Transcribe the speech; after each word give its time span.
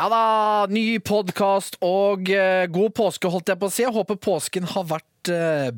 Ja 0.00 0.06
da, 0.08 0.64
ny 0.72 0.96
podkast 1.04 1.74
og 1.84 2.30
eh, 2.32 2.64
god 2.72 2.94
påske, 2.96 3.28
holdt 3.28 3.50
jeg 3.52 3.60
på 3.60 3.68
å 3.68 3.72
si. 3.74 3.82
Jeg 3.84 3.92
håper 3.92 4.16
påsken 4.16 4.64
har 4.72 4.86
vært 4.88 5.04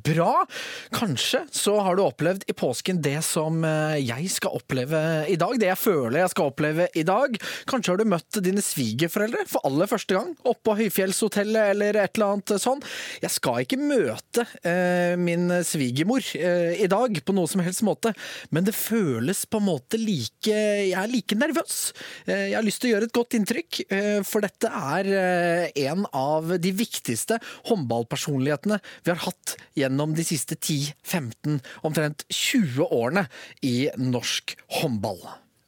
bra. 0.02 0.46
Kanskje 0.95 1.45
så 1.50 1.77
har 1.83 1.96
du 1.96 2.05
opplevd 2.05 2.45
i 2.50 2.56
påsken 2.56 3.00
det 3.02 3.19
som 3.27 3.62
eh, 3.66 3.98
jeg 4.02 4.30
skal 4.33 4.59
oppleve 4.59 5.00
i 5.30 5.38
dag. 5.41 5.56
Det 5.60 5.70
jeg 5.70 5.80
føler 5.80 6.23
jeg 6.23 6.34
skal 6.34 6.50
oppleve 6.52 6.88
i 6.98 7.06
dag. 7.06 7.38
Kanskje 7.70 7.95
har 7.95 8.02
du 8.02 8.09
møtt 8.10 8.42
dine 8.45 8.62
svigerforeldre 8.64 9.47
for 9.50 9.64
aller 9.69 9.91
første 9.91 10.19
gang. 10.19 10.34
Oppå 10.42 10.73
på 10.73 10.78
Høyfjellshotellet 10.78 11.73
eller 11.74 11.98
et 12.00 12.16
eller 12.16 12.36
annet 12.36 12.55
sånn. 12.62 12.83
Jeg 13.23 13.34
skal 13.34 13.64
ikke 13.64 13.78
møte 13.80 14.47
eh, 14.66 15.14
min 15.20 15.50
svigermor 15.66 16.24
eh, 16.38 16.78
i 16.83 16.88
dag 16.91 17.19
på 17.22 17.34
noe 17.36 17.50
som 17.50 17.62
helst 17.64 17.84
måte, 17.86 18.14
men 18.55 18.66
det 18.66 18.77
føles 18.77 19.45
på 19.47 19.61
en 19.61 19.69
måte 19.69 20.00
like 20.00 20.52
Jeg 20.52 20.97
er 20.98 21.11
like 21.11 21.36
nervøs. 21.38 21.92
Eh, 22.27 22.52
jeg 22.52 22.56
har 22.56 22.66
lyst 22.66 22.83
til 22.83 22.91
å 22.91 22.95
gjøre 22.95 23.09
et 23.11 23.16
godt 23.16 23.36
inntrykk, 23.38 23.80
eh, 23.92 24.20
for 24.27 24.45
dette 24.45 24.70
er 24.70 25.11
eh, 25.19 25.83
en 25.88 26.06
av 26.16 26.55
de 26.62 26.72
viktigste 26.77 27.38
håndballpersonlighetene 27.69 28.80
vi 29.05 29.12
har 29.12 29.22
hatt 29.27 29.31
gjennom 29.78 30.16
de 30.16 30.27
siste 30.27 30.59
10-15, 30.59 31.61
omtrent 31.86 32.27
20 32.30 32.88
årene 32.88 33.28
i 33.62 33.89
norsk 33.97 34.56
håndball. 34.80 35.22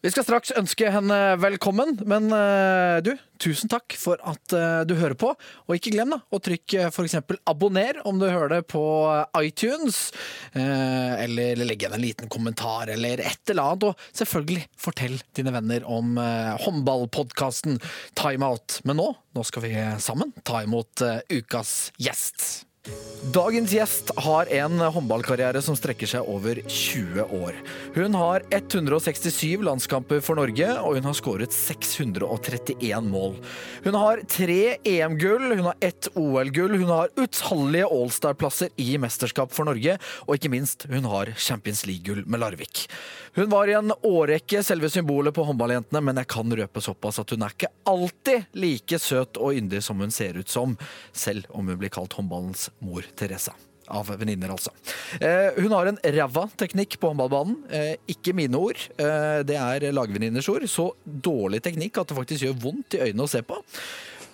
Vi 0.04 0.10
skal 0.12 0.26
straks 0.26 0.50
ønske 0.52 0.90
henne 0.92 1.16
velkommen, 1.40 1.94
men 2.04 2.26
eh, 2.36 2.98
du, 3.00 3.14
tusen 3.40 3.70
takk 3.72 3.94
for 3.96 4.20
at 4.28 4.52
eh, 4.52 4.82
du 4.84 4.92
hører 4.98 5.16
på. 5.16 5.30
Og 5.64 5.78
ikke 5.78 5.94
glem 5.94 6.12
da, 6.12 6.18
å 6.28 6.40
trykke 6.44 6.90
f.eks. 6.90 7.14
abonner 7.48 8.02
om 8.04 8.20
du 8.20 8.26
hører 8.26 8.58
det 8.58 8.66
på 8.68 8.82
iTunes, 9.40 10.10
eh, 10.52 11.24
eller 11.24 11.64
legge 11.64 11.86
igjen 11.86 11.96
en 11.96 12.04
liten 12.04 12.28
kommentar 12.28 12.92
eller 12.92 13.24
et 13.24 13.54
eller 13.54 13.64
annet. 13.64 13.88
Og 13.88 14.20
selvfølgelig 14.20 14.66
fortell 14.76 15.16
dine 15.40 15.56
venner 15.56 15.88
om 15.88 16.20
eh, 16.20 16.52
håndballpodkasten 16.66 17.80
Timeout. 18.12 18.82
Men 18.84 19.00
nå, 19.00 19.08
nå 19.32 19.48
skal 19.48 19.64
vi 19.64 19.72
sammen 20.04 20.36
ta 20.44 20.60
imot 20.68 21.00
eh, 21.00 21.22
ukas 21.40 21.94
gjest. 21.96 22.63
Dagens 23.32 23.72
gjest 23.72 24.10
har 24.20 24.46
en 24.52 24.78
håndballkarriere 24.78 25.62
som 25.64 25.76
strekker 25.78 26.08
seg 26.10 26.26
over 26.28 26.58
20 26.68 27.24
år. 27.32 27.56
Hun 27.94 28.16
har 28.20 28.44
167 28.52 29.64
landskamper 29.64 30.20
for 30.20 30.36
Norge, 30.36 30.68
og 30.82 30.98
hun 30.98 31.08
har 31.08 31.16
skåret 31.16 31.56
631 31.56 33.08
mål. 33.08 33.38
Hun 33.86 33.96
har 33.96 34.20
tre 34.28 34.76
EM-gull, 34.84 35.54
hun 35.56 35.70
har 35.70 35.80
ett 35.88 36.10
OL-gull, 36.12 36.76
hun 36.82 36.92
har 36.92 37.14
utallige 37.16 37.88
Allstar-plasser 37.88 38.74
i 38.76 38.98
mesterskap 39.00 39.56
for 39.56 39.70
Norge, 39.70 39.96
og 40.28 40.36
ikke 40.36 40.52
minst, 40.52 40.84
hun 40.92 41.08
har 41.08 41.32
Champions 41.40 41.86
League-gull 41.88 42.26
med 42.28 42.44
Larvik. 42.44 42.84
Hun 43.34 43.50
var 43.50 43.68
i 43.68 43.74
en 43.74 43.90
årrekke 44.06 44.60
selve 44.62 44.86
symbolet 44.92 45.34
på 45.34 45.42
håndballjentene, 45.48 45.98
men 46.06 46.20
jeg 46.20 46.28
kan 46.30 46.54
røpe 46.54 46.82
såpass 46.84 47.18
at 47.18 47.32
hun 47.34 47.42
er 47.42 47.54
ikke 47.56 47.70
alltid 47.90 48.54
like 48.62 48.98
søt 49.02 49.40
og 49.42 49.58
yndig 49.58 49.80
som 49.82 49.98
hun 49.98 50.14
ser 50.14 50.38
ut 50.38 50.50
som, 50.50 50.76
selv 51.10 51.48
om 51.50 51.66
hun 51.66 51.80
blir 51.80 51.90
kalt 51.90 52.14
håndballens 52.14 52.68
mor 52.78 53.02
Teresa. 53.18 53.56
Av 53.90 54.06
venninner, 54.06 54.54
altså. 54.54 54.70
Eh, 55.18 55.58
hun 55.58 55.74
har 55.74 55.90
en 55.90 55.98
ræva 56.14 56.46
teknikk 56.56 56.94
på 57.02 57.10
håndballbanen. 57.10 57.58
Eh, 57.68 57.90
ikke 58.14 58.32
mine 58.38 58.56
ord. 58.56 58.80
Eh, 58.96 59.42
det 59.44 59.58
er 59.60 59.90
lagvenninners 59.92 60.48
ord. 60.48 60.64
Så 60.70 60.86
dårlig 61.04 61.60
teknikk 61.66 61.98
at 62.00 62.08
det 62.08 62.16
faktisk 62.16 62.46
gjør 62.46 62.56
vondt 62.62 62.96
i 62.96 63.02
øynene 63.10 63.26
å 63.26 63.34
se 63.34 63.42
på. 63.44 63.58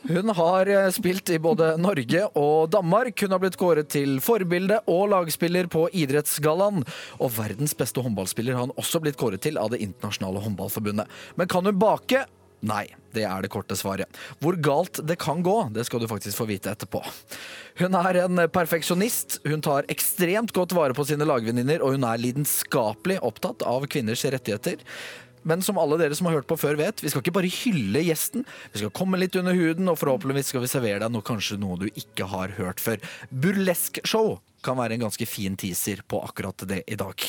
Hun 0.08 0.28
har 0.28 0.66
eh, 0.66 0.88
spilt 0.90 1.30
i 1.30 1.38
både 1.38 1.74
Norge 1.76 2.24
og 2.38 2.70
Danmark. 2.72 3.20
Hun 3.20 3.34
har 3.34 3.42
blitt 3.42 3.58
kåret 3.60 3.90
til 3.92 4.16
forbilde 4.24 4.80
og 4.88 5.10
lagspiller 5.12 5.68
på 5.70 5.86
Idrettsgallaen. 5.92 6.84
Og 7.20 7.32
verdens 7.36 7.76
beste 7.76 8.00
håndballspiller 8.04 8.56
har 8.56 8.68
hun 8.68 8.76
også 8.80 9.02
blitt 9.04 9.20
kåret 9.20 9.44
til 9.44 9.60
av 9.60 9.72
Det 9.74 9.82
internasjonale 9.84 10.40
håndballforbundet. 10.46 11.10
Men 11.36 11.50
kan 11.52 11.68
hun 11.68 11.80
bake? 11.80 12.24
Nei, 12.60 12.84
det 13.16 13.24
er 13.24 13.44
det 13.44 13.48
korte 13.52 13.76
svaret. 13.76 14.20
Hvor 14.40 14.56
galt 14.60 15.00
det 15.08 15.16
kan 15.20 15.40
gå, 15.44 15.56
det 15.72 15.86
skal 15.88 16.02
du 16.02 16.08
faktisk 16.10 16.42
få 16.42 16.48
vite 16.50 16.72
etterpå. 16.72 17.00
Hun 17.80 17.96
er 17.96 18.20
en 18.26 18.42
perfeksjonist, 18.52 19.38
hun 19.48 19.64
tar 19.64 19.88
ekstremt 19.92 20.52
godt 20.56 20.74
vare 20.76 20.96
på 20.96 21.06
sine 21.08 21.28
lagvenninner, 21.28 21.80
og 21.80 21.96
hun 21.96 22.04
er 22.04 22.20
lidenskapelig 22.20 23.16
opptatt 23.24 23.64
av 23.64 23.88
kvinners 23.88 24.26
rettigheter. 24.28 24.84
Men 25.48 25.64
som 25.64 25.78
alle 25.80 25.98
dere 26.00 26.16
som 26.16 26.28
har 26.28 26.38
hørt 26.38 26.48
på 26.50 26.58
før 26.60 26.78
vet, 26.80 27.02
vi 27.02 27.12
skal 27.12 27.24
ikke 27.24 27.36
bare 27.38 27.52
hylle 27.52 28.04
gjesten. 28.04 28.44
Vi 28.74 28.82
skal 28.82 28.94
komme 28.96 29.20
litt 29.20 29.38
under 29.40 29.56
huden, 29.56 29.88
og 29.88 29.98
forhåpentligvis 30.00 30.52
skal 30.52 30.64
vi 30.64 30.72
servere 30.72 31.02
deg 31.04 31.14
noe, 31.14 31.26
kanskje 31.26 31.60
noe 31.60 31.78
du 31.80 31.88
ikke 31.90 32.28
har 32.32 32.56
hørt 32.60 32.82
før. 32.82 33.00
Burlesque-show 33.30 34.36
kan 34.64 34.76
være 34.76 34.98
en 34.98 35.06
ganske 35.06 35.28
fin 35.28 35.56
teaser 35.56 36.04
på 36.08 36.20
akkurat 36.26 36.68
det 36.68 36.84
i 36.90 36.98
dag. 37.00 37.24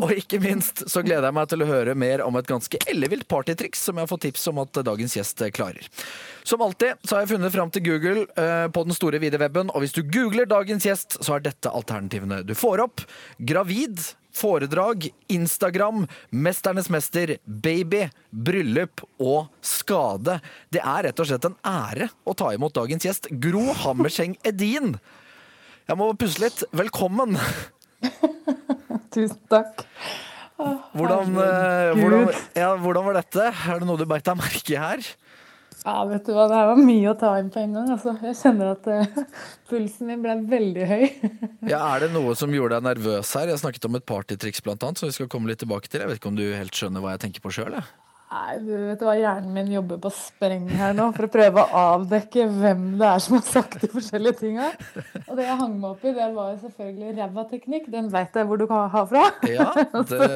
Og 0.00 0.12
ikke 0.16 0.40
minst 0.40 0.84
så 0.88 1.02
gleder 1.04 1.26
jeg 1.28 1.36
meg 1.36 1.48
til 1.50 1.64
å 1.64 1.68
høre 1.68 1.94
mer 1.98 2.22
om 2.24 2.36
et 2.40 2.48
ganske 2.48 2.78
ellevilt 2.88 3.26
partytriks 3.28 3.82
som 3.84 3.98
jeg 3.98 4.06
har 4.06 4.10
fått 4.10 4.24
tips 4.24 4.46
om 4.48 4.62
at 4.62 4.80
dagens 4.86 5.16
gjest 5.18 5.42
klarer. 5.52 5.88
Som 6.48 6.64
alltid 6.64 6.96
så 7.04 7.16
har 7.16 7.24
jeg 7.24 7.34
funnet 7.34 7.52
fram 7.54 7.72
til 7.74 7.84
Google 7.86 8.24
eh, 8.40 8.66
på 8.72 8.86
den 8.86 8.96
store 8.96 9.20
vide 9.22 9.40
webben, 9.42 9.70
og 9.72 9.84
hvis 9.84 9.94
du 9.96 10.00
googler 10.06 10.48
dagens 10.48 10.88
gjest, 10.88 11.18
så 11.20 11.36
er 11.36 11.44
dette 11.44 11.70
alternativene 11.70 12.40
du 12.46 12.54
får 12.56 12.86
opp. 12.86 13.04
Gravid, 13.38 14.00
foredrag, 14.32 15.08
Instagram, 15.32 16.06
Mesternes 16.30 16.90
mester, 16.92 17.36
baby, 17.44 18.06
bryllup 18.30 19.04
og 19.20 19.52
skade. 19.64 20.38
Det 20.72 20.82
er 20.82 21.08
rett 21.08 21.22
og 21.22 21.28
slett 21.28 21.48
en 21.48 21.58
ære 21.66 22.10
å 22.24 22.34
ta 22.36 22.52
imot 22.56 22.74
dagens 22.76 23.06
gjest, 23.06 23.30
Gro 23.42 23.68
Hammerseng 23.84 24.36
Edin. 24.48 24.96
Jeg 25.88 25.98
må 25.98 26.12
puste 26.18 26.44
litt. 26.44 26.62
Velkommen! 26.72 27.38
Tusen 29.12 29.38
takk. 29.52 29.84
Hvordan, 30.94 31.34
eh, 31.42 31.90
hvordan, 31.98 32.28
ja, 32.54 32.70
hvordan 32.78 33.06
var 33.08 33.18
dette? 33.18 33.48
Er 33.50 33.82
det 33.82 33.88
noe 33.88 33.98
du 33.98 34.06
beit 34.08 34.24
deg 34.26 34.38
merke 34.38 34.74
i 34.74 34.78
her? 34.78 35.02
Ja, 35.82 35.96
vet 36.06 36.28
du 36.28 36.30
hva, 36.36 36.44
det 36.46 36.58
her 36.58 36.68
var 36.70 36.78
mye 36.78 37.10
å 37.10 37.16
ta 37.18 37.32
inn 37.40 37.48
på 37.50 37.58
en 37.58 37.72
gang. 37.74 37.88
Altså, 37.90 38.14
jeg 38.22 38.36
kjenner 38.38 38.72
at 38.76 38.86
uh, 38.86 39.22
pulsen 39.70 40.10
min 40.12 40.22
ble 40.22 40.36
veldig 40.52 40.86
høy. 40.86 41.04
Ja, 41.72 41.80
Er 41.94 42.04
det 42.04 42.12
noe 42.14 42.36
som 42.38 42.54
gjorde 42.54 42.78
deg 42.78 42.86
nervøs 42.86 43.32
her? 43.38 43.50
Jeg 43.50 43.62
snakket 43.62 43.88
om 43.88 43.98
et 43.98 44.06
partytriks 44.06 44.62
blant 44.62 44.82
annet, 44.86 45.02
som 45.02 45.10
vi 45.10 45.16
skal 45.16 45.30
komme 45.32 45.50
litt 45.50 45.62
tilbake 45.62 45.90
til. 45.90 46.02
Jeg 46.04 46.10
vet 46.10 46.22
ikke 46.22 46.30
om 46.30 46.38
du 46.38 46.44
helt 46.46 46.78
skjønner 46.78 47.02
hva 47.02 47.16
jeg 47.16 47.24
tenker 47.26 47.42
på 47.44 47.54
sjøl? 47.54 47.78
Nei, 48.32 48.52
du 48.64 48.70
vet 48.88 49.02
hva, 49.04 49.12
Hjernen 49.18 49.52
min 49.52 49.66
jobber 49.74 49.98
på 50.00 50.08
spreng 50.16 50.64
her 50.72 50.94
nå 50.96 51.10
for 51.12 51.26
å 51.26 51.30
prøve 51.34 51.60
å 51.66 51.80
avdekke 51.98 52.46
hvem 52.48 52.84
det 52.96 53.04
er 53.10 53.18
som 53.20 53.34
har 53.36 53.42
sagt 53.44 53.74
de 53.82 53.90
forskjellige 53.92 54.38
tinga. 54.40 54.70
Og 55.26 55.34
det 55.36 55.44
jeg 55.44 55.58
hang 55.60 55.74
meg 55.82 55.88
opp 55.90 56.06
i, 56.08 56.12
det 56.16 56.28
var 56.32 56.54
jo 56.54 56.60
selvfølgelig 56.62 57.10
ræva 57.18 57.44
teknikk. 57.50 57.90
Den 57.92 58.08
veit 58.14 58.38
jeg 58.40 58.48
hvor 58.48 58.60
du 58.62 58.64
kan 58.70 58.86
ha 58.94 59.02
fra. 59.10 59.24
Ja, 59.52 59.66
det, 60.12 60.28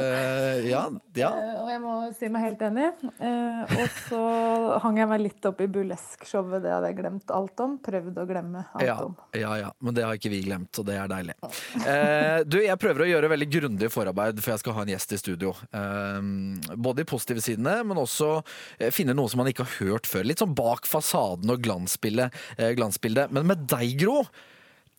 ja, 0.69 0.83
ja. 1.17 1.31
Eh, 1.33 1.55
Og 1.62 1.71
jeg 1.73 1.81
må 1.87 1.95
si 2.19 2.29
meg 2.34 2.45
helt 2.51 2.67
enig. 2.69 2.91
Eh, 3.17 3.73
og 3.81 3.97
så 4.11 4.21
hang 4.84 5.01
jeg 5.01 5.11
meg 5.15 5.25
litt 5.25 5.49
opp 5.49 5.65
i 5.65 5.71
burlesk-showet. 5.78 6.61
Det 6.67 6.75
hadde 6.77 6.93
jeg 6.93 6.99
glemt 7.01 7.33
alt 7.39 7.65
om. 7.65 7.78
Prøvd 7.87 8.21
å 8.21 8.27
glemme 8.28 8.67
alt 8.77 8.84
Ja, 8.84 8.99
om. 9.09 9.17
ja, 9.41 9.55
ja, 9.63 9.73
men 9.81 9.97
det 9.97 10.05
har 10.05 10.21
ikke 10.21 10.34
vi 10.37 10.43
glemt, 10.45 10.83
og 10.83 10.91
det 10.91 10.99
er 11.01 11.09
deilig. 11.17 11.39
Eh, 11.81 12.45
du, 12.45 12.61
Jeg 12.61 12.77
prøver 12.84 13.07
å 13.07 13.11
gjøre 13.15 13.33
veldig 13.33 13.51
grundig 13.57 13.91
forarbeid, 13.97 14.45
for 14.45 14.53
jeg 14.53 14.65
skal 14.67 14.77
ha 14.77 14.84
en 14.84 14.93
gjest 14.93 15.17
i 15.17 15.23
studio. 15.25 15.57
Både 16.77 17.01
de 17.01 17.09
positive 17.09 17.41
sidene, 17.45 17.78
men 17.89 18.01
også 18.03 18.31
eh, 18.79 18.93
finne 18.95 19.15
noe 19.17 19.31
som 19.31 19.43
man 19.43 19.51
ikke 19.51 19.67
har 19.67 19.79
hørt 19.81 20.09
før. 20.11 20.27
Litt 20.29 20.43
sånn 20.43 20.57
bak 20.57 20.89
fasaden 20.89 21.53
og 21.53 21.65
glansbildet. 21.65 22.35
Eh, 22.59 22.75
glansbildet. 22.79 23.33
Men 23.35 23.49
med 23.51 23.67
deg, 23.71 23.97
Gro, 24.01 24.23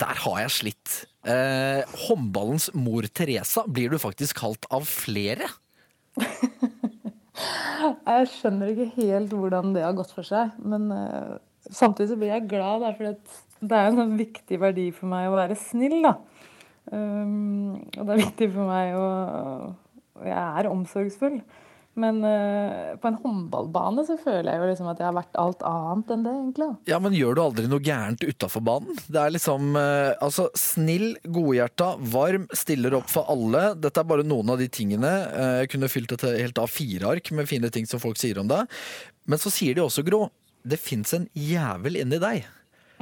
der 0.01 0.21
har 0.23 0.41
jeg 0.43 0.55
slitt. 0.57 0.97
Eh, 1.27 1.81
håndballens 2.07 2.69
mor 2.77 3.07
Teresa 3.09 3.65
blir 3.67 3.93
du 3.93 3.99
faktisk 4.01 4.43
kalt 4.43 4.67
av 4.73 4.87
flere. 4.89 5.49
Jeg 7.37 8.29
skjønner 8.31 8.71
ikke 8.71 9.03
helt 9.03 9.33
hvordan 9.37 9.75
det 9.75 9.83
har 9.85 9.93
gått 9.97 10.09
for 10.15 10.25
seg. 10.25 10.55
Men 10.57 10.87
eh, 10.93 11.35
samtidig 11.69 12.09
så 12.09 12.17
blir 12.17 12.31
jeg 12.33 12.47
glad, 12.49 12.81
da, 12.81 12.93
for 12.97 13.11
det 13.67 13.77
er 13.77 13.89
en 13.91 13.99
sånn 13.99 14.15
viktig 14.17 14.57
verdi 14.61 14.87
for 14.95 15.11
meg 15.11 15.27
å 15.29 15.35
være 15.37 15.57
snill. 15.61 15.99
da. 16.07 16.15
Um, 16.87 17.75
og 17.97 18.01
det 18.07 18.13
er 18.13 18.21
viktig 18.23 18.47
for 18.55 18.69
meg 18.69 18.95
å 18.95 19.05
og 20.17 20.25
Jeg 20.25 20.59
er 20.59 20.69
omsorgsfull. 20.71 21.39
Men 21.97 22.19
uh, 22.21 22.93
på 23.01 23.09
en 23.09 23.15
håndballbane 23.23 24.03
så 24.05 24.19
føler 24.21 24.51
jeg 24.53 24.61
jo 24.61 24.67
liksom 24.69 24.89
at 24.91 24.99
jeg 25.01 25.07
har 25.07 25.15
vært 25.17 25.39
alt 25.41 25.63
annet 25.65 26.11
enn 26.13 26.25
det, 26.27 26.33
egentlig. 26.37 26.67
Ja, 26.91 26.99
men 27.01 27.15
gjør 27.17 27.33
du 27.39 27.41
aldri 27.41 27.65
noe 27.71 27.81
gærent 27.81 28.21
utafor 28.27 28.61
banen? 28.67 28.99
Det 29.09 29.17
er 29.23 29.33
liksom 29.33 29.71
uh, 29.73 30.11
Altså, 30.21 30.45
snill, 30.57 31.15
godhjerta, 31.25 31.95
varm, 32.13 32.45
stiller 32.53 32.93
opp 32.99 33.09
for 33.09 33.25
alle. 33.33 33.71
Dette 33.81 34.03
er 34.03 34.09
bare 34.13 34.27
noen 34.29 34.53
av 34.53 34.61
de 34.61 34.69
tingene. 34.69 35.09
Uh, 35.33 35.55
jeg 35.63 35.71
kunne 35.73 35.89
fylt 35.89 36.13
et 36.19 36.27
helt 36.43 36.61
A4-ark 36.61 37.33
med 37.39 37.49
fine 37.49 37.73
ting 37.73 37.89
som 37.89 38.03
folk 38.03 38.21
sier 38.21 38.37
om 38.43 38.49
deg. 38.53 38.69
Men 39.25 39.41
så 39.41 39.49
sier 39.51 39.73
de 39.79 39.81
også, 39.87 40.05
Gro, 40.07 40.27
det 40.67 40.77
fins 40.79 41.17
en 41.17 41.25
jævel 41.33 41.97
inni 42.03 42.21
deg. 42.21 42.45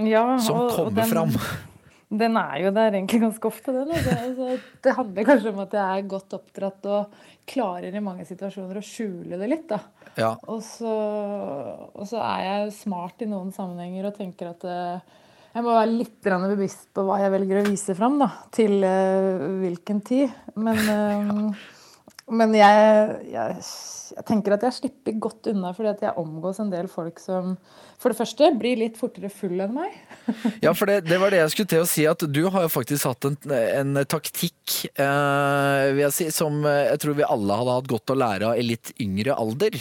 Ja, 0.07 0.25
som 0.43 0.63
og- 0.63 0.69
og 0.71 0.75
kommer 0.79 1.01
den- 1.03 1.11
fram. 1.11 1.35
Den 2.15 2.35
er 2.37 2.59
jo 2.61 2.69
der 2.71 2.93
egentlig 2.93 3.17
ganske 3.19 3.47
ofte, 3.49 3.73
den. 3.73 3.89
Altså. 3.91 4.13
Altså, 4.23 4.59
det 4.85 4.91
handler 4.95 5.25
kanskje 5.25 5.49
om 5.51 5.57
at 5.63 5.71
jeg 5.73 5.97
er 6.03 6.05
godt 6.07 6.35
oppdratt 6.37 6.85
og 6.85 7.15
klarer 7.45 7.95
i 7.95 8.03
mange 8.03 8.25
situasjoner 8.27 8.79
å 8.79 8.85
skjule 8.85 9.39
det 9.39 9.49
litt. 9.51 9.67
da. 9.69 9.79
Ja. 10.17 10.31
Og 10.51 10.63
så, 10.65 10.95
og 11.91 12.07
så 12.09 12.21
er 12.23 12.41
jeg 12.47 12.73
smart 12.79 13.21
i 13.21 13.29
noen 13.29 13.53
sammenhenger 13.55 14.09
og 14.09 14.17
tenker 14.17 14.51
at 14.53 14.65
eh, 14.69 15.21
jeg 15.55 15.63
må 15.63 15.71
være 15.71 15.91
litt 16.01 16.17
bevisst 16.19 16.89
på 16.91 17.05
hva 17.07 17.21
jeg 17.21 17.31
velger 17.31 17.61
å 17.61 17.67
vise 17.69 17.95
fram 17.95 18.17
da, 18.19 18.27
til 18.51 18.83
eh, 18.83 19.45
hvilken 19.61 20.01
tid. 20.03 20.33
Men, 20.59 20.81
eh, 20.95 21.61
men 22.31 22.55
jeg, 22.57 23.17
jeg, 23.29 23.57
jeg 24.15 24.25
tenker 24.25 24.55
at 24.55 24.63
jeg 24.65 24.75
slipper 24.79 25.17
godt 25.21 25.49
unna 25.51 25.69
fordi 25.77 25.91
at 25.91 26.03
jeg 26.07 26.17
omgås 26.21 26.57
en 26.63 26.71
del 26.71 26.87
folk 26.89 27.21
som 27.21 27.53
for 28.01 28.11
det 28.11 28.17
første 28.17 28.49
blir 28.57 28.79
litt 28.81 28.97
fortere 28.97 29.29
full 29.33 29.61
enn 29.61 29.75
meg. 29.77 29.93
Ja, 30.65 30.73
for 30.73 30.89
det, 30.89 31.03
det 31.05 31.19
var 31.21 31.33
det 31.33 31.43
jeg 31.43 31.53
skulle 31.53 31.71
til 31.75 31.83
å 31.85 31.89
si, 31.89 32.05
at 32.09 32.25
du 32.25 32.41
har 32.49 32.65
jo 32.65 32.73
faktisk 32.73 33.09
hatt 33.11 33.29
en, 33.29 33.37
en 33.53 34.01
taktikk, 34.09 34.77
eh, 34.97 35.89
vil 35.93 36.05
jeg 36.07 36.15
si, 36.17 36.29
som 36.33 36.63
eh, 36.65 36.87
jeg 36.91 37.01
tror 37.03 37.19
vi 37.19 37.27
alle 37.27 37.59
hadde 37.61 37.79
hatt 37.79 37.91
godt 37.91 38.15
å 38.15 38.19
lære 38.19 38.53
av 38.53 38.61
i 38.61 38.65
litt 38.65 38.93
yngre 39.01 39.37
alder, 39.37 39.77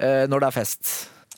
eh, 0.00 0.24
når 0.30 0.40
det 0.40 0.50
er 0.50 0.56
fest. 0.62 0.94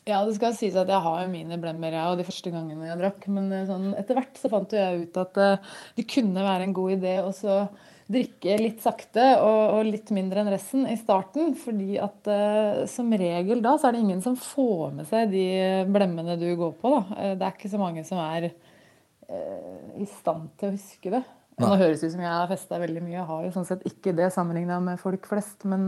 Ja, 0.07 0.21
det 0.23 0.37
skal 0.37 0.53
sies 0.55 0.75
at 0.79 0.87
jeg 0.87 1.03
har 1.03 1.19
jo 1.19 1.31
mine 1.33 1.57
blemmer, 1.59 1.91
jeg, 1.91 2.07
og 2.07 2.19
de 2.19 2.25
første 2.27 2.51
gangene 2.53 2.87
jeg 2.87 2.99
drakk. 3.01 3.25
Men 3.27 3.51
eh, 3.51 3.65
sånn, 3.67 3.89
etter 3.99 4.15
hvert 4.15 4.39
så 4.39 4.51
fant 4.51 4.71
jo 4.71 4.79
jeg 4.79 5.03
ut 5.03 5.19
at 5.19 5.39
eh, 5.43 5.73
det 5.97 6.07
kunne 6.13 6.45
være 6.45 6.67
en 6.67 6.75
god 6.77 6.93
idé 6.95 7.17
og 7.25 7.33
så 7.35 7.65
drikke 8.07 8.55
litt 8.59 8.83
sakte 8.83 9.23
og, 9.43 9.77
og 9.77 9.87
litt 9.89 10.11
mindre 10.15 10.41
enn 10.41 10.51
resten 10.51 10.87
i 10.89 10.95
starten. 10.99 11.53
Fordi 11.59 11.97
at 12.01 12.29
uh, 12.31 12.83
som 12.89 13.11
regel 13.11 13.61
da 13.63 13.75
så 13.77 13.89
er 13.89 13.97
det 13.97 14.03
ingen 14.05 14.23
som 14.23 14.37
får 14.39 14.95
med 14.99 15.09
seg 15.09 15.31
de 15.33 15.47
blemmene 15.91 16.37
du 16.39 16.47
går 16.59 16.75
på. 16.79 16.93
da. 16.93 17.01
Eh, 17.19 17.33
det 17.37 17.47
er 17.47 17.57
ikke 17.57 17.73
så 17.73 17.81
mange 17.81 18.05
som 18.07 18.21
er 18.23 18.49
uh, 18.51 19.87
i 19.99 20.07
stand 20.17 20.51
til 20.59 20.71
å 20.71 20.77
huske 20.77 21.15
det. 21.17 21.23
Og 21.57 21.65
Nå 21.65 21.79
høres 21.81 22.03
det 22.03 22.11
ut 22.11 22.15
som 22.15 22.21
jeg 22.21 22.35
har 22.35 22.51
festa 22.51 22.79
veldig 22.79 23.01
mye. 23.01 23.15
Jeg 23.17 23.29
har 23.31 23.47
jo 23.47 23.55
sånn 23.55 23.67
sett 23.67 23.87
ikke 23.89 24.13
det 24.15 24.29
sammenligna 24.35 24.77
med 24.83 25.01
folk 25.01 25.25
flest. 25.27 25.65
Men 25.65 25.87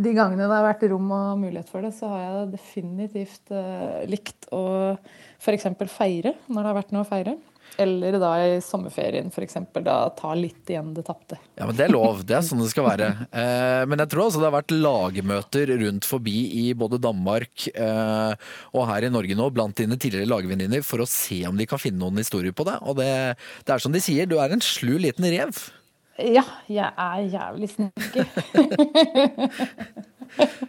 de 0.00 0.14
gangene 0.16 0.46
det 0.46 0.56
har 0.56 0.64
vært 0.64 0.86
rom 0.88 1.10
og 1.12 1.42
mulighet 1.42 1.68
for 1.68 1.84
det, 1.84 1.90
så 1.92 2.08
har 2.08 2.22
jeg 2.24 2.46
definitivt 2.54 3.52
likt 4.08 4.48
å 4.56 4.62
f.eks. 5.36 5.68
feire 5.92 6.32
når 6.48 6.56
det 6.62 6.70
har 6.70 6.78
vært 6.78 6.94
noe 6.96 7.04
å 7.04 7.10
feire. 7.10 7.36
Eller 7.78 8.18
da 8.20 8.30
i 8.42 8.60
sommerferien 8.64 9.30
f.eks. 9.30 9.56
da 9.84 9.96
ta 10.16 10.32
litt 10.34 10.70
igjen 10.70 10.92
det 10.96 11.04
tapte. 11.06 11.38
Ja, 11.56 11.66
men 11.68 11.76
Det 11.78 11.86
er 11.86 11.92
lov, 11.94 12.24
det 12.26 12.36
er 12.36 12.44
sånn 12.46 12.62
det 12.64 12.70
skal 12.72 12.88
være. 12.88 13.10
Eh, 13.30 13.82
men 13.90 14.02
jeg 14.02 14.12
tror 14.12 14.26
altså 14.26 14.42
det 14.42 14.48
har 14.48 14.56
vært 14.58 14.74
lagmøter 14.74 15.74
rundt 15.84 16.08
forbi 16.08 16.36
i 16.64 16.66
både 16.74 17.00
Danmark 17.02 17.68
eh, 17.72 18.32
og 18.74 18.88
her 18.90 19.06
i 19.06 19.12
Norge 19.12 19.38
nå 19.38 19.50
blant 19.54 19.78
dine 19.80 19.98
tidligere 20.00 20.30
lagvenninner 20.30 20.84
for 20.86 21.04
å 21.04 21.08
se 21.08 21.42
om 21.48 21.56
de 21.60 21.68
kan 21.70 21.80
finne 21.82 22.02
noen 22.02 22.20
historier 22.22 22.56
på 22.56 22.66
det. 22.68 22.78
Og 22.82 22.98
det, 23.00 23.10
det 23.66 23.76
er 23.76 23.84
som 23.84 23.94
de 23.94 24.02
sier, 24.02 24.28
du 24.28 24.38
er 24.40 24.52
en 24.54 24.64
slu 24.64 24.96
liten 25.00 25.28
rev. 25.30 25.54
Ja, 26.20 26.44
jeg 26.68 26.90
er 26.90 27.20
jævlig 27.32 27.70
snekker. 27.72 28.26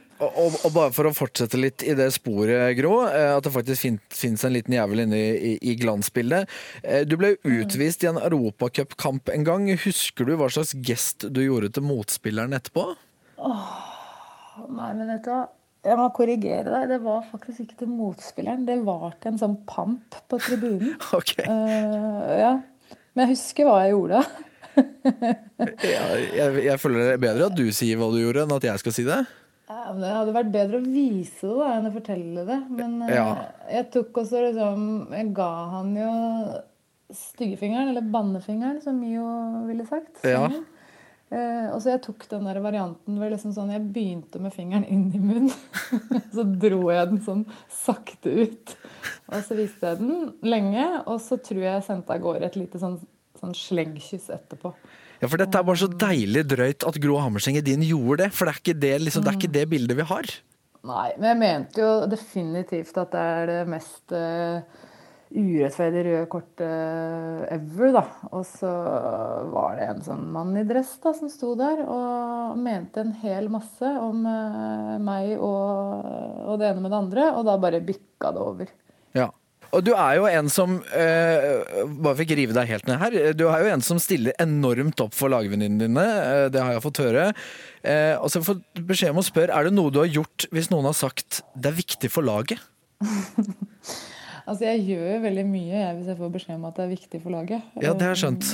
Og, 0.22 0.58
og, 0.62 0.68
bare 0.76 0.94
for 0.94 1.10
å 1.10 1.14
fortsette 1.18 1.58
litt 1.58 1.82
i 1.82 1.96
det 1.98 2.12
sporet, 2.14 2.76
Grå, 2.78 2.94
eh, 3.10 3.32
at 3.34 3.46
det 3.46 3.54
faktisk 3.56 3.86
fin, 3.88 3.98
finnes 4.14 4.44
en 4.46 4.54
liten 4.54 4.76
jævel 4.76 5.06
inne 5.06 5.18
i, 5.18 5.54
i 5.58 5.74
glansbildet. 5.80 6.52
Eh, 6.84 7.06
Du 7.10 7.18
ble 7.18 7.34
utvist 7.42 8.06
i 8.06 8.12
en 8.12 8.22
europacupkamp 8.22 9.32
en 9.34 9.48
gang. 9.48 9.66
Husker 9.82 10.30
du 10.30 10.36
hva 10.38 10.52
slags 10.54 10.76
gest 10.86 11.26
du 11.34 11.42
gjorde 11.42 11.72
til 11.74 11.88
motspilleren 11.88 12.54
etterpå? 12.58 12.86
Nei, 13.42 14.92
men 14.94 15.08
vet 15.10 15.26
du 15.26 15.34
hva? 15.34 15.42
Jeg 15.82 15.98
må 15.98 16.06
korrigere 16.14 16.70
deg. 16.70 16.92
Det 16.92 17.00
var 17.02 17.26
faktisk 17.32 17.64
ikke 17.64 17.80
til 17.80 17.90
motspilleren. 17.90 18.68
Det 18.68 18.78
var 18.86 19.16
til 19.18 19.34
en 19.34 19.42
sånn 19.42 19.58
pamp 19.66 20.22
på 20.30 20.38
tribunen. 20.44 20.94
Ok. 21.18 21.34
Uh, 21.42 22.38
ja. 22.38 22.54
Men 23.16 23.26
jeg 23.26 23.34
husker 23.34 23.66
hva 23.66 23.82
jeg 23.82 23.96
gjorde. 23.96 24.22
jeg, 25.82 26.28
jeg, 26.38 26.66
jeg 26.68 26.80
føler 26.80 27.02
det 27.02 27.16
er 27.16 27.24
bedre 27.26 27.50
at 27.50 27.58
du 27.58 27.66
sier 27.76 27.98
hva 27.98 28.12
du 28.14 28.22
gjorde, 28.22 28.46
enn 28.46 28.54
at 28.60 28.70
jeg 28.70 28.84
skal 28.84 28.96
si 28.96 29.08
det. 29.10 29.24
Ja, 29.72 29.94
det 29.96 30.10
hadde 30.12 30.34
vært 30.36 30.52
bedre 30.52 30.80
å 30.82 30.84
vise 30.84 31.48
det 31.48 31.56
da, 31.62 31.70
enn 31.78 31.88
å 31.88 31.94
fortelle 31.94 32.44
det. 32.48 32.60
Men 32.76 32.98
eh, 33.06 33.14
Ja. 33.16 33.28
jeg 33.72 33.88
tok 33.94 34.20
også 34.24 34.42
liksom 34.50 34.84
Jeg 35.16 35.32
ga 35.38 35.52
han 35.78 35.96
jo 35.96 36.12
styggefingeren, 37.12 37.90
eller 37.92 38.06
bannefingeren, 38.08 38.82
som 38.84 39.00
Mio 39.00 39.26
ville 39.68 39.86
sagt. 39.88 40.22
Ja. 40.28 40.46
Eh, 41.32 41.68
og 41.72 41.80
så 41.80 41.94
jeg 41.94 42.02
tok 42.04 42.24
den 42.32 42.48
der 42.48 42.60
varianten 42.64 43.16
hvor 43.20 43.32
liksom 43.32 43.54
sånn, 43.56 43.72
jeg 43.72 43.84
begynte 43.96 44.40
med 44.44 44.52
fingeren 44.56 44.84
inn 44.88 45.06
i 45.16 45.20
munnen. 45.20 45.52
så 46.36 46.44
dro 46.44 46.82
jeg 46.92 47.12
den 47.12 47.22
sånn 47.24 47.46
sakte 47.72 48.34
ut. 48.44 48.76
Og 49.32 49.44
så 49.48 49.56
viste 49.60 49.92
jeg 49.94 50.02
den 50.02 50.34
lenge, 50.44 50.88
og 51.06 51.20
så 51.24 51.40
tror 51.40 51.64
jeg 51.64 51.78
jeg 51.78 51.88
sendte 51.88 52.16
av 52.16 52.24
gårde 52.24 52.48
et 52.50 52.60
lite 52.60 52.80
sånn, 52.82 53.00
sånn 53.40 53.56
slengkyss 53.56 54.28
etterpå. 54.36 54.74
Ja, 55.22 55.30
for 55.30 55.38
dette 55.38 55.60
er 55.60 55.66
bare 55.68 55.78
så 55.78 55.90
deilig 56.02 56.48
drøyt 56.50 56.86
at 56.90 56.96
Gro 57.02 57.20
Hammerseng 57.22 57.60
Edin 57.60 57.84
gjorde 57.86 58.24
det. 58.24 58.32
For 58.34 58.50
det 58.50 58.56
er 58.56 58.62
ikke 58.64 58.80
det, 58.82 58.96
liksom, 59.06 59.26
det, 59.26 59.30
er 59.34 59.38
ikke 59.38 59.56
det 59.58 59.66
bildet 59.70 60.00
vi 60.00 60.08
har. 60.10 60.32
Nei, 60.90 61.10
men 61.20 61.28
jeg 61.30 61.42
mente 61.44 61.84
jo 61.84 61.90
definitivt 62.10 62.96
at 62.98 63.12
det 63.14 63.26
er 63.36 63.52
det 63.52 63.60
mest 63.70 64.16
uh, 64.18 64.64
urettferdige 65.30 66.08
røde 66.08 66.30
kortet 66.32 67.54
ever, 67.54 67.94
da. 68.00 68.04
Og 68.32 68.48
så 68.50 68.72
var 69.54 69.78
det 69.78 69.92
en 69.92 70.02
sånn 70.10 70.26
mann 70.34 70.58
i 70.58 70.66
dress 70.66 70.96
da, 71.04 71.14
som 71.14 71.30
sto 71.30 71.54
der 71.60 71.84
og 71.86 72.58
mente 72.58 73.06
en 73.06 73.14
hel 73.22 73.52
masse 73.54 73.94
om 74.02 74.26
uh, 74.26 74.98
meg 75.06 75.36
og, 75.38 76.10
og 76.50 76.58
det 76.58 76.72
ene 76.72 76.82
med 76.82 76.90
det 76.90 77.02
andre, 77.04 77.30
og 77.36 77.46
da 77.46 77.60
bare 77.62 77.86
bikka 77.86 78.34
det 78.34 78.48
over. 78.48 78.74
Og 79.72 79.84
du 79.88 79.94
er 79.96 80.18
jo 80.20 80.26
en 80.28 80.50
som 80.52 80.78
eh, 80.92 81.62
Bare 82.04 82.18
fikk 82.20 82.34
rive 82.38 82.56
deg 82.58 82.68
helt 82.70 82.88
ned 82.90 83.00
her. 83.00 83.16
Du 83.38 83.46
er 83.48 83.64
jo 83.64 83.72
en 83.72 83.84
som 83.86 84.00
stiller 84.04 84.36
enormt 84.42 85.00
opp 85.04 85.16
for 85.16 85.32
lagvenninnene 85.32 85.88
dine. 85.88 86.06
eh, 86.06 86.46
det 86.52 86.62
har 86.62 86.76
jeg 86.76 86.84
fått 86.86 87.02
høre. 87.06 87.30
Eh, 87.84 88.16
og 88.20 88.28
så 88.34 88.44
får 88.44 88.60
jeg 88.60 88.86
beskjed 88.92 89.16
om 89.16 89.22
å 89.24 89.26
spørre 89.26 89.56
Er 89.56 89.68
det 89.70 89.74
noe 89.74 89.94
du 89.94 90.02
har 90.04 90.12
gjort 90.12 90.46
hvis 90.52 90.70
noen 90.74 90.90
har 90.92 90.98
sagt 90.98 91.42
det 91.56 91.72
er 91.72 91.80
viktig 91.82 92.12
for 92.14 92.28
laget? 92.28 92.60
Altså, 94.42 94.66
jeg 94.66 94.82
gjør 94.90 95.20
veldig 95.22 95.44
mye 95.48 95.70
jeg, 95.70 95.96
hvis 95.96 96.08
jeg 96.10 96.18
får 96.18 96.32
beskjed 96.34 96.56
om 96.58 96.64
at 96.68 96.80
det 96.80 96.84
er 96.84 96.90
viktig 96.92 97.20
for 97.22 97.32
laget. 97.32 97.68
Ja, 97.78 97.92
det 97.94 98.08
har 98.08 98.16
jeg 98.16 98.22
skjønt. 98.24 98.48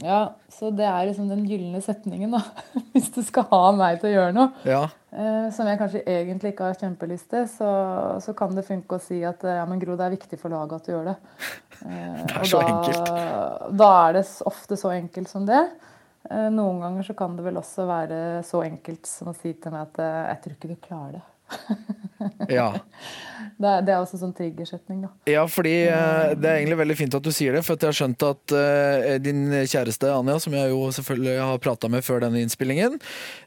Ja, 0.00 0.32
så 0.48 0.70
det 0.72 0.86
er 0.88 1.04
liksom 1.10 1.28
den 1.28 1.42
gylne 1.46 1.82
setningen, 1.84 2.32
da. 2.32 2.40
Hvis 2.94 3.10
du 3.12 3.20
skal 3.26 3.44
ha 3.50 3.60
meg 3.76 4.00
til 4.00 4.08
å 4.08 4.14
gjøre 4.14 4.32
noe. 4.36 4.48
Ja. 4.64 4.86
Eh, 5.12 5.50
som 5.52 5.68
jeg 5.68 5.76
kanskje 5.82 6.00
egentlig 6.08 6.54
ikke 6.54 6.70
har 6.70 6.78
kjempelyst 6.80 7.28
til, 7.28 7.44
så, 7.52 7.68
så 8.24 8.32
kan 8.38 8.54
det 8.56 8.64
funke 8.64 8.96
å 8.96 9.02
si 9.04 9.20
at 9.28 9.44
eh, 9.44 9.58
ja, 9.60 9.66
men 9.68 9.82
Gro, 9.82 9.98
det 10.00 10.06
er 10.06 10.14
viktig 10.16 10.38
for 10.40 10.54
laget 10.54 10.80
at 10.80 10.88
du 10.88 10.94
gjør 10.94 11.12
det. 11.12 11.18
Eh, 11.82 12.18
Det 12.30 12.36
er 12.38 12.46
så 12.46 12.60
da, 12.62 12.66
enkelt. 12.70 13.08
Da 13.74 13.86
er 14.04 14.12
det 14.14 14.20
ofte 14.46 14.76
så 14.78 14.92
enkelt 14.94 15.26
som 15.26 15.42
det. 15.48 15.58
Eh, 16.30 16.44
noen 16.54 16.78
ganger 16.78 17.08
så 17.08 17.16
kan 17.18 17.34
det 17.34 17.42
vel 17.42 17.58
også 17.58 17.88
være 17.88 18.18
så 18.46 18.60
enkelt 18.62 19.08
som 19.10 19.32
å 19.32 19.34
si 19.34 19.50
til 19.58 19.74
meg 19.74 19.88
at 19.88 19.98
eh, 20.04 20.18
jeg 20.28 20.38
tror 20.44 20.54
ikke 20.54 20.70
du 20.70 20.76
klarer 20.84 21.16
det. 21.16 21.22
Ja. 22.58 22.72
Det 23.62 23.68
er, 23.68 23.82
det 23.86 23.92
er 23.94 24.00
også 24.00 24.18
sånn 24.18 24.32
triggersetning, 24.34 25.04
da. 25.04 25.10
Ja, 25.30 25.42
fordi 25.50 25.74
eh, 25.86 26.32
det 26.34 26.48
er 26.48 26.58
egentlig 26.58 26.78
veldig 26.80 26.96
fint 26.98 27.14
at 27.14 27.24
du 27.24 27.30
sier 27.34 27.54
det, 27.54 27.62
for 27.66 27.76
jeg 27.78 27.92
har 27.92 27.98
skjønt 27.98 28.24
at 28.26 28.54
eh, 28.58 29.18
din 29.22 29.44
kjæreste 29.60 30.10
Anja, 30.10 30.38
som 30.42 30.56
jeg 30.56 30.72
jo 30.72 30.80
selvfølgelig 30.96 31.36
har 31.38 31.62
prata 31.62 31.90
med 31.92 32.06
før 32.06 32.24
denne 32.24 32.42
innspillingen, 32.42 32.98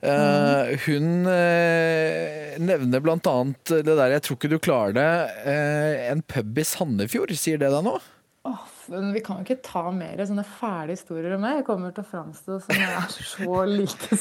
eh, 0.05 0.71
hun 0.85 1.27
eh, 1.31 2.55
nevner 2.63 3.03
blant 3.03 3.27
annet 3.31 3.75
det 3.75 3.91
der 3.91 4.15
'jeg 4.15 4.24
tror 4.27 4.39
ikke 4.39 4.53
du 4.53 4.59
klarer 4.59 4.95
det', 4.95 6.12
en 6.13 6.24
pub 6.24 6.57
i 6.57 6.63
Sandefjord. 6.63 7.35
Sier 7.35 7.59
det 7.59 7.74
deg 7.74 7.83
nå? 7.83 7.97
Åh, 8.45 8.63
men 8.63 8.75
vi 8.87 9.21
kan 9.25 9.39
jo 9.39 9.45
ikke 9.45 9.63
ta 9.65 9.83
mer 9.93 10.21
sånne 10.27 10.45
fæle 10.47 10.95
historier 10.95 11.35
om 11.35 11.43
meg. 11.43 11.59
Jeg 11.59 11.67
kommer 11.67 11.93
til 11.95 12.05
å 12.05 12.09
framstå 12.09 12.59
som 12.65 12.75
jeg 12.75 12.91
er 12.91 13.15
så 13.15 13.61
lite 13.69 14.19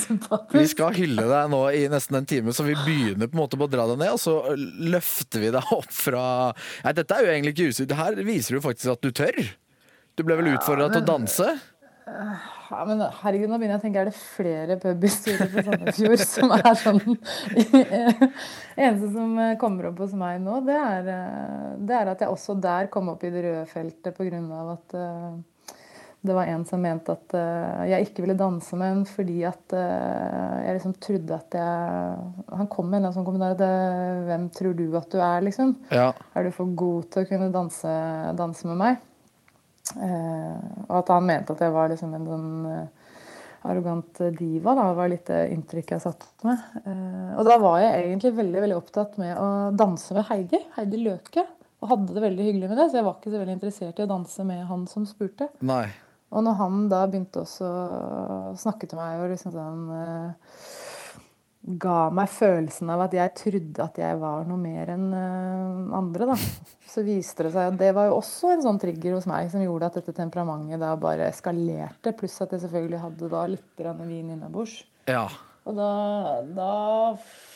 Vi 0.54 0.64
skal 0.70 0.96
hylle 0.96 1.26
deg 1.30 1.50
nå 1.52 1.60
i 1.76 1.84
nesten 1.92 2.20
en 2.20 2.28
time, 2.28 2.54
så 2.56 2.66
vi 2.66 2.76
begynner 2.84 3.30
på 3.30 3.38
en 3.38 3.42
måte 3.42 3.60
på 3.60 3.68
å 3.68 3.72
dra 3.72 3.86
deg 3.90 4.00
ned, 4.02 4.14
og 4.14 4.22
så 4.22 4.56
løfter 4.56 5.44
vi 5.44 5.52
deg 5.54 5.74
opp 5.76 5.92
fra 5.92 6.24
Nei, 6.84 6.94
dette 6.96 7.16
er 7.16 7.26
jo 7.26 7.34
egentlig 7.34 7.54
ikke 7.56 7.74
usikt. 7.74 7.94
Her 7.98 8.18
viser 8.26 8.56
du 8.56 8.64
faktisk 8.64 8.94
at 8.94 9.04
du 9.04 9.12
tør. 9.14 9.38
Du 10.14 10.22
ble 10.26 10.38
vel 10.38 10.52
utfordra 10.54 10.90
til 10.92 11.02
å 11.02 11.08
danse? 11.08 11.48
Ja, 12.74 12.84
men 12.88 13.02
herregud, 13.20 13.50
nå 13.50 13.58
begynner 13.60 13.76
jeg 13.76 13.82
å 13.82 13.84
tenke, 13.84 14.02
er 14.02 14.08
det 14.10 14.16
flere 14.18 14.76
pubhistorier 14.82 15.50
på 15.52 15.62
Sandefjord 15.66 16.22
som 16.34 16.54
er 16.56 16.76
sånn 16.80 17.00
Eneste 18.84 19.10
som 19.12 19.38
eh, 19.38 19.54
kommer 19.60 19.90
opp 19.90 20.02
hos 20.02 20.14
meg 20.18 20.40
nå, 20.42 20.58
det 20.66 20.78
er, 20.78 21.10
eh, 21.14 21.72
det 21.86 21.96
er 22.00 22.10
at 22.10 22.24
jeg 22.24 22.34
også 22.34 22.56
der 22.58 22.90
kom 22.92 23.12
opp 23.12 23.22
i 23.22 23.30
det 23.34 23.44
røde 23.46 23.64
feltet 23.70 24.16
pga. 24.16 24.42
at 24.74 24.96
eh, 24.98 25.76
det 26.24 26.34
var 26.34 26.50
en 26.50 26.64
som 26.66 26.80
mente 26.80 27.12
at 27.12 27.34
jeg 27.84 28.06
ikke 28.06 28.22
ville 28.24 28.38
danse 28.38 28.72
med 28.80 28.94
en 28.94 29.02
fordi 29.04 29.42
at 29.44 29.74
jeg 29.76 30.78
liksom 30.78 30.94
trodde 30.96 31.36
at 31.36 31.52
jeg 31.52 32.54
Han 32.56 32.70
kom 32.72 32.88
med 32.88 33.04
en 33.04 33.12
sånn 33.12 33.26
kommentar 33.26 33.52
at 33.52 34.24
Hvem 34.30 34.46
tror 34.56 34.72
du 34.78 34.86
at 34.96 35.12
du 35.12 35.18
er, 35.20 35.44
liksom? 35.44 35.74
Ja. 35.92 36.14
Er 36.32 36.48
du 36.48 36.54
for 36.56 36.72
god 36.72 37.10
til 37.12 37.26
å 37.26 37.28
kunne 37.28 37.52
danse, 37.52 37.92
danse 38.40 38.70
med 38.70 38.80
meg? 38.80 39.04
Eh, 39.92 40.60
og 40.88 40.94
at 41.02 41.10
han 41.12 41.26
mente 41.28 41.54
at 41.54 41.64
jeg 41.64 41.74
var 41.74 41.90
liksom 41.92 42.14
en 42.16 42.28
sånn 42.28 42.68
eh, 42.70 43.18
arrogant 43.68 44.22
diva. 44.38 44.74
Da 44.76 44.86
var 44.96 45.10
litt 45.12 45.28
det 45.28 45.42
inntrykket 45.54 45.96
jeg 45.96 46.04
satt 46.06 46.46
med. 46.46 46.62
Eh, 46.84 47.34
og 47.36 47.44
da 47.48 47.58
var 47.62 47.82
jeg 47.82 48.06
egentlig 48.06 48.32
veldig 48.38 48.64
veldig 48.64 48.78
opptatt 48.78 49.18
med 49.20 49.36
å 49.40 49.50
danse 49.76 50.16
med 50.16 50.28
Heidi. 50.30 50.62
Heidi 50.78 51.02
Løke. 51.04 51.46
og 51.84 51.90
hadde 51.90 52.14
det 52.16 52.24
veldig 52.24 52.44
hyggelig 52.46 52.68
med 52.70 52.78
det, 52.80 52.88
så 52.88 52.96
jeg 52.96 53.04
var 53.04 53.18
ikke 53.18 53.30
så 53.34 53.40
veldig 53.42 53.54
interessert 53.58 53.98
i 54.00 54.04
å 54.06 54.08
danse 54.08 54.44
med 54.48 54.62
han 54.70 54.86
som 54.88 55.04
spurte. 55.04 55.50
Nei. 55.60 55.84
Og 56.32 56.40
når 56.46 56.54
han 56.56 56.78
da 56.88 57.02
begynte 57.04 57.42
også 57.42 57.68
å 57.68 58.54
snakke 58.56 58.88
til 58.88 58.98
meg 58.98 59.20
og 59.20 59.28
liksom 59.34 59.52
sånn 59.52 59.82
Ga 61.64 62.10
meg 62.12 62.28
følelsen 62.28 62.90
av 62.92 63.06
at 63.06 63.14
jeg 63.16 63.32
trodde 63.38 63.84
at 63.86 63.96
jeg 63.96 64.18
var 64.20 64.42
noe 64.44 64.60
mer 64.60 64.90
enn 64.92 65.06
eh, 65.16 65.94
andre, 65.96 66.26
da. 66.34 66.36
Så 66.92 67.00
viste 67.06 67.46
det 67.46 67.54
seg 67.54 67.70
at 67.72 67.78
det 67.80 67.88
var 67.96 68.10
jo 68.10 68.18
også 68.18 68.52
en 68.52 68.64
sånn 68.66 68.80
trigger 68.82 69.16
hos 69.16 69.24
meg 69.30 69.48
som 69.52 69.64
gjorde 69.64 69.88
at 69.88 69.96
dette 70.00 70.12
temperamentet 70.18 70.82
da 70.82 70.92
bare 71.00 71.30
eskalerte. 71.32 72.12
Pluss 72.18 72.36
at 72.44 72.52
jeg 72.52 72.66
selvfølgelig 72.66 73.00
hadde 73.06 73.32
da 73.32 73.46
litt 73.48 73.84
vin 74.04 74.34
innabords. 74.36 74.76
Ja. 75.08 75.24
Og 75.64 75.78
da, 75.78 75.90
da 76.52 76.70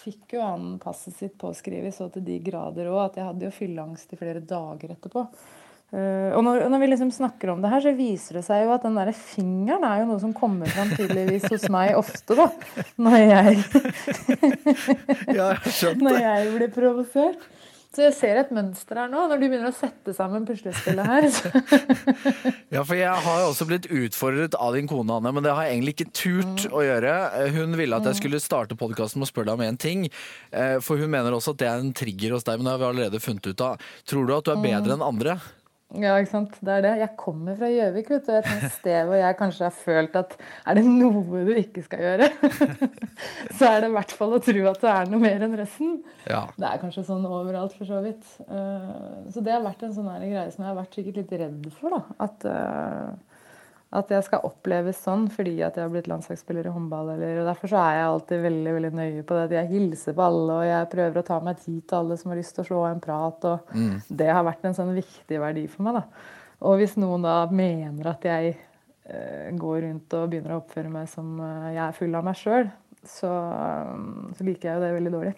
fikk 0.00 0.38
jo 0.38 0.44
han 0.46 0.76
passet 0.80 1.18
sitt 1.18 1.36
påskrevet 1.40 1.92
så 1.92 2.08
til 2.12 2.24
de 2.24 2.38
grader 2.40 2.88
òg 2.88 3.02
at 3.02 3.20
jeg 3.20 3.28
hadde 3.28 3.48
jo 3.50 3.56
fylleangst 3.58 4.16
i 4.16 4.20
flere 4.20 4.40
dager 4.40 4.94
etterpå. 4.96 5.26
Eh, 5.88 6.34
og 6.36 6.42
når, 6.44 6.66
når 6.68 6.82
vi 6.82 6.88
liksom 6.90 7.12
snakker 7.16 7.54
om 7.54 7.62
det 7.64 7.70
her, 7.72 7.80
så 7.80 7.94
viser 7.96 8.36
det 8.38 8.44
seg 8.44 8.66
jo 8.66 8.74
at 8.74 8.82
den 8.84 8.98
derre 8.98 9.14
fingeren 9.16 9.86
er 9.88 10.02
jo 10.02 10.10
noe 10.10 10.20
som 10.20 10.34
kommer 10.36 10.68
fram 10.68 10.90
tydeligvis 10.92 11.48
hos 11.48 11.64
meg 11.72 11.94
ofte, 11.96 12.36
da. 12.36 12.50
Når 13.00 13.16
jeg, 13.22 13.62
ja, 15.38 15.54
jeg 15.56 15.96
når 16.02 16.20
jeg 16.20 16.52
blir 16.58 16.74
provosert. 16.76 17.48
Så 17.88 18.02
jeg 18.04 18.12
ser 18.18 18.36
et 18.36 18.50
mønster 18.52 18.98
her 19.00 19.08
nå, 19.08 19.22
når 19.30 19.40
du 19.40 19.44
begynner 19.48 19.70
å 19.70 19.74
sette 19.74 20.12
sammen 20.14 20.44
puslespillet 20.46 21.08
her. 21.08 21.24
Ja, 22.74 22.82
for 22.84 22.92
jeg 22.98 23.08
har 23.08 23.38
jo 23.40 23.46
også 23.48 23.64
blitt 23.66 23.86
utfordret 23.88 24.52
av 24.60 24.74
din 24.76 24.86
kone, 24.86 25.16
Anne, 25.16 25.32
men 25.32 25.42
det 25.42 25.54
har 25.56 25.64
jeg 25.64 25.78
egentlig 25.78 25.94
ikke 25.96 26.12
turt 26.14 26.66
å 26.68 26.82
gjøre. 26.84 27.14
Hun 27.56 27.72
ville 27.80 27.96
at 27.96 28.10
jeg 28.10 28.18
skulle 28.20 28.42
starte 28.44 28.76
podkasten 28.78 29.22
med 29.22 29.26
å 29.26 29.30
spørre 29.32 29.48
deg 29.48 29.56
om 29.56 29.64
én 29.64 29.80
ting. 29.80 30.04
eh, 30.52 30.76
For 30.84 31.00
hun 31.00 31.10
mener 31.16 31.32
også 31.34 31.56
at 31.56 31.62
det 31.64 31.70
er 31.70 31.80
en 31.80 31.94
trigger 31.96 32.36
hos 32.36 32.44
deg, 32.46 32.60
men 32.60 32.68
det 32.68 32.74
har 32.76 32.82
vi 32.84 32.88
allerede 32.90 33.22
funnet 33.24 33.48
ut 33.48 33.64
av. 33.64 33.88
Tror 34.04 34.28
du 34.28 34.34
at 34.36 34.44
du 34.44 34.52
er 34.52 34.62
bedre 34.68 34.98
enn 34.98 35.08
andre? 35.08 35.38
Ja, 35.96 36.18
ikke 36.20 36.28
sant. 36.34 36.56
Det 36.60 36.68
er 36.68 36.82
det. 36.84 36.90
Jeg 37.00 37.14
kommer 37.16 37.54
fra 37.56 37.68
Gjøvik, 37.72 38.10
vet 38.12 38.26
du. 38.26 38.32
Et 38.36 38.64
sted 38.74 39.06
hvor 39.08 39.16
jeg 39.16 39.36
kanskje 39.38 39.64
har 39.64 39.72
følt 39.72 40.18
at 40.20 40.34
er 40.68 40.76
det 40.76 40.82
noe 40.84 41.40
du 41.48 41.52
ikke 41.56 41.80
skal 41.86 42.02
gjøre, 42.04 42.26
så 43.56 43.70
er 43.70 43.80
det 43.80 43.88
i 43.88 43.94
hvert 43.94 44.12
fall 44.18 44.34
å 44.36 44.40
tro 44.44 44.66
at 44.68 44.82
det 44.84 44.90
er 44.92 45.08
noe 45.08 45.22
mer 45.22 45.46
enn 45.46 45.56
resten. 45.56 45.94
Ja. 46.28 46.42
Det 46.60 46.68
er 46.68 46.82
kanskje 46.82 47.06
sånn 47.08 47.24
overalt, 47.24 47.72
for 47.78 47.88
så 47.88 48.02
vidt. 48.04 48.28
Eh, 48.44 48.92
Så 49.32 49.40
det 49.44 49.54
har 49.56 49.64
vært 49.64 49.86
en 49.88 49.96
sånn 49.96 50.10
greie 50.20 50.44
som 50.52 50.66
jeg 50.66 50.68
har 50.74 50.78
vært 50.82 50.98
sikkert 51.00 51.22
litt 51.22 51.32
redd 51.40 51.70
for. 51.80 51.96
da. 51.96 52.02
At, 52.28 52.44
eh, 52.52 53.27
at 53.88 54.10
jeg 54.12 54.24
skal 54.26 54.44
oppleves 54.44 54.98
sånn 55.00 55.24
fordi 55.32 55.54
at 55.64 55.78
jeg 55.78 55.86
har 55.86 55.92
blitt 55.92 56.10
landslagsspiller 56.10 56.66
i 56.68 56.72
håndball. 56.74 57.14
Eller, 57.14 57.40
og 57.40 57.48
Derfor 57.48 57.72
så 57.72 57.80
er 57.80 57.94
jeg 57.96 58.08
alltid 58.10 58.42
veldig 58.44 58.74
veldig 58.76 58.90
nøye 58.98 59.22
på 59.28 59.38
det. 59.38 59.56
Jeg 59.56 59.70
hilser 59.70 60.16
på 60.18 60.26
alle, 60.26 60.58
og 60.58 60.66
jeg 60.68 60.90
prøver 60.92 61.20
å 61.20 61.28
ta 61.30 61.38
meg 61.44 61.62
tid 61.62 61.80
til 61.88 61.98
alle 62.02 62.18
som 62.20 62.32
har 62.32 62.40
lyst 62.40 62.54
til 62.56 62.66
å 62.66 62.68
slå 62.68 62.82
en 62.90 63.00
prat. 63.00 63.48
og 63.48 63.72
Det 64.20 64.28
har 64.28 64.44
vært 64.44 64.68
en 64.68 64.76
sånn 64.76 64.92
viktig 64.98 65.40
verdi 65.40 65.64
for 65.72 65.88
meg. 65.88 66.02
da. 66.02 66.28
Og 66.68 66.80
hvis 66.80 66.98
noen 67.00 67.24
da 67.24 67.38
mener 67.54 68.12
at 68.12 68.24
jeg 68.28 68.56
eh, 69.08 69.48
går 69.56 69.80
rundt 69.86 70.18
og 70.18 70.28
begynner 70.28 70.56
å 70.56 70.60
oppføre 70.60 70.92
meg 70.92 71.08
som 71.08 71.38
eh, 71.40 71.72
jeg 71.78 71.84
er 71.86 71.98
full 72.00 72.18
av 72.18 72.26
meg 72.28 72.36
sjøl, 72.36 72.68
så, 73.06 73.30
eh, 73.30 74.32
så 74.36 74.44
liker 74.44 74.68
jeg 74.68 74.76
jo 74.76 74.84
det 74.84 74.96
veldig 74.98 75.14
dårlig. 75.16 75.36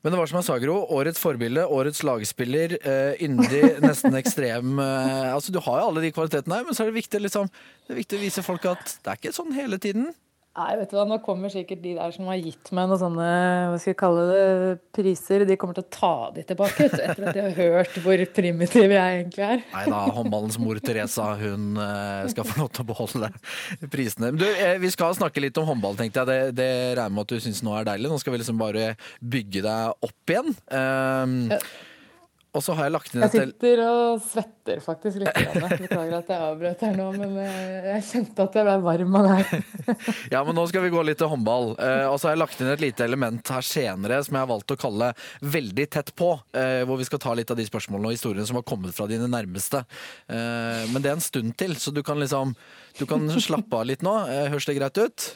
Men 0.00 0.14
det 0.14 0.20
var 0.20 0.30
som 0.30 0.38
jeg 0.38 0.46
sa, 0.46 0.56
Gro. 0.62 0.78
Årets 0.96 1.20
forbilde, 1.20 1.66
årets 1.68 2.00
lagspiller, 2.08 2.76
uh, 2.86 3.12
yndig, 3.20 3.62
nesten 3.84 4.16
ekstrem. 4.16 4.78
Uh, 4.80 5.34
altså, 5.34 5.52
du 5.52 5.60
har 5.60 5.82
jo 5.82 5.90
alle 5.90 6.04
de 6.06 6.12
kvalitetene 6.16 6.56
her, 6.56 6.66
men 6.68 6.76
så 6.76 6.84
er 6.84 6.90
det 6.90 7.00
viktig, 7.02 7.20
liksom, 7.26 7.50
det 7.84 7.94
er 7.94 8.00
viktig 8.00 8.20
å 8.20 8.22
vise 8.24 8.44
folk 8.46 8.64
at 8.70 8.96
det 8.96 9.12
er 9.12 9.20
ikke 9.20 9.36
sånn 9.36 9.52
hele 9.56 9.80
tiden. 9.82 10.08
Nei, 10.58 10.72
vet 10.80 10.90
du 10.90 10.96
hva, 10.98 11.04
Nå 11.06 11.20
kommer 11.22 11.52
sikkert 11.52 11.78
de 11.84 11.92
der 11.94 12.10
som 12.10 12.26
har 12.26 12.40
gitt 12.42 12.72
meg 12.74 12.88
noen 12.90 12.98
sånne 12.98 13.26
hva 13.70 13.76
skal 13.78 13.92
jeg 13.92 13.98
kalle 14.00 14.24
det, 14.26 14.72
priser, 14.96 15.44
de 15.46 15.56
kommer 15.60 15.76
til 15.78 15.84
å 15.84 15.90
ta 15.94 16.12
de 16.34 16.42
tilbake 16.48 16.88
etter 16.88 17.12
at 17.14 17.36
de 17.36 17.44
har 17.44 17.54
hørt 17.54 17.98
hvor 18.02 18.24
primitiv 18.34 18.90
jeg 18.96 19.20
egentlig 19.20 19.44
er. 19.46 19.62
Nei 19.70 19.84
da, 19.92 20.00
håndballens 20.16 20.58
mor 20.58 20.80
Teresa 20.82 21.28
hun 21.38 21.78
eh, 21.78 22.26
skal 22.34 22.48
få 22.48 22.64
lov 22.64 22.72
til 22.74 22.82
å 22.82 22.88
beholde 22.90 23.30
prisene. 23.94 24.32
Du, 24.34 24.46
eh, 24.50 24.74
vi 24.82 24.90
skal 24.90 25.14
snakke 25.16 25.44
litt 25.44 25.60
om 25.62 25.68
håndball, 25.70 25.94
tenkte 26.00 26.24
jeg. 26.24 26.30
Det, 26.32 26.56
det 26.58 26.70
regner 26.98 27.14
med 27.14 27.28
at 27.28 27.36
du 27.36 27.46
syns 27.46 27.62
nå 27.66 27.76
er 27.78 27.86
deilig. 27.92 28.10
Nå 28.10 28.18
skal 28.18 28.34
vi 28.34 28.42
liksom 28.42 28.58
bare 28.60 28.90
bygge 29.22 29.62
deg 29.68 30.10
opp 30.10 30.34
igjen. 30.34 30.50
Um, 30.66 31.38
Ja. 31.54 31.62
Og 32.50 32.64
så 32.66 32.74
har 32.74 32.88
jeg 32.88 32.94
lagt 32.96 33.12
inn 33.14 33.22
Jeg 33.22 33.30
sitter 33.30 33.80
og 33.84 34.22
svetter 34.24 34.80
faktisk 34.82 35.20
litt. 35.22 35.36
Beklager 35.78 36.16
at 36.18 36.32
jeg 36.32 36.46
avbrøt 36.48 36.82
her 36.82 36.96
nå, 36.98 37.06
men 37.14 37.36
eh, 37.44 37.86
jeg 37.92 38.06
kjente 38.08 38.46
at 38.46 38.58
jeg 38.58 38.66
ble 38.66 38.74
varm 38.82 39.18
av 39.20 39.28
det 39.28 39.36
her. 39.38 39.62
Ja, 40.34 40.42
men 40.46 40.58
nå 40.58 40.64
skal 40.70 40.82
vi 40.82 40.90
gå 40.90 41.04
litt 41.06 41.20
til 41.22 41.30
håndball. 41.30 41.76
Eh, 41.78 42.06
og 42.10 42.18
så 42.18 42.28
har 42.28 42.34
jeg 42.34 42.42
lagt 42.42 42.62
inn 42.62 42.72
et 42.72 42.82
lite 42.82 43.06
element 43.06 43.54
her 43.54 43.66
senere 43.66 44.18
som 44.26 44.34
jeg 44.34 44.42
har 44.42 44.50
valgt 44.50 44.74
å 44.74 44.78
kalle 44.80 45.12
'veldig 45.46 45.86
tett 45.94 46.14
på'. 46.18 46.32
Eh, 46.58 46.82
hvor 46.90 46.98
vi 46.98 47.06
skal 47.06 47.22
ta 47.22 47.34
litt 47.38 47.54
av 47.54 47.60
de 47.60 47.68
spørsmålene 47.70 48.10
og 48.10 48.18
historiene 48.18 48.48
som 48.50 48.58
har 48.58 48.66
kommet 48.66 48.98
fra 48.98 49.06
dine 49.10 49.30
nærmeste. 49.30 49.84
Men 50.30 50.98
det 51.02 51.10
er 51.10 51.18
en 51.18 51.22
stund 51.22 51.54
til, 51.58 51.76
så 51.78 51.94
du 51.94 52.02
kan 52.02 52.18
liksom 52.18 52.54
du 52.98 53.06
kan 53.06 53.28
slappe 53.30 53.78
av 53.78 53.86
litt 53.86 54.02
nå. 54.02 54.12
Høres 54.50 54.66
det 54.66 54.76
greit 54.78 54.98
ut? 54.98 55.30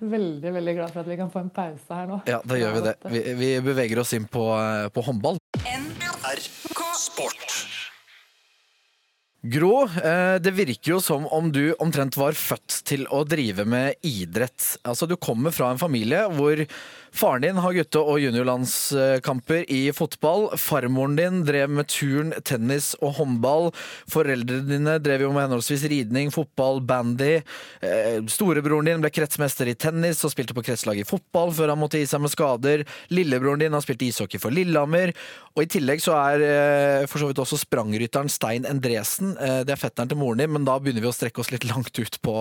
Veldig 0.00 0.52
veldig 0.58 0.74
glad 0.78 0.92
for 0.94 1.04
at 1.04 1.10
vi 1.12 1.16
kan 1.20 1.30
få 1.32 1.44
en 1.44 1.52
pause 1.54 1.98
her 2.00 2.08
nå. 2.10 2.20
Ja, 2.30 2.40
da 2.44 2.58
gjør 2.58 2.76
vi 2.78 2.84
det. 2.88 2.94
Vi, 3.12 3.22
vi 3.38 3.50
beveger 3.64 4.02
oss 4.02 4.14
inn 4.16 4.26
på, 4.30 4.48
eh, 4.58 4.88
på 4.94 5.04
håndball. 5.06 5.38
NRK 5.64 6.82
Sport. 6.98 7.44
Gro, 9.44 9.82
eh, 10.00 10.38
det 10.40 10.54
virker 10.56 10.94
jo 10.94 11.00
som 11.04 11.26
om 11.28 11.50
du 11.52 11.74
omtrent 11.84 12.16
var 12.16 12.32
født 12.32 12.78
til 12.88 13.02
å 13.12 13.26
drive 13.28 13.66
med 13.68 14.00
idrett. 14.00 14.78
Altså, 14.88 15.04
Du 15.06 15.18
kommer 15.20 15.52
fra 15.52 15.68
en 15.70 15.80
familie 15.80 16.22
hvor 16.32 16.62
faren 17.14 17.42
din 17.42 17.56
har 17.62 17.72
gutte- 17.72 18.02
og 18.02 18.18
juniorlandskamper 18.20 19.64
i 19.70 19.92
fotball. 19.94 20.48
Farmoren 20.58 21.16
din 21.16 21.42
drev 21.46 21.70
med 21.70 21.88
turn, 21.88 22.34
tennis 22.44 22.92
og 23.00 23.14
håndball. 23.18 23.70
Foreldrene 24.10 24.66
dine 24.68 24.96
drev 25.02 25.24
jo 25.26 25.32
med 25.34 25.46
henholdsvis 25.46 25.86
ridning, 25.90 26.32
fotball, 26.34 26.80
bandy. 26.82 27.36
Eh, 27.84 28.18
Storebroren 28.30 28.88
din 28.88 29.04
ble 29.04 29.12
kretsmester 29.14 29.70
i 29.70 29.76
tennis 29.78 30.24
og 30.26 30.34
spilte 30.34 30.56
på 30.56 30.64
kretslag 30.66 31.00
i 31.00 31.06
fotball 31.06 31.54
før 31.54 31.74
han 31.74 31.80
måtte 31.80 32.00
gi 32.02 32.08
seg 32.10 32.24
med 32.24 32.34
skader. 32.34 32.84
Lillebroren 33.14 33.62
din 33.62 33.76
har 33.76 33.84
spilt 33.84 34.02
ishockey 34.02 34.42
for 34.42 34.54
Lillehammer. 34.54 35.14
Og 35.54 35.62
i 35.62 35.70
tillegg 35.70 36.02
så 36.02 36.16
er 36.18 36.46
eh, 36.48 37.06
for 37.10 37.22
så 37.22 37.30
vidt 37.30 37.42
også 37.42 37.60
sprangrytteren 37.62 38.32
Stein 38.32 38.66
Endresen 38.66 39.36
eh, 39.38 39.60
Det 39.62 39.76
er 39.76 39.80
fetteren 39.80 40.10
til 40.10 40.18
moren 40.18 40.42
din, 40.42 40.52
men 40.54 40.66
da 40.66 40.80
begynner 40.82 41.04
vi 41.04 41.12
å 41.12 41.14
strekke 41.14 41.44
oss 41.44 41.52
litt 41.54 41.68
langt 41.70 41.94
ut 41.94 42.18
på, 42.24 42.36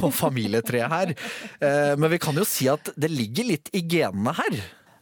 på 0.00 0.12
familietreet 0.14 0.90
her. 0.90 1.14
Men 1.60 2.10
vi 2.12 2.18
kan 2.22 2.36
jo 2.36 2.44
si 2.48 2.66
at 2.70 2.90
det 2.98 3.10
ligger 3.12 3.46
litt 3.46 3.70
i 3.76 3.82
genene 4.00 4.34
her. 4.36 4.60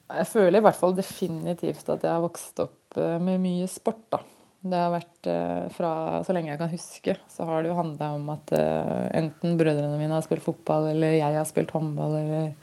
Jeg 0.09 0.29
føler 0.31 0.59
i 0.59 0.65
hvert 0.65 0.79
fall 0.79 0.97
definitivt 0.97 1.89
at 1.93 2.05
jeg 2.05 2.15
har 2.15 2.25
vokst 2.25 2.61
opp 2.65 2.97
eh, 2.97 3.19
med 3.21 3.43
mye 3.43 3.69
sport, 3.71 4.07
da. 4.15 4.23
Det 4.59 4.79
har 4.79 4.91
vært 4.91 5.29
eh, 5.31 5.67
fra 5.75 5.91
så 6.27 6.35
lenge 6.35 6.51
jeg 6.51 6.61
kan 6.61 6.73
huske, 6.73 7.17
så 7.31 7.47
har 7.47 7.63
det 7.63 7.71
jo 7.71 7.77
handla 7.79 8.09
om 8.17 8.33
at 8.33 8.55
eh, 8.57 9.05
enten 9.21 9.59
brødrene 9.61 10.01
mine 10.01 10.17
har 10.17 10.25
spilt 10.25 10.47
fotball, 10.47 10.91
eller 10.95 11.19
jeg 11.19 11.37
har 11.37 11.49
spilt 11.49 11.75
håndball, 11.77 12.17
eller 12.23 12.57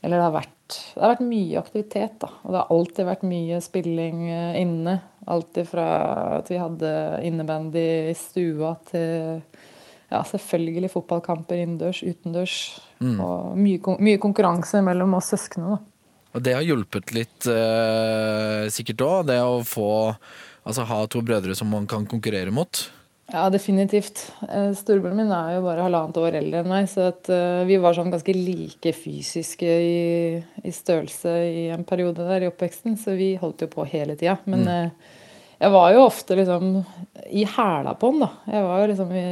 Eller 0.00 0.16
det 0.16 0.24
har 0.24 0.32
vært, 0.32 0.76
det 0.94 1.02
har 1.02 1.10
vært 1.12 1.26
mye 1.28 1.60
aktivitet, 1.60 2.14
da. 2.22 2.28
Og 2.40 2.54
det 2.54 2.60
har 2.62 2.70
alltid 2.72 3.04
vært 3.04 3.24
mye 3.28 3.58
spilling 3.60 4.22
inne. 4.56 4.94
Alltid 5.28 5.68
fra 5.68 5.88
at 6.38 6.48
vi 6.48 6.56
hadde 6.56 6.92
innebandy 7.28 7.82
i 8.08 8.14
stua 8.16 8.78
til 8.88 9.42
ja, 10.08 10.22
selvfølgelig 10.24 10.88
fotballkamper 10.94 11.60
innendørs, 11.60 12.00
utendørs. 12.00 12.56
Og 13.00 13.56
mye, 13.56 13.96
mye 14.02 14.20
konkurranse 14.20 14.82
mellom 14.84 15.16
oss 15.16 15.32
søsknene, 15.32 15.78
da. 15.78 15.86
Og 16.30 16.44
det 16.46 16.52
har 16.54 16.62
hjulpet 16.62 17.10
litt 17.16 17.46
eh, 17.50 18.68
sikkert 18.70 19.02
òg, 19.02 19.18
det 19.32 19.40
å 19.42 19.60
få 19.66 19.90
Altså 20.60 20.84
ha 20.84 20.96
to 21.08 21.22
brødre 21.24 21.54
som 21.56 21.70
man 21.72 21.86
kan 21.88 22.04
konkurrere 22.06 22.52
mot. 22.52 22.82
Ja, 23.32 23.46
definitivt. 23.50 24.32
Eh, 24.48 24.72
Storebroren 24.76 25.16
min 25.16 25.30
er 25.32 25.54
jo 25.54 25.62
bare 25.64 25.84
halvannet 25.86 26.18
år 26.18 26.36
eldre 26.40 26.60
enn 26.60 26.70
meg, 26.70 26.88
så 26.90 27.06
at, 27.12 27.30
uh, 27.30 27.62
vi 27.68 27.78
var 27.80 27.94
sånn 27.94 28.10
ganske 28.10 28.34
like 28.34 28.92
fysiske 28.96 29.66
i, 29.86 30.00
i 30.66 30.72
størrelse 30.74 31.32
i 31.46 31.64
en 31.74 31.86
periode 31.86 32.26
der 32.26 32.44
i 32.44 32.50
oppveksten, 32.50 32.98
så 32.98 33.14
vi 33.18 33.32
holdt 33.40 33.64
jo 33.64 33.70
på 33.70 33.86
hele 33.88 34.18
tida. 34.18 34.36
Men 34.50 34.66
eh, 34.68 35.16
jeg 35.60 35.74
var 35.76 35.94
jo 35.94 36.06
ofte 36.08 36.38
liksom 36.38 36.72
i 37.30 37.46
hæla 37.46 37.94
på 38.00 38.10
han, 38.10 38.24
da. 38.24 38.30
Jeg 38.50 38.66
var 38.66 38.82
jo 38.82 38.90
liksom 38.92 39.14
i, 39.14 39.26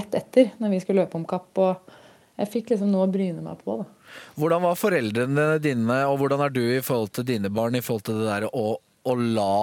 rett 0.00 0.20
etter 0.22 0.54
når 0.62 0.72
vi 0.72 0.80
skulle 0.82 1.04
løpe 1.04 1.20
om 1.20 1.28
kapp, 1.28 1.50
og 1.60 1.98
jeg 2.42 2.50
fikk 2.50 2.72
liksom 2.74 2.90
noe 2.92 3.06
å 3.06 3.12
bryne 3.12 3.42
meg 3.44 3.60
på, 3.62 3.78
da. 3.82 3.88
Hvordan 4.36 4.64
var 4.66 4.78
foreldrene 4.80 5.46
dine, 5.62 5.98
og 6.10 6.18
hvordan 6.20 6.42
er 6.44 6.52
du 6.52 6.62
i 6.64 6.82
forhold 6.84 7.14
til 7.16 7.28
dine 7.28 7.52
barn 7.52 7.78
i 7.78 7.84
forhold 7.84 8.06
til 8.08 8.20
det 8.20 8.28
der 8.28 8.48
å, 8.50 8.66
å 8.78 9.14
la 9.18 9.54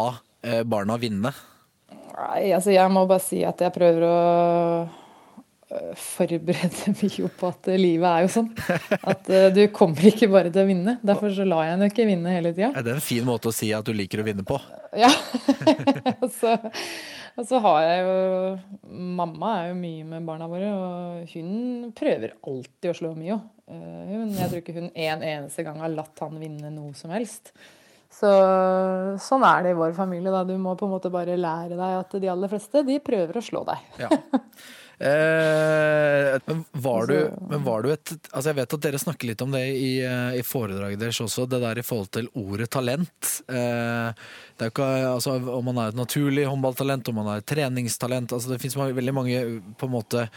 eh, 0.42 0.64
barna 0.66 0.98
vinne? 1.02 1.34
Nei, 2.20 2.50
altså 2.56 2.74
jeg 2.74 2.92
må 2.92 3.06
bare 3.08 3.24
si 3.24 3.44
at 3.48 3.62
jeg 3.64 3.72
prøver 3.76 4.04
å 4.04 4.16
øh, 4.84 5.94
forberede 6.00 6.94
meg 6.98 7.20
jo 7.22 7.30
på 7.32 7.52
at 7.52 7.70
livet 7.80 8.10
er 8.10 8.26
jo 8.26 8.34
sånn. 8.34 8.50
At 9.00 9.30
øh, 9.32 9.48
du 9.56 9.62
kommer 9.76 10.10
ikke 10.10 10.32
bare 10.32 10.52
til 10.52 10.66
å 10.66 10.70
vinne. 10.70 10.98
Derfor 11.06 11.36
så 11.36 11.48
lar 11.48 11.68
jeg 11.68 11.78
henne 11.78 11.92
ikke 11.94 12.10
vinne 12.10 12.36
hele 12.36 12.56
tida. 12.56 12.74
Er 12.74 12.88
det 12.88 12.98
en 12.98 13.06
fin 13.06 13.28
måte 13.28 13.52
å 13.52 13.56
si 13.56 13.72
at 13.76 13.88
du 13.88 13.94
liker 13.96 14.24
å 14.24 14.28
vinne 14.28 14.48
på? 14.48 14.60
Ja. 14.98 15.12
og, 16.18 16.30
så, 16.40 16.58
og 17.40 17.48
så 17.48 17.60
har 17.64 17.80
jeg 17.86 18.04
jo 18.04 18.94
Mamma 19.20 19.52
er 19.62 19.68
jo 19.72 19.80
mye 19.80 20.06
med 20.12 20.26
barna 20.28 20.48
våre, 20.52 20.70
og 20.76 21.34
hun 21.34 21.92
prøver 21.98 22.34
alltid 22.44 22.90
å 22.92 22.96
slå 22.98 23.12
Mio. 23.18 23.40
Eh, 23.70 24.06
Hun, 24.10 24.32
jeg 24.36 24.50
tror 24.52 24.62
ikke 24.64 24.76
hun 24.80 24.90
en 24.92 25.24
eneste 25.24 25.64
gang 25.68 25.80
har 25.80 25.94
latt 25.94 26.20
han 26.26 26.40
vinne 26.42 26.72
noe 26.74 26.92
som 27.00 27.14
helst. 27.16 27.54
Så 28.10 28.30
sånn 29.22 29.44
er 29.46 29.64
det 29.68 29.72
i 29.76 29.78
vår 29.78 29.94
familie. 29.96 30.32
da. 30.34 30.42
Du 30.44 30.56
må 30.58 30.74
på 30.76 30.88
en 30.88 30.96
måte 30.96 31.12
bare 31.14 31.38
lære 31.38 31.78
deg 31.78 31.98
at 32.00 32.16
de 32.20 32.32
aller 32.32 32.50
fleste 32.52 32.82
de 32.88 32.98
prøver 33.06 33.38
å 33.38 33.44
slå 33.46 33.62
deg. 33.70 33.84
Ja. 34.02 34.10
Eh, 35.00 36.40
men, 36.46 36.66
var 36.72 37.08
du, 37.08 37.32
men 37.50 37.62
var 37.64 37.86
du 37.86 37.92
et 37.94 38.12
Altså 38.34 38.50
Jeg 38.50 38.58
vet 38.58 38.74
at 38.76 38.82
dere 38.84 39.00
snakker 39.00 39.30
litt 39.30 39.44
om 39.46 39.54
det 39.56 39.62
i, 39.72 39.92
eh, 40.04 40.34
i 40.36 40.44
foredraget 40.44 41.00
deres 41.00 41.22
også, 41.24 41.46
det 41.48 41.62
der 41.64 41.80
i 41.80 41.86
forhold 41.88 42.10
til 42.18 42.28
ordet 42.36 42.68
talent. 42.74 43.30
Eh, 43.48 44.10
det 44.60 44.66
er 44.66 44.68
jo 44.68 44.74
ikke, 44.74 44.90
altså, 45.14 45.38
om 45.40 45.70
man 45.72 45.80
er 45.80 45.94
et 45.94 46.00
naturlig 46.00 46.44
håndballtalent, 46.50 47.08
om 47.08 47.22
man 47.22 47.30
er 47.32 47.40
et 47.40 47.48
treningstalent 47.48 48.36
altså 48.36 48.52
Det 48.52 48.60
fins 48.60 48.76
veldig 48.76 49.16
mange 49.16 49.46
på 49.80 49.88
en 49.88 49.96
måte 49.96 50.28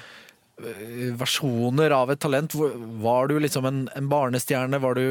versjoner 1.18 1.90
av 1.96 2.12
et 2.12 2.20
talent. 2.22 2.54
Var 2.54 3.28
du 3.32 3.34
liksom 3.40 3.66
en, 3.66 3.82
en 3.98 4.08
barnestjerne? 4.12 4.78
Var 4.78 4.94
du, 4.94 5.02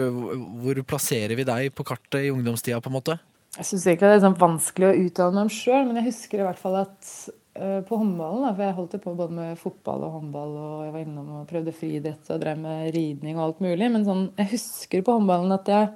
hvor 0.64 0.80
plasserer 0.88 1.36
vi 1.36 1.44
deg 1.50 1.74
på 1.76 1.84
kartet 1.92 2.30
i 2.30 2.32
ungdomstida, 2.32 2.80
på 2.80 2.88
en 2.88 2.96
måte? 2.96 3.18
Jeg 3.58 3.68
syns 3.68 3.84
egentlig 3.84 4.08
det 4.14 4.16
er 4.16 4.24
sånn 4.30 4.40
vanskelig 4.40 4.88
å 4.88 4.98
uttale 5.02 5.36
meg 5.36 5.50
om 5.50 5.52
sjøl, 5.52 5.82
men 5.90 6.00
jeg 6.00 6.08
husker 6.08 6.40
i 6.40 6.46
hvert 6.48 6.62
fall 6.62 6.78
at 6.86 7.10
på 7.54 7.98
håndballen, 8.00 8.46
da, 8.46 8.54
for 8.56 8.64
jeg 8.64 8.76
holdt 8.78 8.94
det 8.96 9.02
på 9.04 9.14
både 9.18 9.36
med 9.36 9.60
fotball 9.60 10.06
og 10.08 10.14
håndball, 10.16 10.54
og 10.56 10.86
jeg 10.86 10.94
var 10.94 11.04
innom 11.04 11.34
og 11.40 11.50
prøvde 11.50 11.74
friidrett 11.76 12.32
og 12.32 12.40
drev 12.44 12.62
med 12.62 12.94
ridning 12.96 13.36
og 13.36 13.44
alt 13.44 13.60
mulig, 13.66 13.90
men 13.92 14.08
sånn, 14.08 14.24
jeg 14.40 14.54
husker 14.54 15.04
på 15.04 15.18
håndballen 15.18 15.52
at 15.58 15.72
jeg, 15.74 15.90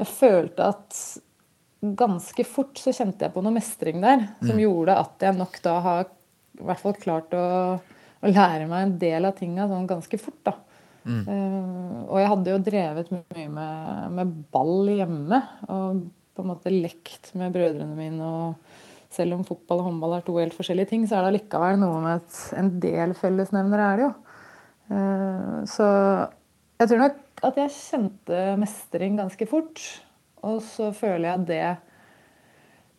jeg 0.00 0.10
følte 0.14 0.70
at 0.72 1.02
ganske 1.98 2.46
fort 2.46 2.80
så 2.80 2.94
kjente 2.94 3.26
jeg 3.26 3.34
på 3.34 3.42
noe 3.44 3.52
mestring 3.52 4.00
der, 4.04 4.24
som 4.40 4.60
gjorde 4.62 4.96
at 5.02 5.26
jeg 5.26 5.36
nok 5.36 5.60
da 5.64 5.76
har 5.84 6.02
i 6.06 6.66
hvert 6.68 6.82
fall 6.82 6.96
klart 7.00 7.36
å, 7.36 7.46
å 8.22 8.32
lære 8.32 8.68
meg 8.70 8.86
en 8.86 8.98
del 9.02 9.28
av 9.28 9.36
tinga 9.36 9.68
sånn 9.68 9.88
ganske 9.90 10.20
fort, 10.20 10.40
da. 10.48 10.56
Eh, 11.02 12.00
og 12.06 12.18
jeg 12.20 12.30
hadde 12.30 12.52
jo 12.52 12.62
drevet 12.62 13.12
mye 13.14 13.46
med, 13.50 14.10
med 14.18 14.34
ball 14.54 14.90
hjemme. 14.92 15.40
Og 15.68 16.04
på 16.32 16.44
en 16.44 16.48
måte 16.48 16.72
lekt 16.72 17.32
med 17.38 17.52
brødrene 17.54 17.96
mine. 17.96 18.28
Og 18.28 18.71
selv 19.12 19.36
om 19.36 19.46
fotball 19.46 19.82
og 19.82 19.90
håndball 19.90 20.16
er 20.16 20.26
to 20.26 20.36
helt 20.38 20.56
forskjellige 20.56 20.92
ting, 20.92 21.06
så 21.06 21.18
er 21.18 21.26
det 21.26 21.32
allikevel 21.32 21.80
noe 21.80 22.00
med 22.04 22.22
at 22.22 22.40
en 22.60 22.70
del 22.82 23.14
fellesnevnere 23.18 23.88
er 23.88 24.00
det 24.00 24.06
jo. 24.06 24.12
Eh, 24.92 25.56
så 25.70 25.88
jeg 26.80 26.90
tror 26.90 27.02
nok 27.04 27.46
at 27.46 27.58
jeg 27.62 27.76
kjente 27.76 28.42
mestring 28.60 29.16
ganske 29.20 29.48
fort. 29.50 29.80
Og 30.42 30.58
så 30.66 30.90
føler 30.96 31.28
jeg 31.28 31.34
at 31.40 31.48
det 31.48 31.64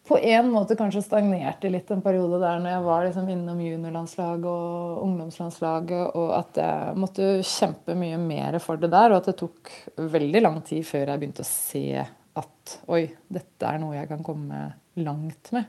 på 0.08 0.18
en 0.20 0.50
måte 0.52 0.76
kanskje 0.76 1.04
stagnerte 1.06 1.70
litt 1.72 1.92
en 1.94 2.02
periode 2.04 2.40
der 2.42 2.60
når 2.60 2.74
jeg 2.74 2.86
var 2.88 3.06
liksom 3.06 3.30
innom 3.32 3.62
juniorlandslaget 3.64 4.48
og 4.50 5.04
ungdomslandslaget, 5.06 6.18
og 6.20 6.34
at 6.36 6.60
jeg 6.60 6.98
måtte 7.00 7.30
kjempe 7.48 7.96
mye 7.96 8.20
mer 8.20 8.60
for 8.64 8.80
det 8.80 8.92
der, 8.92 9.14
og 9.14 9.22
at 9.22 9.30
det 9.32 9.38
tok 9.40 9.72
veldig 10.16 10.44
lang 10.44 10.60
tid 10.68 10.84
før 10.88 11.14
jeg 11.14 11.22
begynte 11.22 11.46
å 11.46 11.48
se 11.48 12.04
at 12.40 12.78
oi, 12.90 13.06
dette 13.28 13.70
er 13.70 13.80
noe 13.82 13.96
jeg 13.96 14.10
kan 14.10 14.24
komme 14.26 14.66
langt 15.04 15.52
med. 15.54 15.66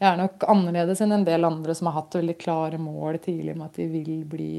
Jeg 0.00 0.08
er 0.08 0.18
nok 0.20 0.44
annerledes 0.48 1.00
enn 1.04 1.12
en 1.16 1.24
del 1.24 1.44
andre 1.44 1.74
som 1.76 1.88
har 1.88 1.98
hatt 2.00 2.18
veldig 2.18 2.36
klare 2.40 2.80
mål 2.80 3.18
tidlig 3.24 3.56
med 3.56 3.68
at 3.68 3.80
de 3.80 3.86
vil 3.92 4.24
bli 4.28 4.52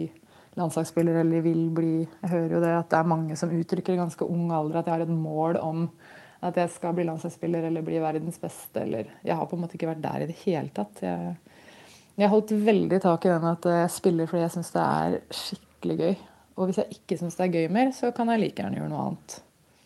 landslagsspiller 0.58 1.22
eller 1.22 1.38
de 1.38 1.42
vil 1.46 1.70
bli 1.72 1.94
Jeg 2.02 2.30
hører 2.30 2.56
jo 2.56 2.64
det 2.64 2.72
at 2.76 2.90
det 2.92 2.98
er 3.00 3.12
mange 3.14 3.38
som 3.40 3.54
uttrykker 3.56 3.94
i 3.94 4.02
ganske 4.02 4.26
ung 4.26 4.50
alder 4.52 4.82
at 4.82 4.90
jeg 4.90 4.98
har 4.98 5.06
et 5.06 5.14
mål 5.14 5.60
om 5.62 5.86
at 6.42 6.58
jeg 6.58 6.74
skal 6.74 6.96
bli 6.98 7.06
landslagsspiller 7.06 7.68
eller 7.70 7.86
bli 7.86 8.00
verdens 8.02 8.40
beste. 8.42 8.82
Eller 8.82 9.14
Jeg 9.24 9.38
har 9.38 9.46
på 9.46 9.56
en 9.56 9.62
måte 9.62 9.78
ikke 9.78 9.92
vært 9.92 10.02
der 10.02 10.24
i 10.24 10.30
det 10.32 10.40
hele 10.42 10.70
tatt. 10.74 11.04
Jeg, 11.06 11.36
jeg 12.18 12.26
har 12.26 12.34
holdt 12.34 12.56
veldig 12.66 13.00
tak 13.02 13.26
i 13.26 13.32
den 13.34 13.46
at 13.52 13.70
jeg 13.70 13.94
spiller 13.94 14.30
fordi 14.30 14.42
jeg 14.48 14.56
syns 14.58 14.74
det 14.74 14.88
er 14.88 15.20
skikkelig 15.30 15.98
gøy. 16.02 16.16
Og 16.58 16.68
hvis 16.68 16.82
jeg 16.82 16.98
ikke 16.98 17.18
syns 17.22 17.38
det 17.38 17.46
er 17.46 17.56
gøy 17.56 17.72
mer, 17.78 17.94
så 17.96 18.12
kan 18.16 18.34
jeg 18.34 18.42
like 18.42 18.62
gjerne 18.62 18.82
gjøre 18.82 18.92
noe 18.92 19.06
annet. 19.06 19.38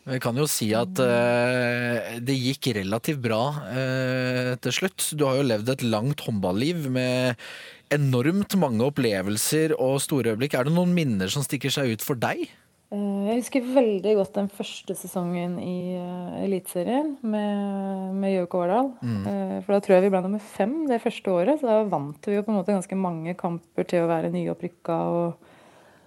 Vi 0.06 0.20
kan 0.22 0.38
jo 0.38 0.46
si 0.50 0.68
at 0.78 1.00
uh, 1.02 2.18
det 2.22 2.36
gikk 2.38 2.70
relativt 2.78 3.24
bra 3.24 3.42
uh, 3.58 4.52
til 4.62 4.76
slutt. 4.78 5.08
Du 5.18 5.26
har 5.26 5.40
jo 5.40 5.48
levd 5.48 5.72
et 5.74 5.86
langt 5.88 6.22
håndballiv 6.28 6.86
med 6.94 7.42
enormt 7.94 8.54
mange 8.62 8.86
opplevelser 8.86 9.74
og 9.80 9.98
store 10.04 10.36
øyeblikk. 10.36 10.54
Er 10.58 10.68
det 10.68 10.76
noen 10.76 10.94
minner 10.94 11.32
som 11.32 11.46
stikker 11.46 11.74
seg 11.74 11.96
ut 11.96 12.06
for 12.06 12.22
deg? 12.22 12.46
Eh, 12.94 13.26
Jeg 13.32 13.40
husker 13.42 13.74
veldig 13.76 14.14
godt 14.20 14.38
den 14.38 14.50
første 14.54 14.98
sesongen 14.98 15.58
i 15.62 15.98
Eliteserien 16.44 17.16
med, 17.26 18.14
med 18.22 18.40
og 18.44 18.58
Årdal. 18.62 18.94
Mm. 19.02 19.26
for 19.66 19.74
da 19.74 19.82
tror 19.82 19.98
jeg 19.98 20.06
vi 20.06 20.14
ble 20.14 20.24
nummer 20.26 20.46
fem 20.54 20.78
det 20.90 21.02
første 21.02 21.34
året, 21.34 21.62
så 21.62 21.72
da 21.72 21.82
vant 21.90 22.30
vi 22.30 22.38
jo 22.38 22.46
på 22.46 22.54
en 22.54 22.60
måte 22.62 22.78
ganske 22.78 22.98
mange 23.00 23.34
kamper 23.38 23.90
til 23.90 24.06
å 24.06 24.12
være 24.12 24.34
nyopprykka. 24.34 25.02
og 25.18 25.55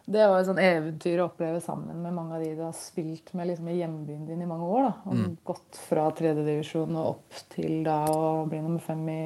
det 0.08 0.24
var 0.24 0.40
et 0.40 0.48
sånn 0.48 0.60
eventyr 0.62 1.20
å 1.20 1.28
oppleve 1.28 1.60
sammen 1.60 2.00
med 2.00 2.14
mange 2.16 2.36
av 2.36 2.44
de 2.44 2.54
du 2.56 2.62
har 2.64 2.76
spilt 2.76 3.34
med 3.36 3.50
liksom, 3.50 3.68
i 3.68 3.78
hjembyen 3.78 4.24
din 4.28 4.44
i 4.44 4.48
mange 4.48 4.68
år. 4.68 4.86
da, 4.88 4.92
og 5.12 5.34
Gått 5.50 5.80
fra 5.88 6.06
tredjedivisjon 6.16 6.96
og 6.96 7.10
opp 7.10 7.42
til 7.52 7.82
da 7.86 8.00
å 8.08 8.46
bli 8.48 8.62
nummer 8.64 8.80
fem 8.84 9.02
i, 9.12 9.22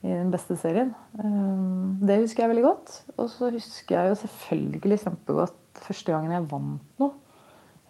i 0.00 0.14
den 0.14 0.32
beste 0.32 0.56
serien. 0.60 0.94
Um, 1.18 2.00
det 2.00 2.22
husker 2.22 2.46
jeg 2.46 2.54
veldig 2.54 2.66
godt. 2.70 2.94
Og 3.18 3.28
så 3.34 3.52
husker 3.52 3.98
jeg 3.98 4.14
jo 4.14 4.20
selvfølgelig 4.24 5.02
kjempegodt 5.04 5.84
første 5.84 6.14
gangen 6.14 6.36
jeg 6.38 6.48
vant 6.50 7.02
noe. 7.02 7.18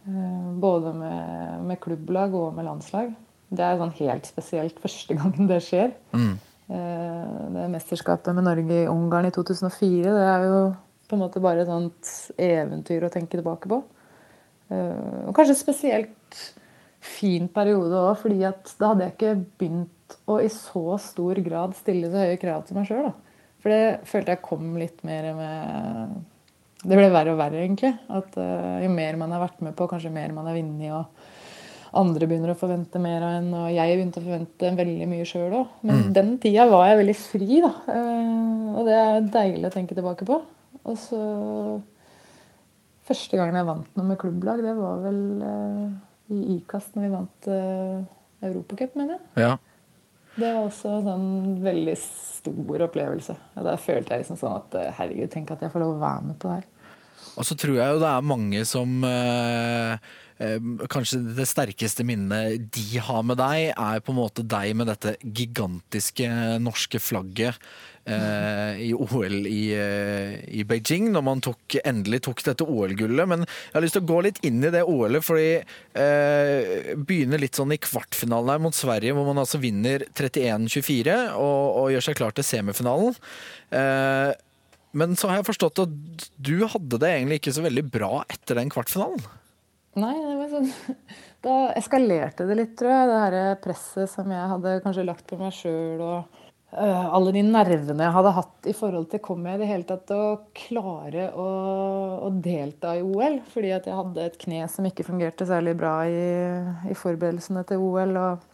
Eh, 0.03 0.47
både 0.59 0.91
med, 0.99 1.67
med 1.69 1.79
klubblag 1.83 2.35
og 2.35 2.57
med 2.57 2.67
landslag. 2.67 3.13
Det 3.53 3.63
er 3.63 3.79
sånn 3.79 3.95
helt 4.01 4.27
spesielt 4.27 4.81
første 4.83 5.15
gangen 5.19 5.51
det 5.51 5.63
skjer. 5.63 5.93
Eh, 6.73 7.35
det 7.55 7.69
mesterskapet 7.71 8.35
med 8.35 8.49
Norge 8.49 8.81
i 8.83 8.89
Ungarn 8.91 9.29
i 9.29 9.35
2004, 9.35 10.17
det 10.17 10.25
er 10.27 10.47
jo 10.49 10.63
på 11.13 11.19
en 11.19 11.27
måte 11.27 11.43
bare 11.45 11.61
et 11.61 11.69
sånt 11.69 12.13
eventyr 12.41 13.05
å 13.05 13.13
tenke 13.13 13.37
tilbake 13.37 13.69
på. 13.69 13.83
Eh, 14.73 15.27
og 15.29 15.35
kanskje 15.37 15.59
spesielt 15.61 16.39
fin 17.03 17.51
periode 17.53 17.99
òg, 17.99 18.15
fordi 18.23 18.41
at 18.49 18.73
da 18.81 18.93
hadde 18.93 19.09
jeg 19.09 19.17
ikke 19.17 19.35
begynt 19.61 20.17
å 20.31 20.39
i 20.41 20.49
så 20.53 20.97
stor 21.03 21.41
grad 21.45 21.77
stille 21.77 22.09
så 22.09 22.25
høye 22.25 22.41
krav 22.41 22.65
til 22.65 22.79
meg 22.79 22.89
sjøl. 22.89 23.11
For 23.63 23.75
det 23.75 24.09
følte 24.09 24.35
jeg 24.35 24.45
kom 24.47 24.73
litt 24.81 25.05
mer 25.07 25.29
med 25.39 26.21
Det 26.83 26.97
ble 26.99 27.13
verre 27.15 27.31
og 27.31 27.39
verre, 27.39 27.61
egentlig. 27.63 27.93
At 28.11 28.35
eh, 28.41 28.81
jo 28.87 28.91
mer 28.91 29.21
man 29.21 29.37
har 29.37 29.45
vært 29.45 29.61
med 29.63 29.77
på, 29.79 29.87
kanskje 29.91 30.11
mer 30.15 30.33
man 30.35 30.49
har 30.49 30.57
vunnet, 30.57 30.97
og 30.97 32.01
andre 32.01 32.27
begynner 32.27 32.55
å 32.55 32.59
forvente 32.59 32.99
mer 33.03 33.21
av 33.23 33.37
en, 33.37 33.53
og 33.61 33.69
jeg 33.71 33.93
begynte 33.93 34.19
å 34.19 34.25
forvente 34.25 34.73
veldig 34.81 35.07
mye 35.11 35.29
sjøl 35.29 35.55
òg. 35.61 35.77
Men 35.87 36.09
den 36.17 36.33
tida 36.43 36.65
var 36.73 36.89
jeg 36.89 37.03
veldig 37.03 37.19
fri, 37.21 37.61
da. 37.63 37.71
Eh, 37.93 38.73
og 38.73 38.89
det 38.89 38.99
er 38.99 39.31
deilig 39.37 39.69
å 39.69 39.75
tenke 39.77 39.99
tilbake 39.99 40.27
på. 40.27 40.41
Og 40.89 40.99
så 41.01 41.23
Første 43.03 43.35
gangen 43.35 43.57
jeg 43.59 43.67
vant 43.67 43.97
noe 43.99 44.07
med 44.07 44.19
klubblag, 44.21 44.61
det 44.63 44.73
var 44.79 45.01
vel 45.03 45.17
uh, 45.43 45.89
i 46.31 46.37
IKAST 46.55 46.95
når 46.95 47.03
vi 47.03 47.09
vant 47.11 47.49
uh, 47.51 48.05
Europacup, 48.47 48.95
mener 48.95 49.17
jeg. 49.17 49.43
Ja. 49.43 49.57
Det 50.33 50.49
var 50.49 50.65
også 50.65 50.95
en 50.97 51.07
sånn 51.07 51.31
veldig 51.65 51.95
stor 52.01 52.87
opplevelse. 52.87 53.37
Og 53.59 53.67
Da 53.67 53.77
følte 53.81 54.15
jeg 54.15 54.25
liksom 54.25 54.39
sånn 54.41 54.57
at 54.57 54.77
eh, 54.81 54.93
herregud, 54.97 55.31
tenk 55.33 55.53
at 55.53 55.65
jeg 55.65 55.73
får 55.75 55.85
lov 55.85 55.97
å 55.99 56.03
være 56.03 56.27
med 56.31 56.39
på 56.41 56.49
det 56.49 56.61
her. 56.61 56.69
Og 57.37 57.47
så 57.49 57.57
tror 57.57 57.77
jeg 57.79 57.95
jo 57.95 58.01
det 58.03 58.11
er 58.11 58.29
mange 58.33 58.63
som 58.69 59.05
eh, 59.09 60.13
Kanskje 60.91 61.21
det 61.37 61.45
sterkeste 61.47 62.03
minnet 62.03 62.65
de 62.75 62.99
har 62.99 63.21
med 63.23 63.39
deg, 63.39 63.69
er 63.77 64.01
på 64.03 64.11
en 64.11 64.19
måte 64.19 64.43
deg 64.43 64.73
med 64.75 64.89
dette 64.91 65.13
gigantiske 65.23 66.27
norske 66.65 66.99
flagget 66.99 67.61
i 68.05 68.89
OL 68.95 69.47
i, 69.47 69.61
eh, 69.79 70.33
i 70.59 70.65
Beijing, 70.67 71.11
når 71.15 71.23
man 71.23 71.43
tok, 71.45 71.77
endelig 71.87 72.23
tok 72.27 72.43
dette 72.49 72.67
OL-gullet. 72.67 73.29
Men 73.31 73.45
jeg 73.47 73.77
har 73.77 73.85
lyst 73.85 73.97
til 73.99 74.03
å 74.03 74.11
gå 74.11 74.21
litt 74.27 74.41
inn 74.47 74.63
i 74.65 74.73
det 74.75 74.83
OL-et, 74.83 75.23
fordi 75.23 75.51
eh, 75.63 76.95
begynner 76.99 77.43
litt 77.43 77.59
sånn 77.59 77.75
i 77.75 77.81
kvartfinalen 77.83 78.57
her 78.57 78.65
mot 78.65 78.77
Sverige, 78.77 79.15
hvor 79.15 79.29
man 79.29 79.43
altså 79.45 79.61
vinner 79.63 80.07
31-24 80.11 81.19
og, 81.37 81.61
og 81.83 81.93
gjør 81.95 82.09
seg 82.09 82.19
klar 82.19 82.35
til 82.35 82.49
semifinalen. 82.49 83.21
Eh, 83.71 84.33
men 84.99 85.15
så 85.17 85.31
har 85.31 85.41
jeg 85.41 85.49
forstått 85.49 85.85
at 85.87 86.27
du 86.37 86.57
hadde 86.69 86.99
det 87.01 87.15
egentlig 87.15 87.41
ikke 87.41 87.55
så 87.57 87.65
veldig 87.65 87.87
bra 87.95 88.13
etter 88.27 88.59
den 88.61 88.73
kvartfinalen. 88.73 89.23
Nei, 90.03 90.15
det 90.17 90.37
var 90.39 90.49
sånn 90.49 90.71
Da 91.45 91.55
eskalerte 91.77 92.47
det 92.49 92.55
litt, 92.57 92.77
tror 92.79 92.93
jeg. 92.93 93.09
Det 93.11 93.23
her 93.25 93.57
presset 93.61 94.11
som 94.13 94.31
jeg 94.31 94.51
hadde 94.53 94.79
kanskje 94.85 95.05
lagt 95.09 95.27
på 95.29 95.39
meg 95.41 95.55
sjøl, 95.57 96.01
og 96.01 96.42
alle 96.73 97.35
de 97.37 97.43
nervene 97.45 98.07
jeg 98.07 98.15
hadde 98.15 98.31
hatt 98.33 98.69
i 98.71 98.73
forhold 98.73 99.11
til 99.13 99.21
Kommer 99.21 99.53
jeg 99.53 99.59
i 99.59 99.61
det 99.61 99.69
hele 99.69 99.85
tatt 99.89 100.07
til 100.09 100.17
å 100.23 100.39
klare 100.57 101.27
å, 101.37 101.49
å 102.25 102.31
delta 102.33 102.95
i 102.97 103.03
OL? 103.05 103.43
Fordi 103.53 103.75
at 103.77 103.89
jeg 103.91 103.99
hadde 103.99 104.25
et 104.25 104.39
kne 104.41 104.63
som 104.73 104.89
ikke 104.89 105.05
fungerte 105.05 105.49
særlig 105.49 105.75
bra 105.77 105.99
i, 106.09 106.23
i 106.89 106.97
forberedelsene 106.97 107.67
til 107.69 107.85
OL. 107.85 108.17
Og 108.17 108.49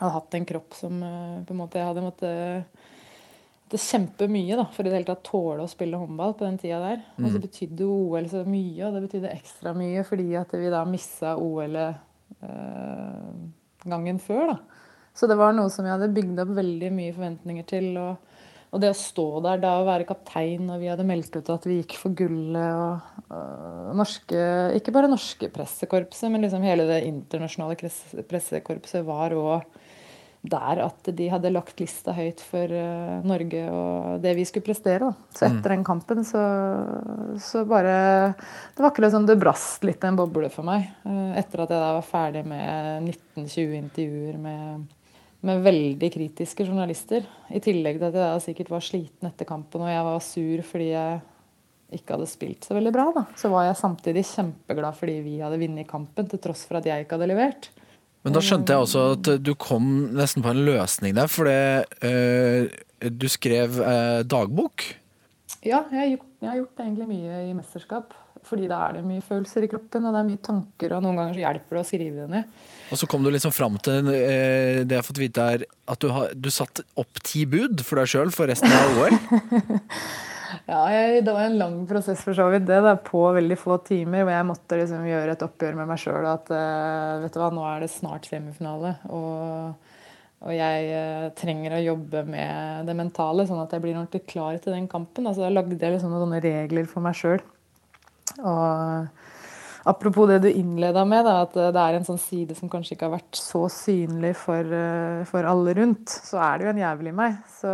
hadde 0.00 0.12
hatt 0.16 0.36
en 0.36 0.48
kropp 0.48 0.76
som 0.76 0.98
øh, 1.06 1.40
på 1.46 1.54
en 1.54 1.60
måte 1.60 1.80
jeg 1.80 1.88
hadde 1.88 2.04
måttet 2.04 2.82
det 3.66 3.80
kjempemye 3.82 4.58
da, 4.58 4.68
for 4.70 4.86
i 4.86 4.90
det 4.90 5.00
hele 5.00 5.08
tatt 5.08 5.24
tåle 5.26 5.64
å 5.64 5.70
spille 5.70 5.98
håndball 5.98 6.36
på 6.38 6.46
den 6.46 6.58
tida 6.62 6.78
der. 6.82 7.00
Og 7.18 7.32
så 7.32 7.40
betydde 7.42 7.88
OL 7.90 8.28
så 8.30 8.44
mye, 8.46 8.82
og 8.86 8.94
det 8.94 9.04
betydde 9.08 9.32
ekstra 9.34 9.72
mye 9.74 10.04
fordi 10.06 10.28
at 10.38 10.54
vi 10.54 10.70
da 10.70 10.84
missa 10.86 11.34
OL-et 11.42 12.42
øh, 12.46 13.32
gangen 13.86 14.20
før. 14.22 14.52
da. 14.52 14.75
Så 15.16 15.28
det 15.30 15.38
var 15.40 15.54
noe 15.56 15.72
som 15.72 15.86
jeg 15.86 15.96
hadde 15.96 16.12
bygd 16.12 16.42
opp 16.42 16.52
veldig 16.58 16.90
mye 16.92 17.14
forventninger 17.16 17.66
til. 17.68 17.88
Og, 17.96 18.34
og 18.70 18.82
det 18.82 18.90
å 18.92 18.98
stå 18.98 19.26
der 19.46 19.62
da 19.62 19.72
og 19.80 19.88
være 19.88 20.08
kaptein, 20.08 20.68
og 20.68 20.82
vi 20.82 20.90
hadde 20.92 21.06
meldt 21.08 21.38
ut 21.38 21.50
at 21.54 21.66
vi 21.68 21.80
gikk 21.80 21.96
for 22.00 22.16
gullet 22.18 22.76
og, 22.76 23.32
og 23.32 23.94
norske 23.96 24.44
Ikke 24.76 24.92
bare 24.94 25.10
norske 25.10 25.48
pressekorpset, 25.54 26.28
men 26.32 26.44
liksom 26.44 26.66
hele 26.66 26.88
det 26.90 27.02
internasjonale 27.08 27.78
pressekorpset 28.28 29.06
var 29.08 29.36
òg 29.38 29.82
der 30.46 30.80
at 30.84 31.08
de 31.16 31.28
hadde 31.30 31.52
lagt 31.54 31.80
lista 31.80 32.14
høyt 32.16 32.42
for 32.44 32.70
uh, 32.70 33.22
Norge 33.26 33.62
og 33.72 34.20
det 34.22 34.34
vi 34.38 34.44
skulle 34.48 34.66
prestere. 34.66 35.08
Da. 35.08 35.30
Så 35.34 35.46
etter 35.48 35.74
den 35.74 35.84
kampen 35.86 36.22
så, 36.26 36.42
så, 37.42 37.64
bare 37.68 37.96
Det 38.36 38.82
var 38.82 38.92
akkurat 38.92 39.14
som 39.14 39.26
det 39.26 39.38
brast 39.40 39.86
litt 39.86 40.04
en 40.06 40.18
boble 40.18 40.50
for 40.52 40.66
meg. 40.66 40.88
Uh, 41.06 41.34
etter 41.38 41.64
at 41.64 41.74
jeg 41.74 41.82
da 41.82 41.90
var 41.98 42.06
ferdig 42.06 42.44
med 42.48 43.10
19-20 43.10 43.76
intervjuer 43.80 44.38
med, 44.42 44.86
med, 45.44 45.62
veldig 45.64 46.10
kritiske 46.12 46.66
journalister. 46.66 47.26
I 47.52 47.60
tillegg 47.62 48.00
til 48.00 48.08
at 48.08 48.18
jeg 48.20 48.44
sikkert 48.50 48.72
var 48.72 48.84
sliten 48.84 49.28
etter 49.28 49.48
kampen 49.48 49.84
og 49.84 49.92
jeg 49.92 50.04
var 50.08 50.22
sur 50.24 50.62
fordi 50.66 50.90
jeg 50.92 51.24
ikke 51.96 52.16
hadde 52.16 52.28
spilt 52.30 52.66
så 52.66 52.74
veldig 52.76 52.92
bra. 52.94 53.06
Da. 53.14 53.24
Så 53.38 53.50
var 53.52 53.68
jeg 53.68 53.78
samtidig 53.78 54.26
kjempeglad 54.26 54.98
fordi 54.98 55.18
vi 55.24 55.40
hadde 55.42 55.60
vunnet 55.60 55.90
kampen, 55.90 56.28
til 56.30 56.42
tross 56.42 56.64
for 56.68 56.80
at 56.80 56.88
jeg 56.88 57.04
ikke 57.04 57.18
hadde 57.18 57.30
levert. 57.30 57.70
Men 58.26 58.34
da 58.34 58.42
skjønte 58.42 58.74
jeg 58.74 58.82
også 58.82 59.02
at 59.14 59.28
du 59.38 59.52
kom 59.54 59.90
nesten 60.16 60.42
på 60.42 60.50
en 60.50 60.64
løsning 60.66 61.14
der, 61.14 61.30
fordi 61.30 61.58
øh, 62.08 62.72
du 63.06 63.28
skrev 63.30 63.78
øh, 63.78 64.22
dagbok? 64.26 64.82
Ja, 65.62 65.84
jeg 65.92 66.00
har, 66.00 66.08
gjort, 66.10 66.32
jeg 66.42 66.48
har, 66.48 66.56
gjort, 66.58 66.80
egentlig 66.82 67.06
mye 67.12 67.42
i 67.46 67.54
mesterskap. 67.54 68.16
Fordi 68.46 68.68
da 68.70 68.80
er 68.86 68.98
det 68.98 69.06
mye 69.06 69.22
følelser 69.26 69.64
i 69.66 69.70
kroppen, 69.70 70.04
og 70.06 70.14
det 70.14 70.20
er 70.20 70.28
mye 70.28 70.42
tanker, 70.48 70.92
og 70.94 71.02
noen 71.02 71.18
ganger 71.18 71.34
så 71.34 71.42
hjelper 71.42 71.78
det 71.78 71.82
å 71.82 71.86
skrive 71.88 72.24
det 72.24 72.26
ned. 72.34 72.66
Og 72.90 73.00
så 73.00 73.08
kom 73.10 73.24
du 73.24 73.32
liksom 73.34 73.54
fram 73.54 73.80
til 73.82 74.12
eh, 74.12 74.84
det 74.86 74.94
jeg 74.94 75.00
har 75.00 75.06
fått 75.06 75.22
vite 75.22 75.48
er 75.56 75.66
at 75.66 76.02
du, 76.02 76.10
har, 76.14 76.30
du 76.34 76.48
satt 76.54 76.84
opp 76.98 77.20
ti 77.26 77.42
bud 77.50 77.82
for 77.86 77.98
deg 77.98 78.12
sjøl 78.12 78.32
for 78.34 78.50
resten 78.50 78.72
av 78.72 79.02
OL? 79.02 79.20
Ja, 80.66 80.80
jeg, 80.90 81.24
det 81.26 81.32
var 81.34 81.46
en 81.46 81.58
lang 81.60 81.74
prosess 81.86 82.22
for 82.24 82.34
så 82.34 82.46
vidt. 82.50 82.66
Det 82.68 82.78
da, 82.82 82.96
på 83.02 83.20
veldig 83.36 83.58
få 83.58 83.78
timer. 83.86 84.24
Hvor 84.24 84.34
jeg 84.34 84.46
måtte 84.48 84.78
liksom 84.80 85.04
gjøre 85.08 85.34
et 85.34 85.44
oppgjør 85.46 85.76
med 85.78 85.90
meg 85.90 86.00
sjøl. 86.02 86.26
At 86.30 86.50
eh, 86.54 87.18
vet 87.22 87.34
du 87.34 87.40
hva, 87.42 87.50
nå 87.54 87.66
er 87.68 87.84
det 87.84 87.90
snart 87.92 88.28
semifinale. 88.30 88.96
Og, 89.14 89.92
og 90.46 90.54
jeg 90.54 90.88
eh, 90.96 91.28
trenger 91.38 91.76
å 91.76 91.84
jobbe 91.84 92.24
med 92.30 92.88
det 92.88 92.96
mentale, 92.98 93.46
sånn 93.48 93.62
at 93.62 93.74
jeg 93.74 93.84
blir 93.84 93.94
ordentlig 93.94 94.24
klar 94.30 94.58
til 94.62 94.74
den 94.74 94.88
kampen. 94.90 95.26
Altså, 95.26 95.44
da 95.46 95.52
lagde 95.54 95.78
jeg 95.78 95.96
liksom 95.96 96.14
noen 96.14 96.38
regler 96.42 96.90
for 96.90 97.04
meg 97.04 97.18
sjøl. 97.18 97.42
Og 98.42 99.25
Apropos 99.86 100.26
det 100.26 100.40
du 100.42 100.48
innleda 100.50 101.04
med, 101.06 101.22
da, 101.22 101.44
at 101.44 101.52
det 101.54 101.78
er 101.78 101.96
en 101.96 102.06
sånn 102.06 102.18
side 102.18 102.56
som 102.58 102.70
kanskje 102.70 102.96
ikke 102.96 103.06
har 103.06 103.12
vært 103.20 103.38
så 103.38 103.60
synlig 103.70 104.32
for, 104.40 104.58
eh, 104.58 105.20
for 105.30 105.46
alle 105.46 105.76
rundt, 105.78 106.10
så 106.10 106.40
er 106.42 106.58
det 106.58 106.66
jo 106.66 106.70
en 106.72 106.80
jævel 106.80 107.10
i 107.12 107.14
meg. 107.14 107.36
Så, 107.60 107.70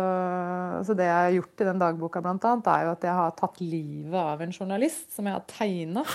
så, 0.85 0.93
det 0.99 1.07
jeg 1.07 1.17
har 1.17 1.33
gjort 1.39 1.63
i 1.63 1.67
den 1.71 1.81
dagboka, 1.81 2.21
blant 2.21 2.45
annet, 2.45 2.69
er 2.69 2.85
jo 2.85 2.91
at 2.93 3.07
jeg 3.07 3.15
har 3.17 3.33
tatt 3.39 3.57
livet 3.63 4.19
av 4.21 4.43
en 4.45 4.53
journalist 4.53 5.07
som 5.15 5.29
jeg 5.29 5.39
har 5.39 5.47
tegna. 5.49 6.05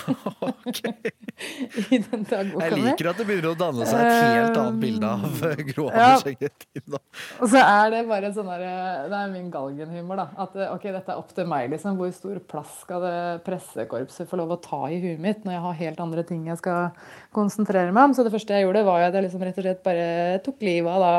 Okay. 0.69 1.11
I 1.93 1.97
den 2.03 2.25
dagboka 2.27 2.67
Jeg 2.67 2.81
liker 2.83 3.09
at 3.09 3.19
det 3.19 3.25
begynner 3.25 3.53
å 3.53 3.57
danne 3.57 3.85
seg 3.87 4.01
et 4.03 4.35
helt 4.35 4.57
annet 4.59 4.79
bilde 4.81 5.07
av 5.09 5.43
eh, 5.47 5.61
Gro 5.69 5.85
Anders 5.87 6.25
ja. 6.27 6.99
Og 7.39 7.51
så 7.51 7.61
er 7.61 7.93
det 7.93 8.01
bare 8.09 8.31
sånn 8.35 8.49
derre 8.49 8.73
Det 9.09 9.17
er 9.17 9.31
min 9.31 9.47
galgenhumor, 9.53 10.19
da. 10.19 10.27
At 10.45 10.57
ok, 10.67 10.89
dette 10.93 11.13
er 11.13 11.21
opp 11.21 11.31
til 11.35 11.47
meg, 11.49 11.69
liksom. 11.73 11.97
Hvor 11.99 12.11
stor 12.15 12.41
plass 12.51 12.75
skal 12.83 13.03
det 13.05 13.15
pressekorpset 13.47 14.29
få 14.29 14.39
lov 14.41 14.55
å 14.55 14.59
ta 14.63 14.81
i 14.91 14.99
huet 15.01 15.23
mitt 15.23 15.47
når 15.47 15.55
jeg 15.55 15.65
har 15.65 15.79
helt 15.79 15.88
helt 15.89 16.01
andre 16.03 16.23
ting 16.27 16.47
jeg 16.49 16.59
skal 16.61 16.93
konsentrere 17.35 17.93
meg 17.93 18.09
om. 18.09 18.15
Så 18.15 18.25
det 18.25 18.33
første 18.33 18.55
jeg 18.55 18.67
gjorde, 18.67 18.85
var 18.87 19.01
jo 19.01 19.09
at 19.09 19.17
jeg 19.17 19.27
liksom 19.27 19.45
rett 19.45 19.59
og 19.59 19.67
slett 19.67 19.83
bare 19.85 20.07
tok 20.45 20.65
livet 20.65 20.95
av 20.95 21.05
da 21.05 21.13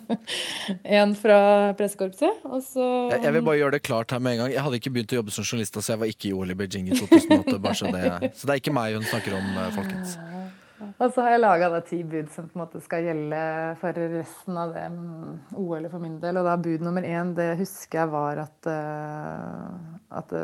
en 1.00 1.16
fra 1.18 1.40
pressekorpset. 1.78 2.44
Og 2.50 2.60
så 2.66 2.90
jeg, 3.14 3.34
vil 3.36 3.46
bare 3.46 3.60
gjøre 3.62 3.78
det 3.78 3.84
klart 3.86 4.14
her 4.14 4.22
med 4.24 4.36
en 4.36 4.44
gang. 4.44 4.54
Jeg 4.56 4.66
hadde 4.66 4.80
ikke 4.80 4.94
begynt 4.98 5.16
å 5.16 5.20
jobbe 5.20 5.34
som 5.36 5.46
journalist, 5.46 5.80
så 5.80 5.94
jeg 5.94 6.02
var 6.04 6.14
ikke 6.14 6.30
i 6.30 6.36
OL 6.36 6.54
i 6.54 6.58
Beijing 6.58 6.90
i 6.90 6.98
2008. 6.98 7.58
Bare 7.58 7.78
så, 7.78 7.92
det, 7.94 8.14
så 8.38 8.48
det 8.48 8.56
er 8.56 8.64
ikke 8.64 8.76
meg 8.76 8.98
hun 8.98 9.12
snakker 9.12 9.38
om, 9.38 9.52
eh, 9.54 9.74
folkens. 9.76 10.18
Og 11.02 11.10
så 11.14 11.24
har 11.24 11.34
jeg 11.34 11.42
laga 11.42 11.80
ti 11.86 12.00
bud 12.06 12.28
som 12.32 12.48
på 12.48 12.58
en 12.58 12.62
måte 12.64 12.80
skal 12.82 13.06
gjelde 13.06 13.40
for 13.80 13.98
resten 14.14 14.58
av 14.60 14.74
det 14.74 14.84
OL-et 15.58 15.90
for 15.92 16.02
min 16.02 16.18
del. 16.22 16.38
Og 16.40 16.46
da 16.46 16.56
bud 16.60 16.84
nummer 16.84 17.06
én, 17.06 17.32
det 17.36 17.54
husker 17.60 18.04
jeg 18.04 18.12
var 18.12 18.44
at, 18.44 18.68
uh, 18.68 20.18
at 20.18 20.34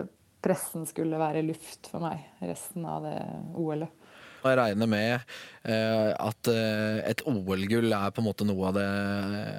pressen 0.44 0.86
skulle 0.88 1.20
være 1.20 1.44
luft 1.46 1.90
for 1.90 2.02
meg 2.04 2.24
resten 2.42 2.86
av 2.88 3.06
det 3.06 3.16
OL-et. 3.58 3.96
Jeg 4.40 4.56
regner 4.56 4.88
med 4.88 5.10
eh, 5.68 6.12
at 6.16 6.48
eh, 6.48 7.02
et 7.10 7.20
OL-gull 7.28 7.92
er 7.92 8.14
på 8.14 8.22
en 8.22 8.28
måte 8.30 8.46
noe 8.48 8.70
av 8.70 8.78
det 8.78 8.86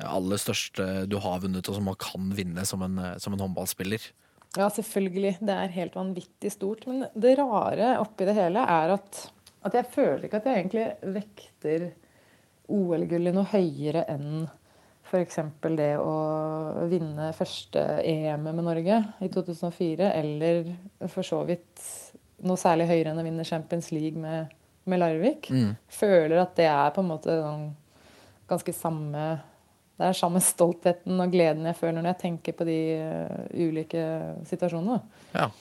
aller 0.10 0.42
største 0.42 0.88
du 1.06 1.20
har 1.22 1.44
vunnet, 1.44 1.70
og 1.70 1.78
som 1.78 1.86
man 1.86 2.00
kan 2.02 2.32
vinne 2.34 2.66
som 2.66 2.82
en, 2.88 2.98
som 3.22 3.36
en 3.36 3.44
håndballspiller. 3.46 4.08
Ja, 4.58 4.68
selvfølgelig. 4.74 5.38
Det 5.40 5.54
er 5.56 5.76
helt 5.78 5.96
vanvittig 5.96 6.52
stort. 6.52 6.88
Men 6.90 7.06
det 7.14 7.38
rare 7.40 7.94
oppi 8.02 8.28
det 8.28 8.36
hele 8.36 8.64
er 8.68 8.96
at, 8.98 9.22
at 9.68 9.78
jeg 9.78 9.92
føler 9.94 10.26
ikke 10.28 10.42
at 10.42 10.50
jeg 10.50 10.64
egentlig 10.64 10.88
vekter 11.20 11.86
OL-gullet 12.72 13.36
noe 13.36 13.48
høyere 13.52 14.04
enn 14.12 14.50
F.eks. 15.12 15.42
det 15.76 15.92
å 16.00 16.16
vinne 16.88 17.34
første 17.36 17.82
EM 18.08 18.46
med 18.48 18.64
Norge 18.64 19.02
i 19.20 19.28
2004, 19.32 20.08
eller 20.22 20.70
for 21.12 21.28
så 21.28 21.42
vidt 21.50 21.84
noe 22.48 22.60
særlig 22.60 22.88
høyere 22.90 23.12
enn 23.12 23.20
å 23.20 23.26
vinne 23.26 23.46
Champions 23.48 23.92
League 23.92 24.20
med, 24.20 24.54
med 24.88 25.02
Larvik. 25.02 25.50
Mm. 25.52 25.74
Føler 25.92 26.40
at 26.40 26.56
det 26.56 26.70
er 26.72 26.94
på 26.96 27.04
en 27.04 27.10
måte 27.12 27.36
sånn, 27.42 27.68
ganske 28.52 28.76
samme 28.76 29.26
Det 30.00 30.08
er 30.08 30.18
samme 30.18 30.40
stoltheten 30.44 31.20
og 31.22 31.32
gleden 31.32 31.68
jeg 31.70 31.78
føler 31.78 32.00
når 32.00 32.10
jeg 32.10 32.22
tenker 32.24 32.56
på 32.58 32.66
de 32.66 32.80
uh, 32.98 33.44
ulike 33.54 34.06
situasjonene. 34.50 34.98
Ja. 35.36 35.52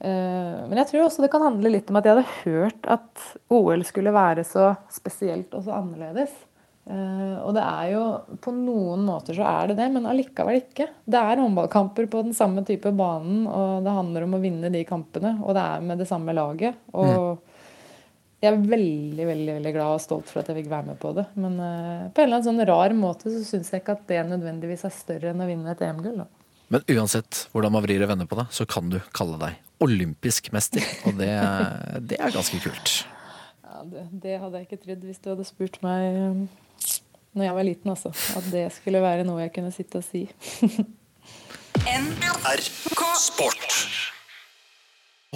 Uh, 0.00 0.64
men 0.66 0.80
jeg 0.80 0.90
tror 0.90 1.04
også 1.04 1.22
det 1.22 1.30
kan 1.32 1.44
handle 1.44 1.70
litt 1.70 1.92
om 1.92 2.00
at 2.00 2.08
jeg 2.08 2.16
hadde 2.16 2.40
hørt 2.42 2.88
at 2.96 3.28
OL 3.52 3.84
skulle 3.86 4.16
være 4.16 4.42
så 4.48 4.72
spesielt 4.92 5.54
og 5.54 5.68
så 5.68 5.76
annerledes. 5.78 6.34
Uh, 6.86 7.42
og 7.42 7.50
det 7.56 7.62
er 7.66 7.86
jo 7.96 8.02
På 8.38 8.52
noen 8.54 9.00
måter 9.08 9.34
så 9.34 9.42
er 9.42 9.72
det 9.72 9.78
det, 9.80 9.88
men 9.90 10.06
allikevel 10.06 10.60
ikke. 10.60 10.86
Det 11.02 11.18
er 11.18 11.42
håndballkamper 11.42 12.06
på 12.12 12.22
den 12.28 12.36
samme 12.36 12.62
type 12.66 12.92
banen, 12.94 13.42
og 13.50 13.82
det 13.82 13.94
handler 13.96 14.26
om 14.26 14.36
å 14.38 14.42
vinne 14.42 14.70
de 14.70 14.84
kampene. 14.86 15.34
Og 15.42 15.56
det 15.56 15.64
er 15.64 15.86
med 15.88 15.98
det 16.02 16.06
samme 16.06 16.34
laget. 16.36 16.78
Og 16.94 17.10
mm. 17.10 17.64
jeg 18.44 18.52
er 18.52 18.68
veldig 18.74 19.28
veldig, 19.32 19.50
veldig 19.56 19.72
glad 19.74 19.96
og 19.96 20.04
stolt 20.04 20.30
for 20.30 20.42
at 20.42 20.52
jeg 20.52 20.60
fikk 20.60 20.70
være 20.70 20.92
med 20.92 21.00
på 21.02 21.10
det. 21.16 21.26
Men 21.34 21.58
uh, 21.58 22.06
på 22.06 22.22
en 22.22 22.28
eller 22.28 22.38
annen 22.38 22.48
sånn 22.52 22.66
rar 22.70 22.94
måte 22.98 23.34
så 23.34 23.42
syns 23.48 23.72
jeg 23.74 23.82
ikke 23.82 23.96
at 23.98 24.06
det 24.12 24.22
nødvendigvis 24.30 24.86
er 24.86 24.94
større 24.94 25.32
enn 25.32 25.42
å 25.42 25.48
vinne 25.50 25.74
et 25.74 25.82
EM-gull. 25.88 26.22
Men 26.70 26.86
uansett 26.90 27.48
hvordan 27.50 27.74
man 27.74 27.82
vrir 27.82 28.02
og 28.02 28.10
vender 28.10 28.30
på 28.30 28.38
det, 28.38 28.46
så 28.54 28.66
kan 28.66 28.90
du 28.90 29.00
kalle 29.14 29.38
deg 29.42 29.58
olympisk 29.82 30.52
mester. 30.54 30.86
Og 31.06 31.18
det, 31.18 31.34
det 32.10 32.18
er 32.22 32.34
ganske 32.34 32.62
kult. 32.62 32.94
Ja, 33.66 33.82
det, 33.90 34.06
det, 34.22 34.38
hadde 34.38 34.62
jeg 34.62 34.70
ikke 34.70 34.80
trodd 34.86 35.02
hvis 35.10 35.20
du 35.22 35.28
hadde 35.32 35.46
spurt 35.46 35.82
meg 35.84 36.46
når 37.36 37.50
jeg 37.50 37.56
var 37.58 37.68
liten, 37.68 37.92
altså. 37.92 38.12
At 38.38 38.50
det 38.52 38.66
skulle 38.74 39.04
være 39.04 39.26
noe 39.28 39.44
jeg 39.44 39.54
kunne 39.54 39.74
sitte 39.74 40.00
og 40.00 40.06
si. 40.06 40.26
NRK 41.86 43.02
Sport. 43.20 43.80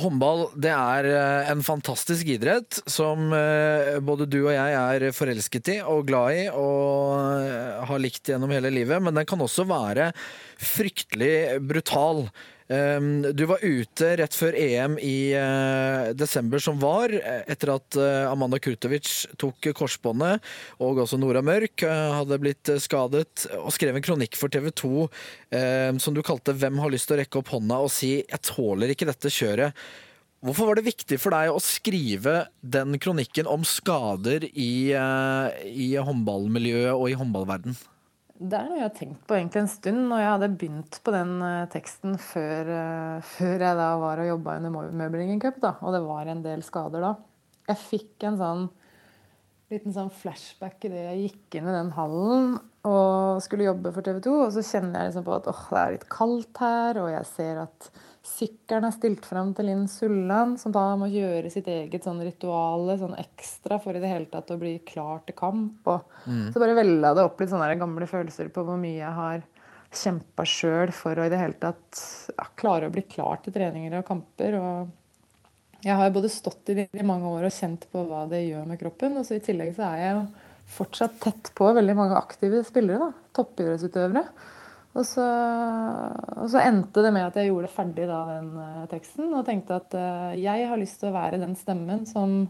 Håndball 0.00 0.46
det 0.60 0.70
er 0.72 1.08
eh, 1.10 1.50
en 1.50 1.62
fantastisk 1.66 2.28
idrett 2.32 2.78
som 2.88 3.32
eh, 3.36 3.98
både 4.04 4.28
du 4.30 4.38
og 4.44 4.52
jeg 4.54 4.76
er 4.78 5.10
forelsket 5.12 5.72
i 5.74 5.76
og 5.82 6.06
glad 6.08 6.38
i 6.38 6.44
og 6.48 7.42
eh, 7.42 7.82
har 7.90 8.00
likt 8.00 8.30
gjennom 8.30 8.54
hele 8.54 8.72
livet, 8.72 9.02
men 9.02 9.18
den 9.18 9.28
kan 9.28 9.42
også 9.44 9.66
være 9.68 10.12
fryktelig 10.56 11.60
brutal. 11.66 12.24
Ehm, 12.70 13.22
du 13.34 13.42
var 13.50 13.64
ute 13.66 14.12
rett 14.20 14.36
før 14.36 14.54
EM 14.54 14.94
i 15.02 15.32
eh, 15.34 16.10
desember 16.14 16.62
som 16.62 16.78
var, 16.78 17.10
etter 17.50 17.72
at 17.74 17.98
eh, 17.98 18.28
Amanda 18.30 18.60
Kurtovic 18.62 19.08
tok 19.40 19.72
korsbåndet, 19.74 20.44
og 20.78 21.02
også 21.02 21.18
Nora 21.18 21.42
Mørk 21.42 21.82
eh, 21.86 22.12
hadde 22.20 22.38
blitt 22.42 22.70
skadet, 22.82 23.48
og 23.58 23.74
skrev 23.74 23.98
en 23.98 24.06
kronikk 24.06 24.38
for 24.38 24.52
TV 24.54 24.70
2 24.70 24.92
ehm, 25.02 25.98
som 25.98 26.14
du 26.14 26.22
kalte 26.22 26.54
'Hvem 26.54 26.78
har 26.78 26.94
lyst 26.94 27.10
til 27.10 27.18
å 27.18 27.20
rekke 27.24 27.42
opp 27.42 27.50
hånda 27.56 27.82
og 27.82 27.90
si 27.90 28.22
'jeg 28.22 28.46
tåler 28.46 28.94
ikke 28.94 29.10
dette 29.10 29.34
kjøret'. 29.34 29.74
Hvorfor 30.40 30.70
var 30.70 30.78
det 30.78 30.86
viktig 30.86 31.18
for 31.20 31.34
deg 31.34 31.50
å 31.52 31.60
skrive 31.60 32.46
den 32.62 32.96
kronikken 33.02 33.50
om 33.50 33.66
skader 33.66 34.46
i, 34.48 34.94
i 35.68 35.88
håndballmiljøet 36.00 36.94
og 36.94 37.10
i 37.10 37.18
håndballverden? 37.18 37.76
Det 38.40 38.56
er 38.56 38.68
noe 38.70 38.78
jeg 38.78 38.86
har 38.86 38.94
tenkt 38.96 39.24
på 39.28 39.36
egentlig 39.36 39.60
en 39.60 39.68
stund. 39.68 40.04
Og 40.08 40.20
jeg 40.22 40.30
hadde 40.32 40.50
begynt 40.54 41.00
på 41.04 41.12
den 41.12 41.32
uh, 41.44 41.68
teksten 41.72 42.16
før, 42.16 42.70
uh, 42.72 43.30
før, 43.36 43.56
jeg 43.66 43.78
da 43.82 43.88
var 44.00 44.22
og 44.22 44.30
jobba 44.30 44.56
under 44.60 44.92
Møblingen 45.02 45.42
Cup, 45.42 45.58
da, 45.60 45.74
og 45.84 45.92
det 45.92 46.00
var 46.06 46.30
en 46.30 46.40
del 46.44 46.64
skader 46.64 47.04
da. 47.04 47.14
Jeg 47.68 47.82
fikk 47.84 48.28
en 48.30 48.38
sånn 48.40 48.68
liten 49.70 49.94
sånn 49.94 50.10
flashback 50.10 50.82
idet 50.88 51.04
jeg 51.04 51.26
gikk 51.28 51.60
inn 51.60 51.68
i 51.70 51.74
den 51.76 51.92
hallen 51.94 52.56
og 52.88 53.38
skulle 53.44 53.68
jobbe 53.68 53.92
for 53.94 54.06
TV 54.06 54.18
2. 54.24 54.32
Og 54.46 54.54
så 54.56 54.64
kjenner 54.66 54.98
jeg 54.98 55.10
liksom 55.10 55.26
på 55.28 55.36
at 55.36 55.50
åh, 55.52 55.66
det 55.70 55.82
er 55.82 55.94
litt 55.94 56.08
kaldt 56.10 56.62
her, 56.64 57.02
og 57.04 57.12
jeg 57.12 57.28
ser 57.30 57.60
at 57.66 57.90
Sykkelen 58.20 58.84
er 58.84 58.92
stilt 58.92 59.24
fram 59.24 59.54
til 59.56 59.70
Linn 59.70 59.86
Sulland, 59.88 60.58
som 60.60 60.72
da 60.74 60.82
må 61.00 61.08
gjøre 61.08 61.48
sitt 61.52 61.68
eget 61.72 62.04
sånn 62.04 62.20
rituale 62.20 62.98
sånn 63.00 63.16
ekstra 63.20 63.78
for 63.80 63.96
i 63.96 64.02
det 64.02 64.10
hele 64.10 64.28
tatt 64.28 64.52
å 64.52 64.58
bli 64.60 64.74
klar 64.84 65.22
til 65.24 65.36
kamp. 65.38 65.88
Mm. 66.26 66.50
Så 66.52 66.60
bare 66.60 66.76
vella 66.76 67.14
det 67.16 67.24
opp 67.24 67.40
litt 67.40 67.52
sånne 67.52 67.72
gamle 67.80 68.08
følelser 68.10 68.52
på 68.52 68.64
hvor 68.66 68.76
mye 68.80 68.98
jeg 68.98 69.16
har 69.16 69.46
kjempa 69.90 70.44
sjøl 70.46 70.92
for 70.94 71.18
å 71.18 71.26
i 71.26 71.32
det 71.32 71.40
hele 71.40 71.58
tatt 71.58 72.02
ja, 72.36 72.46
klare 72.60 72.90
å 72.90 72.94
bli 72.94 73.02
klar 73.08 73.40
til 73.42 73.56
treninger 73.56 73.96
og 73.98 74.06
kamper. 74.06 74.58
Og 74.60 75.80
jeg 75.86 75.96
har 75.96 76.14
både 76.14 76.30
stått 76.32 76.70
i 76.74 76.78
det 76.82 76.86
i 76.92 77.06
mange 77.06 77.32
år 77.32 77.48
og 77.48 77.56
kjent 77.56 77.88
på 77.90 78.04
hva 78.06 78.26
det 78.30 78.44
gjør 78.44 78.68
med 78.68 78.80
kroppen. 78.82 79.16
Og 79.16 79.26
så 79.26 79.40
i 79.40 79.44
tillegg 79.44 79.74
så 79.78 79.88
er 79.88 80.04
jeg 80.04 80.14
jo 80.18 80.24
fortsatt 80.76 81.18
tett 81.24 81.52
på 81.56 81.72
veldig 81.74 81.96
mange 81.98 82.20
aktive 82.20 82.62
spillere. 82.68 83.08
da, 83.08 83.28
Toppidrettsutøvere. 83.40 84.28
Og 84.90 85.06
så, 85.06 85.24
og 86.34 86.48
så, 86.50 86.62
endte 86.64 87.02
det 87.04 87.12
med 87.14 87.28
at 87.28 87.36
jeg 87.38 87.52
gjorde 87.52 87.70
ferdig 87.70 88.08
da, 88.10 88.20
den 88.26 88.50
uh, 88.58 88.86
teksten 88.90 89.30
og 89.30 89.44
tenkte 89.46 89.78
at 89.78 89.94
uh, 89.94 90.32
jeg 90.34 90.66
har 90.66 90.80
lyst 90.80 90.98
til 90.98 91.12
å 91.12 91.14
være 91.14 91.38
den 91.38 91.54
stemmen 91.58 92.02
som 92.10 92.40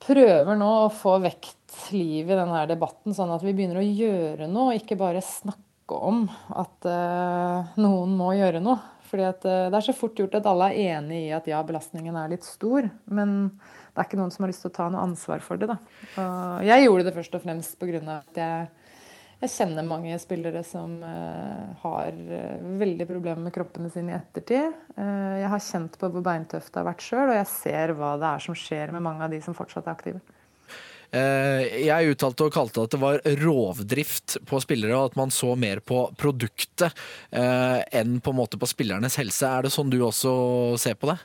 prøver 0.00 0.56
nå 0.56 0.68
å 0.86 0.92
få 0.94 1.18
vekt 1.20 1.82
liv 1.92 2.30
i 2.30 2.36
denne 2.38 2.62
debatten, 2.70 3.12
sånn 3.12 3.34
at 3.34 3.44
vi 3.44 3.52
begynner 3.52 3.82
å 3.82 3.84
gjøre 3.84 4.48
noe, 4.48 4.78
ikke 4.78 4.96
bare 5.00 5.24
snakke 5.24 5.98
om 5.98 6.24
at 6.56 6.88
uh, 6.88 7.76
noen 7.76 8.16
må 8.16 8.32
gjøre 8.38 8.64
noe. 8.64 8.80
Fordi 9.08 9.24
at 9.24 9.40
Det 9.40 9.72
er 9.72 9.84
så 9.86 9.94
fort 9.96 10.18
gjort 10.20 10.34
at 10.36 10.46
alle 10.50 10.66
er 10.68 10.98
enig 10.98 11.22
i 11.30 11.32
at 11.32 11.46
ja, 11.48 11.62
belastningen 11.64 12.12
er 12.20 12.28
litt 12.28 12.44
stor. 12.44 12.90
Men 13.08 13.30
det 13.56 14.02
er 14.02 14.04
ikke 14.04 14.18
noen 14.20 14.34
som 14.34 14.44
har 14.44 14.50
lyst 14.52 14.60
til 14.66 14.68
å 14.68 14.74
ta 14.76 14.88
noe 14.92 15.06
ansvar 15.08 15.40
for 15.40 15.56
det. 15.56 15.70
da. 15.70 15.78
Og 16.20 16.66
jeg 16.68 16.84
gjorde 16.84 17.06
det 17.06 17.14
først 17.16 17.38
og 17.38 17.44
fremst 17.46 17.78
pga. 17.80 18.02
at 18.18 18.36
jeg 18.36 18.66
jeg 19.38 19.52
kjenner 19.52 19.86
mange 19.86 20.16
spillere 20.18 20.64
som 20.66 20.96
uh, 20.98 21.70
har 21.84 22.10
uh, 22.10 22.64
veldig 22.80 23.06
problemer 23.06 23.44
med 23.44 23.54
kroppene 23.54 23.90
sine 23.94 24.10
i 24.10 24.16
ettertid. 24.16 24.74
Uh, 24.96 25.38
jeg 25.38 25.52
har 25.52 25.62
kjent 25.62 25.98
på 26.00 26.10
hvor 26.10 26.24
beintøft 26.26 26.72
det 26.72 26.80
har 26.80 26.88
vært 26.88 27.04
sjøl, 27.06 27.30
og 27.30 27.38
jeg 27.38 27.50
ser 27.52 27.94
hva 27.94 28.16
det 28.18 28.32
er 28.32 28.44
som 28.48 28.58
skjer 28.58 28.94
med 28.96 29.04
mange 29.06 29.22
av 29.28 29.30
de 29.30 29.38
som 29.44 29.54
fortsatt 29.54 29.86
er 29.86 29.94
aktive. 29.94 30.24
Jeg 31.08 32.10
uttalte 32.12 32.44
og 32.44 32.52
kalte 32.52 32.82
at 32.84 32.92
det 32.92 32.98
var 33.00 33.22
rovdrift 33.40 34.34
på 34.44 34.58
spillere, 34.60 34.92
og 34.92 35.06
at 35.08 35.14
man 35.16 35.30
så 35.32 35.54
mer 35.56 35.80
på 35.80 36.02
produktet 36.20 36.92
enn 37.32 38.18
på 38.20 38.34
en 38.34 38.36
måte 38.36 38.60
på 38.60 38.68
spillernes 38.68 39.16
helse. 39.16 39.48
Er 39.48 39.64
det 39.64 39.72
sånn 39.72 39.88
du 39.88 40.02
også 40.04 40.34
ser 40.76 40.98
på 41.00 41.08
det? 41.08 41.16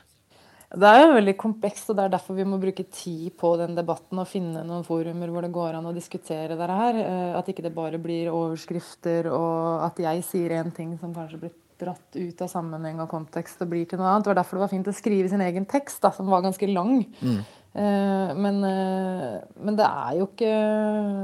Det 0.74 0.90
er 0.90 1.04
jo 1.04 1.14
veldig 1.14 1.34
komplekst, 1.38 1.90
og 1.90 1.98
det 1.98 2.04
er 2.04 2.14
derfor 2.16 2.34
vi 2.34 2.46
må 2.48 2.58
bruke 2.58 2.84
tid 2.90 3.28
på 3.38 3.52
den 3.60 3.76
debatten 3.76 4.18
og 4.18 4.26
finne 4.26 4.64
noen 4.66 4.86
forumer 4.86 5.30
hvor 5.30 5.46
det 5.46 5.52
går 5.54 5.78
an 5.78 5.86
å 5.86 5.94
diskutere 5.94 6.56
dette 6.58 6.78
her. 6.80 6.98
Eh, 7.02 7.34
at 7.38 7.50
ikke 7.50 7.62
det 7.66 7.74
bare 7.76 8.00
blir 8.02 8.32
overskrifter, 8.34 9.28
og 9.30 9.84
at 9.86 10.00
jeg 10.02 10.24
sier 10.26 10.56
én 10.58 10.72
ting 10.74 10.96
som 10.98 11.14
kanskje 11.14 11.44
blir 11.44 11.54
dratt 11.78 12.18
ut 12.18 12.42
av 12.42 12.50
sammenheng 12.50 13.02
og 13.02 13.10
kontekst 13.10 13.62
og 13.62 13.70
blir 13.70 13.86
til 13.90 14.00
noe 14.00 14.10
annet. 14.10 14.26
Det 14.26 14.32
var 14.32 14.40
derfor 14.40 14.58
det 14.58 14.64
var 14.64 14.72
fint 14.74 14.90
å 14.90 14.96
skrive 14.96 15.30
sin 15.30 15.44
egen 15.46 15.68
tekst, 15.70 16.00
da, 16.02 16.10
som 16.14 16.30
var 16.30 16.42
ganske 16.46 16.70
lang. 16.70 17.04
Mm. 17.22 17.40
Eh, 17.74 18.34
men, 18.38 18.60
eh, 18.66 19.40
men 19.62 19.78
det, 19.78 19.86
er 19.86 20.18
jo 20.18 20.28
ikke, 20.30 20.54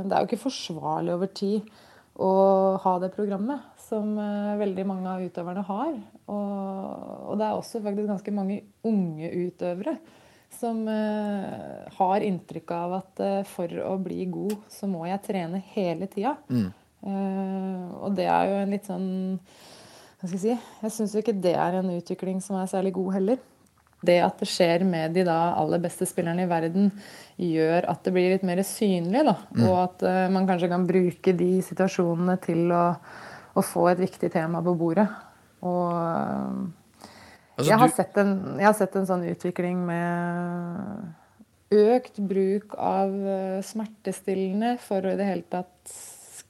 det 0.07 0.15
er 0.15 0.19
jo 0.19 0.31
ikke 0.31 0.45
forsvarlig 0.47 1.15
over 1.17 1.31
tid 1.35 1.71
å 2.21 2.33
ha 2.83 2.97
det 3.03 3.15
programmet 3.15 3.67
som 3.91 4.15
uh, 4.19 4.59
veldig 4.61 4.87
mange 4.89 5.11
av 5.11 5.23
utøverne 5.25 5.67
har. 5.67 5.93
Og, 6.31 7.37
det 7.39 7.47
er 7.47 7.55
også 7.57 7.83
faktisk 7.83 8.11
ganske 8.11 8.35
mange 8.35 8.63
unge 8.87 9.31
utøvere 9.47 9.97
som 10.61 10.83
uh, 10.89 11.87
har 11.97 12.27
inntrykk 12.27 12.73
av 12.75 12.97
at 13.01 13.23
uh, 13.23 13.41
for 13.49 13.71
å 13.87 13.95
bli 14.03 14.27
god, 14.31 14.57
så 14.71 14.91
må 14.91 15.07
jeg 15.09 15.23
trene 15.27 15.63
hele 15.75 16.11
tida. 16.11 16.37
Mm. 16.51 16.71
og 17.01 18.11
det 18.13 18.27
er 18.29 18.51
jo 18.51 18.57
en 18.61 18.73
litt 18.75 18.85
sånn 18.85 19.07
Hva 20.21 20.29
skal 20.29 20.35
jeg 20.35 20.41
si 20.43 20.51
Jeg 20.83 20.93
syns 20.93 21.15
ikke 21.17 21.33
det 21.33 21.55
er 21.57 21.79
en 21.79 21.89
utvikling 21.95 22.43
som 22.45 22.59
er 22.61 22.69
særlig 22.69 22.93
god 22.99 23.15
heller. 23.15 23.39
Det 24.05 24.19
at 24.21 24.37
det 24.43 24.49
skjer 24.53 24.85
med 24.85 25.17
de 25.17 25.25
da 25.25 25.55
aller 25.57 25.81
beste 25.81 26.05
spillerne 26.09 26.45
i 26.45 26.51
verden, 26.51 26.91
gjør 27.41 27.89
at 27.89 28.05
det 28.05 28.13
blir 28.13 28.35
litt 28.35 28.45
mer 28.45 28.61
synlig. 28.69 29.25
Da. 29.31 29.35
Mm. 29.57 29.65
Og 29.65 29.79
at 29.81 30.05
man 30.37 30.49
kanskje 30.49 30.69
kan 30.73 30.85
bruke 30.89 31.35
de 31.41 31.51
situasjonene 31.65 32.37
til 32.45 32.69
å 32.69 32.85
å 33.61 33.67
få 33.67 33.87
et 33.93 34.03
viktig 34.03 34.33
tema 34.33 34.63
på 34.65 34.75
bordet. 34.81 35.07
Og 35.61 35.93
altså, 35.93 37.69
jeg, 37.69 37.79
har 37.79 37.91
en, 38.23 38.35
jeg, 38.57 38.67
har 38.67 38.77
sett 38.79 38.97
en, 38.97 39.09
sånn 39.09 39.27
utvikling 39.31 39.83
med 39.89 41.75
økt 41.81 42.19
bruk 42.27 42.75
av 42.75 43.13
eh, 43.15 43.61
smertestillende 43.63 44.75
for 44.83 45.05
å 45.05 45.13
i 45.13 45.19
det 45.21 45.29
hele 45.29 45.47
tatt 45.53 45.99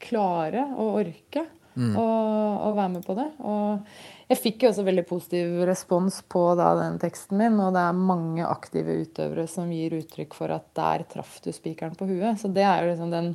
klare 0.00 0.62
å 0.80 0.86
orke 1.02 1.42
mm. 1.74 1.92
å, 1.98 2.06
å, 2.68 2.70
være 2.76 2.92
med 2.94 3.06
på 3.06 3.16
det. 3.18 3.26
Og 3.44 4.30
jeg 4.30 4.40
fikk 4.40 4.64
jo 4.64 4.70
også 4.70 4.84
veldig 4.86 5.04
positiv 5.08 5.58
respons 5.68 6.20
på 6.30 6.44
da, 6.58 6.72
den 6.78 7.00
teksten 7.02 7.40
min, 7.40 7.58
og 7.60 7.74
det 7.76 7.84
er 7.84 8.04
mange 8.12 8.46
aktive 8.46 9.00
utøvere 9.02 9.46
som 9.50 9.72
gir 9.74 9.98
uttrykk 9.98 10.36
for 10.38 10.54
at 10.54 10.70
der 10.78 11.04
traff 11.10 11.38
du 11.44 11.50
spikeren 11.54 11.98
på 11.98 12.08
huet. 12.08 12.40
Så 12.40 12.52
det 12.54 12.64
er 12.64 12.84
jo 12.84 12.94
liksom 12.94 13.12
den 13.12 13.34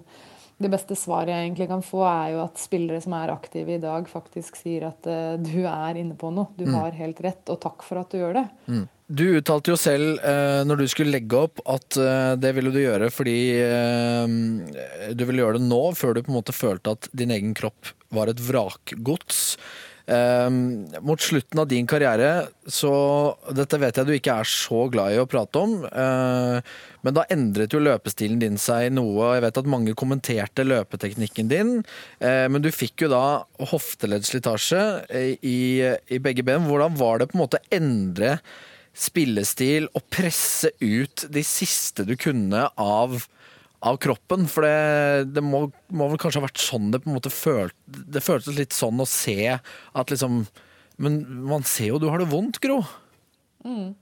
det 0.56 0.72
beste 0.72 0.96
svaret 0.96 1.34
jeg 1.34 1.48
egentlig 1.50 1.68
kan 1.68 1.82
få, 1.84 2.02
er 2.08 2.34
jo 2.36 2.44
at 2.46 2.60
spillere 2.62 3.02
som 3.04 3.16
er 3.18 3.34
aktive 3.34 3.76
i 3.76 3.82
dag, 3.82 4.08
faktisk 4.08 4.56
sier 4.60 4.88
at 4.88 5.08
uh, 5.10 5.36
du 5.42 5.66
er 5.68 6.00
inne 6.00 6.16
på 6.20 6.32
noe. 6.32 6.54
Du 6.56 6.64
mm. 6.70 6.76
har 6.78 6.96
helt 6.96 7.20
rett, 7.26 7.44
og 7.52 7.60
takk 7.64 7.84
for 7.84 8.00
at 8.00 8.14
du 8.14 8.22
gjør 8.22 8.38
det. 8.40 8.46
Mm. 8.72 8.86
Du 9.06 9.26
uttalte 9.38 9.74
jo 9.74 9.78
selv 9.78 10.22
uh, 10.24 10.64
når 10.66 10.80
du 10.80 10.86
skulle 10.90 11.14
legge 11.18 11.42
opp, 11.44 11.60
at 11.68 12.00
uh, 12.00 12.34
det 12.40 12.54
ville 12.56 12.72
du 12.72 12.80
gjøre 12.80 13.12
fordi 13.14 13.36
du 15.16 15.26
ville 15.28 15.44
gjøre 15.44 15.60
det 15.60 15.68
nå, 15.68 15.82
før 16.00 16.16
du 16.16 16.24
på 16.24 16.32
en 16.32 16.40
måte 16.40 16.56
følte 16.56 16.96
at 16.96 17.12
din 17.12 17.36
egen 17.36 17.52
kropp 17.58 17.92
var 18.16 18.32
et 18.32 18.40
vrakgods. 18.42 19.58
Um, 20.06 20.86
mot 21.02 21.18
slutten 21.18 21.58
av 21.64 21.66
din 21.66 21.88
karriere, 21.90 22.46
så 22.70 22.92
Dette 23.58 23.80
vet 23.82 23.98
jeg 23.98 24.06
du 24.06 24.12
ikke 24.14 24.36
er 24.38 24.46
så 24.46 24.84
glad 24.94 25.16
i 25.16 25.18
å 25.18 25.26
prate 25.26 25.58
om, 25.58 25.80
uh, 25.82 26.60
men 27.02 27.16
da 27.18 27.24
endret 27.34 27.74
jo 27.74 27.82
løpestilen 27.82 28.38
din 28.42 28.60
seg 28.62 28.92
noe. 28.94 29.32
Jeg 29.34 29.46
vet 29.48 29.58
at 29.64 29.72
mange 29.74 29.96
kommenterte 29.98 30.68
løpeteknikken 30.68 31.50
din, 31.50 31.74
uh, 32.22 32.46
men 32.54 32.62
du 32.62 32.70
fikk 32.70 33.08
jo 33.08 33.12
da 33.16 33.24
hofteleddslitasje 33.74 34.84
i, 35.42 35.58
i 35.82 36.22
begge 36.22 36.46
ben. 36.46 36.70
Hvordan 36.70 37.02
var 37.02 37.24
det 37.24 37.32
på 37.32 37.40
en 37.40 37.46
måte 37.48 37.64
å 37.64 37.74
endre 37.74 38.38
spillestil 38.96 39.90
og 39.98 40.06
presse 40.14 40.70
ut 40.86 41.26
de 41.34 41.42
siste 41.44 42.06
du 42.06 42.14
kunne 42.14 42.68
av 42.78 43.26
av 43.86 44.00
kroppen. 44.02 44.48
For 44.52 44.66
det, 44.66 45.32
det 45.36 45.44
må, 45.46 45.66
må, 45.94 46.10
vel 46.12 46.22
kanskje 46.22 46.42
ha 46.42 46.48
vært 46.48 46.64
sånn 46.64 46.92
det 46.94 47.04
på 47.04 47.12
en 47.12 47.18
måte 47.18 47.34
følt, 47.34 47.78
Det 47.86 48.24
føltes 48.24 48.58
litt 48.58 48.76
sånn 48.76 49.02
å 49.02 49.10
se 49.10 49.56
at 49.56 50.14
liksom 50.14 50.46
Men 51.02 51.22
man 51.46 51.66
ser 51.68 51.94
jo 51.94 52.02
du 52.02 52.10
har 52.10 52.22
det 52.22 52.32
vondt, 52.32 52.62
Gro. 52.64 52.82
Mm. 53.66 53.96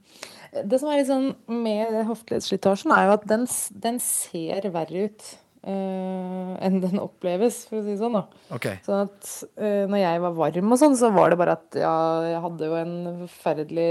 Det 0.54 0.78
som 0.78 0.90
er 0.92 1.00
litt 1.00 1.10
sånn 1.10 1.32
med 1.50 1.96
hofteleddslitasjen, 2.06 2.92
er 2.94 3.08
jo 3.08 3.16
at 3.16 3.24
den, 3.26 3.48
den 3.82 3.96
ser 4.02 4.68
verre 4.74 5.08
ut. 5.08 5.32
Uh, 5.64 6.58
enn 6.60 6.74
den 6.82 7.00
oppleves, 7.00 7.62
for 7.70 7.80
å 7.80 7.84
si 7.86 7.94
det 7.94 8.00
sånn. 8.02 8.18
da. 8.18 8.42
Okay. 8.52 8.82
Sånn 8.84 9.06
at 9.06 9.30
uh, 9.56 9.86
når 9.88 10.02
jeg 10.02 10.20
var 10.20 10.34
varm 10.36 10.74
og 10.76 10.80
sånn, 10.82 10.96
så 11.00 11.08
var 11.14 11.32
det 11.32 11.38
bare 11.40 11.54
at 11.56 11.78
ja, 11.80 11.94
jeg 12.28 12.42
hadde 12.44 12.68
jo 12.68 12.76
en 12.76 12.96
forferdelig 13.22 13.88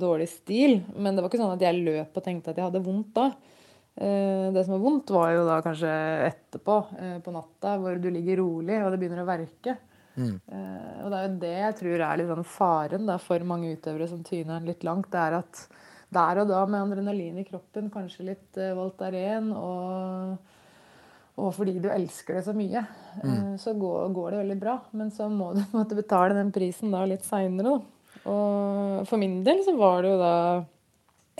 dårlig 0.00 0.30
stil. 0.32 0.78
Men 0.96 1.12
det 1.12 1.22
var 1.22 1.30
ikke 1.30 1.42
sånn 1.42 1.54
at 1.58 1.66
jeg 1.66 1.84
løp 1.84 2.16
og 2.16 2.24
tenkte 2.24 2.54
at 2.54 2.58
jeg 2.58 2.70
hadde 2.70 2.82
vondt 2.86 3.12
da. 3.20 3.28
Eh, 4.00 4.52
det 4.52 4.64
som 4.64 4.76
var 4.76 4.82
vondt, 4.82 5.10
var 5.10 5.32
jo 5.34 5.44
da 5.48 5.58
kanskje 5.64 5.90
etterpå, 6.28 6.74
eh, 7.02 7.16
på 7.18 7.32
natta, 7.34 7.74
hvor 7.82 7.98
du 7.98 8.10
ligger 8.14 8.38
rolig 8.38 8.76
og 8.78 8.92
det 8.92 9.00
begynner 9.00 9.24
å 9.24 9.26
verke. 9.26 9.74
Mm. 10.14 10.36
Eh, 10.38 11.00
og 11.02 11.10
det 11.10 11.18
er 11.18 11.24
jo 11.24 11.40
det 11.42 11.56
jeg 11.56 11.76
tror 11.80 12.04
er 12.06 12.20
litt 12.20 12.30
sånn 12.30 12.46
faren 12.46 13.10
da, 13.10 13.16
for 13.22 13.42
mange 13.46 13.72
utøvere 13.74 14.08
som 14.10 14.22
tyner 14.26 14.62
litt 14.62 14.86
langt. 14.86 15.10
Det 15.10 15.18
er 15.18 15.38
at 15.40 15.64
der 16.14 16.42
og 16.44 16.52
da 16.52 16.62
med 16.70 16.84
adrenalin 16.84 17.42
i 17.42 17.46
kroppen, 17.48 17.90
kanskje 17.90 18.30
litt 18.30 18.60
Voltaren 18.78 19.50
og, 19.52 20.38
og 21.36 21.50
fordi 21.58 21.76
du 21.82 21.90
elsker 21.92 22.38
det 22.38 22.46
så 22.46 22.54
mye, 22.56 22.86
mm. 23.18 23.58
så 23.60 23.74
går, 23.76 24.14
går, 24.14 24.30
det 24.30 24.42
veldig 24.44 24.60
bra. 24.62 24.78
Men 24.94 25.10
så 25.10 25.26
må 25.26 25.52
du 25.58 25.64
måtte 25.76 25.98
betale 25.98 26.38
den 26.38 26.54
prisen 26.54 26.94
da 26.94 27.02
litt 27.02 27.26
seinere, 27.26 27.80
Og 28.30 29.06
for 29.10 29.18
min 29.18 29.42
del 29.42 29.66
så 29.66 29.74
var 29.74 30.02
det 30.06 30.14
jo 30.14 30.22
da 30.22 30.34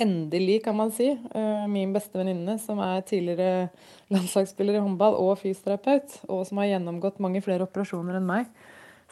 endelig, 0.01 0.63
kan 0.65 0.77
man 0.77 0.91
si, 0.95 1.11
eh, 1.11 1.67
min 1.71 1.93
beste 1.95 2.19
venninne, 2.19 2.59
som 2.63 2.81
er 2.85 3.05
tidligere 3.07 3.69
landslagsspiller 4.15 4.79
i 4.79 4.83
håndball 4.83 5.19
og 5.19 5.39
fysioterapeut, 5.43 6.21
og 6.29 6.47
som 6.49 6.63
har 6.63 6.73
gjennomgått 6.73 7.21
mange 7.25 7.43
flere 7.45 7.67
operasjoner 7.69 8.19
enn 8.19 8.29
meg, 8.29 8.49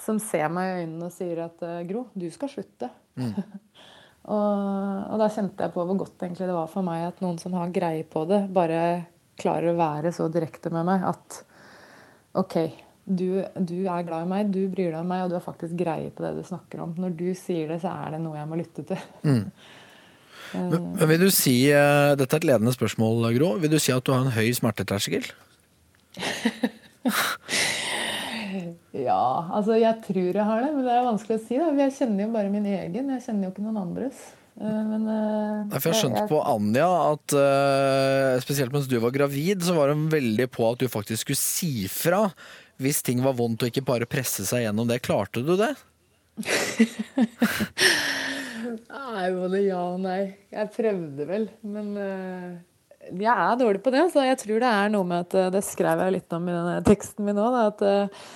som 0.01 0.21
ser 0.21 0.49
meg 0.53 0.69
i 0.69 0.79
øynene 0.85 1.09
og 1.09 1.15
sier 1.15 1.43
at 1.47 1.63
eh, 1.65 1.83
Gro, 1.89 2.07
du 2.15 2.29
skal 2.33 2.53
slutte. 2.53 2.91
Mm. 3.17 3.35
og, 4.37 4.57
og, 5.11 5.19
da 5.23 5.29
kjente 5.33 5.67
jeg 5.67 5.75
på 5.75 5.85
hvor 5.89 6.01
godt 6.05 6.27
egentlig 6.27 6.49
det 6.49 6.57
var 6.57 6.73
for 6.73 6.87
meg 6.87 7.07
at 7.11 7.23
noen 7.25 7.39
som 7.43 7.57
har 7.57 7.75
greie 7.75 8.05
på 8.09 8.27
det, 8.29 8.45
bare 8.53 8.81
klarer 9.37 9.73
å 9.73 9.79
være 9.79 10.13
så 10.17 10.31
direkte 10.33 10.73
med 10.73 10.87
meg 10.89 11.05
at 11.05 11.43
OK, 12.37 12.57
du, 13.07 13.45
du, 13.55 13.77
er 13.87 14.05
glad 14.05 14.27
i 14.27 14.29
meg, 14.29 14.49
du 14.53 14.67
bryr 14.69 14.91
deg 14.91 14.99
om 14.99 15.09
meg, 15.09 15.25
og 15.25 15.31
du 15.31 15.37
har 15.39 15.45
faktisk 15.45 15.77
greie 15.79 16.11
på 16.13 16.25
det 16.25 16.35
du 16.37 16.43
snakker 16.45 16.83
om. 16.83 16.95
Når 16.99 17.15
du 17.17 17.29
sier 17.39 17.71
det, 17.71 17.79
så 17.85 17.93
er 17.95 18.17
det 18.17 18.23
noe 18.25 18.37
jeg 18.37 18.51
må 18.51 18.59
lytte 18.59 18.87
til. 18.89 19.05
Mm. 19.25 19.45
Men, 20.57 20.93
men 20.97 21.11
vil 21.13 21.27
du 21.27 21.31
si, 21.35 21.57
uh, 21.73 22.15
Dette 22.19 22.37
er 22.37 22.43
et 22.43 22.49
ledende 22.53 22.75
spørsmål, 22.75 23.29
Gro. 23.37 23.53
Vil 23.63 23.73
du 23.73 23.79
si 23.83 23.95
at 23.95 24.07
du 24.07 24.15
har 24.15 24.25
en 24.25 24.35
høy 24.35 24.49
smerteterskel? 24.57 25.29
ja, 29.09 29.27
altså 29.53 29.77
jeg 29.77 30.01
tror 30.07 30.31
jeg 30.31 30.49
har 30.49 30.65
det, 30.65 30.73
men 30.73 30.87
det 30.87 30.95
er 30.95 31.07
vanskelig 31.07 31.39
å 31.39 31.45
si. 31.45 31.61
Da. 31.61 31.71
Jeg 31.85 31.97
kjenner 31.99 32.27
jo 32.27 32.35
bare 32.35 32.53
min 32.53 32.67
egen, 32.73 33.15
jeg 33.17 33.25
kjenner 33.29 33.49
jo 33.49 33.55
ikke 33.55 33.67
noen 33.67 33.83
andres. 33.85 34.27
Eh, 34.57 34.85
men, 34.89 35.03
uh, 35.05 35.75
jeg 35.75 35.83
har 35.85 35.99
skjønt 36.01 36.31
på 36.31 36.39
Anja 36.49 36.87
at 37.13 37.35
uh, 37.37 38.41
spesielt 38.41 38.73
mens 38.73 38.89
du 38.89 38.97
var 39.03 39.13
gravid, 39.13 39.61
så 39.67 39.75
var 39.77 39.93
hun 39.93 40.07
veldig 40.13 40.49
på 40.53 40.71
at 40.71 40.81
du 40.81 40.89
faktisk 40.89 41.27
skulle 41.27 41.41
si 41.41 41.89
fra 41.93 42.31
hvis 42.81 43.03
ting 43.05 43.23
var 43.25 43.37
vondt 43.37 43.65
og 43.65 43.71
ikke 43.71 43.89
bare 43.89 44.09
presse 44.09 44.45
seg 44.49 44.65
gjennom 44.65 44.89
det. 44.89 45.03
Klarte 45.05 45.45
du 45.45 45.55
det? 45.61 45.75
Nei, 48.75 49.27
både 49.35 49.61
ja 49.65 49.83
og 49.93 50.01
nei. 50.03 50.23
Jeg 50.53 50.73
prøvde 50.75 51.29
vel, 51.29 51.47
men 51.67 51.93
eh, 52.01 52.57
jeg 53.13 53.31
er 53.31 53.61
dårlig 53.61 53.83
på 53.85 53.93
det. 53.95 54.09
Så 54.13 54.25
jeg 54.27 54.41
tror 54.43 54.65
det 54.65 54.73
er 54.73 54.91
noe 54.95 55.07
med 55.07 55.27
at 55.27 55.39
eh, 55.39 55.53
Det 55.55 55.63
skrev 55.67 56.03
jeg 56.05 56.19
litt 56.19 56.37
om 56.37 56.51
i 56.51 56.57
denne 56.57 56.83
teksten 56.87 57.27
min 57.29 57.41
òg. 57.43 57.59
At 57.63 57.85
eh, 57.87 58.27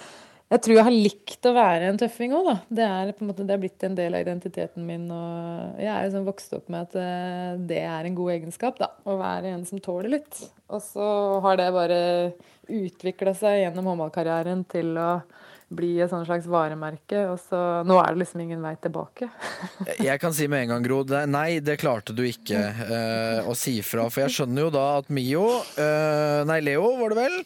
jeg 0.51 0.65
tror 0.65 0.77
jeg 0.77 0.87
har 0.89 0.97
likt 0.97 1.47
å 1.47 1.55
være 1.55 1.91
en 1.91 1.99
tøffing 2.01 2.37
òg, 2.39 2.49
da. 2.51 2.57
Det 2.81 2.87
er, 2.87 3.13
på 3.15 3.25
en 3.25 3.31
måte, 3.31 3.47
det 3.47 3.55
er 3.55 3.63
blitt 3.63 3.85
en 3.87 3.99
del 3.99 4.17
av 4.19 4.25
identiteten 4.25 4.87
min. 4.87 5.05
Og 5.15 5.83
jeg 5.83 5.93
er 5.95 6.15
sånn 6.15 6.27
vokst 6.27 6.57
opp 6.59 6.73
med 6.73 6.89
at 6.89 7.67
det 7.71 7.83
er 7.87 8.09
en 8.09 8.17
god 8.19 8.35
egenskap, 8.35 8.81
da. 8.83 8.91
Å 9.07 9.19
være 9.21 9.55
en 9.55 9.63
som 9.69 9.83
tåler 9.83 10.17
litt. 10.19 10.43
Og 10.71 10.83
så 10.83 11.07
har 11.47 11.61
det 11.61 11.71
bare 11.75 12.01
utvikla 12.71 13.35
seg 13.39 13.63
gjennom 13.65 13.93
håndballkarrieren 13.93 14.67
til 14.71 14.99
å 14.99 15.13
bli 15.71 15.93
et 16.03 16.11
sånn 16.11 16.27
slags 16.27 16.49
varemerke. 16.51 17.23
Og 17.31 17.39
så 17.43 17.61
Nå 17.87 17.97
er 18.03 18.13
det 18.13 18.25
liksom 18.25 18.43
ingen 18.45 18.63
vei 18.65 18.75
tilbake. 18.83 19.31
Jeg 20.09 20.21
kan 20.23 20.35
si 20.37 20.49
med 20.51 20.67
en 20.67 20.75
gang, 20.75 20.87
Gro, 20.87 21.01
det, 21.07 21.23
nei, 21.31 21.61
det 21.65 21.79
klarte 21.83 22.15
du 22.17 22.25
ikke 22.27 22.61
uh, 22.61 23.49
å 23.51 23.55
si 23.59 23.79
fra. 23.87 24.09
For 24.11 24.27
jeg 24.27 24.37
skjønner 24.39 24.67
jo 24.67 24.75
da 24.75 24.85
at 25.01 25.11
Mio, 25.15 25.47
uh, 25.79 26.43
nei 26.49 26.61
Leo 26.67 26.95
var 27.01 27.15
det 27.15 27.25
vel, 27.25 27.41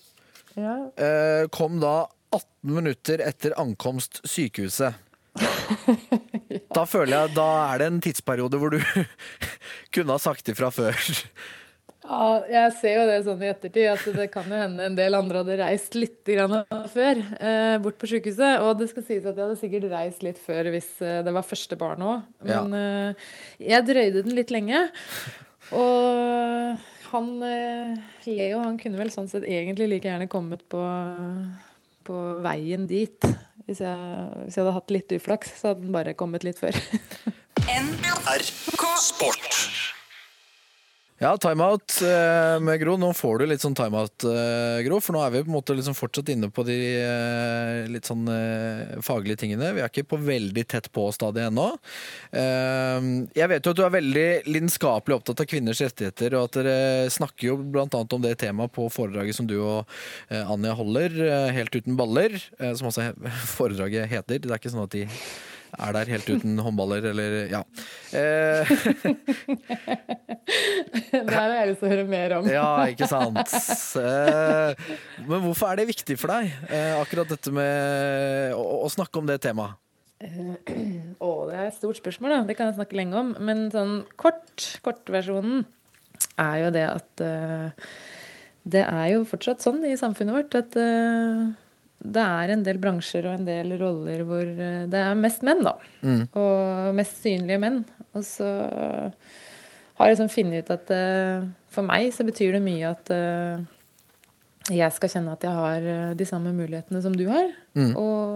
Ja. 0.58 0.76
uh, 0.87 1.44
kom 1.54 1.80
da 1.82 2.04
18 2.34 2.74
minutter 2.76 3.22
etter 3.24 3.56
ankomst 3.60 4.22
sykehuset. 4.28 5.00
Da 6.74 6.84
føler 6.87 7.14
jeg 7.14 7.34
da 7.37 7.46
er 7.72 7.80
det 7.80 7.87
en 7.87 8.00
tidsperiode 8.02 8.58
hvor 8.58 8.74
du 8.74 8.80
kunne 9.94 10.14
ha 10.14 10.20
sagt 10.22 10.48
ifra 10.50 10.70
før. 10.74 10.98
Ja, 12.04 12.24
jeg 12.52 12.72
ser 12.82 12.98
jo 12.98 13.04
det 13.08 13.20
sånn 13.24 13.42
i 13.42 13.48
ettertid, 13.48 13.86
at 13.88 14.16
det 14.18 14.26
kan 14.32 14.48
jo 14.50 14.58
hende 14.60 14.84
en 14.84 14.96
del 14.98 15.16
andre 15.16 15.40
hadde 15.40 15.56
reist 15.62 15.94
litt 15.96 16.20
grann 16.28 16.58
før 16.92 17.20
eh, 17.38 17.76
bort 17.80 17.96
på 18.00 18.10
sykehuset. 18.10 18.60
Og 18.60 18.74
det 18.80 18.90
skal 18.90 19.06
sies 19.06 19.24
at 19.24 19.32
jeg 19.32 19.40
hadde 19.40 19.60
sikkert 19.60 19.86
reist 19.92 20.24
litt 20.26 20.40
før 20.42 20.68
hvis 20.74 20.90
eh, 21.00 21.22
det 21.24 21.32
var 21.32 21.46
første 21.48 21.78
barn 21.80 22.04
òg. 22.04 22.26
Men 22.44 22.76
eh, 22.76 23.30
jeg 23.70 23.86
drøyde 23.88 24.24
den 24.26 24.36
litt 24.36 24.52
lenge. 24.52 24.82
Og 25.72 26.84
han 27.14 27.30
eh, 27.48 27.96
Leo 28.28 28.60
han 28.66 28.76
kunne 28.80 29.00
vel 29.00 29.12
sånn 29.14 29.30
sett 29.32 29.48
egentlig 29.48 29.88
like 29.94 30.10
gjerne 30.10 30.28
kommet 30.28 30.66
på, 30.68 30.84
på 32.04 32.20
veien 32.44 32.84
dit. 32.90 33.30
Hvis 33.64 33.80
jeg, 33.80 34.28
hvis 34.44 34.58
jeg 34.58 34.60
hadde 34.60 34.76
hatt 34.76 34.92
litt 34.92 35.16
uflaks, 35.16 35.56
så 35.56 35.72
hadde 35.72 35.86
den 35.86 35.96
bare 35.96 36.12
kommet 36.20 36.44
litt 36.44 36.60
før. 36.60 36.76
NRK 37.64 38.84
Sport. 39.00 39.84
Ja, 41.22 41.37
timeout 41.38 42.00
eh, 42.03 42.61
med 42.61 42.81
Gro. 42.81 42.96
Nå 42.98 43.12
får 43.14 43.38
du 43.38 43.44
litt 43.46 43.62
sånn 43.62 43.77
timeout, 43.79 44.24
eh, 44.27 44.81
Gro. 44.83 44.96
For 44.98 45.14
nå 45.14 45.20
er 45.22 45.31
vi 45.31 45.42
på 45.44 45.53
en 45.53 45.55
måte 45.55 45.77
liksom 45.79 45.94
fortsatt 45.94 46.33
inne 46.35 46.48
på 46.50 46.64
de 46.66 46.79
eh, 46.98 47.87
litt 47.87 48.11
sånn 48.11 48.27
eh, 48.33 48.96
faglige 49.07 49.44
tingene. 49.44 49.70
Vi 49.77 49.85
er 49.85 49.92
ikke 49.92 50.09
på 50.11 50.18
veldig 50.18 50.64
tett 50.74 50.90
på-stadiet 50.94 51.53
ennå. 51.53 51.68
Eh, 52.35 53.07
jeg 53.38 53.53
vet 53.53 53.62
jo 53.62 53.77
at 53.77 53.79
du 53.79 53.85
er 53.87 53.94
veldig 53.94 54.27
lidenskapelig 54.50 55.20
opptatt 55.20 55.44
av 55.46 55.50
kvinners 55.55 55.85
rettigheter, 55.87 56.35
og 56.35 56.48
at 56.48 56.59
dere 56.59 57.09
snakker 57.14 57.53
jo 57.53 57.59
annet 57.85 58.18
om 58.18 58.27
det 58.27 58.35
temaet 58.42 58.74
på 58.74 58.90
foredraget 58.90 59.38
som 59.38 59.46
du 59.46 59.61
og 59.61 59.98
Anja 60.35 60.74
holder, 60.74 61.14
Helt 61.55 61.74
uten 61.77 61.94
baller, 61.98 62.35
som 62.74 62.90
også 62.90 63.12
foredraget 63.55 64.11
heter. 64.11 64.42
Det 64.42 64.50
er 64.50 64.59
ikke 64.59 64.74
sånn 64.74 64.88
at 64.88 64.98
de 64.98 65.07
er 65.74 65.96
der 65.96 66.10
helt 66.14 66.28
uten 66.30 66.54
håndballer, 66.62 67.02
eller 67.10 67.30
ja. 67.52 67.62
Eh, 68.14 68.64
det 71.14 71.34
har 71.34 71.52
jeg 71.54 71.70
lyst 71.70 71.80
til 71.82 71.88
å 71.88 71.92
høre 71.92 72.06
mer 72.08 72.34
om. 72.38 72.48
Ja, 72.50 72.66
ikke 72.90 73.08
sant. 73.10 73.54
Eh, 74.00 74.70
Men 75.28 75.44
hvorfor 75.46 75.72
er 75.72 75.82
det 75.82 75.88
viktig 75.92 76.16
for 76.20 76.28
deg, 76.34 76.52
eh, 76.68 76.92
akkurat 76.98 77.30
dette 77.34 77.50
med 77.54 78.54
å, 78.58 78.64
å 78.84 78.88
snakke 78.92 79.20
om 79.20 79.28
det 79.30 79.40
temaet? 79.44 79.78
Å, 80.24 81.30
det 81.50 81.56
er 81.56 81.66
et 81.68 81.76
stort 81.76 81.98
spørsmål, 81.98 82.32
da. 82.32 82.38
Det 82.48 82.54
kan 82.56 82.70
jeg 82.70 82.78
snakke 82.78 82.96
lenge 82.96 83.18
om. 83.20 83.32
Men 83.44 83.66
sånn 83.74 83.94
kort, 84.20 84.56
kortversjonen 84.84 85.64
er 86.40 86.56
jo 86.62 86.70
det 86.74 86.84
at 86.88 87.22
uh, 87.22 87.68
Det 88.64 88.84
er 88.84 89.06
jo 89.12 89.26
fortsatt 89.28 89.64
sånn 89.64 89.82
i 89.84 89.96
samfunnet 90.00 90.37
vårt 90.38 90.56
at 90.56 90.76
eh, 90.80 91.42
det 92.04 92.20
er 92.20 92.52
en 92.52 92.62
del 92.66 92.78
bransjer 92.82 93.24
og 93.28 93.38
en 93.38 93.46
del 93.46 93.74
roller 93.80 94.24
hvor 94.28 94.44
eh, 94.44 94.84
det 94.90 95.00
er 95.00 95.16
mest 95.18 95.44
menn, 95.46 95.62
da. 95.64 95.74
Og 96.36 96.96
mest 96.96 97.22
synlige 97.24 97.60
menn. 97.62 97.80
Og 98.14 98.26
så 98.26 98.48
har 99.94 100.10
jeg 100.10 100.16
liksom 100.16 100.32
funnet 100.32 100.64
ut 100.64 100.74
at 100.74 100.92
eh, 100.94 101.46
for 101.72 101.86
meg 101.86 102.10
så 102.14 102.26
betyr 102.26 102.58
det 102.58 102.62
mye 102.64 102.90
at 102.92 103.14
eh, 103.14 103.64
jeg 104.74 104.96
skal 104.96 105.12
kjenne 105.12 105.32
at 105.36 105.44
jeg 105.44 105.52
har 105.52 106.14
de 106.16 106.26
samme 106.28 106.52
mulighetene 106.56 107.02
som 107.04 107.12
du 107.16 107.26
har. 107.28 107.50
Og, 107.76 108.30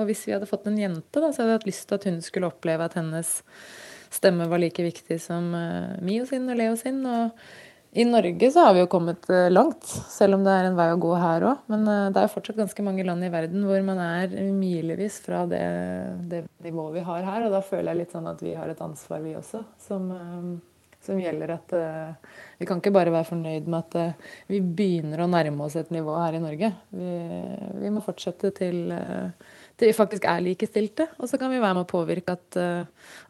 og 0.00 0.06
hvis 0.08 0.22
vi 0.24 0.32
hadde 0.32 0.48
fått 0.48 0.70
en 0.70 0.78
jente, 0.80 1.20
da, 1.20 1.28
så 1.28 1.42
hadde 1.42 1.52
jeg 1.52 1.60
hatt 1.60 1.68
lyst 1.68 1.84
til 1.90 1.98
at 1.98 2.06
hun 2.08 2.22
skulle 2.24 2.48
oppleve 2.48 2.86
at 2.86 2.96
hennes 2.96 3.34
stemme 4.16 4.46
var 4.48 4.62
like 4.62 4.80
viktig 4.80 5.18
som 5.20 5.50
uh, 5.52 5.92
Mio 6.00 6.24
sin 6.24 6.48
og 6.48 6.56
Leo 6.56 6.78
sin. 6.80 7.02
Og 7.04 7.36
i 7.96 8.04
Norge 8.04 8.50
så 8.52 8.60
har 8.60 8.74
vi 8.76 8.82
jo 8.82 8.88
kommet 8.92 9.24
eh, 9.32 9.46
langt, 9.48 9.86
selv 10.12 10.36
om 10.36 10.42
det 10.44 10.52
er 10.52 10.66
en 10.68 10.74
vei 10.76 10.90
å 10.92 10.98
gå 11.00 11.14
her 11.16 11.46
òg. 11.48 11.62
Men 11.72 11.86
eh, 11.88 12.08
det 12.12 12.20
er 12.20 12.32
fortsatt 12.32 12.58
ganske 12.58 12.84
mange 12.84 13.04
land 13.08 13.24
i 13.24 13.30
verden 13.32 13.62
hvor 13.64 13.80
man 13.86 14.00
er 14.04 14.34
milevis 14.52 15.16
fra 15.24 15.46
det, 15.48 15.62
det 16.28 16.42
nivået 16.66 16.98
vi 16.98 17.04
har 17.06 17.24
her. 17.24 17.46
Og 17.46 17.54
da 17.56 17.62
føler 17.64 17.88
jeg 17.88 18.02
litt 18.02 18.12
sånn 18.12 18.28
at 18.28 18.42
vi 18.44 18.52
har 18.52 18.68
et 18.68 18.82
ansvar, 18.84 19.22
vi 19.24 19.32
også, 19.38 19.62
som, 19.80 20.10
eh, 20.12 20.90
som 21.06 21.22
gjelder 21.22 21.54
at 21.54 21.72
vi 22.58 22.68
kan 22.68 22.82
ikke 22.82 22.92
bare 22.92 23.14
være 23.14 23.28
fornøyd 23.30 23.70
med 23.70 23.78
at 23.94 24.20
vi 24.50 24.58
begynner 24.60 25.22
å 25.22 25.28
nærme 25.30 25.64
oss 25.64 25.78
et 25.78 25.92
nivå 25.94 26.18
her 26.18 26.36
i 26.36 26.42
Norge. 26.42 26.72
Vi, 26.90 27.12
vi 27.84 27.92
må 27.94 28.02
fortsette 28.02 28.50
til, 28.58 28.90
til 29.78 29.92
vi 29.92 29.96
faktisk 29.96 30.26
er 30.26 30.42
likestilte. 30.42 31.06
Og 31.22 31.30
så 31.30 31.38
kan 31.38 31.54
vi 31.54 31.62
være 31.62 31.78
med 31.78 31.86
å 31.86 31.92
påvirke 31.94 32.34
at 32.34 32.60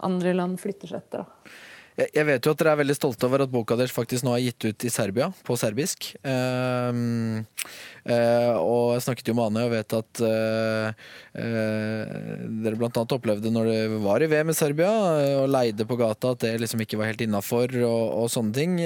andre 0.09 0.33
land 0.39 0.57
flytter 0.63 0.89
seg 0.89 1.05
etter. 1.05 1.27
Da. 1.27 1.53
Jeg 1.97 2.27
vet 2.29 2.45
jo 2.45 2.53
at 2.53 2.61
dere 2.61 2.75
er 2.75 2.81
veldig 2.83 2.95
stolte 2.97 3.25
over 3.25 3.47
at 3.47 3.53
boka 3.53 3.77
deres 3.79 3.95
faktisk 3.95 4.27
nå 4.27 4.35
er 4.37 4.43
gitt 4.51 4.67
ut 4.67 4.85
i 4.85 4.91
Serbia, 4.93 5.31
på 5.49 5.55
serbisk. 5.57 6.11
Ehm, 6.29 7.47
uh, 8.05 8.53
og 8.61 8.91
jeg 8.93 9.05
snakket 9.07 9.31
jo 9.31 9.35
med 9.39 9.47
Ane 9.49 9.63
og 9.65 9.73
vet 9.73 9.97
at 9.97 10.21
uh, 10.21 11.07
dere 11.33 12.77
blant 12.77 13.01
annet 13.01 13.17
opplevde 13.17 13.53
når 13.55 13.71
dere 13.71 14.03
var 14.05 14.21
i 14.21 14.29
VM 14.29 14.53
i 14.53 14.59
Serbia 14.59 14.91
og 15.41 15.49
leide 15.49 15.89
på 15.89 15.97
gata 15.97 16.35
at 16.37 16.45
det 16.45 16.53
liksom 16.61 16.85
ikke 16.85 17.01
var 17.01 17.09
helt 17.15 17.25
innafor 17.25 17.73
og, 17.81 18.05
og 18.21 18.31
sånne 18.33 18.57
ting. 18.57 18.77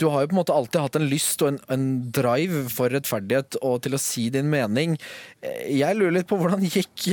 Du 0.00 0.08
har 0.08 0.24
jo 0.24 0.32
på 0.32 0.38
en 0.38 0.40
måte 0.40 0.56
alltid 0.56 0.86
hatt 0.86 0.98
en 1.00 1.08
lyst 1.12 1.44
og 1.44 1.52
en, 1.52 1.62
en 1.76 1.86
drive 2.16 2.64
for 2.72 2.96
rettferdighet 2.96 3.60
og 3.60 3.82
til 3.84 3.96
å 3.96 4.00
si 4.00 4.30
din 4.32 4.48
mening. 4.52 4.96
Jeg 5.44 6.00
lurer 6.00 6.16
litt 6.16 6.30
på 6.32 6.40
hvordan 6.40 6.64
gikk 6.64 7.10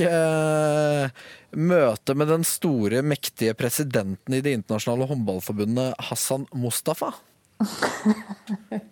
møtet 1.56 2.18
med 2.18 2.30
den 2.30 2.44
store, 2.46 3.02
mektige 3.06 3.54
presidenten 3.58 4.34
i 4.36 4.42
Det 4.44 4.52
internasjonale 4.58 5.08
håndballforbundet, 5.10 5.94
Hassan 6.10 6.46
Mustafa? 6.52 7.12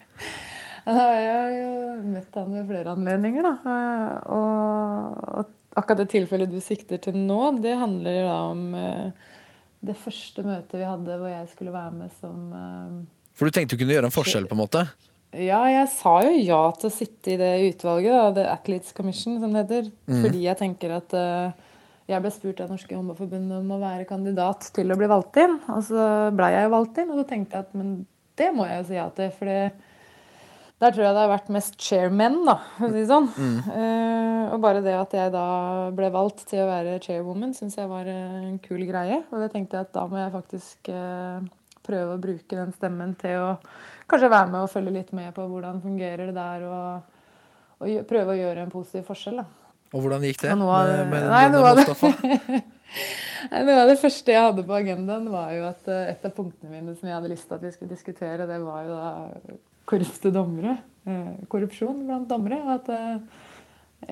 Jeg 0.83 0.95
har 0.99 1.53
jo 1.55 1.73
møtt 2.11 2.35
han 2.35 2.55
ved 2.57 2.65
flere 2.67 2.95
anledninger, 2.97 3.47
da. 3.47 3.53
Eh, 3.71 4.33
Og, 4.35 5.53
akkurat 5.79 6.03
det 6.03 6.11
tilfellet 6.13 6.51
du 6.51 6.59
sikter 6.61 6.99
til 7.03 7.17
nå, 7.17 7.39
det 7.63 7.77
handler 7.79 8.19
da 8.27 8.39
om 8.51 8.65
eh, 8.75 9.31
det 9.83 9.95
første 9.99 10.43
møtet 10.47 10.81
vi 10.81 10.87
hadde 10.87 11.19
hvor 11.21 11.31
jeg 11.31 11.49
skulle 11.55 11.75
være 11.75 11.95
med 12.01 12.11
som 12.19 12.51
eh, 12.59 12.99
For 13.39 13.47
du 13.47 13.55
tenkte 13.55 13.77
du 13.77 13.85
kunne 13.85 13.95
gjøre 13.95 14.11
en 14.11 14.15
forskjell, 14.15 14.49
på 14.51 14.59
en 14.59 14.63
måte? 14.65 14.85
Ja, 15.33 15.63
jeg 15.71 15.87
sa 15.95 16.19
jo 16.27 16.33
ja 16.35 16.63
til 16.77 16.91
å 16.91 16.93
sitte 16.93 17.33
i 17.33 17.39
det 17.41 17.53
utvalget, 17.71 18.13
da, 18.13 18.33
The 18.37 18.49
Athletes 18.53 18.93
Commission, 18.93 19.39
som 19.41 19.55
det 19.55 19.63
heter. 19.63 19.87
Fordi 20.11 20.43
jeg 20.45 20.59
tenker 20.61 20.93
at 20.99 21.15
eh, 21.17 21.71
jeg 22.13 22.25
ble 22.25 22.33
spurt 22.35 22.61
av 22.63 22.73
Norske 22.73 22.97
Håndballforbund 22.97 23.55
om 23.59 23.73
å 23.75 23.81
være 23.83 24.09
kandidat 24.09 24.69
til 24.77 24.93
å 24.93 24.99
bli 24.99 25.09
valgt 25.11 25.39
inn. 25.43 25.59
Og 25.73 25.81
så 25.87 26.09
blei 26.37 26.53
jeg 26.55 26.67
jo 26.67 26.75
valgt 26.75 27.01
inn, 27.03 27.13
og 27.13 27.23
så 27.23 27.29
tenkte 27.29 27.59
jeg 27.59 27.67
at 27.67 27.79
men 27.79 27.95
det 28.41 28.51
må 28.57 28.67
jeg 28.69 28.81
jo 28.81 28.87
si 28.89 28.99
ja 28.99 29.07
til. 29.17 29.33
For 29.37 29.51
der 30.83 30.95
tror 30.95 31.05
jeg 31.05 31.15
det 31.15 31.23
har 31.23 31.31
vært 31.31 31.51
mest 31.55 31.77
chairmen, 31.79 32.41
da, 32.49 32.57
for 32.75 32.89
å 32.89 32.93
si 32.93 33.03
det 33.05 33.09
sånn. 33.11 33.31
Eh, 33.73 34.53
og 34.53 34.61
bare 34.61 34.83
det 34.85 34.93
at 34.99 35.13
jeg 35.15 35.31
da 35.33 35.47
ble 35.95 36.09
valgt 36.13 36.43
til 36.51 36.65
å 36.65 36.69
være 36.69 36.99
chairwoman, 37.05 37.55
syns 37.57 37.79
jeg 37.79 37.89
var 37.89 38.09
en 38.11 38.59
kul 38.65 38.83
greie. 38.89 39.23
Og 39.31 39.45
det 39.45 39.53
tenkte 39.55 39.79
jeg 39.79 39.87
at 39.87 39.95
da 39.95 40.05
må 40.11 40.19
jeg 40.19 40.35
faktisk 40.35 40.91
uh, 40.93 41.39
prøve 41.87 42.17
å 42.17 42.21
bruke 42.21 42.59
den 42.59 42.75
stemmen 42.75 43.15
til 43.21 43.39
å 43.39 43.49
kanskje 44.11 44.33
være 44.33 44.51
med 44.51 44.61
og 44.65 44.73
følge 44.73 44.97
litt 44.99 45.15
med 45.17 45.31
på 45.37 45.47
hvordan 45.49 45.81
fungerer 45.85 46.29
det 46.29 46.37
der, 46.37 46.67
og, 46.69 47.81
og 47.81 48.07
prøve 48.11 48.35
å 48.35 48.41
gjøre 48.43 48.67
en 48.67 48.75
positiv 48.75 49.07
forskjell. 49.09 49.41
da. 49.41 49.62
Og 49.93 50.01
hvordan 50.05 50.25
gikk 50.25 50.41
det 50.47 50.55
noe 50.59 50.73
av 50.73 50.89
med, 50.89 50.99
det- 50.99 51.09
med 51.13 51.29
Nei, 51.31 51.43
noe 51.53 51.73
av 51.73 51.77
det- 51.77 52.63
Noe 53.53 53.75
av 53.83 53.89
det 53.91 53.99
første 54.01 54.33
jeg 54.33 54.41
hadde 54.45 54.63
på 54.69 54.75
agendaen, 54.79 55.25
var 55.33 55.51
jo 55.57 55.65
at 55.69 55.89
eh, 55.91 56.11
et 56.15 56.25
av 56.29 56.33
punktene 56.37 56.71
mine 56.73 56.95
som 56.97 57.09
jeg 57.09 57.17
hadde 57.19 57.31
lyst 57.33 57.49
til 57.49 57.57
at 57.59 57.65
vi 57.67 57.73
skulle 57.75 57.91
diskutere, 57.93 58.47
det 58.49 58.59
var 58.63 58.85
jo 58.87 58.95
da 58.97 59.57
korrupte 59.91 60.31
dommere. 60.33 60.77
Eh, 61.11 61.33
Korrupsjon 61.51 62.05
blant 62.07 62.29
dommere. 62.31 62.61
At 62.77 62.87
eh, 62.95 63.17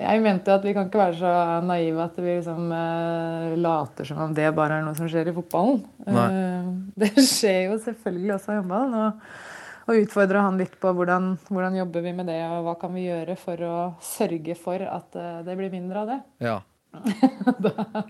jeg 0.01 0.21
mente 0.23 0.51
at 0.53 0.63
vi 0.67 0.73
kan 0.75 0.89
ikke 0.89 0.99
være 1.01 1.17
så 1.21 1.31
naive 1.67 2.03
at 2.03 2.19
vi 2.19 2.35
liksom 2.41 2.67
eh, 2.75 3.55
later 3.63 4.07
som 4.11 4.19
om 4.27 4.35
det 4.35 4.49
bare 4.57 4.81
er 4.81 4.85
noe 4.85 4.95
som 4.99 5.07
skjer 5.11 5.31
i 5.31 5.35
fotballen. 5.39 5.79
Eh, 6.11 6.69
det 7.05 7.13
skjer 7.23 7.69
jo 7.71 7.79
selvfølgelig 7.87 8.35
også 8.35 8.51
i 8.53 8.59
håndballen. 8.59 8.99
Og, 9.07 9.49
og 9.91 10.05
utfordra 10.05 10.45
han 10.45 10.59
litt 10.59 10.77
på 10.79 10.91
hvordan, 10.95 11.33
hvordan 11.51 11.75
jobber 11.81 12.05
vi 12.05 12.13
med 12.15 12.29
det, 12.31 12.39
og 12.47 12.63
hva 12.67 12.75
kan 12.79 12.93
vi 12.95 13.07
gjøre 13.09 13.35
for 13.39 13.63
å 13.67 13.75
sørge 14.03 14.55
for 14.59 14.83
at 14.87 15.17
eh, 15.19 15.41
det 15.47 15.57
blir 15.59 15.73
mindre 15.73 16.03
av 16.03 16.11
det. 16.11 16.19
Ja. 16.47 16.57
da, 17.65 18.05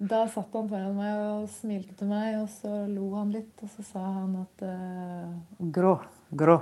da 0.00 0.22
satt 0.32 0.56
han 0.56 0.70
foran 0.70 0.96
meg 0.96 1.20
og 1.26 1.50
smilte 1.52 1.96
til 1.98 2.10
meg, 2.10 2.40
og 2.40 2.48
så 2.54 2.84
lo 2.88 3.12
han 3.18 3.34
litt. 3.34 3.52
Og 3.60 3.72
så 3.74 3.84
sa 3.90 4.06
han 4.06 4.40
at 4.40 4.64
uh, 4.64 5.68
Grå, 5.76 5.98
grå, 6.32 6.60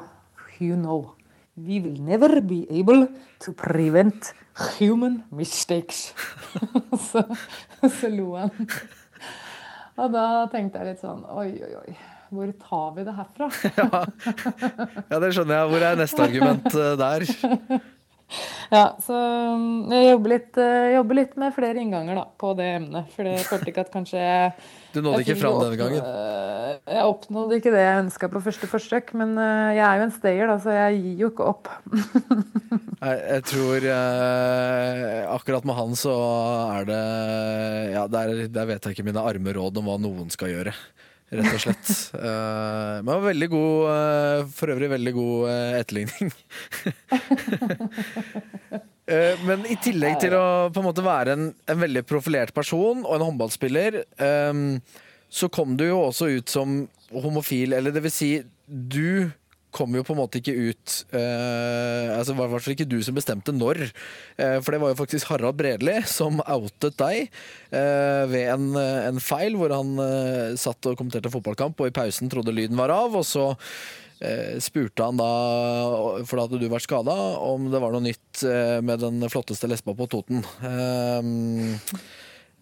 you 0.59 0.79
know. 0.79 1.15
We 1.59 1.81
will 1.83 1.99
never 1.99 2.41
be 2.41 2.67
able 2.71 3.09
to 3.43 3.53
prevent 3.53 4.33
human 4.79 5.25
mistakes. 5.31 6.13
så, 7.11 7.25
så 7.83 8.11
lo 8.15 8.37
han. 8.39 8.55
Og 9.99 10.15
da 10.15 10.29
tenkte 10.53 10.79
jeg 10.79 10.95
litt 10.95 11.03
sånn 11.03 11.27
Oi, 11.27 11.51
oi, 11.59 11.75
oi. 11.83 11.99
Hvor 12.29 12.51
tar 12.61 12.89
vi 12.97 13.05
det 13.07 13.15
herfra? 13.17 13.49
ja, 15.11 15.21
det 15.21 15.31
skjønner 15.33 15.55
jeg. 15.61 15.71
Hvor 15.73 15.87
er 15.91 16.03
neste 16.03 16.27
argument 16.27 16.75
eh, 16.75 16.97
der? 17.01 17.29
Ja, 18.69 18.99
så 19.01 19.17
mm, 19.57 19.93
jeg 19.95 20.09
jobber 20.11 20.33
litt, 20.35 20.59
eh, 20.61 20.91
jobber 20.93 21.17
litt 21.17 21.39
med 21.41 21.55
flere 21.57 21.81
innganger 21.81 22.19
da, 22.19 22.25
på 22.37 22.51
det 22.59 22.67
emnet. 22.77 23.09
For 23.15 23.25
det 23.25 23.39
følte 23.47 23.73
ikke 23.73 23.85
at 23.87 23.95
kanskje 23.95 24.21
jeg 24.21 24.51
Du 24.95 25.01
nådde 25.05 25.23
ikke 25.25 25.39
fram 25.41 25.57
denne 25.63 25.79
gangen? 25.81 26.05
Jeg 26.89 27.07
oppnådde 27.09 27.59
ikke 27.59 27.73
det 27.73 27.83
jeg 27.85 28.03
ønska 28.03 28.29
på 28.33 28.43
første 28.45 28.69
forsøk, 28.69 29.15
men 29.21 29.35
eh, 29.41 29.79
jeg 29.79 29.85
er 29.87 30.01
jo 30.01 30.07
en 30.07 30.15
stayer, 30.15 30.53
da, 30.53 30.59
så 30.61 30.77
jeg 30.77 31.01
gir 31.01 31.25
jo 31.25 31.33
ikke 31.33 31.49
opp. 31.49 31.73
Nei, 32.99 33.15
jeg 33.15 33.45
tror 33.49 33.89
eh, 33.95 35.19
akkurat 35.33 35.69
med 35.69 35.79
han 35.79 35.97
så 35.97 36.15
er 36.77 36.89
det 36.89 37.03
Ja, 37.95 38.07
der, 38.13 38.33
der 38.53 38.73
vet 38.75 38.85
jeg 38.85 38.97
ikke 38.97 39.09
mine 39.09 39.25
arme 39.25 39.55
råd 39.57 39.81
om 39.81 39.89
hva 39.89 39.97
noen 40.03 40.33
skal 40.35 40.53
gjøre. 40.53 40.77
Rett 41.29 41.53
og 41.53 41.61
slett. 41.61 41.89
Uh, 42.17 43.01
men 43.07 43.25
veldig 43.27 43.49
god 43.53 43.89
uh, 43.93 44.47
For 44.55 44.73
øvrig 44.73 44.89
veldig 44.95 45.13
god 45.17 45.51
uh, 45.51 45.79
etterligning. 45.81 46.33
Men 49.49 49.63
i 49.65 49.73
tillegg 49.81 50.19
til 50.21 50.35
å 50.37 50.69
på 50.69 50.83
en 50.83 50.85
måte 50.85 51.01
være 51.01 51.33
en, 51.33 51.45
en 51.65 51.79
veldig 51.81 52.03
profilert 52.05 52.53
person 52.53 53.07
og 53.07 53.15
en 53.15 53.23
håndballspiller, 53.25 54.03
um, 54.21 54.83
så 55.33 55.49
kom 55.49 55.79
du 55.81 55.87
jo 55.87 56.03
også 56.11 56.29
ut 56.35 56.53
som 56.53 56.83
homofil, 57.09 57.73
eller 57.79 57.95
det 57.95 58.03
vil 58.05 58.13
si, 58.13 58.29
du 58.69 59.31
kom 59.79 59.95
jo 59.95 60.05
på 60.07 60.15
en 60.15 60.21
måte 60.23 60.41
ikke 60.41 60.55
ut 60.57 60.95
uh, 61.15 62.17
altså 62.19 62.35
Det 62.35 62.39
var 62.41 62.51
fall 62.59 62.75
ikke 62.75 62.89
du 62.91 62.99
som 63.05 63.17
bestemte 63.17 63.55
når. 63.55 63.85
Uh, 64.39 64.59
for 64.65 64.75
det 64.75 64.83
var 64.83 64.93
jo 64.93 64.99
faktisk 64.99 65.31
Harald 65.31 65.59
Bredli 65.61 65.97
som 66.11 66.43
outet 66.45 66.99
deg 66.99 67.31
uh, 67.73 68.25
ved 68.31 68.51
en, 68.57 68.67
en 68.79 69.23
feil, 69.23 69.57
hvor 69.59 69.73
han 69.75 69.97
satt 70.59 70.87
og 70.89 70.99
kommenterte 70.99 71.33
fotballkamp 71.33 71.81
og 71.81 71.89
i 71.91 71.95
pausen 71.95 72.31
trodde 72.33 72.55
lyden 72.55 72.79
var 72.79 72.93
av. 72.95 73.17
Og 73.19 73.27
så 73.29 73.55
spurte 74.59 75.05
han 75.07 75.15
da, 75.21 75.31
for 76.27 76.35
da 76.35 76.43
hadde 76.49 76.59
du 76.59 76.67
vært 76.67 76.89
skada, 76.89 77.15
om 77.39 77.69
det 77.71 77.79
var 77.79 77.93
noe 77.95 78.03
nytt 78.03 78.43
med 78.83 78.99
den 78.99 79.23
flotteste 79.31 79.71
lesba 79.71 79.95
på 79.95 80.09
Toten. 80.11 80.41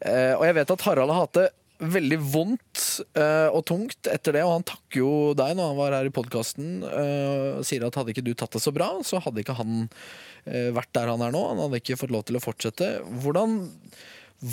Og 0.05 0.45
jeg 0.45 0.57
vet 0.59 0.75
at 0.75 0.85
Harald 0.85 1.15
har 1.15 1.25
hatt 1.25 1.39
det 1.39 1.47
veldig 1.81 2.19
vondt 2.33 2.83
uh, 3.19 3.53
og 3.53 3.63
tungt 3.69 4.09
etter 4.11 4.39
det, 4.39 4.45
og 4.47 4.55
han 4.57 4.67
takker 4.67 5.01
jo 5.03 5.13
deg 5.39 5.57
når 5.57 5.71
han 5.71 5.79
var 5.81 5.97
her 5.99 6.09
i 6.09 6.15
podkasten 6.15 6.81
og 6.87 7.65
sier 7.67 7.87
at 7.87 7.99
hadde 7.99 8.15
ikke 8.15 8.25
du 8.27 8.33
tatt 8.39 8.57
det 8.57 8.63
så 8.65 8.73
bra, 8.75 8.91
så 9.07 9.21
hadde 9.25 9.43
ikke 9.43 9.59
han 9.59 9.87
uh, 9.87 10.71
vært 10.77 10.93
der 10.97 11.13
han 11.13 11.25
er 11.27 11.35
nå. 11.35 11.43
Han 11.53 11.65
hadde 11.67 11.83
ikke 11.83 11.99
fått 12.01 12.15
lov 12.15 12.27
til 12.29 12.41
å 12.41 12.45
fortsette. 12.45 12.93
Hvordan 13.25 13.59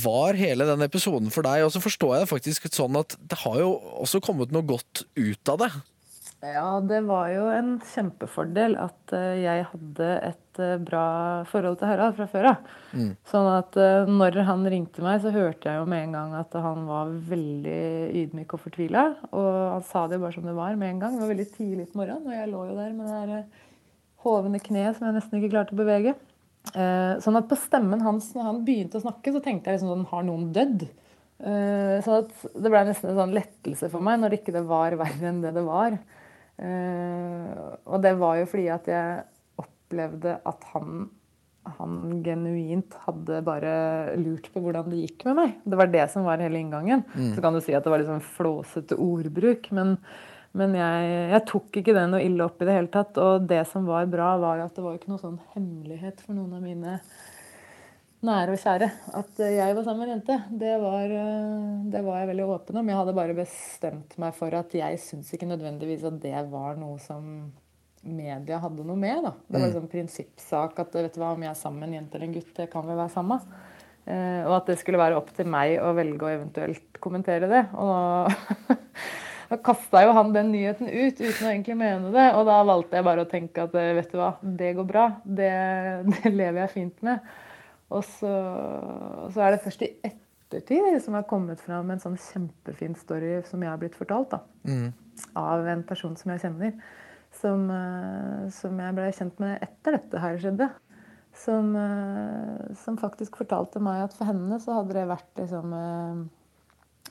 var 0.04 0.38
hele 0.40 0.68
den 0.68 0.86
episoden 0.86 1.32
for 1.34 1.46
deg? 1.46 1.66
Og 1.66 1.74
så 1.76 1.82
forstår 1.84 2.16
jeg 2.16 2.26
det 2.26 2.32
faktisk 2.32 2.70
sånn 2.72 3.00
at 3.00 3.18
det 3.20 3.40
har 3.44 3.60
jo 3.62 3.74
også 4.04 4.24
kommet 4.24 4.54
noe 4.56 4.66
godt 4.68 5.06
ut 5.20 5.54
av 5.54 5.66
det. 5.66 5.72
Ja, 6.44 6.82
det 6.84 7.00
var 7.08 7.30
jo 7.32 7.46
en 7.56 7.76
kjempefordel 7.88 8.74
at 8.82 9.14
eh, 9.16 9.44
jeg 9.46 9.64
hadde 9.70 10.08
et 10.28 10.60
eh, 10.60 10.80
bra 10.84 11.06
forhold 11.48 11.78
til 11.80 11.88
Harald 11.88 12.18
fra 12.18 12.26
før 12.28 12.48
av. 12.50 12.72
Sånn 13.32 13.48
at 13.48 13.78
eh, 13.80 14.10
når 14.12 14.42
han 14.50 14.66
ringte 14.68 15.06
meg, 15.06 15.22
så 15.24 15.32
hørte 15.32 15.70
jeg 15.72 15.80
jo 15.80 15.86
med 15.88 16.10
en 16.10 16.18
gang 16.18 16.34
at 16.36 16.58
han 16.60 16.82
var 16.90 17.14
veldig 17.30 17.84
ydmyk 18.24 18.56
og 18.58 18.64
fortvila. 18.66 19.06
Og 19.32 19.48
han 19.78 19.86
sa 19.88 20.04
det 20.10 20.18
jo 20.20 20.26
bare 20.26 20.36
som 20.36 20.50
det 20.50 20.56
var 20.58 20.76
med 20.80 20.92
en 20.92 21.00
gang. 21.06 21.16
Det 21.16 21.24
var 21.24 21.32
veldig 21.32 21.46
tidlig 21.54 21.86
på 21.94 22.02
morgenen, 22.02 22.28
og 22.28 22.36
jeg 22.36 22.50
lå 22.52 22.64
jo 22.68 22.76
der 22.82 22.98
med 22.98 23.08
det 23.08 23.22
her 23.22 23.70
hovne 24.26 24.62
kneet 24.64 24.98
som 24.98 25.08
jeg 25.08 25.16
nesten 25.16 25.40
ikke 25.40 25.52
klarte 25.54 25.76
å 25.76 25.80
bevege. 25.80 26.16
Sånn 27.24 27.36
at 27.36 27.48
på 27.50 27.60
stemmen 27.60 28.04
hans 28.04 28.30
når 28.36 28.46
han 28.48 28.60
begynte 28.68 29.00
å 29.00 29.04
snakke, 29.04 29.32
så 29.36 29.42
tenkte 29.44 29.68
jeg 29.68 29.80
liksom 29.80 29.90
sånn 29.92 30.06
Har 30.14 30.24
noen 30.24 30.46
dødd? 30.56 30.86
Så 31.44 32.06
sånn 32.06 32.22
at 32.22 32.46
det 32.56 32.72
ble 32.72 32.84
nesten 32.88 33.12
en 33.12 33.20
sånn 33.20 33.36
lettelse 33.36 33.90
for 33.92 34.06
meg 34.06 34.22
når 34.22 34.32
det 34.32 34.40
ikke 34.40 34.64
var 34.64 34.96
verre 35.02 35.28
enn 35.28 35.42
det 35.44 35.52
det 35.58 35.66
var. 35.68 35.98
Eh, 36.62 37.60
og 37.90 38.04
det 38.04 38.14
var 38.20 38.38
jo 38.40 38.48
fordi 38.50 38.70
at 38.74 38.88
jeg 38.92 39.24
opplevde 39.64 40.38
at 40.46 40.72
han 40.74 41.06
han 41.64 42.20
genuint 42.26 42.96
hadde 43.06 43.40
bare 43.46 43.74
lurt 44.20 44.50
på 44.52 44.62
hvordan 44.64 44.90
det 44.92 45.04
gikk 45.06 45.26
med 45.30 45.38
meg. 45.38 45.52
Det 45.64 45.80
var 45.80 45.92
det 45.94 46.06
som 46.12 46.26
var 46.28 46.42
hele 46.44 46.60
inngangen. 46.60 47.06
Så 47.36 47.44
kan 47.44 47.56
du 47.56 47.62
si 47.64 47.76
at 47.76 47.86
det 47.86 47.94
var 47.94 48.02
litt 48.02 48.10
sånn 48.12 48.26
flåsete 48.36 48.98
ordbruk, 49.00 49.70
men, 49.76 49.94
men 50.60 50.76
jeg, 50.76 51.14
jeg 51.32 51.46
tok 51.54 51.80
ikke 51.80 51.96
det 51.96 52.04
noe 52.12 52.24
ille 52.26 52.44
opp 52.44 52.60
i 52.62 52.68
det 52.68 52.76
hele 52.76 52.92
tatt. 52.92 53.20
Og 53.22 53.48
det 53.48 53.62
som 53.72 53.88
var 53.88 54.10
bra, 54.12 54.34
var 54.42 54.66
at 54.66 54.76
det 54.76 54.84
var 54.84 55.00
ikke 55.00 55.14
noe 55.14 55.24
sånn 55.24 55.40
hemmelighet 55.56 56.26
for 56.26 56.36
noen 56.36 56.58
av 56.60 56.66
mine 56.68 56.98
nære 58.28 58.54
og 58.56 58.62
kjære 58.62 58.88
at 59.20 59.42
jeg 59.44 59.76
var 59.76 59.86
sammen 59.86 60.04
med 60.04 60.08
en 60.08 60.14
jente. 60.16 60.38
Det 60.64 60.78
var, 60.82 61.04
eh, 61.04 61.74
det 61.92 62.04
var 62.06 62.22
jeg 62.22 62.30
veldig 62.32 62.48
åpen 62.56 62.80
om. 62.80 62.90
Jeg 62.90 63.00
hadde 63.00 63.18
bare 63.18 63.36
bestemt 63.38 64.16
meg 64.22 64.38
for 64.38 64.56
at 64.56 64.74
jeg 64.80 65.02
syns 65.04 65.34
ikke 65.34 65.50
nødvendigvis 65.50 66.08
at 66.08 66.22
det 66.24 66.46
var 66.52 66.80
noe 66.80 66.98
som 67.04 67.52
media 68.04 68.60
hadde 68.60 68.86
noe 68.86 69.00
med. 69.00 69.24
da. 69.24 69.34
Det 69.48 69.60
var 69.60 69.68
en 69.68 69.78
sånn 69.78 69.92
prinsippsak 69.92 70.80
at 70.84 70.96
vet 71.00 71.16
du 71.16 71.22
hva, 71.22 71.34
om 71.36 71.44
jeg 71.44 71.52
er 71.52 71.60
sammen 71.60 71.84
med 71.84 71.90
en 71.90 72.00
jente 72.02 72.18
eller 72.18 72.30
en 72.30 72.38
gutt, 72.38 72.56
det 72.58 72.72
kan 72.72 72.88
vi 72.88 72.98
være 73.00 73.14
sammen. 73.14 73.46
Uh, 74.04 74.44
og 74.50 74.58
at 74.58 74.68
det 74.68 74.80
skulle 74.82 75.00
være 75.00 75.16
opp 75.16 75.30
til 75.32 75.48
meg 75.48 75.78
å 75.80 75.94
velge 75.96 76.26
å 76.28 76.32
eventuelt 76.34 76.98
kommentere 77.04 77.48
det. 77.48 77.62
Og 77.80 77.88
da, 77.88 78.76
da 79.54 79.60
kasta 79.64 80.02
jo 80.04 80.16
han 80.18 80.34
den 80.36 80.52
nyheten 80.52 80.92
ut 80.92 81.22
uten 81.22 81.48
å 81.48 81.54
egentlig 81.54 81.78
mene 81.80 82.12
det. 82.12 82.28
Og 82.36 82.44
da 82.50 82.60
valgte 82.68 83.00
jeg 83.00 83.08
bare 83.08 83.24
å 83.24 83.32
tenke 83.32 83.64
at 83.64 83.80
eh, 83.80 83.94
vet 83.96 84.12
du 84.12 84.20
hva, 84.20 84.34
det 84.44 84.74
går 84.76 84.90
bra. 84.90 85.08
Det, 85.24 85.54
det 86.18 86.34
lever 86.36 86.66
jeg 86.66 86.76
fint 86.76 87.08
med. 87.08 87.24
Og 87.94 88.04
så, 88.08 88.34
så 89.34 89.46
er 89.46 89.54
det 89.54 89.64
først 89.64 89.86
i 89.86 89.92
ettertid 90.08 90.98
som 91.04 91.18
har 91.18 91.28
kommet 91.30 91.62
fram 91.62 91.92
en 91.94 92.02
sånn 92.02 92.18
kjempefin 92.20 92.98
story 92.98 93.36
som 93.48 93.64
jeg 93.64 93.72
har 93.72 93.82
blitt 93.82 93.98
fortalt. 93.98 94.34
da, 94.34 94.42
Av 95.40 95.68
en 95.70 95.84
person 95.88 96.16
som 96.18 96.34
jeg 96.34 96.44
kjenner. 96.46 96.74
Som, 97.34 97.66
eh, 97.74 98.50
som 98.54 98.78
jeg 98.78 98.98
ble 98.98 99.12
kjent 99.18 99.40
med 99.42 99.62
etter 99.66 99.98
dette 99.98 100.22
her 100.22 100.40
skjedde. 100.42 100.70
Som, 101.34 101.76
eh, 101.76 102.74
som 102.78 102.98
faktisk 103.02 103.40
fortalte 103.42 103.82
meg 103.82 104.04
at 104.06 104.18
for 104.18 104.30
henne 104.30 104.60
så 104.62 104.80
hadde 104.80 104.98
det 105.00 105.08
vært 105.10 105.42
liksom 105.42 105.74
eh, 105.78 106.20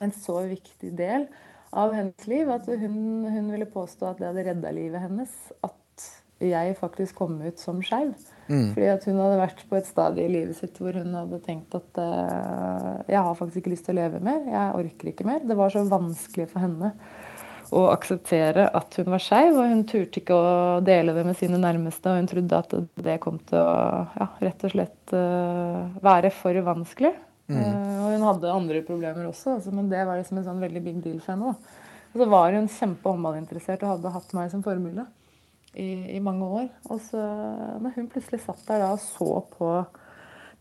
en 0.06 0.14
så 0.14 0.42
viktig 0.46 0.92
del 0.98 1.26
av 1.72 1.94
hennes 1.96 2.26
liv 2.28 2.50
at 2.52 2.66
hun, 2.68 3.24
hun 3.24 3.50
ville 3.50 3.66
påstå 3.70 4.10
at 4.10 4.20
det 4.20 4.28
hadde 4.28 4.46
redda 4.50 4.74
livet 4.76 5.02
hennes. 5.02 5.34
At 5.64 6.06
jeg 6.42 6.76
faktisk 6.78 7.18
kom 7.18 7.38
ut 7.42 7.58
som 7.62 7.82
skeiv. 7.84 8.14
Fordi 8.74 8.88
at 8.90 9.04
hun 9.08 9.20
hadde 9.22 9.40
vært 9.40 9.60
på 9.68 9.78
et 9.78 9.88
stadie 9.88 10.26
i 10.26 10.32
livet 10.32 10.58
sitt 10.58 10.78
hvor 10.82 10.96
hun 10.98 11.14
hadde 11.14 11.38
tenkt 11.44 11.76
at 11.78 12.00
uh, 12.02 13.02
jeg 13.06 13.20
har 13.22 13.36
faktisk 13.38 13.62
ikke 13.62 13.74
lyst 13.74 13.86
til 13.86 13.96
å 13.96 14.00
leve 14.02 14.22
mer. 14.24 14.40
Jeg 14.50 14.80
orker 14.80 15.12
ikke 15.12 15.28
mer. 15.28 15.44
Det 15.46 15.58
var 15.58 15.74
så 15.74 15.84
vanskelig 15.88 16.48
for 16.50 16.64
henne 16.64 16.92
å 17.72 17.86
akseptere 17.88 18.66
at 18.76 18.98
hun 19.00 19.08
var 19.14 19.22
skeiv, 19.24 19.54
og 19.56 19.70
hun 19.70 19.84
turte 19.88 20.20
ikke 20.20 20.36
å 20.36 20.80
dele 20.84 21.14
det 21.16 21.24
med 21.24 21.38
sine 21.38 21.60
nærmeste. 21.60 22.10
Og 22.10 22.20
hun 22.20 22.28
trodde 22.28 22.58
at 22.58 22.74
det 23.06 23.18
kom 23.24 23.38
til 23.48 23.62
å 23.62 23.76
ja, 24.18 24.28
rett 24.42 24.66
og 24.68 24.74
slett 24.74 25.14
uh, 25.16 25.86
være 26.04 26.32
for 26.36 26.58
vanskelig. 26.66 27.14
Eh, 27.52 27.96
og 28.00 28.12
hun 28.14 28.22
hadde 28.24 28.52
andre 28.52 28.82
problemer 28.86 29.26
også, 29.28 29.56
altså, 29.58 29.72
men 29.74 29.88
det 29.90 30.04
var 30.08 30.20
liksom 30.20 30.38
en 30.40 30.46
sånn 30.46 30.62
veldig 30.62 30.82
big 30.84 31.00
deal 31.04 31.18
for 31.20 31.34
henne. 31.34 31.52
Da. 31.52 31.88
Og 32.12 32.22
så 32.22 32.28
var 32.32 32.54
hun 32.56 32.68
kjempehåndballinteressert 32.70 33.82
og 33.82 33.96
hadde 33.96 34.14
hatt 34.14 34.36
meg 34.36 34.52
som 34.52 34.62
forbilde 34.64 35.04
i, 35.74 36.16
i 36.16 36.20
mange 36.22 36.46
år. 36.46 36.70
Og 36.90 37.00
så 37.04 37.20
når 37.82 37.96
hun 37.96 38.08
plutselig 38.12 38.42
satt 38.44 38.64
der 38.68 38.82
da 38.84 38.92
og 38.94 39.02
så 39.02 39.42
på 39.54 39.70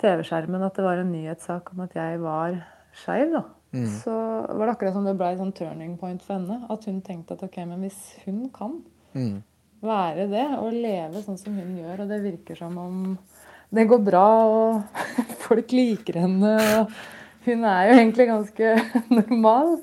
TV-skjermen 0.01 0.66
at 0.66 0.78
det 0.78 0.86
var 0.86 1.01
en 1.01 1.12
nyhetssak 1.14 1.74
om 1.74 1.84
at 1.86 1.95
jeg 1.97 2.22
var 2.24 2.57
skeiv, 2.97 3.36
da, 3.36 3.43
så 4.01 4.14
var 4.49 4.66
det 4.66 4.74
akkurat 4.74 4.95
som 4.97 5.05
det 5.07 5.16
ble 5.20 5.30
en 5.32 5.39
sånn 5.45 5.55
turning 5.55 5.93
point 5.99 6.24
for 6.26 6.36
henne. 6.39 6.66
At 6.74 6.88
hun 6.89 6.99
tenkte 7.05 7.38
at 7.38 7.45
ok, 7.45 7.62
men 7.70 7.86
hvis 7.86 7.99
hun 8.26 8.43
kan 8.55 8.82
være 9.82 10.28
det 10.32 10.47
og 10.57 10.76
leve 10.76 11.24
sånn 11.24 11.39
som 11.39 11.55
hun 11.57 11.78
gjør, 11.80 12.03
og 12.03 12.12
det 12.12 12.22
virker 12.26 12.59
som 12.59 12.78
om 12.82 13.01
det 13.72 13.88
går 13.88 14.01
bra 14.03 14.28
og 14.51 15.01
folk 15.47 15.72
liker 15.72 16.20
henne, 16.26 16.55
og 16.82 16.91
hun 17.47 17.66
er 17.66 17.88
jo 17.88 17.97
egentlig 17.97 18.28
ganske 18.30 18.74
normal, 19.20 19.78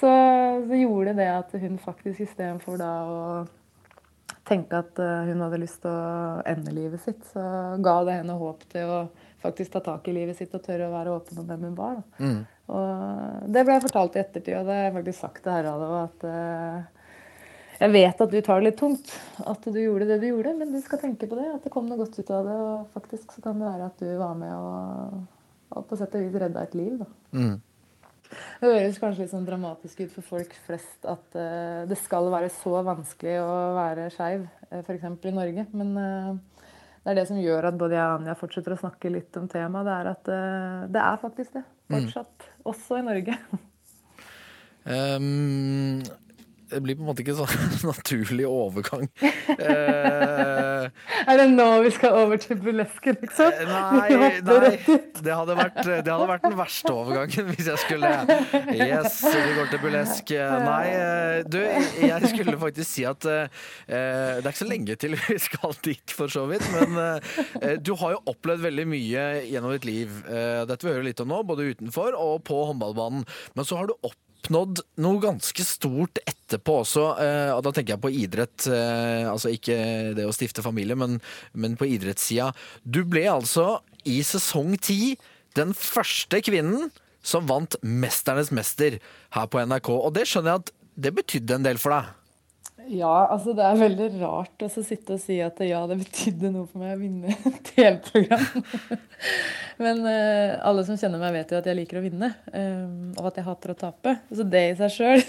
så, 0.00 0.10
så 0.64 0.78
gjorde 0.80 1.16
det 1.18 1.28
at 1.28 1.56
hun 1.60 1.76
faktisk 1.82 2.24
istedenfor 2.24 2.80
da 2.80 2.92
å 3.04 3.24
tenke 4.50 4.82
at 4.82 5.00
eh, 5.00 5.30
hun 5.30 5.42
hadde 5.44 5.62
lyst 5.62 5.80
til 5.84 5.90
å 5.94 6.44
ende 6.48 6.74
livet 6.74 7.02
sitt, 7.04 7.22
så 7.32 7.42
ga 7.82 7.96
det 8.06 8.20
henne 8.20 8.38
håp 8.40 8.64
til 8.72 8.90
å 8.90 9.00
faktisk 9.40 9.72
ta 9.72 9.82
tak 9.84 10.08
i 10.10 10.14
livet 10.14 10.36
sitt 10.36 10.54
og 10.56 10.64
tørre 10.64 10.88
å 10.88 10.94
være 10.94 11.14
åpen 11.16 11.40
om 11.40 11.46
hvem 11.48 11.68
hun 11.70 11.76
var. 11.78 12.00
Da. 12.00 12.32
Og 12.70 13.50
det 13.50 13.64
ble 13.66 13.76
jeg 13.76 13.84
fortalt 13.86 14.16
i 14.16 14.22
ettertid, 14.22 14.56
og 14.58 14.68
det 14.68 14.76
har 14.76 14.88
jeg 14.88 14.96
faktisk 14.98 15.24
sagt 15.24 15.42
til 15.44 15.54
Harald 15.54 15.86
òg, 15.86 15.96
at 16.04 16.26
uh, 16.28 17.06
Jeg 17.80 17.94
vet 17.94 18.20
at 18.26 18.34
du 18.34 18.38
tar 18.44 18.60
det 18.60 18.68
litt 18.68 18.78
tungt, 18.78 19.14
at 19.40 19.64
du 19.64 19.80
gjorde 19.80 20.10
det 20.10 20.20
du 20.20 20.28
gjorde, 20.28 20.52
men 20.58 20.74
du 20.74 20.78
skal 20.84 21.00
tenke 21.00 21.26
på 21.30 21.38
det. 21.38 21.48
At 21.54 21.64
det 21.64 21.72
kom 21.72 21.88
noe 21.88 21.98
godt 22.02 22.18
ut 22.20 22.30
av 22.36 22.44
det. 22.44 22.56
Og 22.60 22.92
faktisk 22.92 23.32
så 23.32 23.42
kan 23.46 23.56
det 23.56 23.70
være 23.70 23.88
at 23.88 24.04
du 24.04 24.10
var 24.20 24.36
med 24.36 24.52
og, 24.52 25.22
og 25.72 25.88
på 25.88 25.96
sett 25.98 26.14
og 26.18 26.26
vis 26.26 26.36
redda 26.42 26.66
et 26.68 26.76
liv, 26.76 27.00
da. 27.00 27.08
Mm. 27.32 27.56
Det 28.30 28.68
høres 28.68 29.00
kanskje 29.02 29.24
litt 29.24 29.32
sånn 29.32 29.46
dramatisk 29.48 30.04
ut 30.04 30.12
for 30.14 30.26
folk 30.36 30.52
flest 30.66 31.06
at 31.08 31.38
uh, 31.38 31.82
det 31.90 31.98
skal 31.98 32.30
være 32.32 32.50
så 32.54 32.80
vanskelig 32.86 33.40
å 33.42 33.50
være 33.78 34.10
skeiv, 34.14 34.44
uh, 34.70 34.80
f.eks. 34.84 35.08
i 35.26 35.34
Norge. 35.34 35.66
Men 35.74 35.90
uh, 35.96 36.66
det 37.00 37.12
er 37.12 37.18
det 37.22 37.26
som 37.30 37.40
gjør 37.40 37.70
at 37.70 37.80
både 37.80 37.96
jeg 37.96 38.04
og 38.06 38.20
Anja 38.20 38.36
fortsetter 38.38 38.76
å 38.76 38.80
snakke 38.80 39.12
litt 39.12 39.40
om 39.40 39.48
temaet. 39.50 39.88
Det 39.88 39.96
er 39.96 40.12
at 40.12 40.30
uh, 40.30 40.86
det 40.94 41.02
er 41.06 41.20
faktisk 41.24 41.58
det. 41.58 41.64
Fortsatt. 41.90 42.48
Også 42.70 43.00
i 43.00 43.06
Norge. 43.06 43.36
Ehm, 44.90 46.00
det 46.70 46.80
blir 46.84 46.96
på 46.98 47.02
en 47.04 47.08
måte 47.10 47.22
ikke 47.24 47.34
en 47.34 47.40
sånn 47.44 47.88
naturlig 47.92 48.46
overgang. 48.48 49.08
Eh, 49.20 50.86
Er 51.30 51.38
det 51.40 51.46
nå 51.52 51.66
vi 51.84 51.90
skal 51.94 52.16
over 52.22 52.40
til 52.40 52.58
burlesken, 52.62 53.18
liksom? 53.20 53.52
Nei, 53.68 54.08
nei. 54.16 54.30
Det 55.20 55.34
hadde, 55.36 55.56
vært, 55.58 55.80
det 55.84 56.10
hadde 56.12 56.28
vært 56.30 56.46
den 56.46 56.56
verste 56.58 56.92
overgangen 56.94 57.50
hvis 57.52 57.68
jeg 57.70 57.82
skulle 57.84 58.12
Yes, 58.74 59.18
vi 59.26 59.54
går 59.58 59.70
til 59.72 59.82
burlesk. 59.82 60.32
Nei, 60.64 60.86
eh, 60.94 61.42
du, 61.50 61.58
jeg 62.06 62.30
skulle 62.32 62.56
faktisk 62.60 62.90
si 62.90 63.04
at 63.08 63.26
eh, 63.28 63.62
det 63.86 64.44
er 64.44 64.50
ikke 64.50 64.62
så 64.64 64.70
lenge 64.70 64.96
til 65.00 65.16
vi 65.20 65.38
skal 65.42 65.76
dit, 65.84 66.14
for 66.16 66.32
så 66.32 66.46
vidt. 66.50 66.64
Men 66.74 66.96
eh, 67.02 67.76
du 67.82 67.92
har 68.00 68.16
jo 68.16 68.22
opplevd 68.32 68.64
veldig 68.68 68.86
mye 68.90 69.26
gjennom 69.50 69.74
ditt 69.76 69.88
liv. 69.88 70.16
Eh, 70.26 70.62
Dette 70.70 70.86
vil 70.86 70.94
vi 70.94 70.98
høre 71.00 71.08
litt 71.10 71.22
om 71.24 71.30
nå, 71.34 71.42
både 71.48 71.68
utenfor 71.74 72.16
og 72.18 72.42
på 72.48 72.62
håndballbanen. 72.70 73.26
Men 73.56 73.68
så 73.68 73.80
har 73.80 73.90
du 73.90 73.96
oppnådd 74.40 74.80
noe 75.04 75.20
ganske 75.20 75.64
stort 75.66 76.18
etterpå 76.24 76.80
også, 76.82 77.04
eh, 77.20 77.50
og 77.52 77.62
da 77.66 77.72
tenker 77.76 77.94
jeg 77.94 78.02
på 78.02 78.12
idrett. 78.24 78.66
eh, 78.66 79.28
Altså 79.30 79.52
ikke 79.52 80.14
det 80.16 80.24
å 80.26 80.32
stifte 80.32 80.64
familie, 80.64 80.96
men, 80.96 81.20
men 81.52 81.76
på 81.76 81.86
idrettssida. 81.86 82.50
Du 82.82 83.04
ble 83.04 83.26
altså 83.28 83.80
i 84.08 84.20
sesong 84.24 84.76
ti 84.80 85.16
den 85.54 85.74
første 85.76 86.40
kvinnen 86.40 86.90
som 87.22 87.46
vant 87.46 87.76
Mesternes 87.84 88.50
mester 88.50 88.98
her 89.36 89.46
på 89.46 89.60
NRK. 89.60 89.90
Og 89.92 90.14
det 90.16 90.26
skjønner 90.26 90.56
jeg 90.56 90.64
at 90.64 90.72
det 91.00 91.14
betydde 91.16 91.58
en 91.58 91.66
del 91.66 91.80
for 91.80 91.94
deg. 91.94 92.08
Ja, 92.88 93.26
altså 93.30 93.52
det 93.56 93.64
er 93.66 93.78
veldig 93.78 94.06
rart 94.20 94.62
å 94.64 94.68
sitte 94.70 95.16
og 95.16 95.22
si 95.22 95.36
at 95.44 95.58
ja, 95.64 95.82
det 95.90 95.98
betydde 96.00 96.52
noe 96.54 96.68
for 96.70 96.82
meg 96.82 96.96
å 96.96 97.00
vinne 97.00 97.34
et 97.50 97.70
TV-program. 97.72 98.64
Men 99.84 100.02
uh, 100.04 100.58
alle 100.66 100.84
som 100.88 100.98
kjenner 101.00 101.22
meg, 101.22 101.34
vet 101.38 101.54
jo 101.54 101.60
at 101.60 101.68
jeg 101.70 101.78
liker 101.78 102.00
å 102.00 102.04
vinne. 102.04 102.32
eh, 102.52 102.84
og 103.16 103.30
at 103.30 103.40
jeg 103.40 103.46
hater 103.46 103.72
å 103.72 103.78
tape. 103.80 104.14
Så 104.30 104.46
det 104.46 104.62
i 104.68 104.76
seg 104.78 104.94
sjøl 104.94 105.24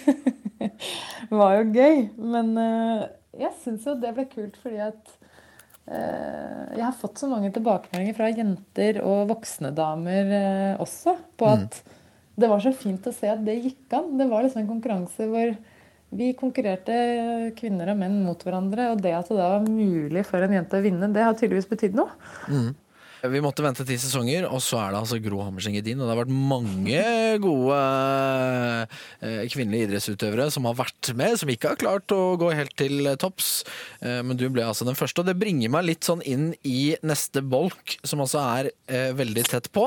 var 1.41 1.57
jo 1.59 1.65
gøy. 1.75 2.05
Men 2.19 2.53
uh, 2.59 3.07
jeg 3.39 3.53
syns 3.63 3.87
jo 3.87 3.97
det 3.99 4.13
ble 4.17 4.27
kult 4.31 4.59
fordi 4.61 4.81
at 4.83 5.15
uh, 5.87 6.67
jeg 6.75 6.85
har 6.85 6.97
fått 6.99 7.21
så 7.21 7.31
mange 7.31 7.51
tilbakemeldinger 7.55 8.17
fra 8.17 8.31
jenter 8.31 9.01
og 9.05 9.27
voksne 9.31 9.73
damer 9.75 10.77
også 10.83 11.15
på 11.39 11.51
at 11.51 11.83
det 12.41 12.47
var 12.49 12.63
så 12.63 12.71
fint 12.73 13.05
å 13.07 13.13
se 13.13 13.29
at 13.29 13.43
det 13.45 13.59
gikk 13.59 13.93
an. 13.95 14.15
Det 14.19 14.27
var 14.31 14.43
liksom 14.45 14.63
en 14.63 14.71
konkurranse 14.71 15.27
hvor 15.29 15.53
vi 16.11 16.31
konkurrerte 16.37 16.95
kvinner 17.57 17.93
og 17.93 17.99
menn 18.01 18.21
mot 18.25 18.41
hverandre, 18.43 18.91
og 18.93 19.03
det 19.03 19.15
at 19.15 19.31
det 19.31 19.39
da 19.39 19.49
var 19.55 19.67
mulig 19.67 20.25
for 20.27 20.43
en 20.43 20.55
jente 20.57 20.79
å 20.79 20.83
vinne, 20.83 21.11
det 21.15 21.23
har 21.23 21.37
tydeligvis 21.39 21.69
betydd 21.71 21.99
noe. 21.99 22.11
Vi 23.21 23.41
måtte 23.43 23.61
vente 23.61 23.83
ti 23.85 23.99
sesonger, 24.01 24.47
og 24.49 24.63
så 24.65 24.79
er 24.81 24.93
det 24.93 25.01
altså 25.03 25.19
Gro 25.21 25.43
Hammerseng 25.45 25.75
Edin. 25.77 25.99
Og 26.01 26.07
det 26.07 26.15
har 26.15 26.21
vært 26.23 26.33
mange 26.33 27.03
gode 27.43 27.77
eh, 29.21 29.43
kvinnelige 29.53 29.91
idrettsutøvere 29.91 30.47
som 30.53 30.65
har 30.65 30.79
vært 30.79 31.11
med, 31.17 31.37
som 31.37 31.51
ikke 31.53 31.75
har 31.75 31.81
klart 31.83 32.15
å 32.15 32.33
gå 32.41 32.49
helt 32.57 32.73
til 32.81 33.11
topps. 33.21 33.51
Eh, 34.01 34.23
men 34.25 34.39
du 34.41 34.47
ble 34.49 34.65
altså 34.65 34.87
den 34.89 34.97
første, 34.97 35.21
og 35.21 35.29
det 35.29 35.37
bringer 35.37 35.69
meg 35.69 35.85
litt 35.91 36.09
sånn 36.09 36.25
inn 36.25 36.49
i 36.65 36.95
neste 37.05 37.45
bolk, 37.45 37.99
som 38.01 38.25
altså 38.25 38.41
er 38.41 38.71
eh, 38.89 39.11
veldig 39.17 39.45
tett 39.53 39.69
på. 39.75 39.85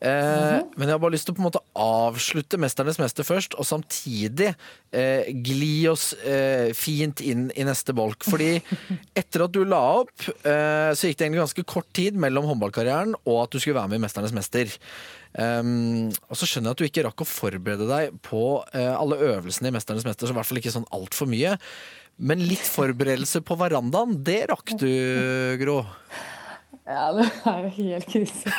Eh, 0.00 0.60
Men 0.78 0.86
jeg 0.86 0.94
har 0.94 1.02
bare 1.02 1.14
lyst 1.16 1.26
til 1.26 1.34
å 1.34 1.38
på 1.38 1.42
en 1.42 1.48
måte 1.48 1.62
avslutte 1.74 2.58
'Mesternes 2.60 3.00
mester' 3.02 3.26
først, 3.26 3.56
og 3.58 3.66
samtidig 3.66 4.54
eh, 4.92 5.26
gli 5.34 5.88
oss 5.90 6.12
eh, 6.22 6.70
fint 6.72 7.20
inn 7.20 7.48
i 7.56 7.66
neste 7.66 7.94
bolk. 7.96 8.22
Fordi 8.28 8.62
etter 9.20 9.44
at 9.44 9.52
du 9.52 9.64
la 9.64 9.82
opp, 10.04 10.14
eh, 10.46 10.94
så 10.94 11.08
gikk 11.10 11.18
det 11.18 11.26
egentlig 11.26 11.42
ganske 11.42 11.66
kort 11.66 11.90
tid 11.92 12.14
mellom 12.14 12.46
håndballkarrieren 12.46 13.16
og 13.24 13.42
at 13.42 13.50
du 13.50 13.58
skulle 13.58 13.80
være 13.80 13.90
med 13.90 13.98
i 13.98 14.04
'Mesternes 14.06 14.36
mester'. 14.36 14.78
Um, 15.38 16.08
og 16.30 16.38
så 16.40 16.46
skjønner 16.48 16.70
jeg 16.70 16.72
at 16.72 16.80
du 16.80 16.86
ikke 16.86 17.02
rakk 17.04 17.20
å 17.20 17.28
forberede 17.28 17.84
deg 17.86 18.14
på 18.24 18.64
eh, 18.72 18.94
alle 18.96 19.18
øvelsene 19.20 19.68
i 19.68 19.74
'Mesternes 19.74 20.06
mester', 20.06 20.26
så 20.26 20.32
i 20.32 20.38
hvert 20.38 20.48
fall 20.48 20.62
ikke 20.62 20.72
sånn 20.78 20.88
altfor 20.94 21.28
mye. 21.28 21.58
Men 22.18 22.40
litt 22.48 22.64
forberedelse 22.66 23.42
på 23.46 23.58
verandaen, 23.60 24.16
det 24.24 24.46
rakk 24.50 24.72
du, 24.80 24.88
Gro. 25.60 25.82
Ja, 26.88 27.10
det 27.12 27.24
er 27.48 27.64
jo 27.66 27.70
helt 27.76 28.06
krise. 28.08 28.52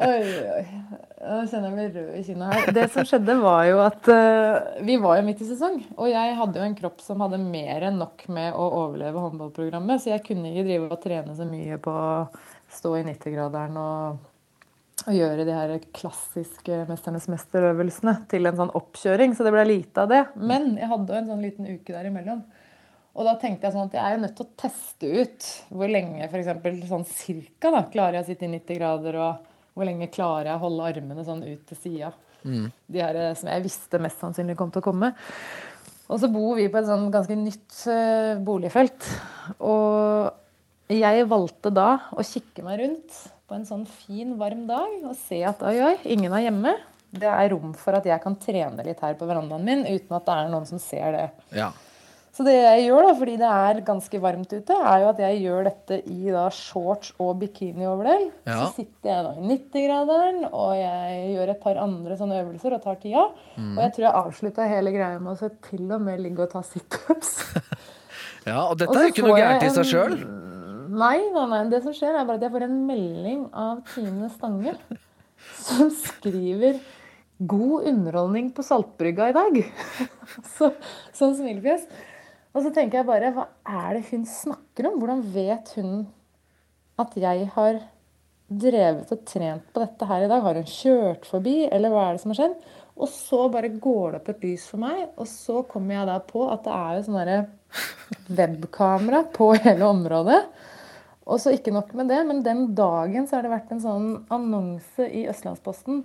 Oi, 0.00 0.20
oi. 0.54 0.62
Nå 1.20 1.40
kjenner 1.50 1.66
jeg 1.68 1.74
meg 1.76 1.96
rød 1.96 2.14
i 2.16 2.22
kinnet 2.24 2.54
her. 2.54 2.70
Det 2.76 2.86
som 2.94 3.04
skjedde, 3.08 3.36
var 3.42 3.66
jo 3.68 3.82
at 3.84 4.08
uh, 4.08 4.80
vi 4.86 4.96
var 5.00 5.18
jo 5.18 5.26
midt 5.26 5.42
i 5.44 5.48
sesong. 5.50 5.76
Og 5.98 6.08
jeg 6.08 6.38
hadde 6.38 6.60
jo 6.60 6.64
en 6.64 6.76
kropp 6.78 7.04
som 7.04 7.20
hadde 7.24 7.40
mer 7.42 7.84
enn 7.90 8.00
nok 8.00 8.24
med 8.32 8.56
å 8.56 8.68
overleve 8.84 9.20
håndballprogrammet, 9.26 10.00
så 10.00 10.14
jeg 10.14 10.24
kunne 10.30 10.52
ikke 10.52 10.66
drive 10.70 10.88
og 10.88 11.02
trene 11.04 11.36
så 11.36 11.48
mye 11.48 11.76
på 11.84 11.92
å 11.92 12.10
stå 12.72 12.94
i 13.00 13.04
90-graderen 13.10 13.76
og, 13.80 14.24
og 15.04 15.12
gjøre 15.16 15.44
de 15.48 15.56
her 15.56 15.76
klassiske 15.96 16.84
Mesternes 16.88 17.28
mester-øvelsene 17.32 18.16
til 18.32 18.48
en 18.48 18.62
sånn 18.62 18.74
oppkjøring. 18.80 19.36
Så 19.36 19.44
det 19.44 19.52
ble 19.56 19.68
lite 19.68 20.06
av 20.06 20.12
det. 20.12 20.24
Men 20.40 20.72
jeg 20.80 20.88
hadde 20.92 21.12
jo 21.12 21.20
en 21.20 21.30
sånn 21.34 21.44
liten 21.44 21.68
uke 21.68 21.92
der 21.92 22.08
imellom. 22.08 22.44
Og 23.18 23.26
da 23.26 23.34
tenkte 23.40 23.66
jeg 23.66 23.74
sånn 23.74 23.88
at 23.88 23.96
jeg 23.98 24.06
er 24.06 24.14
jo 24.14 24.22
nødt 24.22 24.36
til 24.38 24.46
å 24.46 24.58
teste 24.60 25.10
ut 25.10 25.46
hvor 25.74 25.90
lenge 25.90 26.28
for 26.30 26.40
eksempel, 26.40 26.76
sånn 26.86 27.06
cirka 27.10 27.72
da, 27.74 27.84
klarer 27.90 28.20
jeg 28.20 28.26
å 28.26 28.28
sitte 28.30 28.46
i 28.46 28.52
90 28.52 28.78
grader, 28.78 29.18
og 29.18 29.74
hvor 29.74 29.88
lenge 29.88 30.10
klarer 30.14 30.52
jeg 30.52 30.60
å 30.60 30.64
holde 30.64 30.90
armene 30.92 31.24
sånn 31.26 31.42
ut 31.46 31.64
til 31.68 31.80
sida. 31.80 32.12
De 32.86 33.02
her 33.02 33.18
eh, 33.18 33.34
som 33.36 33.50
jeg 33.50 33.66
visste 33.66 34.00
mest 34.02 34.22
sannsynlig 34.22 34.56
kom 34.58 34.70
til 34.72 34.82
å 34.82 34.86
komme. 34.86 35.12
Og 36.10 36.18
så 36.22 36.30
bor 36.32 36.56
vi 36.58 36.68
på 36.70 36.80
et 36.80 36.88
sånn 36.88 37.10
ganske 37.14 37.36
nytt 37.38 37.82
eh, 37.90 38.38
boligfelt. 38.42 39.10
Og 39.62 40.94
jeg 40.94 41.26
valgte 41.30 41.70
da 41.74 41.90
å 42.10 42.24
kikke 42.26 42.64
meg 42.66 42.80
rundt 42.82 43.18
på 43.50 43.58
en 43.58 43.66
sånn 43.66 43.84
fin, 43.86 44.36
varm 44.38 44.64
dag 44.70 44.96
og 45.02 45.14
se 45.18 45.42
at 45.46 45.62
oi, 45.66 45.76
oi, 45.82 45.94
ingen 46.10 46.34
er 46.34 46.48
hjemme. 46.48 46.74
Det 47.10 47.26
er 47.26 47.50
rom 47.50 47.74
for 47.78 47.98
at 47.98 48.06
jeg 48.06 48.22
kan 48.22 48.36
trene 48.38 48.84
litt 48.86 49.00
her 49.02 49.16
på 49.18 49.26
verandaen 49.26 49.66
min 49.66 49.86
uten 49.86 50.18
at 50.18 50.26
det 50.26 50.34
er 50.36 50.50
noen 50.52 50.66
som 50.68 50.82
ser 50.82 51.14
det. 51.16 51.28
Ja. 51.58 51.72
Så 52.30 52.44
det 52.46 52.54
jeg 52.54 52.84
gjør, 52.86 53.08
da, 53.08 53.14
fordi 53.18 53.32
det 53.40 53.48
er 53.50 53.80
ganske 53.86 54.18
varmt 54.22 54.52
ute, 54.54 54.74
er 54.76 55.00
jo 55.02 55.08
at 55.10 55.22
jeg 55.24 55.40
gjør 55.42 55.64
dette 55.66 55.96
i 56.06 56.30
da 56.30 56.44
shorts 56.54 57.10
og 57.18 57.32
bikinioverlell. 57.40 58.28
Ja. 58.46 58.60
Så 58.60 58.68
sitter 58.76 59.10
jeg 59.10 59.24
da 59.26 59.32
i 59.34 59.48
90-graderen, 59.48 60.44
og 60.46 60.70
jeg 60.78 61.24
gjør 61.34 61.52
et 61.56 61.62
par 61.64 61.80
andre 61.82 62.18
sånne 62.20 62.38
øvelser 62.44 62.76
og 62.76 62.84
tar 62.84 63.00
tida. 63.02 63.24
Og 63.58 63.80
jeg 63.82 63.94
tror 63.96 64.06
jeg 64.06 64.20
avslutta 64.22 64.68
hele 64.70 64.94
greia 64.94 65.18
med 65.18 65.34
å 65.34 65.40
se 65.40 65.50
til 65.66 65.90
og 65.90 66.06
med 66.06 66.22
ligge 66.22 66.46
og 66.46 66.54
ta 66.54 66.62
situps. 66.66 67.34
ja, 68.50 68.62
og 68.62 68.78
dette 68.78 68.94
Og 68.94 69.00
er 69.00 69.08
jo 69.08 69.14
ikke 69.16 69.26
noe 69.26 69.40
gærent 69.40 69.66
i 69.66 69.72
seg 69.74 69.90
sjøl. 69.90 70.16
Nei, 70.90 71.18
nei, 71.34 71.44
nei. 71.50 71.64
Det 71.70 71.82
som 71.82 71.94
skjer, 71.94 72.14
er 72.14 72.26
bare 72.28 72.38
at 72.38 72.46
jeg 72.46 72.54
får 72.54 72.66
en 72.66 72.78
melding 72.86 73.42
av 73.58 73.82
Tine 73.90 74.30
Stange 74.32 74.78
som 75.60 75.90
skriver 75.94 76.78
'God 77.40 77.86
underholdning 77.88 78.50
på 78.52 78.62
Saltbrygga 78.62 79.30
i 79.30 79.36
dag'. 79.36 79.60
Så, 80.56 80.70
sånn 81.16 81.36
smilefjes. 81.38 81.86
Og 82.50 82.64
så 82.64 82.72
tenker 82.74 83.00
jeg 83.00 83.08
bare 83.08 83.32
Hva 83.34 83.46
er 83.68 83.96
det 83.96 84.04
hun 84.10 84.26
snakker 84.28 84.90
om? 84.90 84.98
Hvordan 85.00 85.22
vet 85.34 85.72
hun 85.78 85.94
at 87.00 87.14
jeg 87.16 87.46
har 87.54 87.78
drevet 88.50 89.12
og 89.14 89.22
trent 89.28 89.68
på 89.70 89.82
dette 89.82 90.08
her 90.10 90.26
i 90.26 90.30
dag? 90.30 90.42
Har 90.44 90.58
hun 90.58 90.68
kjørt 90.68 91.28
forbi, 91.28 91.62
eller 91.70 91.92
hva 91.92 92.08
er 92.08 92.16
det 92.16 92.24
som 92.24 92.34
har 92.34 92.40
skjedd? 92.42 92.56
Og 93.00 93.08
så 93.08 93.44
bare 93.52 93.70
går 93.80 94.12
det 94.12 94.20
opp 94.20 94.32
et 94.34 94.42
lys 94.44 94.66
for 94.68 94.82
meg, 94.82 95.06
og 95.16 95.28
så 95.30 95.62
kommer 95.68 95.96
jeg 95.96 96.10
da 96.10 96.18
på 96.26 96.42
at 96.52 96.66
det 96.66 96.74
er 96.76 96.96
jo 96.98 97.04
sånn 97.06 97.20
derre 97.20 97.38
webkamera 98.40 99.22
på 99.32 99.52
hele 99.62 99.88
området. 99.88 100.40
Og 101.28 101.38
så 101.38 101.52
ikke 101.54 101.72
nok 101.74 101.92
med 101.98 102.08
det, 102.10 102.18
men 102.26 102.40
den 102.42 102.62
dagen 102.74 103.26
så 103.28 103.36
har 103.36 103.44
det 103.44 103.52
vært 103.52 103.72
en 103.74 103.82
sånn 103.82 104.06
annonse 104.32 105.04
i 105.04 105.26
Østlandsposten 105.30 106.00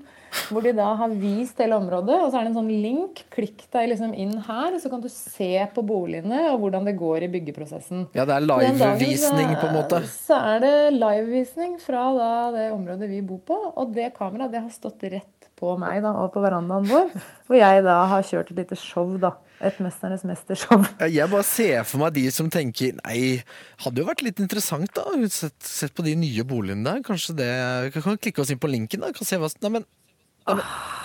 hvor 0.52 0.66
de 0.66 0.74
da 0.76 0.90
har 1.00 1.14
vist 1.16 1.60
hele 1.64 1.78
området, 1.80 2.18
og 2.20 2.28
så 2.30 2.40
er 2.40 2.46
det 2.46 2.52
en 2.52 2.58
sånn 2.60 2.72
link. 2.84 3.22
Klikk 3.34 3.64
deg 3.74 3.88
liksom 3.94 4.12
inn 4.12 4.34
her, 4.46 4.76
så 4.82 4.92
kan 4.92 5.02
du 5.02 5.08
se 5.12 5.50
på 5.74 5.84
boligene 5.88 6.42
og 6.52 6.60
hvordan 6.66 6.90
det 6.90 6.98
går 7.00 7.26
i 7.26 7.32
byggeprosessen. 7.38 8.10
Ja, 8.18 8.28
det 8.28 8.36
er 8.36 8.46
livevisning, 8.46 9.56
på 9.56 9.70
en 9.70 9.78
måte. 9.78 10.02
Så 10.12 10.38
er 10.38 10.62
det 10.66 10.74
livevisning 10.98 11.78
fra 11.82 12.04
da 12.18 12.32
det 12.58 12.68
området 12.76 13.10
vi 13.10 13.24
bor 13.26 13.42
på. 13.48 13.62
Og 13.74 13.96
det 13.96 14.12
kameraet 14.20 14.54
det 14.54 14.66
har 14.66 14.74
stått 14.76 15.08
rett 15.16 15.35
på 15.60 15.76
meg 15.80 16.02
da, 16.04 16.12
og 16.20 16.34
på 16.34 16.44
verandaen 16.44 16.88
vår. 16.90 17.12
Hvor 17.48 17.60
jeg 17.60 17.84
da 17.86 17.98
har 18.12 18.26
kjørt 18.28 18.52
et 18.52 18.62
lite 18.64 18.78
show, 18.80 19.16
da. 19.22 19.36
Et 19.64 19.78
Mesternes 19.80 20.26
mester-show. 20.28 20.84
Jeg 21.08 21.32
bare 21.32 21.46
ser 21.48 21.86
for 21.88 22.04
meg 22.04 22.16
de 22.18 22.26
som 22.34 22.50
tenker 22.52 22.98
Nei, 22.98 23.40
hadde 23.86 24.02
jo 24.02 24.08
vært 24.10 24.24
litt 24.26 24.42
interessant 24.44 24.92
da 24.98 25.06
Sett, 25.32 25.56
sett 25.64 25.94
på 25.96 26.04
de 26.04 26.12
nye 26.20 26.44
boligene 26.48 26.84
der 26.84 27.06
Kanskje 27.06 27.38
det 27.40 27.48
Kan 27.96 28.20
klikke 28.20 28.44
oss 28.44 28.52
inn 28.52 28.60
på 28.60 28.68
linken 28.68 29.06
da 29.06 29.14
Kan 29.16 29.28
se 29.28 29.40
hva 29.40 29.48
Nei, 29.64 29.72
men 29.78 29.88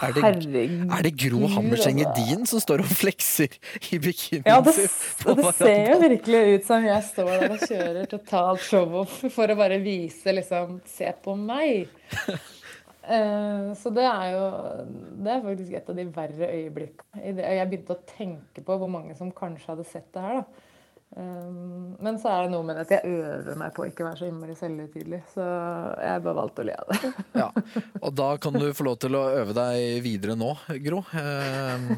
Er 0.03 0.16
det, 0.18 0.66
er 0.66 1.07
det 1.07 1.14
Gro 1.22 1.46
Hammerseng 1.55 2.03
altså. 2.03 2.26
Edin 2.26 2.42
som 2.51 2.61
står 2.66 2.82
og 2.82 2.90
flekser 2.90 3.55
i 3.94 4.03
bikinien 4.03 4.51
Ja, 4.51 4.59
det, 4.66 4.74
det 5.38 5.55
ser 5.62 5.92
jo 5.92 5.98
virkelig 6.03 6.44
ut 6.51 6.70
som 6.72 6.90
jeg 6.90 7.09
står 7.14 7.30
der 7.36 7.55
og 7.55 7.66
kjører 7.70 8.11
totalt 8.11 8.66
show-off 8.66 9.20
for 9.30 9.55
å 9.55 9.61
bare 9.62 9.78
vise 9.84 10.34
liksom 10.34 10.80
Se 10.90 11.14
på 11.22 11.38
meg! 11.38 11.86
Eh, 13.01 13.70
så 13.80 13.90
det 13.96 14.05
er 14.05 14.32
jo 14.34 14.42
Det 15.24 15.30
er 15.32 15.44
faktisk 15.44 15.76
et 15.78 15.86
av 15.88 15.96
de 15.96 16.05
verre 16.14 16.48
øyeblikkene. 16.53 17.36
Jeg 17.40 17.70
begynte 17.70 17.96
å 17.96 18.03
tenke 18.16 18.64
på 18.64 18.76
hvor 18.80 18.90
mange 18.92 19.16
som 19.16 19.32
kanskje 19.32 19.72
hadde 19.72 19.88
sett 19.88 20.11
det 20.14 20.24
her. 20.24 20.42
da. 20.42 20.66
Eh, 21.16 21.46
men 21.98 22.18
så 22.22 22.30
er 22.30 22.44
det 22.44 22.53
noe 22.53 22.66
med 22.66 22.78
at 22.84 22.92
jeg 22.94 23.09
øver 23.11 23.57
meg 23.59 23.72
på 23.74 23.82
å 23.82 23.88
ikke 23.90 24.07
være 24.07 24.20
så 24.20 24.28
innmari 24.28 24.55
selvhøytidelig. 24.59 25.22
Så 25.32 25.42
jeg 25.42 26.24
bare 26.26 26.38
valgte 26.38 26.62
å 26.62 26.68
le 26.68 26.76
av 26.78 26.92
det. 26.92 27.12
Ja, 27.40 27.48
og 28.05 28.12
da 28.18 28.28
kan 28.42 28.59
du 28.59 28.68
få 28.76 28.86
lov 28.86 29.01
til 29.03 29.16
å 29.18 29.24
øve 29.40 29.57
deg 29.57 30.05
videre 30.05 30.36
nå, 30.38 30.53
Gro. 30.84 31.03
Eh, 31.18 31.88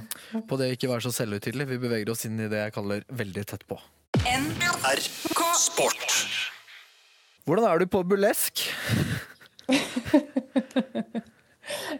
på 0.48 0.61
det 0.61 0.70
å 0.70 0.76
ikke 0.78 0.92
være 0.94 1.07
så 1.09 1.14
selvhøytidelig. 1.18 1.68
Vi 1.74 1.82
beveger 1.82 2.14
oss 2.14 2.24
inn 2.28 2.40
i 2.40 2.48
det 2.53 2.64
jeg 2.66 2.76
kaller 2.78 3.05
veldig 3.12 3.44
tett 3.53 3.66
på. 3.68 3.80
NRK 4.22 5.44
Sport. 5.59 6.09
Hvordan 7.48 7.66
er 7.66 7.82
du 7.82 7.90
på 7.90 8.05
burlesk? 8.07 8.62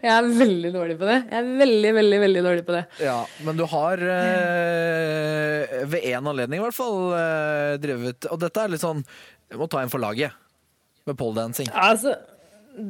Jeg 0.03 0.11
er 0.11 0.25
veldig 0.37 0.71
dårlig 0.73 0.97
på 0.99 1.07
det. 1.07 1.15
Jeg 1.31 1.37
er 1.39 1.51
veldig, 1.61 1.91
veldig, 1.97 2.17
veldig 2.23 2.41
dårlig 2.45 2.65
på 2.67 2.75
det. 2.75 2.81
Ja, 3.01 3.19
men 3.47 3.57
du 3.57 3.63
har 3.71 4.01
eh, 4.15 5.77
ved 5.89 6.03
én 6.11 6.19
anledning 6.19 6.59
i 6.59 6.65
hvert 6.65 6.77
fall 6.77 7.15
eh, 7.15 7.75
drevet 7.81 8.27
Og 8.27 8.41
dette 8.43 8.59
er 8.59 8.73
litt 8.73 8.83
sånn 8.83 9.01
Jeg 9.05 9.61
må 9.61 9.69
ta 9.71 9.81
en 9.81 9.93
for 9.93 10.03
laget 10.03 10.35
med 11.07 11.17
poledancing. 11.19 11.67
Altså, 11.75 12.13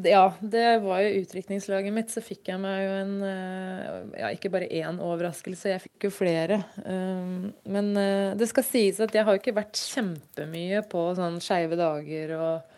ja, 0.05 0.27
det 0.39 0.79
var 0.83 1.01
jo 1.03 1.21
utdrikningslaget 1.23 1.93
mitt. 1.95 2.11
Så 2.13 2.21
fikk 2.23 2.51
jeg 2.51 2.61
meg 2.61 2.83
jo 2.83 2.91
en 3.01 3.15
eh, 3.27 4.19
Ja, 4.21 4.29
ikke 4.33 4.51
bare 4.53 4.69
én 4.69 5.01
overraskelse, 5.01 5.73
jeg 5.73 5.83
fikk 5.87 6.07
jo 6.07 6.13
flere. 6.13 6.61
Um, 6.85 7.51
Men 7.65 7.91
eh, 7.99 8.35
det 8.39 8.49
skal 8.51 8.67
sies 8.67 9.01
at 9.03 9.15
jeg 9.15 9.25
har 9.27 9.39
ikke 9.39 9.55
vært 9.57 9.79
kjempemye 9.79 10.83
på 10.91 11.09
sånn 11.17 11.41
skeive 11.43 11.79
dager 11.79 12.37
og, 12.37 12.72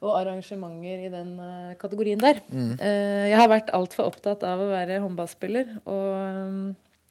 og 0.00 0.14
arrangementer 0.16 1.02
i 1.04 1.10
den 1.12 1.34
eh, 1.44 1.72
kategorien 1.80 2.20
der. 2.20 2.40
Eh, 2.50 3.26
Jeg 3.30 3.36
har 3.36 3.50
vært 3.52 3.72
altfor 3.76 4.08
opptatt 4.08 4.44
av 4.48 4.62
å 4.62 4.70
være 4.70 5.00
håndballspiller. 5.04 5.74
Og 5.84 6.06
um, 6.16 6.62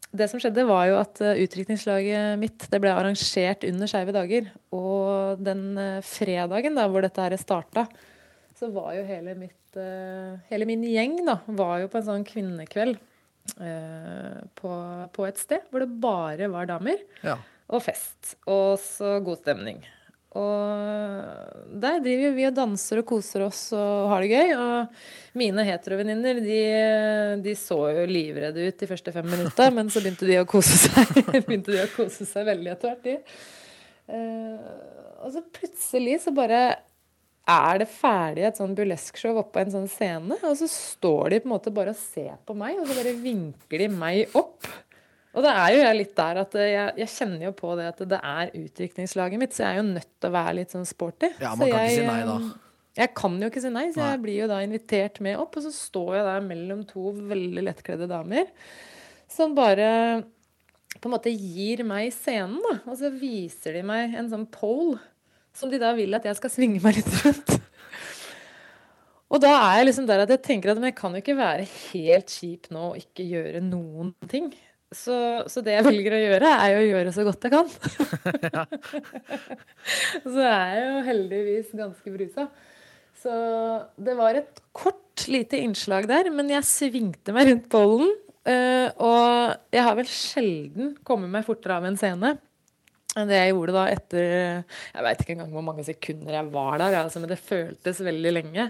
det 0.09 0.25
som 0.31 0.41
skjedde, 0.41 0.65
var 0.65 0.87
jo 0.89 0.95
at 0.97 1.21
uh, 1.21 1.35
utdrikningslaget 1.37 2.39
mitt 2.41 2.65
det 2.71 2.79
ble 2.81 2.93
arrangert 2.95 3.65
under 3.67 3.91
Skeive 3.91 4.15
dager. 4.15 4.49
Og 4.73 5.43
den 5.45 5.77
fredagen 6.05 6.79
da, 6.79 6.87
hvor 6.89 7.05
dette 7.05 7.27
her 7.27 7.37
starta, 7.37 7.85
så 8.57 8.71
var 8.73 8.95
jo 8.97 9.05
hele, 9.07 9.37
mitt, 9.37 9.77
hele 10.49 10.65
min 10.67 10.81
gjeng 10.83 11.21
da, 11.29 11.37
var 11.55 11.77
jo 11.83 11.91
på 11.93 12.01
en 12.01 12.09
sånn 12.09 12.25
kvinnekveld 12.27 12.97
på, 14.59 14.71
på 15.15 15.25
et 15.25 15.39
sted 15.39 15.63
hvor 15.71 15.81
det 15.85 15.87
bare 16.03 16.49
var 16.51 16.67
damer. 16.69 16.99
Ja. 17.23 17.37
Og 17.71 17.85
fest. 17.85 18.35
Og 18.49 18.75
så 18.83 19.15
god 19.23 19.39
stemning. 19.39 19.79
Og 20.37 21.77
der 21.81 22.01
driver 22.05 22.35
vi 22.35 22.45
og 22.45 22.53
danser 22.53 23.01
og 23.01 23.07
koser 23.09 23.47
oss 23.47 23.61
og 23.73 24.11
har 24.11 24.21
det 24.21 24.29
gøy. 24.29 24.51
Og 24.53 25.39
mine 25.41 25.65
heterovenninner, 25.65 26.41
de, 26.43 26.59
de 27.45 27.55
så 27.57 27.79
jo 27.95 28.03
livredde 28.09 28.67
ut 28.67 28.83
de 28.83 28.89
første 28.89 29.13
fem 29.15 29.25
minutta, 29.29 29.71
men 29.77 29.89
så 29.89 30.03
begynte 30.03 30.29
de 30.29 30.37
å 30.41 30.49
kose 30.49 30.77
seg 30.85 31.15
begynte 31.47 31.73
de 31.73 31.81
å 31.81 31.89
kose 31.95 32.27
seg 32.29 32.45
veldig 32.49 32.75
etter 32.75 32.93
hvert, 32.93 33.07
de. 33.07 33.17
Eh, 34.09 34.69
og 35.19 35.33
så 35.33 35.43
plutselig 35.53 36.21
så 36.23 36.33
bare 36.35 36.61
er 37.49 37.81
det 37.81 37.89
ferdig 37.89 38.45
et 38.45 38.59
sånn 38.59 38.75
burleskshow 38.77 39.39
oppå 39.41 39.63
en 39.63 39.73
sånn 39.73 39.89
scene, 39.89 40.37
og 40.45 40.53
så 40.59 40.67
står 40.69 41.33
de 41.33 41.41
på 41.41 41.49
en 41.49 41.55
måte 41.55 41.73
bare 41.73 41.95
og 41.95 41.97
ser 41.97 42.35
på 42.45 42.53
meg, 42.57 42.77
og 42.77 42.85
så 42.85 42.99
bare 42.99 43.15
vinker 43.17 43.81
de 43.81 43.89
meg 43.89 44.37
opp. 44.37 44.69
Og 45.37 45.43
da 45.45 45.51
er 45.61 45.75
jo 45.75 45.81
jeg 45.83 45.97
litt 45.99 46.15
der 46.17 46.39
at 46.41 46.55
jeg, 46.57 46.93
jeg 47.03 47.11
kjenner 47.13 47.43
jo 47.45 47.51
på 47.53 47.75
det 47.77 47.85
at 47.91 47.99
det 48.09 48.17
er 48.25 48.49
utdrikningslaget 48.57 49.41
mitt, 49.43 49.53
så 49.53 49.61
jeg 49.67 49.75
er 49.75 49.81
jo 49.83 49.87
nødt 49.91 50.09
til 50.17 50.29
å 50.31 50.33
være 50.33 50.55
litt 50.57 50.73
sånn 50.73 50.87
sporty. 50.89 51.29
Ja, 51.37 51.51
Så 51.53 51.61
man 51.61 51.69
kan 51.75 51.85
ikke 51.85 51.99
si 51.99 52.07
nei 52.07 52.23
da. 52.25 52.37
eh, 52.39 52.49
Jeg 53.03 53.13
kan 53.19 53.35
jo 53.39 53.49
ikke 53.51 53.61
si 53.63 53.69
nei, 53.75 53.85
så 53.93 54.01
Nei. 54.01 54.07
jeg 54.15 54.21
blir 54.25 54.39
jo 54.41 54.47
da 54.49 54.57
invitert 54.65 55.19
med 55.21 55.37
opp, 55.39 55.53
og 55.59 55.63
så 55.67 55.71
står 55.75 56.15
jeg 56.17 56.25
der 56.31 56.47
mellom 56.49 56.81
to 56.89 57.11
veldig 57.29 57.63
lettkledde 57.69 58.07
damer 58.09 58.49
som 59.29 59.53
bare 59.53 59.91
på 60.99 61.05
en 61.05 61.13
måte 61.13 61.29
gir 61.31 61.83
meg 61.85 62.09
scenen, 62.15 62.57
da. 62.65 62.79
Og 62.89 62.97
så 62.97 63.11
viser 63.13 63.77
de 63.77 63.83
meg 63.85 64.15
en 64.17 64.27
sånn 64.31 64.47
pole 64.49 64.97
som 65.53 65.69
de 65.69 65.77
da 65.81 65.91
vil 65.93 66.17
at 66.17 66.25
jeg 66.25 66.39
skal 66.39 66.49
svinge 66.51 66.81
meg 66.81 66.97
litt 66.97 67.11
rundt. 67.21 67.53
Og 69.29 69.37
da 69.43 69.51
er 69.69 69.75
jeg 69.83 69.89
liksom 69.91 70.07
der 70.09 70.23
at 70.25 70.31
jeg 70.33 70.41
tenker 70.47 70.71
at 70.73 70.81
jeg 70.81 70.95
kan 70.97 71.13
jo 71.13 71.21
ikke 71.21 71.37
være 71.37 71.67
helt 71.69 72.33
kjip 72.33 72.71
nå 72.73 72.87
og 72.95 72.97
ikke 72.97 73.27
gjøre 73.29 73.61
noen 73.61 74.09
ting. 74.31 74.49
Så, 74.89 75.15
så 75.45 75.61
det 75.61 75.75
jeg 75.75 75.85
velger 75.85 76.15
å 76.15 76.21
gjøre, 76.23 76.51
er 76.63 76.71
jo 76.73 76.79
å 76.79 76.87
gjøre 76.87 77.11
så 77.13 77.25
godt 77.27 77.45
jeg 77.45 77.53
kan. 77.53 77.67
så 80.23 80.39
jeg 80.41 80.55
er 80.55 80.79
jo 80.81 81.03
heldigvis 81.05 81.75
ganske 81.77 82.13
brusa. 82.15 82.47
Så 83.19 83.35
det 84.01 84.15
var 84.17 84.39
et 84.39 84.63
kort, 84.73 85.27
lite 85.29 85.59
innslag 85.61 86.07
der, 86.09 86.31
men 86.33 86.49
jeg 86.49 86.65
svingte 86.65 87.35
meg 87.35 87.51
rundt 87.51 87.69
bollen. 87.69 88.13
eh, 88.49 88.87
og 88.97 89.75
jeg 89.75 89.85
har 89.85 89.97
vel 89.99 90.09
sjelden 90.09 90.95
kommet 91.05 91.29
meg 91.33 91.45
fortere 91.45 91.77
av 91.77 91.89
en 91.89 91.99
scene 91.99 92.37
enn 93.17 93.29
det 93.29 93.39
jeg 93.39 93.53
gjorde 93.53 93.73
da 93.73 93.83
etter 93.89 94.23
Jeg 94.23 95.05
veit 95.05 95.21
ikke 95.23 95.33
engang 95.35 95.53
hvor 95.53 95.65
mange 95.65 95.85
sekunder 95.87 96.35
jeg 96.35 96.49
var 96.53 96.75
der, 96.81 96.97
altså, 97.01 97.21
men 97.21 97.31
det 97.31 97.39
føltes 97.41 98.01
veldig 98.05 98.33
lenge. 98.35 98.67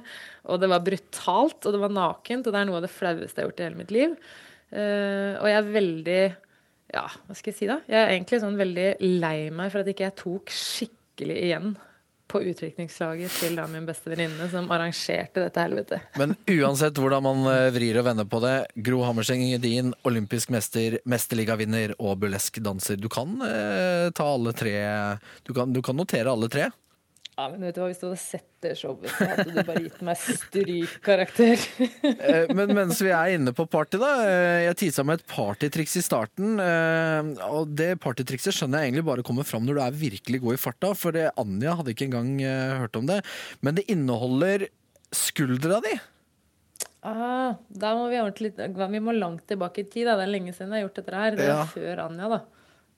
Og 0.47 0.61
det 0.61 0.69
var 0.71 0.85
brutalt, 0.85 1.59
og 1.59 1.75
det 1.75 1.81
var 1.81 1.91
nakent, 1.95 2.47
og 2.47 2.55
det 2.55 2.61
er 2.61 2.69
noe 2.69 2.79
av 2.79 2.85
det 2.87 2.93
flaueste 2.93 3.35
jeg 3.35 3.43
har 3.43 3.49
gjort 3.49 3.59
i 3.59 3.67
hele 3.67 3.81
mitt 3.81 3.93
liv. 3.95 4.15
Eh, 4.69 5.33
og 5.39 5.49
jeg 5.49 5.57
er 5.57 5.73
veldig 5.73 6.21
Ja, 6.93 7.05
hva 7.05 7.35
skal 7.37 7.51
jeg 7.51 7.57
si, 7.57 7.69
da? 7.69 7.79
Jeg 7.89 7.99
er 7.99 8.15
egentlig 8.15 8.41
sånn 8.41 8.57
veldig 8.57 8.89
lei 9.21 9.49
meg 9.53 9.69
for 9.73 9.83
at 9.83 9.89
ikke 9.91 10.07
jeg 10.07 10.17
tok 10.17 10.53
skikkelig 10.53 11.37
igjen 11.45 11.77
på 12.29 12.41
utdrikningslaget 12.45 13.33
til 13.41 13.55
da 13.57 13.65
min 13.69 13.87
beste 13.87 14.11
venninne 14.11 14.45
som 14.51 14.67
arrangerte 14.73 15.41
dette 15.41 15.63
helvetet. 15.63 16.11
Men 16.19 16.35
uansett 16.49 16.97
hvordan 17.01 17.25
man 17.25 17.47
eh, 17.49 17.69
vrir 17.73 17.97
og 18.01 18.05
vender 18.05 18.27
på 18.29 18.41
det, 18.43 18.55
Gro 18.85 19.01
Hammerseng 19.07 19.41
Edin, 19.47 19.95
olympisk 20.05 20.53
mester, 20.53 20.99
mesterligavinner 21.09 21.95
og 21.97 22.19
burlesk 22.21 22.61
danser. 22.65 22.99
Du 23.01 23.09
kan 23.11 23.33
eh, 23.45 24.09
ta 24.13 24.29
alle 24.35 24.53
tre 24.57 24.75
du 25.45 25.55
kan, 25.57 25.73
du 25.73 25.81
kan 25.85 25.97
notere 25.97 26.29
alle 26.29 26.51
tre. 26.51 26.69
Ja, 27.39 27.45
men 27.53 27.61
vet 27.63 27.77
du 27.77 27.79
hva, 27.79 27.87
Hvis 27.87 28.01
du 28.01 28.07
hadde 28.09 28.19
sett 28.19 28.47
det 28.65 28.73
showet, 28.75 29.07
så 29.15 29.23
hadde 29.29 29.45
du 29.55 29.59
bare 29.63 29.83
gitt 29.85 30.01
meg 30.03 30.17
strykkarakter. 30.19 31.61
Eh, 32.29 32.49
Men 32.55 32.73
mens 32.75 32.99
vi 32.99 33.11
er 33.15 33.35
inne 33.37 33.53
på 33.55 33.63
party, 33.71 33.95
da. 34.01 34.09
eh, 34.27 34.65
Jeg 34.65 34.75
tisa 34.81 35.05
med 35.07 35.21
et 35.21 35.27
partytriks 35.31 35.95
i 36.01 36.03
starten. 36.03 36.59
eh, 36.59 37.29
Og 37.47 37.71
det 37.79 37.93
partytrikset 38.03 38.57
skjønner 38.57 38.83
jeg 38.83 38.91
egentlig 38.91 39.05
bare 39.07 39.23
kommer 39.23 39.47
fram 39.47 39.63
når 39.67 39.79
du 39.79 39.83
er 39.85 39.97
virkelig 40.03 40.41
god 40.43 40.57
i 40.57 40.61
farta. 40.65 40.91
For 40.99 41.15
det, 41.15 41.29
Anja 41.39 41.77
hadde 41.79 41.95
ikke 41.95 42.09
engang 42.09 42.35
hørt 42.83 42.99
om 42.99 43.07
det. 43.07 43.21
Men 43.63 43.79
det 43.79 43.87
inneholder 43.95 44.67
skuldra 45.15 45.79
di. 45.87 45.95
Ah, 47.07 47.55
da 47.71 47.93
må 47.95 48.09
vi 48.11 48.19
ordentlig 48.19 48.51
Vi 48.59 48.99
må 48.99 49.15
langt 49.15 49.45
tilbake 49.47 49.85
i 49.85 49.87
tid. 49.87 50.09
Da. 50.11 50.17
Det 50.19 50.27
er 50.27 50.33
lenge 50.35 50.51
siden 50.51 50.73
jeg 50.75 50.81
har 50.83 50.89
gjort 50.89 50.99
dette 50.99 51.15
her. 51.23 51.37
Det 51.39 51.45
er 51.47 51.53
Ja. 51.55 51.65
før 51.71 52.03
Anja, 52.09 52.27
da. 52.35 52.41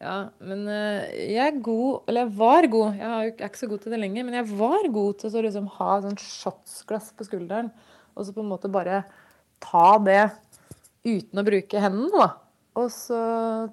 Ja, 0.02 0.18
men 0.42 0.64
eh, 0.72 1.12
jeg 1.30 1.42
er 1.46 1.58
god 1.62 2.08
Eller 2.10 2.26
jeg 2.26 2.34
var 2.40 2.68
god. 2.74 2.96
Jeg, 2.98 3.32
er 3.38 3.50
ikke 3.52 3.60
så 3.62 3.70
god 3.70 3.84
til 3.84 3.94
det 3.94 4.00
lenger, 4.02 4.26
men 4.26 4.38
jeg 4.40 4.48
var 4.58 4.88
god 4.94 5.20
til 5.22 5.36
å 5.38 5.44
liksom 5.46 5.68
ha 5.78 5.98
sånn 6.02 6.18
shotsglass 6.18 7.12
på 7.18 7.28
skulderen. 7.28 7.70
Og 8.18 8.26
så 8.26 8.34
på 8.34 8.42
en 8.42 8.50
måte 8.50 8.72
bare 8.72 9.04
ta 9.62 9.92
det 10.02 10.24
uten 11.06 11.42
å 11.42 11.46
bruke 11.46 11.82
hendene, 11.82 12.10
da. 12.16 12.32
Og 12.82 12.88
så 12.94 13.18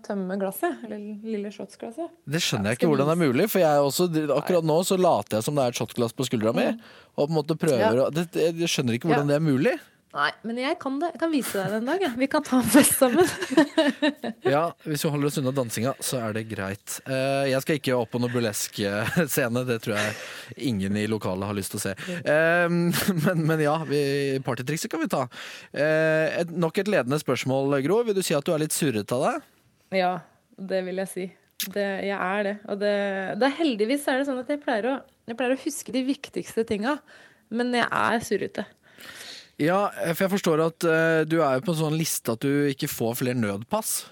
tømme 0.05 0.37
glasset. 0.41 0.81
Eller 0.85 1.01
lille 1.23 1.53
shotsglasset. 1.55 2.11
Det 2.27 2.41
skjønner 2.43 2.73
jeg 2.73 2.81
ikke 2.81 2.91
hvordan 2.91 3.09
det 3.09 3.15
er 3.15 3.21
mulig. 3.31 3.47
For 3.53 3.63
jeg 3.63 3.85
også, 3.89 4.09
akkurat 4.35 4.67
nå 4.67 4.79
så 4.89 4.99
later 4.99 5.39
jeg 5.39 5.47
som 5.47 5.57
det 5.59 5.65
er 5.65 5.73
et 5.75 5.81
shotglass 5.81 6.17
på 6.19 6.27
skuldra 6.27 6.53
mi. 6.57 6.67
Og 7.17 7.23
på 7.25 7.31
en 7.31 7.37
måte 7.39 7.57
prøver 7.59 8.03
å 8.05 8.09
det, 8.13 8.27
Jeg 8.35 8.69
skjønner 8.73 8.99
ikke 8.99 9.09
hvordan 9.11 9.31
Ja. 9.31 9.33
det 9.33 9.39
er 9.39 9.47
mulig. 9.49 9.77
Nei, 10.09 10.31
men 10.49 10.57
jeg 10.57 10.79
kan 10.81 10.95
det. 11.03 11.11
Jeg 11.13 11.21
kan 11.21 11.33
vise 11.35 11.59
deg 11.61 11.69
det 11.75 11.79
en 11.83 11.89
dag. 11.91 12.03
Ja. 12.07 12.09
Vi 12.17 12.27
kan 12.33 12.45
ta 12.47 12.59
en 12.63 12.71
fest 12.73 12.95
sammen. 12.97 13.29
Ja, 14.49 14.63
Hvis 14.87 15.03
vi 15.05 15.11
holder 15.13 15.29
oss 15.29 15.37
unna 15.41 15.53
dansinga, 15.53 15.93
så 16.01 16.17
er 16.25 16.33
det 16.39 16.47
greit. 16.49 16.95
Eh, 17.05 17.51
Jeg 17.51 17.61
skal 17.65 17.77
ikke 17.77 17.97
opp 17.99 18.15
på 18.15 18.21
noen 18.23 18.33
burlesk 18.33 18.79
eh, 18.89 19.11
scene, 19.29 19.65
det 19.69 19.77
tror 19.85 19.99
jeg 19.99 20.15
ingen 20.71 20.97
i 20.97 21.05
lokalet 21.11 21.51
har 21.51 21.59
lyst 21.59 21.75
til 21.75 21.81
å 21.81 21.85
se. 21.85 21.93
Eh, 22.23 22.65
Men, 22.73 23.45
men 23.51 23.61
ja, 23.61 23.75
partytrikset 24.47 24.91
kan 24.93 25.05
vi 25.05 25.11
ta. 25.13 25.27
Eh, 25.77 26.41
Et, 26.41 26.57
nok 26.57 26.81
et 26.81 26.89
ledende 26.89 27.21
spørsmål, 27.21 27.77
Gro. 27.85 28.01
Vil 28.09 28.17
du 28.17 28.23
si 28.25 28.37
at 28.39 28.47
du 28.49 28.55
er 28.57 28.65
litt 28.65 28.73
surrete 28.77 29.13
av 29.19 29.27
deg? 29.29 29.47
Ja, 30.01 30.15
det 30.57 30.83
vil 30.89 31.03
jeg 31.05 31.13
si. 31.13 31.29
Det, 31.75 31.85
jeg 32.07 32.17
er 32.17 32.45
det. 32.49 32.57
Og 32.71 32.81
det, 32.81 32.95
det 33.43 33.49
er 33.53 33.57
heldigvis 33.61 34.09
er 34.09 34.23
det 34.23 34.29
sånn 34.31 34.41
at 34.41 34.49
jeg 34.57 34.63
pleier 34.65 34.89
å, 34.89 34.99
jeg 35.29 35.37
pleier 35.37 35.57
å 35.59 35.63
huske 35.67 35.93
de 35.95 36.05
viktigste 36.09 36.65
tinga. 36.69 36.97
Men 37.53 37.73
jeg 37.77 37.87
er 37.89 38.21
surrete. 38.25 38.65
Ja, 39.59 39.89
for 40.13 40.25
jeg 40.27 40.33
forstår 40.37 40.63
at 40.69 40.87
eh, 40.87 41.25
du 41.27 41.41
er 41.43 41.59
jo 41.59 41.67
på 41.67 41.75
en 41.75 41.81
sånn 41.81 41.99
liste 41.99 42.37
at 42.37 42.45
du 42.45 42.69
ikke 42.71 42.91
får 42.91 43.19
flere 43.25 43.39
nødpass. 43.39 44.07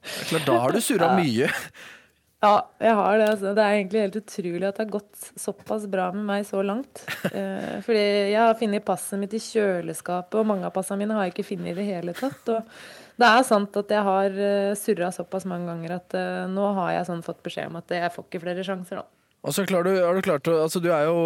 Det 0.00 0.16
er 0.16 0.28
klart, 0.30 0.46
da 0.48 0.58
har 0.64 0.72
du 0.74 0.80
surra 0.82 1.10
mye. 1.18 1.50
Ja, 2.40 2.54
jeg 2.80 2.96
har 2.96 3.18
det. 3.20 3.26
Altså. 3.34 3.50
Det 3.52 3.62
er 3.62 3.74
egentlig 3.76 4.02
helt 4.06 4.16
utrolig 4.16 4.64
at 4.64 4.78
det 4.78 4.84
har 4.86 4.94
gått 4.94 5.26
såpass 5.38 5.84
bra 5.92 6.06
med 6.14 6.24
meg 6.24 6.46
så 6.48 6.62
langt. 6.64 7.02
Eh, 7.30 7.76
fordi 7.84 8.04
jeg 8.32 8.40
har 8.40 8.56
funnet 8.58 8.86
passet 8.86 9.20
mitt 9.20 9.36
i 9.36 9.42
kjøleskapet, 9.44 10.38
og 10.40 10.48
mange 10.48 10.64
av 10.66 10.72
passene 10.74 11.02
mine 11.02 11.14
har 11.18 11.28
jeg 11.28 11.34
ikke 11.34 11.50
funnet 11.52 11.74
i 11.74 11.76
det 11.76 11.86
hele 11.90 12.16
tatt. 12.16 12.48
Og 12.54 13.20
det 13.20 13.28
er 13.28 13.44
sant 13.44 13.76
at 13.76 13.92
jeg 13.92 14.06
har 14.08 14.40
uh, 14.40 14.72
surra 14.80 15.10
såpass 15.12 15.44
mange 15.50 15.68
ganger 15.68 15.98
at 15.98 16.16
uh, 16.16 16.48
nå 16.48 16.70
har 16.80 16.94
jeg 16.96 17.08
sånn 17.10 17.24
fått 17.26 17.42
beskjed 17.44 17.68
om 17.68 17.76
at 17.82 17.92
jeg 17.92 18.12
får 18.14 18.26
ikke 18.26 18.42
flere 18.46 18.64
sjanser, 18.64 19.02
da. 19.02 19.19
Og 19.40 19.54
så 19.56 19.64
klar 19.68 19.86
du, 19.86 19.90
har 19.96 20.14
du 20.14 20.20
klart 20.24 20.48
å 20.52 20.58
altså 20.66 20.82
Du 20.84 20.90
er 20.92 21.06
jo 21.08 21.20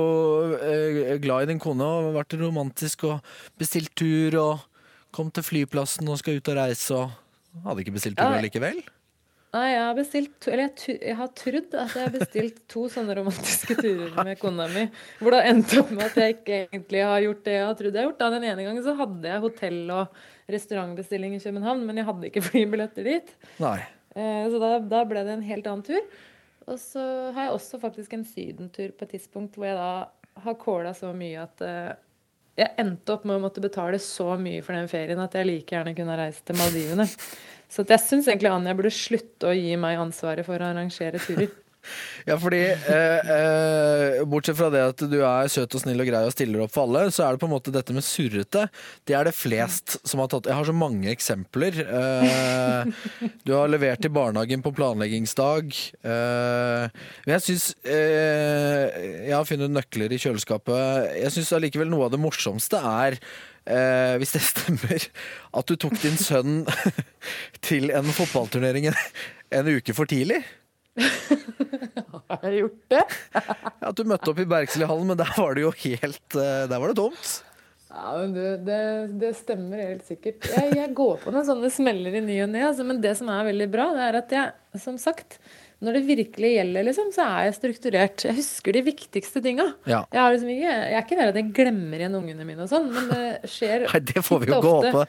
eh, 0.62 1.15
glad 1.23 1.45
i 1.47 1.51
din 1.51 1.62
kone 1.62 1.83
og 1.83 2.11
har 2.11 2.19
vært 2.21 2.37
romantisk 2.39 3.07
og 3.11 3.35
bestilt 3.59 3.95
tur 3.99 4.37
og 4.39 4.67
kom 5.15 5.31
til 5.35 5.47
flyplassen 5.47 6.09
og 6.11 6.19
skal 6.21 6.39
ut 6.39 6.51
og 6.53 6.59
reise 6.59 6.95
og 6.99 7.65
hadde 7.65 7.83
ikke 7.85 7.97
bestilt 7.97 8.19
tur 8.19 8.27
Ja. 8.27 8.37
Nei, 9.55 9.69
jeg 9.71 9.83
har 9.87 9.95
bestilt 9.95 10.47
Eller 10.51 10.65
jeg, 10.67 10.97
jeg 10.99 11.15
har 11.15 11.29
trodd 11.39 11.75
at 11.79 11.93
jeg 11.95 12.03
har 12.09 12.15
bestilt 12.15 12.57
to 12.71 12.89
sånne 12.91 13.15
romantiske 13.21 13.77
turer 13.79 14.17
med 14.27 14.39
kona 14.41 14.67
mi. 14.73 14.89
Hvor 15.21 15.31
det 15.35 15.41
har 15.43 15.51
endt 15.53 15.75
opp 15.79 15.93
med 15.95 16.07
at 16.09 16.19
jeg 16.19 16.37
ikke 16.39 16.57
egentlig 16.65 17.05
har 17.07 17.23
gjort 17.23 17.45
det 17.47 17.55
jeg 17.55 17.67
har 17.69 17.77
trodd 17.79 17.95
jeg 17.95 18.03
har 18.03 18.09
gjort. 18.11 18.19
Da 18.25 18.31
den 18.35 18.47
ene 18.51 18.67
gangen 18.67 18.87
så 18.87 18.97
hadde 18.99 19.31
jeg 19.31 19.45
hotell- 19.47 19.93
og 19.95 20.23
restaurantbestilling 20.51 21.37
i 21.37 21.43
København, 21.43 21.85
men 21.87 22.01
jeg 22.03 22.09
hadde 22.11 22.29
ikke 22.31 22.43
flybilletter 22.51 23.07
dit. 23.07 23.31
Nei. 23.62 23.79
Eh, 24.15 24.47
Så 24.51 24.59
da, 24.62 24.73
da 24.83 25.05
ble 25.09 25.23
det 25.27 25.37
en 25.39 25.47
helt 25.47 25.71
annen 25.71 25.87
tur. 25.87 26.03
Og 26.71 26.79
så 26.81 27.03
har 27.35 27.49
jeg 27.49 27.57
også 27.57 27.81
faktisk 27.83 28.15
en 28.17 28.25
sydentur 28.25 28.95
på 28.97 29.07
et 29.07 29.17
tidspunkt 29.17 29.59
hvor 29.59 29.69
jeg 29.69 29.77
da 29.77 30.45
har 30.45 30.59
kåla 30.59 30.95
så 30.97 31.12
mye 31.17 31.43
at 31.45 31.62
eh, 31.65 31.93
jeg 32.59 32.71
endte 32.81 33.15
opp 33.15 33.27
med 33.27 33.37
å 33.37 33.43
måtte 33.43 33.62
betale 33.62 33.99
så 34.03 34.35
mye 34.39 34.62
for 34.65 34.77
den 34.77 34.89
ferien 34.91 35.21
at 35.23 35.35
jeg 35.35 35.49
like 35.49 35.75
gjerne 35.75 35.95
kunne 35.97 36.17
reise 36.19 36.45
til 36.47 36.59
Maldivene. 36.59 37.07
Så 37.71 37.83
jeg 37.89 38.03
syns 38.03 38.29
egentlig 38.31 38.53
Anja 38.53 38.75
burde 38.79 38.93
slutte 38.95 39.51
å 39.51 39.57
gi 39.57 39.75
meg 39.81 39.99
ansvaret 39.99 40.47
for 40.47 40.62
å 40.62 40.69
arrangere 40.71 41.19
turer. 41.23 41.51
Ja, 42.28 42.39
fordi 42.41 42.61
eh, 42.72 43.30
eh, 43.35 44.22
bortsett 44.28 44.57
fra 44.57 44.70
det 44.72 44.80
at 44.80 45.03
du 45.11 45.18
er 45.20 45.51
søt 45.53 45.74
og 45.76 45.82
snill 45.82 46.01
og 46.01 46.09
grei 46.09 46.22
og 46.24 46.32
stiller 46.32 46.62
opp 46.64 46.72
for 46.72 46.89
alle, 46.89 47.11
så 47.12 47.26
er 47.26 47.35
det 47.35 47.43
på 47.43 47.49
en 47.51 47.53
måte 47.53 47.74
dette 47.74 47.93
med 47.93 48.07
surrete. 48.07 48.62
Det 49.05 49.16
er 49.16 49.28
det 49.28 49.35
flest 49.37 49.99
som 50.09 50.22
har 50.22 50.30
tatt 50.32 50.49
Jeg 50.49 50.57
har 50.57 50.68
så 50.68 50.76
mange 50.76 51.11
eksempler. 51.12 51.80
Eh, 51.85 53.28
du 53.45 53.53
har 53.53 53.68
levert 53.68 54.01
til 54.05 54.14
barnehagen 54.14 54.64
på 54.64 54.72
planleggingsdag. 54.78 55.74
Eh, 56.01 57.03
men 57.26 57.37
jeg 57.37 57.47
syns 57.49 57.70
eh, 57.85 58.87
Jeg 59.28 59.35
har 59.37 59.49
funnet 59.49 59.74
nøkler 59.74 60.14
i 60.14 60.20
kjøleskapet. 60.24 61.18
Jeg 61.20 61.37
syns 61.37 61.53
allikevel 61.59 61.93
noe 61.93 62.09
av 62.09 62.16
det 62.16 62.24
morsomste 62.24 62.80
er 62.80 63.20
Eh, 63.64 64.16
hvis 64.20 64.35
det 64.37 64.43
stemmer, 64.45 65.07
at 65.57 65.70
du 65.70 65.78
tok 65.80 65.97
din 66.03 66.18
sønn 66.20 66.64
til 67.64 67.89
en 67.97 68.11
fotballturnering 68.12 68.91
en 68.93 69.70
uke 69.72 69.97
for 69.97 70.11
tidlig. 70.11 70.43
Har 72.31 72.45
jeg 72.49 72.61
gjort 72.65 72.79
det? 72.95 73.03
Ja, 73.35 73.91
At 73.91 73.99
du 73.99 74.05
møtte 74.09 74.31
opp 74.33 74.41
i 74.41 74.47
Bergslihallen, 74.49 75.11
men 75.11 75.19
der 75.21 75.33
var 75.37 75.57
det 75.57 75.65
jo 75.67 75.73
helt 75.85 76.39
eh, 76.39 76.63
Der 76.71 76.79
var 76.81 76.93
det 76.93 76.97
tomt. 77.01 77.33
Ja, 77.95 78.13
men 78.19 78.33
du, 78.35 78.41
det, 78.67 78.79
det 79.21 79.35
stemmer 79.39 79.79
helt 79.79 80.07
sikkert. 80.09 80.49
Jeg, 80.51 80.73
jeg 80.75 80.95
går 80.99 81.21
på 81.23 81.35
noen 81.35 81.47
sånne 81.47 81.69
smeller 81.71 82.17
i 82.19 82.23
ny 82.25 82.41
og 82.43 82.49
ne, 82.51 82.65
altså, 82.67 82.87
men 82.87 82.99
det 83.05 83.13
som 83.21 83.29
er 83.31 83.45
veldig 83.53 83.69
bra, 83.71 83.91
det 83.95 84.09
er 84.09 84.19
at 84.19 84.35
jeg, 84.35 84.81
som 84.83 84.97
sagt 84.99 85.39
når 85.85 85.99
det 85.99 86.03
virkelig 86.09 86.51
gjelder, 86.55 86.87
liksom, 86.89 87.11
så 87.13 87.25
er 87.29 87.47
jeg 87.49 87.55
strukturert. 87.59 88.25
Jeg 88.25 88.37
husker 88.39 88.77
de 88.77 88.83
viktigste 88.87 89.43
tinga. 89.45 89.67
Ja. 89.91 90.01
Jeg, 90.15 90.37
liksom 90.37 90.53
jeg 90.55 90.73
er 90.73 90.99
ikke 91.03 91.19
der 91.19 91.33
at 91.33 91.39
jeg 91.39 91.51
glemmer 91.57 92.01
igjen 92.01 92.17
ungene 92.19 92.47
mine 92.49 92.65
og 92.65 92.71
sånn, 92.71 92.87
men 92.95 93.11
det 93.11 93.51
skjer 93.53 93.85
Nei, 93.91 94.01
det 94.15 94.23
får 94.25 94.43
vi 94.45 94.51
jo 94.53 94.61
gå 94.65 94.75
ofte- 94.79 94.93
på. 94.95 95.05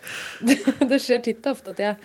Det, 0.49 0.57
det 0.91 0.99
skjer 1.05 1.23
titt 1.29 1.45
og 1.47 1.55
ofte 1.55 1.75
at 1.77 1.83
jeg 1.85 1.95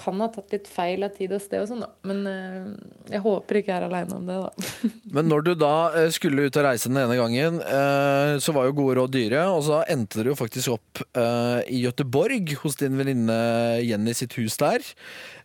kan 0.00 0.20
ha 0.22 0.28
tatt 0.32 0.54
litt 0.54 0.68
feil 0.70 1.04
av 1.04 1.12
tid 1.16 1.34
og 1.36 1.42
sted 1.42 1.62
og 1.62 1.68
sånn, 1.68 1.82
da. 1.84 1.90
Men 2.08 2.22
eh, 2.28 2.70
jeg 3.12 3.22
håper 3.24 3.60
ikke 3.60 3.72
jeg 3.72 3.76
er 3.82 3.86
aleine 3.86 4.16
om 4.16 4.28
det, 4.28 4.38
da. 4.40 4.70
Men 5.16 5.28
når 5.30 5.44
du 5.46 5.52
da 5.60 5.74
eh, 5.98 6.08
skulle 6.14 6.46
ut 6.48 6.58
og 6.60 6.66
reise 6.66 6.90
den 6.90 7.00
ene 7.02 7.18
gangen, 7.18 7.60
eh, 7.60 8.32
så 8.42 8.54
var 8.56 8.68
jo 8.68 8.76
gode 8.80 8.96
råd 9.00 9.14
dyre, 9.16 9.44
og 9.52 9.62
så 9.68 9.82
endte 9.92 10.20
dere 10.20 10.32
jo 10.32 10.38
faktisk 10.38 10.74
opp 10.76 11.04
eh, 11.10 11.60
i 11.68 11.82
Gøteborg, 11.84 12.54
hos 12.64 12.80
din 12.80 12.96
venninne 13.00 13.38
Jenny 13.84 14.16
sitt 14.16 14.38
hus 14.40 14.56
der. 14.60 14.84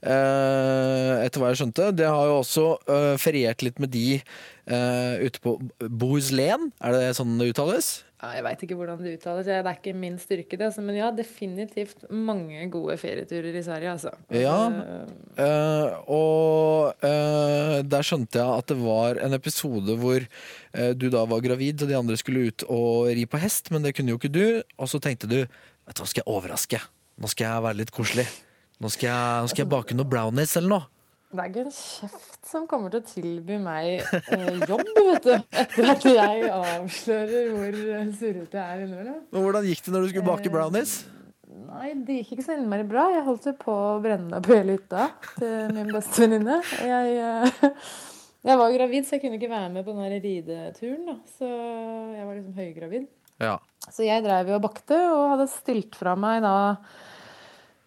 Etter 0.05 1.41
hva 1.41 1.49
jeg 1.49 1.63
skjønte. 1.63 1.89
Det 1.97 2.05
har 2.05 2.27
jo 2.29 2.35
også 2.43 2.65
feriert 3.17 3.63
litt 3.65 3.79
med 3.81 3.89
de 3.95 4.19
ute 4.69 5.41
på 5.41 5.55
Bohuslän, 5.81 6.69
er 6.77 6.93
det 6.93 7.15
sånn 7.17 7.39
det 7.41 7.49
uttales? 7.55 8.04
Ja, 8.15 8.29
jeg 8.37 8.45
veit 8.45 8.61
ikke 8.63 8.77
hvordan 8.79 9.01
det 9.03 9.17
uttales, 9.17 9.47
det 9.47 9.55
er 9.57 9.67
ikke 9.73 9.91
min 9.97 10.15
styrke, 10.21 10.55
det. 10.55 10.69
Altså. 10.69 10.83
Men 10.85 10.95
ja, 10.95 11.09
definitivt 11.11 12.05
mange 12.09 12.63
gode 12.71 12.95
ferieturer 13.01 13.57
i 13.59 13.63
Sverige, 13.65 13.91
altså. 13.91 14.13
Ja. 14.31 14.55
Eh, 15.43 15.97
og 16.15 17.03
eh, 17.03 17.81
der 17.83 18.07
skjønte 18.07 18.39
jeg 18.39 18.63
at 18.63 18.71
det 18.71 18.79
var 18.79 19.19
en 19.25 19.35
episode 19.35 19.97
hvor 19.99 20.23
eh, 20.23 20.93
du 20.95 21.09
da 21.11 21.25
var 21.27 21.43
gravid, 21.43 21.83
og 21.83 21.91
de 21.91 21.99
andre 21.99 22.17
skulle 22.21 22.47
ut 22.47 22.65
og 22.71 23.11
ri 23.11 23.27
på 23.27 23.41
hest, 23.43 23.73
men 23.75 23.83
det 23.83 23.97
kunne 23.97 24.15
jo 24.15 24.21
ikke 24.21 24.31
du. 24.31 24.45
Og 24.79 24.91
så 24.91 25.03
tenkte 25.03 25.29
du 25.29 25.41
vet 25.43 25.93
du 25.93 26.01
hva, 26.01 26.07
skal 26.07 26.23
jeg 26.23 26.31
overraske. 26.31 26.81
Nå 27.19 27.31
skal 27.31 27.49
jeg 27.49 27.67
være 27.67 27.81
litt 27.83 27.95
koselig. 27.95 28.29
Nå 28.79 28.91
skal 28.91 29.11
jeg, 29.11 29.43
nå 29.43 29.51
skal 29.51 29.65
jeg 29.65 29.73
bake 29.75 29.95
noe 29.95 30.07
brownies 30.07 30.55
eller 30.55 30.77
noe. 30.77 30.94
Det 31.33 31.41
er 31.41 31.49
ikke 31.49 31.63
en 31.65 31.73
kjeft 31.73 32.47
som 32.47 32.67
kommer 32.69 32.93
til 32.93 33.01
å 33.01 33.07
tilby 33.09 33.57
meg 33.59 34.05
eh, 34.31 34.61
jobb, 34.69 34.85
vet 35.09 35.25
du. 35.25 35.33
Etter 35.57 35.89
at 35.91 36.05
jeg 36.07 36.51
avslører 36.53 37.49
hvor 37.51 37.79
eh, 37.81 38.05
surrete 38.15 38.61
jeg 38.61 38.63
er 38.77 38.83
innimellom. 38.85 39.19
Og 39.33 39.47
hvordan 39.47 39.67
gikk 39.67 39.81
det 39.83 39.93
når 39.95 40.05
du 40.05 40.11
skulle 40.13 40.29
bake 40.29 40.53
brownies? 40.53 40.93
Nei, 41.65 41.89
det 42.07 42.19
gikk 42.19 42.35
ikke 42.35 42.45
så 42.45 42.55
innmari 42.55 42.85
bra. 42.87 43.07
Jeg 43.11 43.25
holdt 43.25 43.49
jo 43.49 43.55
på 43.59 43.73
å 43.73 43.97
brenne 44.03 44.39
opp 44.39 44.47
hele 44.53 44.77
hytta 44.77 45.09
til 45.39 45.73
min 45.75 45.91
beste 45.91 46.23
venninne. 46.23 46.59
Jeg, 46.85 47.17
eh, 47.25 47.81
jeg 48.45 48.61
var 48.61 48.77
gravid, 48.77 49.07
så 49.07 49.17
jeg 49.17 49.25
kunne 49.25 49.39
ikke 49.41 49.51
være 49.51 49.73
med 49.73 49.87
på 49.87 49.97
den 49.97 50.15
rideturen. 50.27 51.03
da. 51.09 51.17
Så 51.39 51.49
jeg 51.49 52.29
var 52.29 52.33
liksom 52.37 52.61
høygravid. 52.61 53.09
Ja. 53.43 53.57
Så 53.89 54.05
jeg 54.05 54.23
drev 54.23 54.53
jo 54.53 54.59
og 54.59 54.63
bakte, 54.69 55.01
og 55.11 55.33
hadde 55.33 55.49
stilt 55.51 55.97
fra 55.99 56.15
meg 56.19 56.45
da 56.45 56.55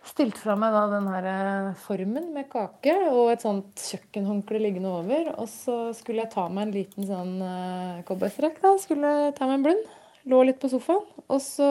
Stilt 0.09 0.39
fra 0.41 0.55
meg 0.59 0.73
da 0.73 0.87
den 0.91 1.09
her 1.11 1.27
eh, 1.29 1.79
formen 1.85 2.31
med 2.35 2.49
kake 2.53 2.95
og 3.11 3.33
et 3.33 3.45
sånt 3.45 3.83
kjøkkenhåndkle 3.91 4.61
liggende 4.63 4.93
over. 5.03 5.33
Og 5.37 5.49
så 5.53 5.79
skulle 5.97 6.25
jeg 6.25 6.33
ta 6.33 6.47
meg 6.49 6.69
en 6.69 6.75
liten 6.75 7.09
sånn 7.09 7.35
uh, 7.43 8.01
cowboystrekk. 8.09 8.61
da. 8.65 8.75
Skulle 8.81 9.15
ta 9.37 9.49
meg 9.49 9.59
en 9.59 9.67
blund. 9.69 9.91
Lå 10.29 10.43
litt 10.49 10.61
på 10.63 10.71
sofaen. 10.73 11.05
Og 11.29 11.43
så 11.45 11.69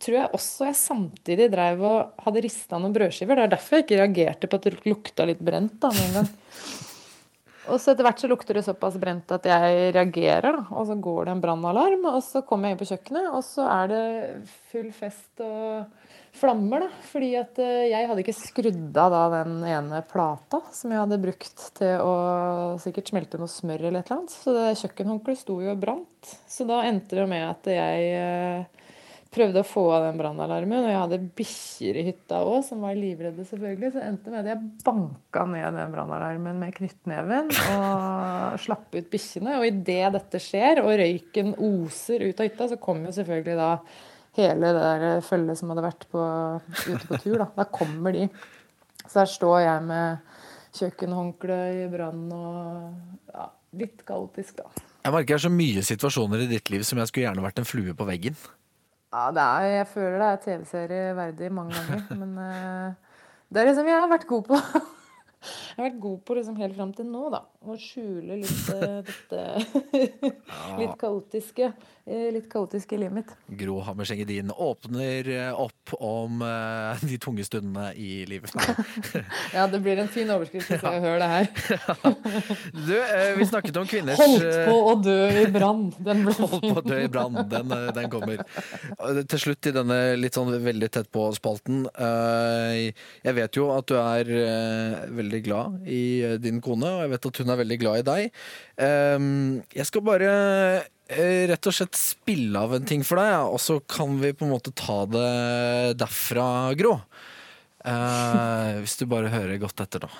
tror 0.00 0.18
jeg 0.18 0.32
også 0.36 0.66
jeg 0.68 0.78
samtidig 0.80 1.50
drev 1.52 1.84
og 1.88 2.24
hadde 2.24 2.42
rista 2.44 2.80
noen 2.80 2.96
brødskiver. 2.96 3.38
Det 3.38 3.46
er 3.46 3.54
derfor 3.54 3.78
jeg 3.78 3.86
ikke 3.86 4.00
reagerte 4.02 4.50
på 4.50 4.58
at 4.58 4.66
det 4.66 4.88
lukta 4.88 5.28
litt 5.28 5.40
brent 5.44 5.78
da 5.82 5.92
med 5.92 6.04
en 6.08 6.18
gang. 6.20 6.34
Og 7.66 7.80
så 7.82 7.90
etter 7.90 8.06
hvert 8.06 8.20
så 8.22 8.28
lukter 8.30 8.54
det 8.54 8.62
såpass 8.62 8.94
brent 9.02 9.32
at 9.34 9.46
jeg 9.50 9.88
reagerer, 9.96 10.54
da. 10.54 10.66
Og 10.70 10.84
så 10.86 10.94
går 11.02 11.26
det 11.26 11.32
en 11.34 11.40
brannalarm, 11.42 12.04
og 12.12 12.20
så 12.22 12.44
kommer 12.46 12.70
jeg 12.70 12.76
inn 12.76 12.78
på 12.78 12.86
kjøkkenet, 12.92 13.26
og 13.34 13.42
så 13.42 13.66
er 13.72 13.90
det 13.90 14.02
full 14.70 14.92
fest 14.94 15.42
og 15.42 15.88
flammer, 16.38 16.86
da. 16.86 17.02
Fordi 17.10 17.32
at 17.40 17.60
eh, 17.62 17.88
jeg 17.90 18.08
hadde 18.10 18.24
ikke 18.24 18.36
skrudd 18.36 19.00
av 19.02 19.12
da 19.14 19.24
den 19.38 19.58
ene 19.66 20.02
plata 20.08 20.62
som 20.74 20.92
jeg 20.92 21.02
hadde 21.02 21.20
brukt 21.22 21.66
til 21.78 22.04
å 22.04 22.14
sikkert 22.82 23.12
smelte 23.12 23.40
noe 23.40 23.50
smør 23.50 23.88
eller 23.88 24.00
et 24.00 24.10
eller 24.10 24.22
annet. 24.22 24.36
Så 24.36 24.56
det 24.56 24.78
kjøkkenhåndkleet 24.82 25.42
sto 25.42 25.60
jo 25.64 25.74
og 25.74 25.84
brant. 25.84 26.34
Så 26.50 26.68
da 26.68 26.82
endte 26.88 27.18
det 27.18 27.28
med 27.30 27.46
at 27.48 27.70
jeg 27.70 28.10
eh, 28.16 28.86
prøvde 29.36 29.60
å 29.60 29.66
få 29.66 29.84
av 29.92 30.06
den 30.06 30.18
brannalarmen, 30.20 30.84
og 30.84 30.90
jeg 30.90 31.00
hadde 31.02 31.18
bikkjer 31.36 31.98
i 32.00 32.04
hytta 32.08 32.40
òg, 32.46 32.60
som 32.66 32.82
var 32.84 32.96
livredde, 32.96 33.44
selvfølgelig. 33.48 33.92
Så 33.94 34.02
endte 34.04 34.28
det 34.28 34.34
med 34.34 34.42
at 34.42 34.50
jeg 34.52 34.70
banka 34.86 35.44
ned 35.50 35.78
den 35.80 35.94
brannalarmen 35.94 36.60
med 36.62 36.74
knyttneven 36.76 37.52
og 37.52 38.58
slapp 38.64 38.96
ut 38.96 39.10
bikkjene. 39.12 39.58
Og 39.60 39.68
idet 39.68 40.12
dette 40.16 40.42
skjer, 40.42 40.82
og 40.84 40.94
røyken 41.02 41.56
oser 41.56 42.28
ut 42.28 42.40
av 42.40 42.48
hytta, 42.48 42.70
så 42.72 42.80
kommer 42.80 43.10
jo 43.10 43.18
selvfølgelig 43.20 43.58
da 43.60 43.72
hele 44.36 44.70
det 44.70 44.82
der 44.84 45.24
følget 45.26 45.60
som 45.60 45.72
hadde 45.72 45.84
vært 45.86 46.06
på, 46.12 46.24
ute 46.86 47.02
på 47.08 47.20
tur. 47.22 47.38
Da. 47.42 47.48
da 47.56 47.66
kommer 47.72 48.16
de. 48.16 48.28
Så 49.06 49.22
der 49.22 49.30
står 49.30 49.58
jeg 49.64 49.86
med 49.86 50.34
kjøkkenhåndkle 50.76 51.58
i 51.84 51.86
brann 51.92 52.26
og 52.36 53.32
ja, 53.32 53.48
litt 53.80 54.04
kaotisk, 54.08 54.60
da. 54.60 54.84
Jeg 55.06 55.14
merker 55.14 55.36
det 55.36 55.38
er 55.38 55.46
så 55.46 55.54
mye 55.54 55.82
situasjoner 55.86 56.44
i 56.44 56.50
ditt 56.50 56.70
liv 56.74 56.82
som 56.86 56.98
jeg 56.98 57.10
skulle 57.10 57.28
gjerne 57.28 57.44
vært 57.44 57.60
en 57.62 57.68
flue 57.68 57.94
på 57.96 58.06
veggen. 58.08 58.38
Ja, 59.14 59.28
det 59.32 59.42
er, 59.42 59.66
jeg 59.70 59.88
føler 59.92 60.18
det 60.18 60.28
er 60.28 60.44
TV-serie 60.44 61.16
verdig 61.16 61.50
mange 61.54 61.78
ganger. 61.78 62.06
Men 62.20 62.36
eh, 62.42 63.18
det 63.48 63.62
er 63.62 63.70
liksom 63.70 63.88
jeg 63.88 64.02
har 64.02 64.12
vært 64.12 64.28
god 64.28 64.46
på. 64.50 64.60
Jeg 65.46 65.76
har 65.76 65.84
vært 65.84 65.98
god 66.02 66.20
på 66.26 66.34
liksom 66.34 66.56
helt 66.58 66.74
fram 66.74 66.92
til 66.96 67.06
nå, 67.06 67.26
da. 67.30 67.42
Å 67.44 67.74
skjule 67.78 68.38
litt 68.40 68.70
eh, 68.72 68.96
dette 69.06 69.42
litt 70.80 70.96
kaotiske, 70.98 71.68
eh, 71.68 71.92
litt 72.06 72.46
kaotiske 72.52 72.94
i 72.94 72.98
livet 73.00 73.14
mitt. 73.18 73.30
Gro 73.58 73.80
Hammerseng 73.82 74.20
Edin 74.22 74.52
åpner 74.54 75.26
eh, 75.26 75.58
opp 75.58 75.94
om 75.98 76.42
eh, 76.46 77.02
de 77.02 77.18
tunge 77.18 77.42
stundene 77.46 77.88
i 77.98 78.24
livet. 78.30 78.54
Ja, 79.56 79.66
det 79.70 79.80
blir 79.82 79.98
en 79.98 80.10
fin 80.12 80.30
overskrift 80.30 80.70
hvis 80.70 80.84
jeg 80.86 81.02
hører 81.02 81.18
det 81.24 81.30
her. 81.32 81.50
Du, 82.86 82.94
eh, 82.94 83.32
vi 83.38 83.46
snakket 83.48 83.78
om 83.80 83.88
kvinners 83.90 84.20
Holdt 84.20 84.46
på 84.68 84.76
å 84.92 84.94
dø 85.02 85.18
i 85.42 85.46
brann. 85.50 85.88
Den 85.98 86.22
ble 86.26 86.36
Holdt 86.38 86.68
på 86.68 86.78
å 86.78 86.84
dø 86.86 87.00
i 87.02 87.10
brann. 87.10 87.40
Den, 87.50 87.74
den 87.96 88.10
kommer. 88.12 88.42
Til 89.26 89.42
slutt 89.42 89.70
i 89.70 89.74
denne 89.74 90.00
litt 90.18 90.38
sånn 90.38 90.52
veldig 90.62 90.90
tett 90.94 91.10
på-spalten. 91.14 91.84
Jeg 91.96 93.36
vet 93.40 93.58
jo 93.58 93.70
at 93.74 93.88
du 93.90 93.96
er 93.98 94.30
veldig 95.16 95.42
glad 95.46 95.88
i 95.90 96.02
din 96.42 96.62
kone, 96.64 96.90
og 96.98 97.04
jeg 97.04 97.14
vet 97.16 97.30
at 97.30 97.40
hun 97.42 97.54
er 97.54 97.60
veldig 97.64 97.80
glad 97.82 98.02
i 98.02 98.06
deg. 98.10 98.42
Eh, 98.86 99.30
Jeg 99.76 99.88
skal 99.90 100.06
bare 100.06 100.30
rett 101.06 101.66
og 101.70 101.74
slett 101.74 101.98
spille 101.98 102.58
av 102.58 102.74
en 102.74 102.86
ting 102.88 103.04
for 103.06 103.20
deg, 103.20 103.34
og 103.46 103.60
så 103.62 103.78
kan 103.86 104.16
vi 104.22 104.32
på 104.34 104.46
en 104.46 104.54
måte 104.56 104.74
ta 104.74 105.04
det 105.06 105.98
derfra, 106.00 106.48
Gro. 106.78 106.96
Eh, 107.86 108.72
Hvis 108.82 108.98
du 108.98 109.06
bare 109.10 109.30
hører 109.30 109.62
godt 109.62 109.84
etter, 109.86 110.08
da. 110.08 110.10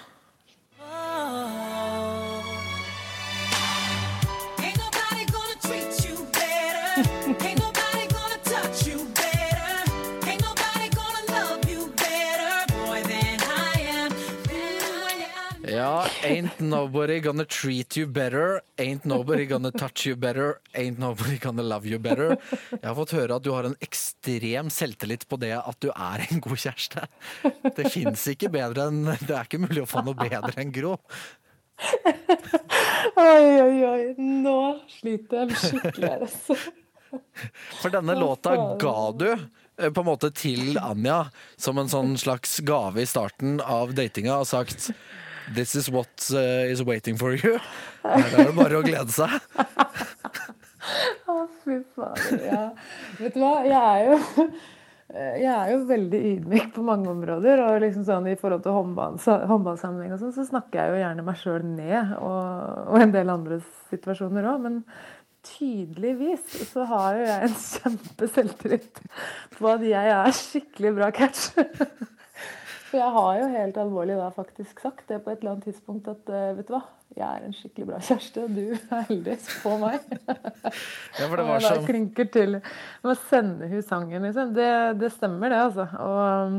Ain't 16.27 16.61
nobody 16.61 17.21
gonna 17.21 17.45
treat 17.45 17.97
you 17.97 18.07
better. 18.07 18.61
Ain't 18.79 19.05
nobody 19.05 19.47
gonna 19.47 19.71
touch 19.71 20.07
you 20.07 20.17
better. 20.17 20.61
Ain't 20.75 20.99
nobody 20.99 21.39
gonna 21.39 21.63
love 21.63 21.87
you 21.87 21.99
better. 21.99 22.37
Jeg 22.71 22.85
har 22.85 22.97
fått 22.99 23.15
høre 23.17 23.39
at 23.39 23.47
du 23.47 23.53
har 23.55 23.69
en 23.69 23.77
ekstrem 23.85 24.71
selvtillit 24.73 25.27
på 25.31 25.39
det 25.43 25.55
at 25.57 25.81
du 25.83 25.91
er 25.93 26.27
en 26.29 26.43
god 26.45 26.61
kjæreste. 26.67 27.07
Det 27.77 27.91
fins 27.93 28.27
ikke 28.33 28.51
bedre 28.53 28.89
enn 28.91 29.05
Det 29.23 29.33
er 29.33 29.49
ikke 29.49 29.63
mulig 29.63 29.85
å 29.85 29.91
få 29.91 30.05
noe 30.07 30.19
bedre 30.19 30.55
enn 30.61 30.75
Gro. 30.75 30.97
Oi, 33.17 33.47
oi, 33.61 33.77
oi. 33.85 34.03
Nå 34.19 34.59
sliter 34.99 35.45
jeg 35.45 35.61
skikkelig 35.61 36.11
her, 36.11 36.27
altså. 36.27 36.57
For 37.81 37.93
denne 37.93 38.17
låta 38.19 38.55
ga 38.81 38.97
du 39.17 39.29
eh, 39.31 39.91
på 39.91 40.03
en 40.03 40.09
måte 40.09 40.31
til 40.37 40.77
Anja 40.81 41.27
som 41.61 41.79
en 41.81 41.91
sånn 41.91 42.17
slags 42.21 42.59
gave 42.67 43.05
i 43.05 43.09
starten 43.09 43.61
av 43.63 43.95
datinga 43.97 44.41
og 44.43 44.49
sagt 44.51 44.91
This 45.55 45.75
is 45.75 45.91
what 45.91 46.31
uh, 46.33 46.67
is 46.67 46.83
waiting 46.83 47.17
for 47.17 47.35
you. 47.35 47.59
Her 48.03 48.39
er 48.39 48.49
det 48.51 48.55
bare 48.57 48.81
å 48.81 48.85
glede 48.87 49.13
seg. 49.15 49.31
Å, 51.27 51.37
fy 51.65 51.81
fader. 51.97 52.41
Ja. 52.47 52.65
Vet 53.19 53.35
du 53.35 53.43
hva, 53.43 53.55
jeg 53.67 53.83
er 53.83 54.11
jo 54.11 54.49
jeg 55.17 55.47
er 55.47 55.69
jo 55.71 55.85
veldig 55.87 56.19
ydmyk 56.33 56.73
på 56.75 56.83
mange 56.85 57.09
områder. 57.13 57.63
og 57.63 57.81
liksom 57.85 58.05
sånn 58.09 58.27
I 58.27 58.37
forhold 58.39 58.65
til 58.65 58.75
håndball, 58.75 59.19
håndballsammenheng 59.23 60.17
og 60.17 60.23
sånn, 60.23 60.35
så 60.35 60.47
snakker 60.49 60.81
jeg 60.81 60.93
jo 60.93 61.03
gjerne 61.05 61.27
meg 61.27 61.39
sjøl 61.41 61.63
ned. 61.69 62.17
Og, 62.19 62.81
og 62.91 62.99
en 63.01 63.15
del 63.15 63.31
andre 63.33 63.61
situasjoner 63.93 64.51
òg. 64.51 64.67
Men 64.67 64.81
tydeligvis 65.47 66.59
så 66.73 66.89
har 66.91 67.21
jo 67.21 67.25
jeg 67.29 67.47
en 67.47 67.57
kjempe 67.63 68.31
selvtillit 68.35 69.03
på 69.57 69.71
at 69.71 69.87
jeg 69.87 70.15
er 70.19 70.37
skikkelig 70.41 70.95
bra 70.99 71.13
catch. 71.15 71.53
For 72.87 73.01
jeg 73.01 73.15
har 73.17 73.39
jo 73.41 73.47
helt 73.51 73.79
alvorlig 73.83 74.19
da 74.19 74.29
faktisk 74.35 74.83
sagt 74.83 75.09
det 75.11 75.19
på 75.25 75.33
et 75.33 75.41
eller 75.41 75.57
annet 75.57 75.67
tidspunkt 75.67 76.07
at 76.11 76.31
eh, 76.31 76.53
vet 76.59 76.69
du 76.69 76.75
hva, 76.77 76.83
jeg 77.17 77.27
er 77.27 77.47
en 77.47 77.57
skikkelig 77.57 77.89
bra 77.89 77.99
kjæreste, 78.05 78.45
du 78.53 78.63
er 78.77 79.05
heldig 79.09 79.37
på 79.63 79.75
meg. 79.83 80.07
Ja, 81.17 81.27
for 81.27 81.41
det 81.41 81.47
var 81.49 81.65
sånn. 81.65 81.85
klinker 81.87 82.29
til 82.29 82.59
med 82.59 83.11
å 83.11 83.17
sende 83.31 83.71
hun 83.71 83.85
sangen, 83.87 84.27
liksom. 84.27 84.53
Det, 84.57 84.71
det 85.01 85.11
stemmer, 85.15 85.53
det, 85.53 85.61
altså. 85.69 85.87
Og 86.05 86.19
um, 86.53 86.59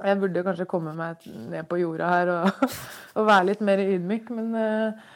jeg 0.00 0.20
burde 0.20 0.44
kanskje 0.46 0.68
komme 0.70 0.94
meg 0.96 1.24
ned 1.52 1.68
på 1.70 1.78
jorda 1.80 2.10
her 2.10 2.32
og, 2.34 2.64
og 3.20 3.28
være 3.28 3.50
litt 3.52 3.64
mer 3.64 3.82
ydmyk, 3.84 4.30
men 4.34 4.52
eh, 4.58 5.08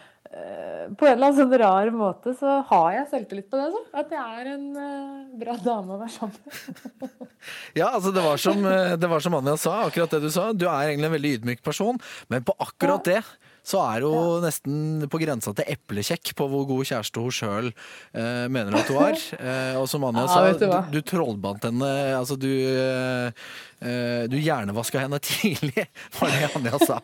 på 0.98 1.06
en 1.06 1.14
eller 1.14 1.30
annen 1.30 1.38
sånn 1.38 1.58
rar 1.60 1.90
måte 1.94 2.34
så 2.38 2.58
har 2.68 2.88
jeg 2.96 3.06
selvtillit 3.12 3.46
på 3.52 3.60
det. 3.60 3.68
Så. 3.74 3.82
At 4.02 4.12
jeg 4.14 4.40
er 4.40 4.50
en 4.54 4.66
uh, 4.76 5.38
bra 5.40 5.56
dame 5.62 5.96
å 5.96 6.00
være 6.02 6.14
sammen 6.16 6.42
med. 6.44 7.14
Ja, 7.78 7.90
altså 7.90 8.12
det 8.14 8.22
var, 8.24 8.38
som, 8.40 8.62
eh, 8.64 8.94
det 8.96 9.08
var 9.10 9.20
som 9.20 9.34
Anja 9.36 9.56
sa, 9.60 9.74
akkurat 9.88 10.14
det 10.14 10.22
du 10.24 10.30
sa. 10.32 10.46
Du 10.56 10.64
er 10.64 10.88
egentlig 10.88 11.10
en 11.10 11.16
veldig 11.16 11.32
ydmyk 11.38 11.64
person, 11.66 11.98
men 12.32 12.46
på 12.46 12.54
akkurat 12.62 13.04
det 13.04 13.20
så 13.64 13.80
er 13.80 14.04
hun 14.04 14.44
nesten 14.44 15.04
på 15.12 15.20
grensa 15.20 15.54
til 15.56 15.68
eplekjekk 15.72 16.34
på 16.36 16.46
hvor 16.52 16.66
god 16.68 16.88
kjæreste 16.88 17.22
hun 17.24 17.32
sjøl 17.32 17.70
eh, 17.70 18.44
mener 18.52 18.76
at 18.80 18.90
hun 18.92 19.00
er. 19.08 19.20
Eh, 19.44 19.76
og 19.76 19.88
som 19.90 20.04
Anja 20.08 20.24
Ja, 20.24 20.30
sa, 20.30 20.52
du 20.52 20.64
du, 20.64 20.98
du 20.98 21.00
trollbandt 21.04 21.66
henne 21.66 21.88
Altså 22.16 22.36
du 22.40 22.48
eh, 22.48 23.44
eh, 23.84 24.24
Du 24.30 24.36
hjernevaska 24.38 25.02
henne 25.02 25.20
tidlig, 25.28 25.88
var 26.16 26.32
det 26.32 26.50
Anja 26.56 26.80
sa. 26.80 27.00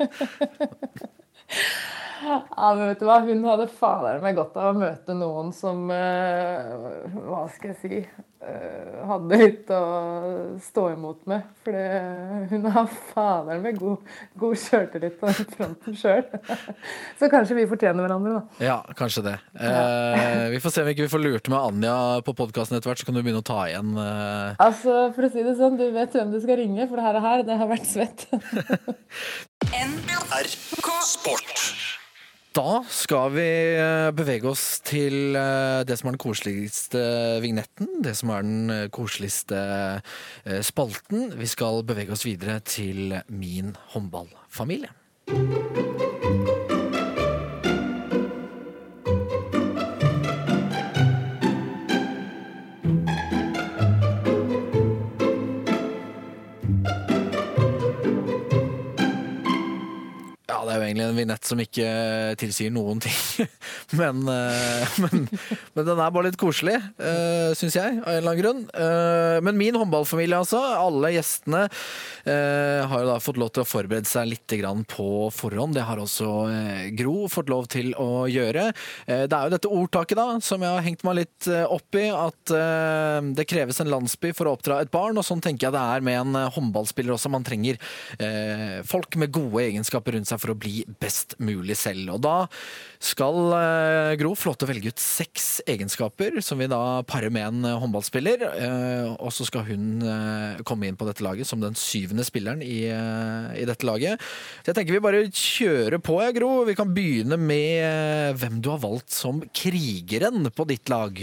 Ja, 2.21 2.73
men 2.77 2.89
vet 2.91 3.01
du 3.01 3.07
hva? 3.09 3.21
Hun 3.25 3.45
hadde 3.49 3.69
fader 3.73 4.21
meg 4.25 4.37
godt 4.37 4.57
av 4.61 4.75
å 4.75 4.79
møte 4.81 5.15
noen 5.17 5.53
som 5.57 5.87
eh, 5.95 6.75
Hva 7.25 7.47
skal 7.55 7.73
jeg 7.73 7.79
si 7.81 8.01
eh, 8.01 8.99
Hadde 9.09 9.39
litt 9.41 9.71
å 9.73 9.81
stå 10.63 10.85
imot 10.95 11.23
med. 11.31 11.47
For 11.65 11.73
det- 11.73 12.49
hun 12.51 12.67
har 12.75 12.87
fader 13.13 13.61
meg 13.63 13.79
god, 13.81 14.05
god 14.39 14.59
sjøltillit 14.61 15.17
på 15.21 15.31
den 15.31 15.49
fronten 15.55 15.97
sjøl. 15.97 16.23
Så 17.21 17.29
kanskje 17.33 17.57
vi 17.59 17.65
fortjener 17.71 18.05
hverandre, 18.05 18.37
da. 18.39 18.65
Ja, 18.65 18.77
kanskje 18.99 19.25
det. 19.27 19.35
Eh, 19.57 20.45
vi 20.55 20.61
får 20.63 20.75
se 20.77 20.85
om 20.85 20.91
ikke 20.93 21.07
vi 21.07 21.13
får 21.13 21.25
lurt 21.25 21.51
med 21.53 21.59
Anja 21.61 21.97
på 22.27 22.35
podkasten 22.39 22.77
etter 22.79 22.93
hvert, 22.93 23.01
så 23.03 23.09
kan 23.09 23.17
du 23.17 23.23
begynne 23.25 23.43
å 23.43 23.49
ta 23.51 23.63
igjen. 23.71 23.93
Eh. 23.97 24.61
Altså, 24.67 24.99
For 25.17 25.27
å 25.29 25.33
si 25.33 25.45
det 25.47 25.57
sånn, 25.61 25.79
du 25.81 25.87
vet 25.97 26.15
hvem 26.17 26.33
du 26.35 26.41
skal 26.45 26.61
ringe, 26.61 26.87
for 26.91 27.01
det 27.01 27.09
her, 27.09 27.21
her 27.27 27.45
det 27.49 27.59
har 27.61 27.71
vært 27.73 27.89
svett. 27.89 28.29
NRK 29.71 30.91
Sport. 31.05 31.90
Da 32.51 32.81
skal 32.91 33.31
vi 33.37 33.47
eh, 33.79 34.09
bevege 34.11 34.49
oss 34.51 34.81
til 34.83 35.37
eh, 35.39 35.83
det 35.87 35.95
som 36.01 36.09
er 36.11 36.17
den 36.17 36.23
koseligste 36.25 37.03
vignetten. 37.45 38.01
Det 38.03 38.17
som 38.19 38.33
er 38.35 38.43
den 38.43 38.73
eh, 38.75 38.89
koseligste 38.91 39.61
spalten. 40.67 41.31
Vi 41.39 41.47
skal 41.47 41.85
bevege 41.87 42.17
oss 42.17 42.27
videre 42.27 42.59
til 42.67 43.15
min 43.31 43.77
håndballfamilie. 43.95 44.91
Egentlig 60.91 61.07
en 61.09 61.19
vignett 61.19 61.47
som 61.49 61.63
ikke 61.63 61.89
tilsier 62.41 62.75
noen 62.75 63.01
ting. 63.03 63.49
Men, 64.01 64.23
eh, 64.31 64.97
men, 65.03 65.27
men 65.75 65.87
den 65.87 65.99
er 65.99 66.13
bare 66.13 66.29
litt 66.29 66.39
koselig, 66.41 66.77
uh, 67.01 67.51
syns 67.59 67.75
jeg, 67.77 67.99
av 68.01 68.13
en 68.13 68.19
eller 68.21 68.31
annen 68.31 68.43
grunn. 68.43 68.61
Eh, 68.71 69.39
men 69.43 69.59
min 69.59 69.77
håndballfamilie, 69.77 70.39
altså. 70.39 70.61
Alle 70.79 71.13
gjestene 71.15 71.65
eh, 71.67 72.81
har 72.87 73.03
jo 73.03 73.09
da 73.09 73.17
fått 73.23 73.41
lov 73.41 73.53
til 73.55 73.65
å 73.65 73.69
forberede 73.69 74.09
seg 74.09 74.31
litt 74.31 74.55
på 74.91 75.09
forhånd. 75.35 75.77
Det 75.77 75.85
har 75.87 76.01
også 76.01 76.29
eh, 76.51 76.87
Gro 76.99 77.29
fått 77.31 77.51
lov 77.53 77.69
til 77.71 77.93
å 77.99 78.27
gjøre. 78.31 78.71
Eh, 79.07 79.25
det 79.31 79.37
er 79.37 79.47
jo 79.47 79.55
dette 79.55 79.71
ordtaket 79.71 80.19
da, 80.19 80.27
som 80.45 80.63
jeg 80.65 80.75
har 80.75 80.87
hengt 80.87 81.05
meg 81.07 81.21
litt 81.23 81.49
eh, 81.51 81.65
opp 81.65 81.99
i, 81.99 82.09
at 82.11 82.55
eh, 82.57 83.21
det 83.37 83.47
kreves 83.51 83.81
en 83.83 83.93
landsby 83.93 84.33
for 84.37 84.51
å 84.51 84.57
oppdra 84.57 84.81
et 84.83 84.93
barn, 84.93 85.19
og 85.19 85.27
sånn 85.27 85.43
tenker 85.45 85.69
jeg 85.69 85.77
det 85.77 85.85
er 85.97 86.07
med 86.07 86.21
en 86.23 86.41
eh, 86.41 86.51
håndballspiller 86.57 87.17
også. 87.17 87.33
Man 87.33 87.47
trenger 87.47 87.79
eh, 88.19 88.81
folk 88.89 89.19
med 89.21 89.33
gode 89.35 89.65
egenskaper 89.69 90.17
rundt 90.17 90.31
seg 90.31 90.43
for 90.43 90.55
å 90.55 90.59
bli 90.59 90.80
best 91.01 91.37
mulig 91.43 91.77
selv. 91.79 92.15
Og 92.15 92.23
da 92.25 92.37
skal 93.01 93.55
eh, 93.57 94.15
Gro 94.21 94.35
å 94.35 94.69
velge 94.69 94.93
ut 94.93 95.01
seks 95.01 95.63
egenskaper 95.69 96.39
som 96.45 96.61
vi 96.61 96.69
da 96.71 97.01
parer 97.09 97.33
med 97.33 97.47
en 97.47 97.69
eh, 97.69 97.79
håndballspiller. 97.81 98.45
Eh, 98.51 99.09
og 99.17 99.33
så 99.35 99.47
skal 99.49 99.65
hun 99.69 100.05
komme 100.67 100.89
inn 100.89 100.99
på 101.01 101.09
dette 101.09 101.25
laget 101.25 101.49
som 101.49 101.63
den 101.63 101.77
syvende 101.79 102.25
spilleren 102.27 102.63
i, 102.65 102.85
i 102.91 103.67
dette 103.69 103.87
laget. 103.89 104.21
Så 104.61 104.71
jeg 104.71 104.79
tenker 104.79 104.97
vi 104.97 105.05
bare 105.05 105.25
kjører 105.29 106.01
på, 106.03 106.21
jeg, 106.25 106.37
Gro. 106.39 106.53
Vi 106.69 106.77
kan 106.79 106.93
begynne 106.95 107.39
med 107.41 108.39
hvem 108.41 108.61
du 108.63 108.71
har 108.75 108.83
valgt 108.83 109.13
som 109.15 109.43
krigeren 109.57 110.51
på 110.55 110.69
ditt 110.69 110.93
lag. 110.93 111.17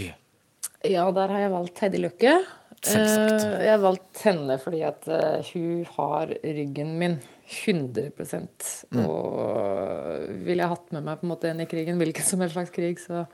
Ja, 0.86 1.08
der 1.14 1.34
har 1.34 1.44
jeg 1.44 1.54
valgt 1.54 1.82
Heidi 1.84 2.02
Løkke. 2.02 2.36
Selvsagt. 2.78 3.48
Jeg 3.64 3.72
har 3.72 3.82
valgt 3.82 4.22
henne 4.22 4.58
fordi 4.62 4.84
at 4.86 5.08
hun 5.50 5.82
har 5.96 6.30
ryggen 6.44 6.94
min 7.00 7.18
100% 7.48 8.66
Og 9.00 10.42
ville 10.44 10.60
jeg 10.60 10.72
hatt 10.72 10.92
med 10.92 11.06
meg 11.06 11.20
på 11.20 11.26
en 11.26 11.32
måte 11.32 11.48
en 11.48 11.62
i 11.64 11.68
krigen, 11.70 12.00
hvilken 12.00 12.26
som 12.26 12.44
helst 12.44 12.56
slags 12.58 12.74
krig, 12.74 13.00
så 13.00 13.24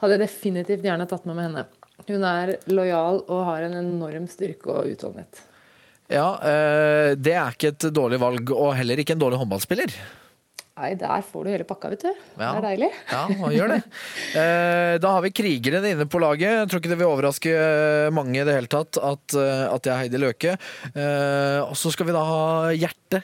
hadde 0.00 0.16
jeg 0.16 0.22
definitivt 0.26 0.86
gjerne 0.86 1.08
tatt 1.10 1.26
med 1.26 1.38
meg 1.38 1.48
henne. 1.48 1.66
Hun 2.06 2.26
er 2.28 2.56
lojal 2.70 3.22
og 3.24 3.44
har 3.48 3.66
en 3.66 3.78
enorm 3.80 4.28
styrke 4.30 4.70
og 4.70 4.92
utholdenhet. 4.92 5.42
Ja, 6.12 6.28
eh, 6.38 7.16
det 7.18 7.34
er 7.34 7.56
ikke 7.56 7.72
et 7.72 7.88
dårlig 7.90 8.20
valg, 8.22 8.52
og 8.54 8.76
heller 8.78 9.02
ikke 9.02 9.16
en 9.16 9.24
dårlig 9.24 9.40
håndballspiller. 9.40 9.96
Nei, 10.76 10.90
der 11.00 11.22
får 11.24 11.46
du 11.46 11.48
hele 11.54 11.64
pakka, 11.64 11.88
vet 11.94 12.02
du. 12.04 12.10
Ja. 12.36 12.50
Det 12.52 12.58
er 12.58 12.64
deilig. 12.66 12.88
Ja, 13.08 13.22
man 13.40 13.54
gjør 13.54 13.72
det. 13.76 13.80
Eh, 14.36 14.98
da 15.00 15.10
har 15.14 15.22
vi 15.24 15.30
krigeren 15.32 15.84
inne 15.88 16.04
på 16.10 16.18
laget. 16.20 16.50
Jeg 16.50 16.68
tror 16.68 16.80
ikke 16.82 16.90
det 16.90 16.98
vil 17.00 17.08
overraske 17.08 17.52
mange 18.12 18.36
i 18.36 18.44
det 18.44 18.52
hele 18.52 18.68
tatt 18.68 18.98
at, 19.00 19.36
eh, 19.38 19.62
at 19.70 19.86
det 19.86 19.92
er 19.92 20.00
Heidi 20.02 20.20
Løke. 20.20 20.56
Eh, 20.90 21.60
og 21.62 21.72
så 21.80 21.92
skal 21.94 22.10
vi 22.10 22.16
da 22.16 22.24
ha 22.26 22.42
Hjerte, 22.76 23.22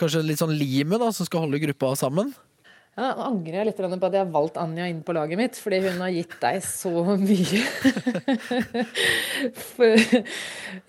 kanskje 0.00 0.24
litt 0.24 0.40
sånn 0.40 0.54
limet 0.56 1.02
da, 1.02 1.10
som 1.12 1.28
skal 1.28 1.44
holde 1.44 1.60
gruppa 1.66 1.92
sammen. 2.00 2.32
Ja, 2.96 3.10
nå 3.12 3.24
angrer 3.26 3.58
jeg 3.58 3.66
litt 3.68 3.76
på 3.76 4.08
at 4.08 4.14
jeg 4.16 4.22
har 4.22 4.30
valgt 4.32 4.56
Anja 4.56 4.86
inn 4.88 5.02
på 5.04 5.12
laget 5.12 5.36
mitt, 5.36 5.58
fordi 5.60 5.82
hun 5.84 5.98
har 6.00 6.14
gitt 6.14 6.32
deg 6.40 6.62
så 6.64 6.88
mye 7.20 7.58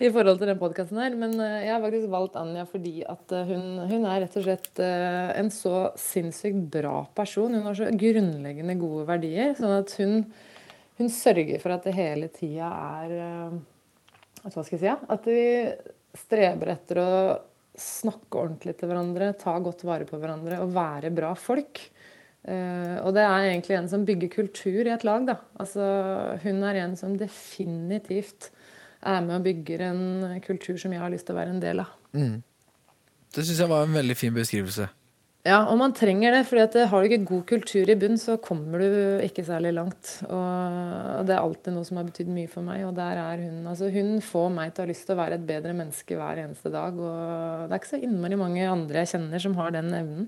i 0.06 0.08
forhold 0.08 0.40
til 0.40 0.48
den 0.48 0.62
podkasten 0.62 1.02
her. 1.02 1.12
Men 1.20 1.34
eh, 1.36 1.66
jeg 1.66 1.74
har 1.74 1.82
faktisk 1.82 2.08
valgt 2.14 2.38
Anja 2.40 2.64
fordi 2.70 2.94
at 3.04 3.34
eh, 3.36 3.52
hun, 3.52 3.82
hun 3.90 4.06
er 4.08 4.22
rett 4.24 4.38
og 4.40 4.46
slett 4.46 4.80
eh, 4.80 5.36
en 5.36 5.52
så 5.52 5.92
sinnssykt 6.00 6.62
bra 6.78 7.02
person. 7.12 7.52
Hun 7.52 7.68
har 7.68 7.76
så 7.76 7.90
grunnleggende 7.92 8.78
gode 8.80 9.04
verdier. 9.12 9.52
Sånn 9.60 9.76
at 9.76 9.92
hun, 10.00 10.24
hun 11.02 11.12
sørger 11.12 11.60
for 11.60 11.76
at 11.76 11.84
det 11.90 11.96
hele 11.98 12.32
tida 12.32 12.72
er 13.02 13.12
Hva 14.46 14.54
skal 14.54 14.78
jeg 14.78 14.84
si? 14.86 14.96
At 14.96 15.28
vi 15.28 15.44
streber 16.24 16.72
etter 16.72 17.04
å 17.04 17.12
snakke 17.78 18.46
ordentlig 18.46 18.78
til 18.80 18.88
hverandre, 18.88 19.34
ta 19.38 19.52
godt 19.60 19.84
vare 19.84 20.08
på 20.08 20.16
hverandre 20.16 20.64
og 20.64 20.72
være 20.72 21.12
bra 21.12 21.36
folk. 21.36 21.84
Eh, 22.48 22.98
og 23.04 23.12
det 23.16 23.24
er 23.26 23.50
egentlig 23.50 23.76
en 23.76 23.88
som 23.90 24.06
bygger 24.08 24.32
kultur 24.32 24.80
i 24.86 24.94
et 24.94 25.04
lag. 25.04 25.26
Da. 25.28 25.38
Altså, 25.60 25.84
hun 26.44 26.62
er 26.64 26.82
en 26.84 26.94
som 26.96 27.16
definitivt 27.20 28.50
er 29.06 29.20
med 29.22 29.38
og 29.38 29.44
bygger 29.46 29.84
en 29.90 30.04
kultur 30.44 30.78
som 30.80 30.94
jeg 30.94 31.02
har 31.02 31.12
lyst 31.12 31.28
til 31.28 31.36
å 31.36 31.40
være 31.42 31.54
en 31.54 31.62
del 31.62 31.84
av. 31.84 31.92
Det 33.28 33.44
syns 33.44 33.60
jeg 33.60 33.70
var 33.70 33.84
en 33.84 33.98
veldig 33.98 34.16
fin 34.18 34.34
beskrivelse. 34.34 34.88
Ja, 35.46 35.62
og 35.70 35.78
man 35.80 35.94
trenger 35.96 36.34
det, 36.34 36.40
for 36.48 36.58
har 36.60 37.04
du 37.04 37.06
ikke 37.06 37.28
god 37.28 37.44
kultur 37.48 37.88
i 37.88 37.96
bunn, 37.96 38.18
så 38.20 38.34
kommer 38.42 38.82
du 38.82 38.88
ikke 39.24 39.44
særlig 39.46 39.70
langt. 39.76 40.10
Og 40.26 41.28
det 41.28 41.36
er 41.36 41.40
alltid 41.40 41.76
noe 41.76 41.86
som 41.88 42.00
har 42.00 42.08
betydd 42.08 42.32
mye 42.34 42.50
for 42.50 42.66
meg, 42.66 42.82
og 42.84 42.96
der 42.98 43.20
er 43.22 43.44
hun. 43.46 43.62
Altså, 43.70 43.88
hun 43.94 44.18
får 44.24 44.48
meg 44.56 44.74
til 44.74 44.82
å 44.82 44.86
ha 44.86 44.90
lyst 44.90 45.06
til 45.08 45.14
å 45.14 45.20
være 45.22 45.38
et 45.38 45.46
bedre 45.48 45.76
menneske 45.78 46.18
hver 46.18 46.42
eneste 46.42 46.72
dag. 46.74 46.98
Og 46.98 47.68
det 47.68 47.76
er 47.76 47.80
ikke 47.80 47.92
så 47.94 48.02
innmari 48.02 48.40
mange 48.40 48.66
andre 48.68 49.04
jeg 49.04 49.12
kjenner 49.14 49.44
som 49.46 49.56
har 49.60 49.72
den 49.78 49.94
evnen. 49.96 50.26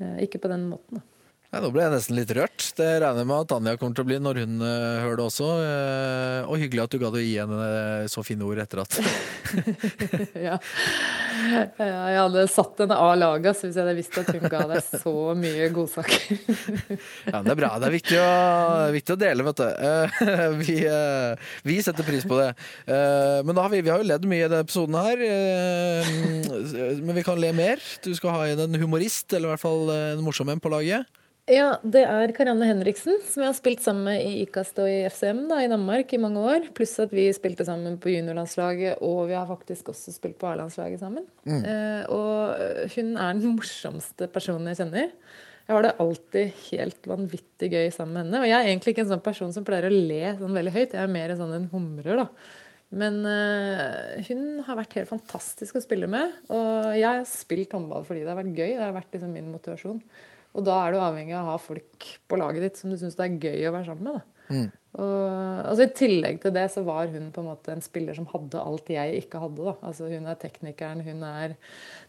Eh, 0.00 0.16
Ikke 0.26 0.40
på 0.42 0.50
den 0.50 0.66
måten, 0.72 0.98
da. 0.98 1.15
Nei, 1.56 1.62
nå 1.64 1.70
ble 1.72 1.86
jeg 1.86 1.92
nesten 1.94 2.16
litt 2.18 2.32
rørt. 2.36 2.64
Det 2.76 2.86
regner 3.00 3.22
jeg 3.22 3.28
med 3.30 3.38
at 3.46 3.52
Anja 3.56 3.72
kommer 3.80 3.96
til 3.96 4.04
å 4.04 4.08
bli 4.10 4.16
når 4.20 4.38
hun 4.42 4.58
eh, 4.60 4.96
hører 5.06 5.14
det 5.16 5.24
også. 5.24 5.46
Eh, 5.64 6.50
og 6.50 6.58
hyggelig 6.60 6.82
at 6.82 6.92
du 6.92 6.98
gadd 7.00 7.16
å 7.16 7.22
gi 7.22 7.30
henne 7.40 7.68
eh, 7.68 8.08
så 8.12 8.20
fine 8.26 8.44
ord 8.44 8.60
etter 8.60 8.82
at 8.82 8.98
Ja. 10.48 10.58
Ja, 11.46 11.62
Jeg 11.80 12.18
hadde 12.18 12.42
satt 12.52 12.80
henne 12.82 12.96
av 12.98 13.12
laget 13.20 13.56
Så 13.56 13.68
hvis 13.68 13.76
jeg 13.78 13.84
hadde 13.86 13.94
visst 13.96 14.16
at 14.20 14.28
hun 14.34 14.44
ga 14.52 14.62
deg 14.68 14.84
så 15.00 15.14
mye 15.38 15.70
godsaker. 15.72 16.44
Ja, 17.30 17.38
men 17.40 17.48
det 17.48 17.54
er 17.56 17.60
bra. 17.62 17.72
Det 17.80 17.88
er 17.88 17.96
viktig 17.96 18.20
å, 18.20 18.30
viktig 18.98 19.16
å 19.16 19.20
dele, 19.24 19.48
vet 19.48 19.64
du. 19.64 19.66
Vi, 20.66 20.76
vi 21.72 21.76
setter 21.88 22.04
pris 22.06 22.28
på 22.28 22.36
det. 22.38 22.50
Men 23.46 23.56
da 23.56 23.64
har 23.64 23.72
vi, 23.72 23.80
vi 23.86 23.92
har 23.94 24.02
jo 24.04 24.08
ledd 24.12 24.28
mye 24.28 24.44
i 24.44 24.48
denne 24.48 24.60
episoden 24.66 24.96
her. 25.00 25.24
eh, 25.24 27.00
Men 27.00 27.16
vi 27.16 27.24
kan 27.26 27.40
le 27.40 27.52
mer. 27.56 27.80
Du 28.04 28.12
skal 28.18 28.36
ha 28.36 28.44
inn 28.52 28.60
en 28.66 28.80
humorist, 28.84 29.30
eller 29.32 29.48
i 29.48 29.54
hvert 29.54 29.64
fall 29.64 29.88
en 29.96 30.24
morsom 30.26 30.52
en 30.52 30.60
på 30.62 30.72
laget. 30.72 31.08
Ja, 31.46 31.76
det 31.86 32.00
er 32.10 32.32
Karianne 32.34 32.66
Henriksen, 32.66 33.20
som 33.22 33.44
jeg 33.44 33.52
har 33.52 33.54
spilt 33.54 33.82
sammen 33.84 34.08
med 34.08 34.18
i 34.18 34.40
IKAST 34.42 34.80
og 34.82 34.88
i 34.90 35.04
FCM 35.06 35.44
da, 35.46 35.60
i 35.62 35.68
Danmark 35.70 36.10
i 36.10 36.18
mange 36.18 36.42
år. 36.42 36.66
Pluss 36.74 36.96
at 37.04 37.14
vi 37.14 37.28
spilte 37.36 37.62
sammen 37.68 38.00
på 38.02 38.10
juniorlandslaget, 38.10 38.98
og 39.06 39.28
vi 39.30 39.36
har 39.38 39.46
faktisk 39.46 39.92
også 39.92 40.16
spilt 40.16 40.40
på 40.40 40.48
A-landslaget 40.50 41.04
sammen. 41.04 41.28
Eh, 41.46 42.02
og 42.10 42.90
hun 42.96 43.14
er 43.14 43.38
den 43.38 43.54
morsomste 43.54 44.26
personen 44.34 44.72
jeg 44.72 44.82
kjenner. 44.82 45.14
Jeg 45.68 45.74
har 45.74 45.86
det 45.86 45.94
alltid 46.02 46.60
helt 46.72 47.08
vanvittig 47.14 47.70
gøy 47.70 47.88
sammen 47.94 48.16
med 48.16 48.24
henne. 48.24 48.42
Og 48.42 48.50
jeg 48.50 48.58
er 48.58 48.74
egentlig 48.74 48.96
ikke 48.96 49.06
en 49.06 49.14
sånn 49.14 49.26
person 49.30 49.54
som 49.54 49.66
pleier 49.66 49.86
å 49.86 49.94
le 49.94 50.20
sånn 50.42 50.58
veldig 50.58 50.74
høyt. 50.74 50.92
Jeg 50.98 51.02
er 51.06 51.16
mer 51.22 51.38
sånn 51.38 51.54
en 51.62 51.70
humrer, 51.70 52.24
da. 52.26 52.28
Men 52.90 53.22
eh, 53.26 54.22
hun 54.32 54.64
har 54.66 54.82
vært 54.82 54.98
helt 54.98 55.14
fantastisk 55.14 55.78
å 55.78 55.82
spille 55.82 56.10
med. 56.10 56.40
Og 56.50 56.94
jeg 56.98 57.06
har 57.06 57.26
spilt 57.30 57.74
håndball 57.78 58.02
fordi 58.06 58.26
det 58.26 58.34
har 58.34 58.42
vært 58.42 58.56
gøy. 58.56 58.72
Det 58.72 58.82
har 58.88 58.98
vært 58.98 59.14
liksom 59.14 59.38
min 59.38 59.54
motivasjon. 59.54 60.02
Og 60.56 60.64
da 60.66 60.78
er 60.82 60.94
du 60.94 61.02
avhengig 61.02 61.36
av 61.36 61.44
å 61.44 61.54
ha 61.54 61.60
folk 61.60 62.08
på 62.28 62.40
laget 62.40 62.64
ditt 62.64 62.80
som 62.80 62.92
du 62.92 62.96
syns 63.00 63.18
det 63.18 63.26
er 63.26 63.38
gøy 63.48 63.68
å 63.68 63.74
være 63.76 63.88
sammen 63.90 64.08
med. 64.08 64.18
Da. 64.18 64.24
Og, 64.96 65.60
altså 65.66 65.84
I 65.84 65.92
tillegg 65.98 66.38
til 66.40 66.54
det 66.56 66.64
så 66.72 66.82
var 66.86 67.10
hun 67.12 67.28
på 67.34 67.42
en 67.42 67.50
måte 67.50 67.74
en 67.74 67.84
spiller 67.84 68.16
som 68.16 68.28
hadde 68.30 68.62
alt 68.62 68.88
jeg 68.92 69.20
ikke 69.20 69.42
hadde. 69.42 69.66
Da. 69.66 69.76
Altså 69.90 70.08
Hun 70.08 70.28
er 70.30 70.40
teknikeren, 70.40 71.04
hun 71.04 71.24
er 71.28 71.56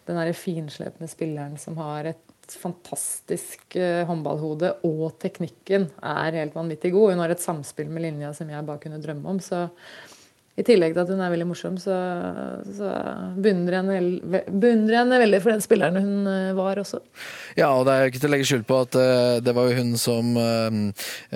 den 0.07 0.19
der 0.21 0.31
finslepne 0.37 1.09
spilleren 1.11 1.57
som 1.59 1.79
har 1.81 2.13
et 2.13 2.23
fantastisk 2.47 3.75
eh, 3.75 4.05
håndballhode, 4.07 4.77
og 4.87 5.17
teknikken 5.19 5.89
er 5.99 6.37
helt 6.39 6.55
vanvittig 6.55 6.93
god. 6.95 7.11
Hun 7.11 7.23
har 7.25 7.33
et 7.33 7.43
samspill 7.43 7.89
med 7.91 8.05
linja 8.05 8.31
som 8.37 8.47
jeg 8.53 8.67
bare 8.69 8.79
kunne 8.85 9.01
drømme 9.03 9.35
om. 9.35 9.41
Så 9.43 9.65
i 10.57 10.63
tillegg 10.65 10.95
til 10.95 11.03
at 11.03 11.09
hun 11.13 11.19
er 11.21 11.29
veldig 11.29 11.45
morsom, 11.51 11.75
så, 11.77 11.93
så 12.73 12.87
beundrer 13.37 13.75
jeg 13.77 13.83
henne 13.85 14.39
beundrer 14.49 14.95
jeg 14.95 15.01
henne 15.03 15.19
veldig 15.21 15.39
for 15.43 15.53
den 15.53 15.61
spilleren 15.61 15.99
hun 16.01 16.29
eh, 16.31 16.47
var 16.57 16.79
også. 16.81 16.97
Ja, 17.59 17.67
og 17.77 17.83
det 17.85 17.93
er 17.93 18.01
jo 18.01 18.09
ikke 18.09 18.21
til 18.23 18.29
å 18.29 18.33
legge 18.33 18.47
skjul 18.49 18.63
på 18.65 18.79
at 18.87 18.97
eh, 18.97 19.35
det 19.45 19.53
var 19.53 19.69
jo 19.69 19.75
hun 19.77 19.91
som 20.01 20.31
eh, 20.41 20.79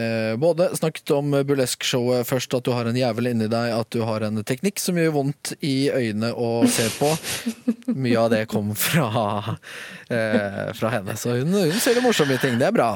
eh, 0.02 0.32
både 0.42 0.72
snakket 0.80 1.14
om 1.20 1.36
burleskshowet 1.52 2.26
først, 2.32 2.58
at 2.58 2.66
du 2.66 2.74
har 2.74 2.90
en 2.90 2.98
jævel 2.98 3.30
inni 3.30 3.50
deg, 3.52 3.76
at 3.78 3.92
du 3.94 4.02
har 4.10 4.26
en 4.26 4.42
teknikk 4.42 4.82
som 4.82 4.98
gjør 4.98 5.14
vondt 5.20 5.54
i 5.62 5.76
øynene 5.94 6.34
å 6.34 6.50
se 6.66 6.90
på. 6.98 7.14
Mye 7.94 8.18
av 8.26 8.34
det 8.34 8.42
kom 8.50 8.74
fra, 8.74 9.56
eh, 10.10 10.74
fra 10.82 10.96
henne. 10.98 11.14
Så 11.22 11.38
hun, 11.38 11.54
hun 11.62 11.78
ser 11.78 11.98
det 11.98 12.04
morsomme 12.06 12.42
ting. 12.42 12.58
Det 12.58 12.72
er 12.72 12.76
bra. 12.82 12.90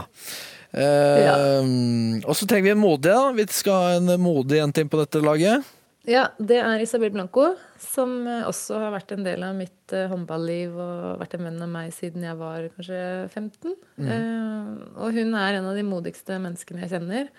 Eh, 0.76 2.20
Og 2.26 2.34
så 2.36 2.50
trenger 2.50 2.72
vi 2.72 2.76
en 2.76 2.82
modig. 2.82 3.14
Da. 3.14 3.32
Vi 3.38 3.46
skal 3.54 3.78
ha 3.78 3.96
en 4.02 4.16
modig 4.22 4.58
jente 4.64 4.82
inn 4.84 4.90
på 4.92 5.00
dette 5.06 5.22
laget. 5.24 5.74
Ja, 6.06 6.28
det 6.38 6.60
er 6.62 6.82
Isabel 6.84 7.10
Blanco, 7.10 7.56
som 7.82 8.20
eh, 8.30 8.44
også 8.46 8.78
har 8.78 8.92
vært 8.94 9.16
en 9.16 9.26
del 9.26 9.42
av 9.46 9.56
mitt 9.58 9.94
eh, 9.96 10.06
håndballiv 10.12 10.76
og 10.78 11.22
vært 11.22 11.34
en 11.38 11.48
venn 11.48 11.64
av 11.66 11.72
meg 11.72 11.94
siden 11.96 12.28
jeg 12.28 12.38
var 12.38 12.68
kanskje 12.76 13.00
15. 13.32 13.74
Eh, 14.06 14.68
og 15.02 15.18
hun 15.18 15.34
er 15.40 15.58
en 15.58 15.70
av 15.72 15.78
de 15.78 15.86
modigste 15.88 16.38
menneskene 16.44 16.84
jeg 16.84 16.94
kjenner. 16.94 17.32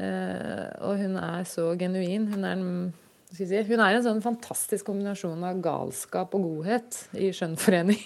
Eh, 0.00 0.66
og 0.86 0.96
hun 1.02 1.18
er 1.20 1.44
så 1.48 1.68
genuin. 1.80 2.24
Hun 2.32 2.48
er, 2.48 2.56
en, 2.56 3.28
si, 3.36 3.44
hun 3.68 3.84
er 3.84 3.98
en 3.98 4.06
sånn 4.08 4.24
fantastisk 4.24 4.88
kombinasjon 4.88 5.44
av 5.44 5.60
galskap 5.60 6.36
og 6.38 6.46
godhet 6.46 7.02
i 7.20 7.28
skjønnforening. 7.36 8.00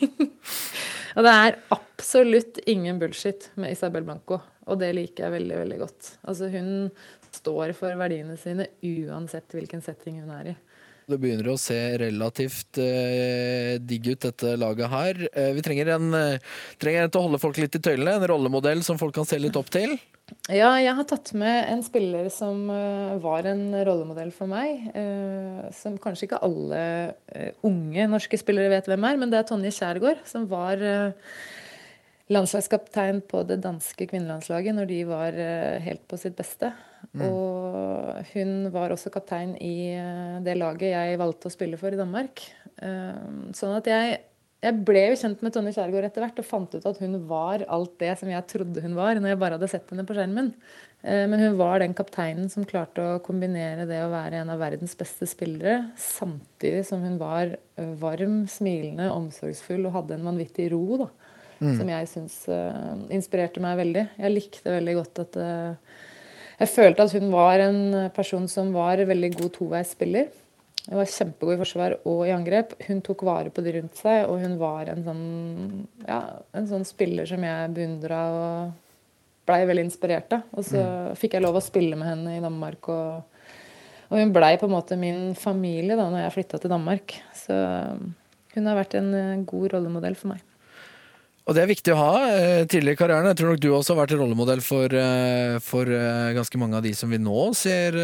og 1.17 1.29
det 1.29 1.39
er 1.39 1.61
absolutt 1.77 2.65
ingen 2.67 2.99
bullshit 2.99 3.53
med 3.55 3.77
Isabel 3.77 4.03
Blanco. 4.11 4.43
Og 4.67 4.81
det 4.83 4.95
liker 4.97 5.29
jeg 5.29 5.39
veldig, 5.39 5.61
veldig 5.63 5.85
godt. 5.87 6.17
Altså 6.27 6.51
hun 6.51 6.89
står 7.35 7.75
for 7.79 7.95
verdiene 7.99 8.39
sine 8.41 8.69
uansett 8.83 9.55
hvilken 9.55 9.83
setting 9.85 10.23
hun 10.23 10.33
er 10.39 10.55
i. 10.55 10.57
Det 11.05 11.19
begynner 11.21 11.51
å 11.53 11.59
se 11.61 11.77
relativt 12.01 12.79
eh, 12.81 13.77
digg 13.77 14.07
ut, 14.15 14.23
dette 14.25 14.55
laget 14.57 14.89
her. 14.89 15.19
Eh, 15.37 15.51
vi 15.53 15.65
trenger 15.65 15.91
en, 15.99 16.07
eh, 16.17 16.55
trenger 16.81 17.05
en 17.05 17.13
til 17.13 17.21
å 17.21 17.27
holde 17.27 17.41
folk 17.43 17.61
litt 17.61 17.77
i 17.77 17.83
tøylene. 17.85 18.17
En 18.17 18.29
rollemodell 18.31 18.81
som 18.87 18.97
folk 19.01 19.13
kan 19.19 19.29
se 19.29 19.37
litt 19.41 19.59
opp 19.61 19.69
til. 19.75 19.99
Ja, 20.49 20.71
jeg 20.81 20.95
har 20.97 21.05
tatt 21.05 21.35
med 21.37 21.69
en 21.69 21.85
spiller 21.85 22.31
som 22.33 22.71
eh, 22.73 23.19
var 23.21 23.45
en 23.51 23.67
rollemodell 23.85 24.33
for 24.33 24.49
meg. 24.49 24.87
eh, 24.97 25.67
som 25.77 25.99
kanskje 26.01 26.31
ikke 26.31 26.41
alle 26.47 26.81
unge 27.69 28.09
norske 28.09 28.41
spillere 28.41 28.73
vet 28.73 28.89
hvem 28.89 29.05
er, 29.11 29.21
men 29.21 29.33
det 29.33 29.43
er 29.43 29.51
Tonje 29.51 29.75
Kjærgaard, 29.77 30.25
som 30.29 30.49
var 30.49 30.81
landslagskaptein 32.33 33.21
på 33.29 33.43
det 33.49 33.61
danske 33.65 34.07
kvinnelandslaget 34.09 34.77
når 34.77 34.89
de 34.89 35.01
var 35.09 35.37
eh, 35.37 35.81
helt 35.85 36.05
på 36.09 36.19
sitt 36.21 36.37
beste. 36.39 36.73
Og 37.21 38.31
hun 38.33 38.71
var 38.73 38.95
også 38.95 39.13
kaptein 39.13 39.53
i 39.61 39.93
eh, 39.93 40.39
det 40.45 40.57
laget 40.57 40.95
jeg 40.95 41.19
valgte 41.21 41.51
å 41.51 41.53
spille 41.53 41.81
for 41.81 41.93
i 41.93 42.01
Danmark. 42.01 42.47
Eh, 42.81 43.27
Sånn 43.57 43.77
at 43.77 43.91
jeg, 43.91 44.17
jeg 44.65 44.79
ble 44.89 45.03
jo 45.11 45.19
kjent 45.21 45.45
med 45.45 45.53
Tonje 45.53 45.75
Kjærgaard 45.77 46.09
etter 46.09 46.25
hvert 46.25 46.41
og 46.41 46.49
fant 46.49 46.79
ut 46.79 46.89
at 46.89 47.03
hun 47.05 47.19
var 47.29 47.67
alt 47.69 47.99
det 48.01 48.15
som 48.17 48.33
jeg 48.33 48.49
trodde 48.55 48.87
hun 48.87 48.97
var 48.97 49.21
når 49.21 49.35
jeg 49.35 49.41
bare 49.45 49.59
hadde 49.59 49.71
sett 49.75 49.93
henne 49.93 50.07
på 50.09 50.17
skjermen. 50.17 50.55
Men 51.05 51.37
hun 51.37 51.59
var 51.59 51.83
den 51.83 51.93
kapteinen 51.93 52.47
som 52.49 52.65
klarte 52.65 53.05
å 53.05 53.19
kombinere 53.21 53.85
det 53.85 53.99
å 54.01 54.09
være 54.09 54.39
en 54.41 54.55
av 54.55 54.63
verdens 54.63 54.95
beste 54.97 55.29
spillere, 55.29 55.91
samtidig 56.01 56.81
som 56.89 57.05
hun 57.05 57.19
var 57.21 57.53
varm, 58.01 58.47
smilende, 58.49 59.11
omsorgsfull 59.13 59.85
og 59.85 59.99
hadde 59.99 60.17
en 60.17 60.25
vanvittig 60.31 60.71
ro. 60.73 60.81
da 61.03 61.11
som 61.61 61.91
jeg 61.91 62.11
syns 62.11 62.37
uh, 62.51 62.95
inspirerte 63.15 63.63
meg 63.63 63.79
veldig. 63.81 64.05
Jeg 64.21 64.35
likte 64.35 64.77
veldig 64.77 64.95
godt 65.01 65.21
at 65.25 65.39
uh, 65.41 65.99
Jeg 66.61 66.71
følte 66.71 67.07
at 67.07 67.15
hun 67.19 67.29
var 67.33 67.63
en 67.65 68.09
person 68.15 68.49
som 68.51 68.73
var 68.75 69.03
veldig 69.05 69.33
god 69.39 69.53
toveisspiller. 69.59 70.31
Hun 70.85 71.01
var 71.01 71.11
kjempegod 71.11 71.57
i 71.57 71.61
forsvar 71.63 71.97
og 72.05 72.25
i 72.29 72.33
angrep. 72.35 72.77
Hun 72.87 73.03
tok 73.05 73.25
vare 73.27 73.53
på 73.55 73.65
de 73.65 73.79
rundt 73.79 73.99
seg, 73.99 74.27
og 74.29 74.43
hun 74.45 74.59
var 74.61 74.91
en 74.93 75.05
sånn, 75.07 75.27
ja, 76.05 76.21
en 76.53 76.67
sånn 76.69 76.85
spiller 76.85 77.29
som 77.29 77.43
jeg 77.43 77.71
beundra 77.77 78.25
og 78.35 78.81
blei 79.49 79.63
veldig 79.69 79.87
inspirert 79.89 80.37
av. 80.37 80.45
Og 80.53 80.67
så 80.69 80.83
fikk 81.19 81.37
jeg 81.37 81.45
lov 81.45 81.57
å 81.57 81.65
spille 81.65 81.97
med 81.97 82.11
henne 82.11 82.37
i 82.37 82.45
Danmark. 82.45 82.93
og 82.93 83.31
og 84.15 84.21
hun 84.21 84.35
blei 84.35 84.55
på 84.61 84.69
en 84.69 84.75
måte 84.75 84.99
min 85.01 85.33
familie 85.39 85.97
da 85.99 86.07
når 86.07 86.27
jeg 86.27 86.35
flytta 86.37 86.61
til 86.63 86.73
Danmark. 86.73 87.17
Så 87.35 87.57
hun 88.55 88.69
har 88.71 88.79
vært 88.79 88.99
en 89.01 89.09
eh, 89.19 89.45
god 89.49 89.73
rollemodell 89.75 90.15
for 90.19 90.35
meg. 90.35 90.45
Og 91.45 91.53
det 91.53 91.61
er 91.61 91.69
viktig 91.69 91.93
å 91.93 91.99
ha 91.99 92.13
eh, 92.25 92.63
tidligere 92.65 92.97
i 92.97 92.99
karrieren. 92.99 93.27
Jeg 93.29 93.37
tror 93.37 93.51
nok 93.53 93.61
du 93.61 93.67
også 93.69 93.93
har 93.93 93.99
vært 93.99 94.15
rollemodell 94.17 94.63
for, 94.65 94.89
eh, 94.97 95.57
for 95.61 95.91
eh, 95.93 96.31
ganske 96.39 96.61
mange 96.61 96.79
av 96.79 96.87
de 96.87 96.95
som 96.97 97.13
vi 97.13 97.21
nå 97.21 97.51
ser 97.53 97.99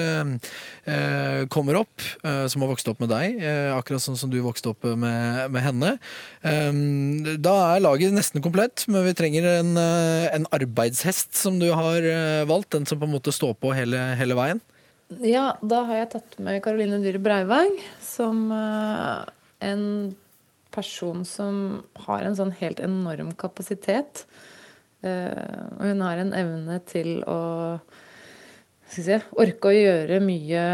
kommer 1.51 1.79
opp, 1.81 2.03
som 2.23 2.63
har 2.63 2.69
vokst 2.71 2.89
opp 2.91 3.01
med 3.03 3.11
deg, 3.11 3.39
akkurat 3.75 4.03
sånn 4.03 4.19
som 4.19 4.31
du 4.31 4.37
vokste 4.45 4.71
opp 4.73 4.85
med, 4.85 5.51
med 5.53 5.63
henne. 5.65 5.91
Da 6.43 7.55
er 7.73 7.83
laget 7.83 8.15
nesten 8.15 8.45
komplett, 8.45 8.85
men 8.91 9.05
vi 9.07 9.15
trenger 9.17 9.49
en, 9.51 9.73
en 9.81 10.47
arbeidshest 10.55 11.35
som 11.39 11.59
du 11.63 11.69
har 11.73 12.07
valgt, 12.49 12.73
den 12.77 12.89
som 12.89 13.01
på 13.01 13.09
en 13.09 13.15
måte 13.15 13.35
står 13.35 13.57
på 13.61 13.73
hele, 13.77 14.01
hele 14.21 14.39
veien. 14.39 14.63
Ja, 15.25 15.55
da 15.63 15.83
har 15.89 16.03
jeg 16.03 16.13
tatt 16.17 16.41
med 16.43 16.61
Karoline 16.65 17.01
Dyhre 17.03 17.23
Breivang 17.25 17.77
som 18.05 18.47
en 18.53 19.87
person 20.75 21.25
som 21.29 21.81
har 22.07 22.25
en 22.25 22.37
sånn 22.39 22.55
helt 22.61 22.81
enorm 22.85 23.33
kapasitet. 23.39 24.25
Eh, 25.03 25.67
og 25.79 25.85
hun 25.91 26.05
har 26.05 26.21
en 26.21 26.33
evne 26.37 26.79
til 26.89 27.21
å 27.29 27.41
si, 28.91 29.05
orke 29.39 29.71
å 29.71 29.77
gjøre 29.77 30.21
mye, 30.25 30.65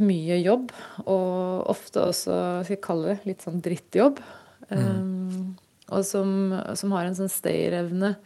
mye 0.00 0.40
jobb. 0.42 0.72
Og 1.04 1.70
ofte 1.72 2.04
også, 2.12 2.40
skal 2.64 2.76
jeg 2.76 2.84
kalle 2.84 3.14
det, 3.14 3.20
litt 3.28 3.46
sånn 3.46 3.62
drittjobb. 3.64 4.20
Um, 4.66 5.54
og 5.94 6.02
som, 6.06 6.30
som 6.74 6.94
har 6.96 7.06
en 7.06 7.14
sånn 7.14 7.30
stayerevne 7.30 8.16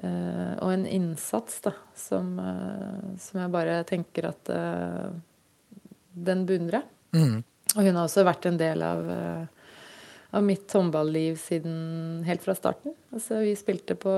eh, 0.00 0.52
og 0.62 0.70
en 0.72 0.86
innsats 0.88 1.60
da, 1.66 1.74
som, 1.98 2.30
eh, 2.40 3.10
som 3.20 3.42
jeg 3.42 3.52
bare 3.52 3.82
tenker 3.88 4.30
at 4.30 4.52
eh, 4.52 5.10
den 6.16 6.46
beundrer 6.48 6.80
jeg. 6.80 6.88
Mm. 7.16 7.36
Og 7.76 7.82
hun 7.82 7.98
har 7.98 8.06
også 8.06 8.24
vært 8.24 8.48
en 8.48 8.60
del 8.60 8.84
av, 8.86 9.10
eh, 9.12 9.55
av 10.36 10.44
mitt 10.44 10.72
håndballiv 10.72 11.36
siden 11.40 12.24
helt 12.26 12.42
fra 12.44 12.54
starten. 12.54 12.92
Altså, 13.14 13.40
vi 13.40 13.54
spilte 13.56 13.96
på 13.98 14.12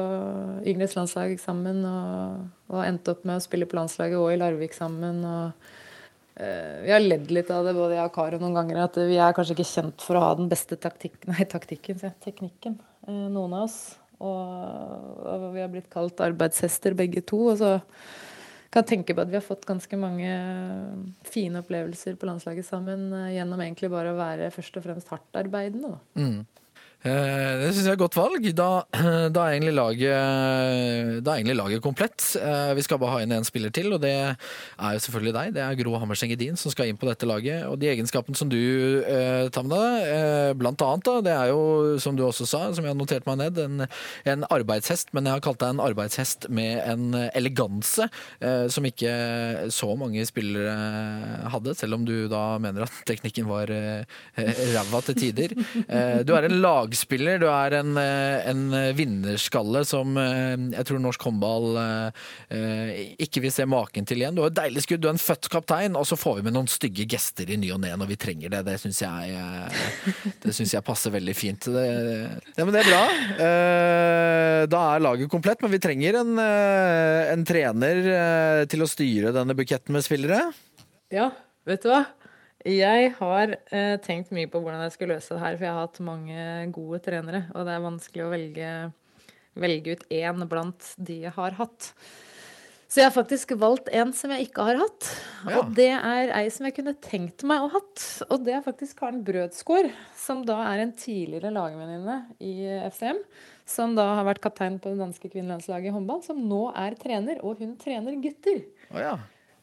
Yngres 0.67 0.97
landslag 0.99 1.37
sammen 1.41 1.85
og, 1.87 2.49
og 2.73 2.83
endte 2.83 3.15
opp 3.15 3.23
med 3.29 3.39
å 3.39 3.45
spille 3.45 3.69
på 3.71 3.79
landslaget 3.79 4.19
og 4.19 4.33
i 4.33 4.41
Larvik 4.41 4.75
sammen. 4.75 5.21
og 5.23 5.69
uh, 6.41 6.75
vi 6.83 6.91
har 6.91 7.05
ledd 7.05 7.31
litt 7.35 7.53
av 7.55 7.69
det, 7.69 7.77
både 7.79 8.01
jeg 8.01 8.11
og 8.11 8.17
Karo 8.17 8.43
noen 8.43 8.59
ganger, 8.59 8.83
at 8.89 8.99
vi 8.99 9.21
er 9.23 9.37
kanskje 9.37 9.59
ikke 9.59 9.71
kjent 9.71 10.07
for 10.09 10.19
å 10.19 10.25
ha 10.27 10.35
den 10.41 10.51
beste 10.51 10.81
taktikk, 10.81 11.21
nei, 11.31 11.47
taktikken, 11.47 12.01
sier 12.03 12.17
teknikken, 12.25 12.81
uh, 13.07 13.29
noen 13.31 13.55
av 13.55 13.69
oss. 13.69 13.81
Og, 14.19 15.27
og 15.31 15.51
vi 15.55 15.63
har 15.63 15.71
blitt 15.71 15.93
kalt 15.93 16.19
arbeidshester 16.25 16.97
begge 16.99 17.23
to. 17.23 17.45
Og 17.53 17.61
så 17.61 17.77
kan 18.75 18.85
tenke 18.85 19.15
på 19.17 19.25
at 19.25 19.31
vi 19.31 19.39
har 19.39 19.45
fått 19.45 19.67
ganske 19.69 19.97
mange 20.01 20.29
fine 21.29 21.63
opplevelser 21.63 22.19
på 22.21 22.29
landslaget 22.29 22.67
sammen 22.69 23.09
eh, 23.17 23.35
gjennom 23.39 23.63
egentlig 23.65 23.91
bare 23.93 24.13
å 24.13 24.19
være 24.19 24.51
først 24.55 24.77
og 24.81 24.85
fremst 24.85 25.13
hardtarbeidende. 25.13 25.95
Mm. 26.19 26.43
Eh, 27.07 27.55
Det 27.63 27.69
syns 27.75 27.85
jeg 27.87 27.93
er 27.93 27.97
et 27.97 28.01
godt 28.01 28.17
valg. 28.19 28.47
Da, 28.59 28.69
da, 29.35 29.43
er 29.47 29.55
egentlig 29.55 29.75
laget, 29.77 31.23
da 31.23 31.31
er 31.33 31.39
egentlig 31.39 31.57
laget 31.59 31.83
komplett. 31.85 32.25
Eh, 32.41 32.73
Vi 32.75 32.83
skal 32.83 32.99
bare 32.99 33.13
ha 33.17 33.21
inn 33.23 33.35
en 33.37 33.47
spiller 33.47 33.71
til, 33.75 33.93
og 33.95 34.01
det 34.03 34.11
er 34.19 34.97
jo 34.97 35.03
selvfølgelig 35.05 35.35
deg. 35.37 35.53
Det 35.55 35.63
er 35.63 35.79
Gro 35.79 35.95
Hammerseng 36.03 36.33
Edin 36.35 36.59
som 36.59 36.73
skal 36.75 36.91
inn 36.91 36.99
på 36.99 37.07
dette 37.09 37.29
laget. 37.29 37.67
Og 37.71 37.79
de 37.79 37.91
egenskapene 37.93 38.37
som 38.39 38.51
du 38.51 38.59
eh, 39.07 39.47
tar 39.55 39.67
med 39.67 39.77
deg, 39.77 40.09
eh, 40.17 40.53
blant 40.59 40.83
annet, 40.83 41.07
da, 41.07 41.15
det 41.29 41.35
er 41.37 41.53
jo, 41.53 41.61
som 42.03 42.19
du 42.19 42.25
også 42.27 42.49
sa, 42.51 42.65
som 42.75 42.83
jeg 42.85 42.93
har 42.95 42.99
notert 42.99 43.29
meg 43.31 43.39
ned, 43.45 43.63
en, 43.63 43.87
en 44.35 44.49
arbeidshest. 44.51 45.13
Men 45.15 45.29
jeg 45.31 45.39
har 45.39 45.45
kalt 45.47 45.63
deg 45.63 45.77
en 45.77 45.85
arbeidshest 45.87 46.49
med 46.51 46.83
en 46.83 47.15
eleganse 47.31 48.09
eh, 48.43 48.67
som 48.75 48.87
ikke 48.89 49.15
så 49.75 49.93
mange 49.99 50.27
spillere 50.29 50.75
hadde, 51.55 51.77
selv 51.79 51.95
om 52.01 52.05
du 52.09 52.27
da 52.31 52.43
mener 52.63 52.89
at 52.89 52.99
teknikken 53.09 53.47
var 53.49 53.71
eh, 53.71 54.03
ræva 54.75 55.05
til 55.07 55.19
tider. 55.23 55.55
Eh, 55.87 56.25
Du 56.27 56.35
er 56.35 56.49
en 56.49 56.59
lagspiller, 56.89 57.39
du 57.39 57.47
er 57.49 57.75
en, 57.79 57.97
eh, 57.97 58.49
en 58.49 58.95
vinnerskalle 58.97 59.85
som 59.85 60.17
eh, 60.17 60.57
jeg 60.73 60.87
tror 60.87 61.01
norsk 61.03 61.21
håndball 61.23 61.77
eh, 61.79 63.15
ikke 63.19 63.43
vil 63.45 63.53
se 63.53 63.67
maken 63.69 64.07
til 64.07 64.23
igjen. 64.23 64.35
Du 64.35 64.43
har 64.43 64.51
et 64.51 64.57
deilig 64.57 64.85
skudd, 64.85 65.03
du 65.03 65.09
er 65.09 65.17
en 65.17 65.21
født 65.21 65.49
kaptein, 65.53 65.97
og 65.97 66.07
så 66.07 66.17
får 66.17 66.39
vi 66.39 66.47
med 66.49 66.57
noen 66.57 66.69
stygge 66.69 67.07
gester 67.09 67.49
i 67.51 67.59
ny 67.59 67.73
og 67.75 67.83
ne 67.83 67.95
når 67.97 68.13
vi 68.13 68.19
trenger 68.21 68.53
det. 68.53 68.65
Det 68.69 68.79
syns 68.81 69.03
jeg, 69.03 69.37
synes 70.51 70.75
jeg 70.75 70.87
passer 70.87 71.15
veldig 71.15 71.37
fint. 71.37 71.69
Det, 71.69 71.87
ja, 72.57 72.65
men 72.65 72.73
det 72.75 72.83
er 72.83 72.91
bra. 72.91 73.03
Da 74.69 74.85
er 74.95 75.05
laget 75.05 75.31
komplett, 75.31 75.63
men 75.63 75.73
vi 75.73 75.83
trenger 75.83 76.21
en, 76.23 76.39
en 76.39 77.45
trener 77.49 78.65
til 78.71 78.85
å 78.85 78.91
styre 78.91 79.35
denne 79.37 79.57
buketten 79.59 79.95
med 79.97 80.07
spillere. 80.07 80.49
Ja, 81.15 81.31
vet 81.69 81.85
du 81.85 81.93
hva? 81.93 82.05
Jeg 82.67 83.13
har 83.21 83.53
eh, 83.71 83.97
tenkt 84.03 84.33
mye 84.35 84.49
på 84.51 84.59
hvordan 84.63 84.83
jeg 84.83 84.95
skulle 84.97 85.19
løse 85.19 85.37
det 85.37 85.43
her, 85.45 85.59
for 85.59 85.67
jeg 85.69 85.75
har 85.77 85.85
hatt 85.87 86.01
mange 86.03 86.47
gode 86.75 86.99
trenere, 87.05 87.45
og 87.55 87.69
det 87.69 87.75
er 87.77 87.85
vanskelig 87.85 88.25
å 88.25 88.33
velge, 88.33 88.73
velge 89.59 89.95
ut 89.95 90.09
én 90.11 90.43
blant 90.51 90.91
de 90.99 91.21
jeg 91.29 91.37
har 91.37 91.55
hatt. 91.61 91.93
Så 92.89 93.03
jeg 93.03 93.11
har 93.11 93.13
faktisk 93.13 93.51
valgt 93.61 93.91
en 93.93 94.15
som 94.17 94.33
jeg 94.33 94.47
ikke 94.47 94.65
har 94.65 94.79
hatt. 94.81 95.09
Ja. 95.45 95.59
Og 95.61 95.75
det 95.77 95.91
er 95.93 96.31
ei 96.39 96.47
som 96.51 96.65
jeg 96.65 96.79
kunne 96.79 96.95
tenkt 97.05 97.45
meg 97.47 97.61
å 97.61 97.69
hatt. 97.75 98.05
Og 98.33 98.47
det 98.47 98.55
er 98.57 98.65
faktisk 98.65 99.03
Karen 99.03 99.21
Brødsgaard, 99.27 99.91
som 100.17 100.41
da 100.49 100.57
er 100.71 100.87
en 100.87 100.95
tidligere 100.97 101.53
lagvenninne 101.53 102.23
i 102.41 102.55
FCM. 102.89 103.21
Som 103.69 103.93
da 103.99 104.07
har 104.17 104.25
vært 104.25 104.41
kaptein 104.41 104.81
på 104.81 104.95
det 104.95 105.03
danske 105.03 105.29
kvinnelandslaget 105.29 105.91
i 105.91 105.97
håndball, 105.99 106.23
som 106.25 106.41
nå 106.41 106.71
er 106.73 106.97
trener, 106.97 107.45
og 107.45 107.61
hun 107.61 107.77
trener 107.77 108.17
gutter. 108.25 108.65
Oh, 108.89 109.03
ja. 109.05 109.19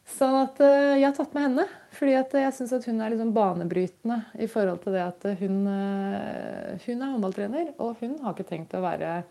Sånn 0.06 0.36
at 0.38 0.60
eh, 0.62 0.99
jeg 0.99 1.08
har 1.08 1.16
tatt 1.18 1.34
med 1.34 1.47
henne. 1.47 1.66
Fordi 1.95 2.14
jeg 2.14 2.53
syns 2.53 2.76
at 2.78 2.86
hun 2.89 3.01
er 3.01 3.14
liksom 3.14 3.34
banebrytende 3.36 4.20
i 4.43 4.47
forhold 4.51 4.84
til 4.84 4.97
det 4.97 5.03
at 5.06 5.28
hun, 5.41 5.60
eh, 5.72 6.74
hun 6.86 7.01
er 7.01 7.14
håndballtrener, 7.14 7.70
og 7.82 8.01
hun 8.03 8.18
har 8.22 8.36
ikke 8.36 8.49
tenkt 8.51 8.76
å 8.78 8.84
være 8.84 9.22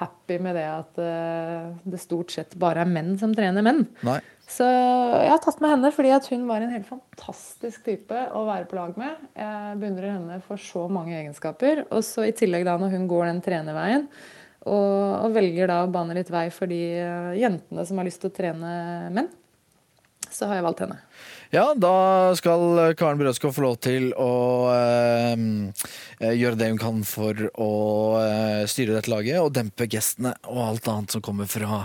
happy 0.00 0.40
med 0.42 0.56
det 0.58 0.64
at 0.66 0.96
eh, 1.02 1.66
det 1.86 2.00
stort 2.02 2.32
sett 2.34 2.56
bare 2.58 2.82
er 2.82 2.90
menn 2.90 3.12
som 3.20 3.34
trener 3.36 3.66
menn. 3.66 3.84
Nei. 4.06 4.16
Så 4.44 4.64
jeg 4.66 5.30
har 5.30 5.40
tatt 5.40 5.60
med 5.64 5.72
henne 5.72 5.90
fordi 5.94 6.10
hun 6.34 6.48
var 6.48 6.64
en 6.64 6.72
helt 6.74 6.88
fantastisk 6.88 7.84
type 7.86 8.24
å 8.36 8.42
være 8.48 8.66
på 8.68 8.76
lag 8.76 8.96
med. 9.00 9.28
Jeg 9.38 9.78
beundrer 9.80 10.16
henne 10.16 10.40
for 10.44 10.60
så 10.60 10.84
mange 10.92 11.14
egenskaper. 11.16 11.86
Og 11.90 12.04
så 12.04 12.26
i 12.28 12.34
tillegg 12.36 12.66
da 12.68 12.74
når 12.80 12.92
hun 12.96 13.06
går 13.08 13.30
den 13.30 13.40
trenerveien, 13.44 14.04
og, 14.64 14.98
og 15.20 15.32
velger 15.36 15.68
da 15.68 15.82
å 15.84 15.88
bane 15.92 16.16
litt 16.16 16.32
vei 16.32 16.46
for 16.52 16.68
de 16.68 16.82
jentene 17.36 17.84
som 17.84 17.98
har 18.00 18.08
lyst 18.08 18.22
til 18.24 18.32
å 18.32 18.36
trene 18.36 18.76
menn, 19.12 19.32
så 20.36 20.48
har 20.50 20.58
jeg 20.58 20.66
valgt 20.66 20.84
henne. 20.84 20.98
Ja, 21.52 21.68
da 21.76 22.32
skal 22.38 22.94
Karen 22.98 23.18
Brødskov 23.20 23.52
få 23.54 23.62
lov 23.64 23.76
til 23.84 24.08
å 24.18 24.30
eh, 24.72 25.34
eh, 26.18 26.34
gjøre 26.34 26.58
det 26.58 26.70
hun 26.72 26.80
kan 26.80 27.02
for 27.06 27.38
å 27.60 27.70
eh, 28.18 28.62
styre 28.70 28.96
dette 28.96 29.12
laget 29.12 29.38
og 29.42 29.52
dempe 29.54 29.86
gestene 29.90 30.32
og 30.48 30.62
alt 30.64 30.88
annet 30.90 31.14
som 31.14 31.22
kommer 31.24 31.46
fra 31.50 31.84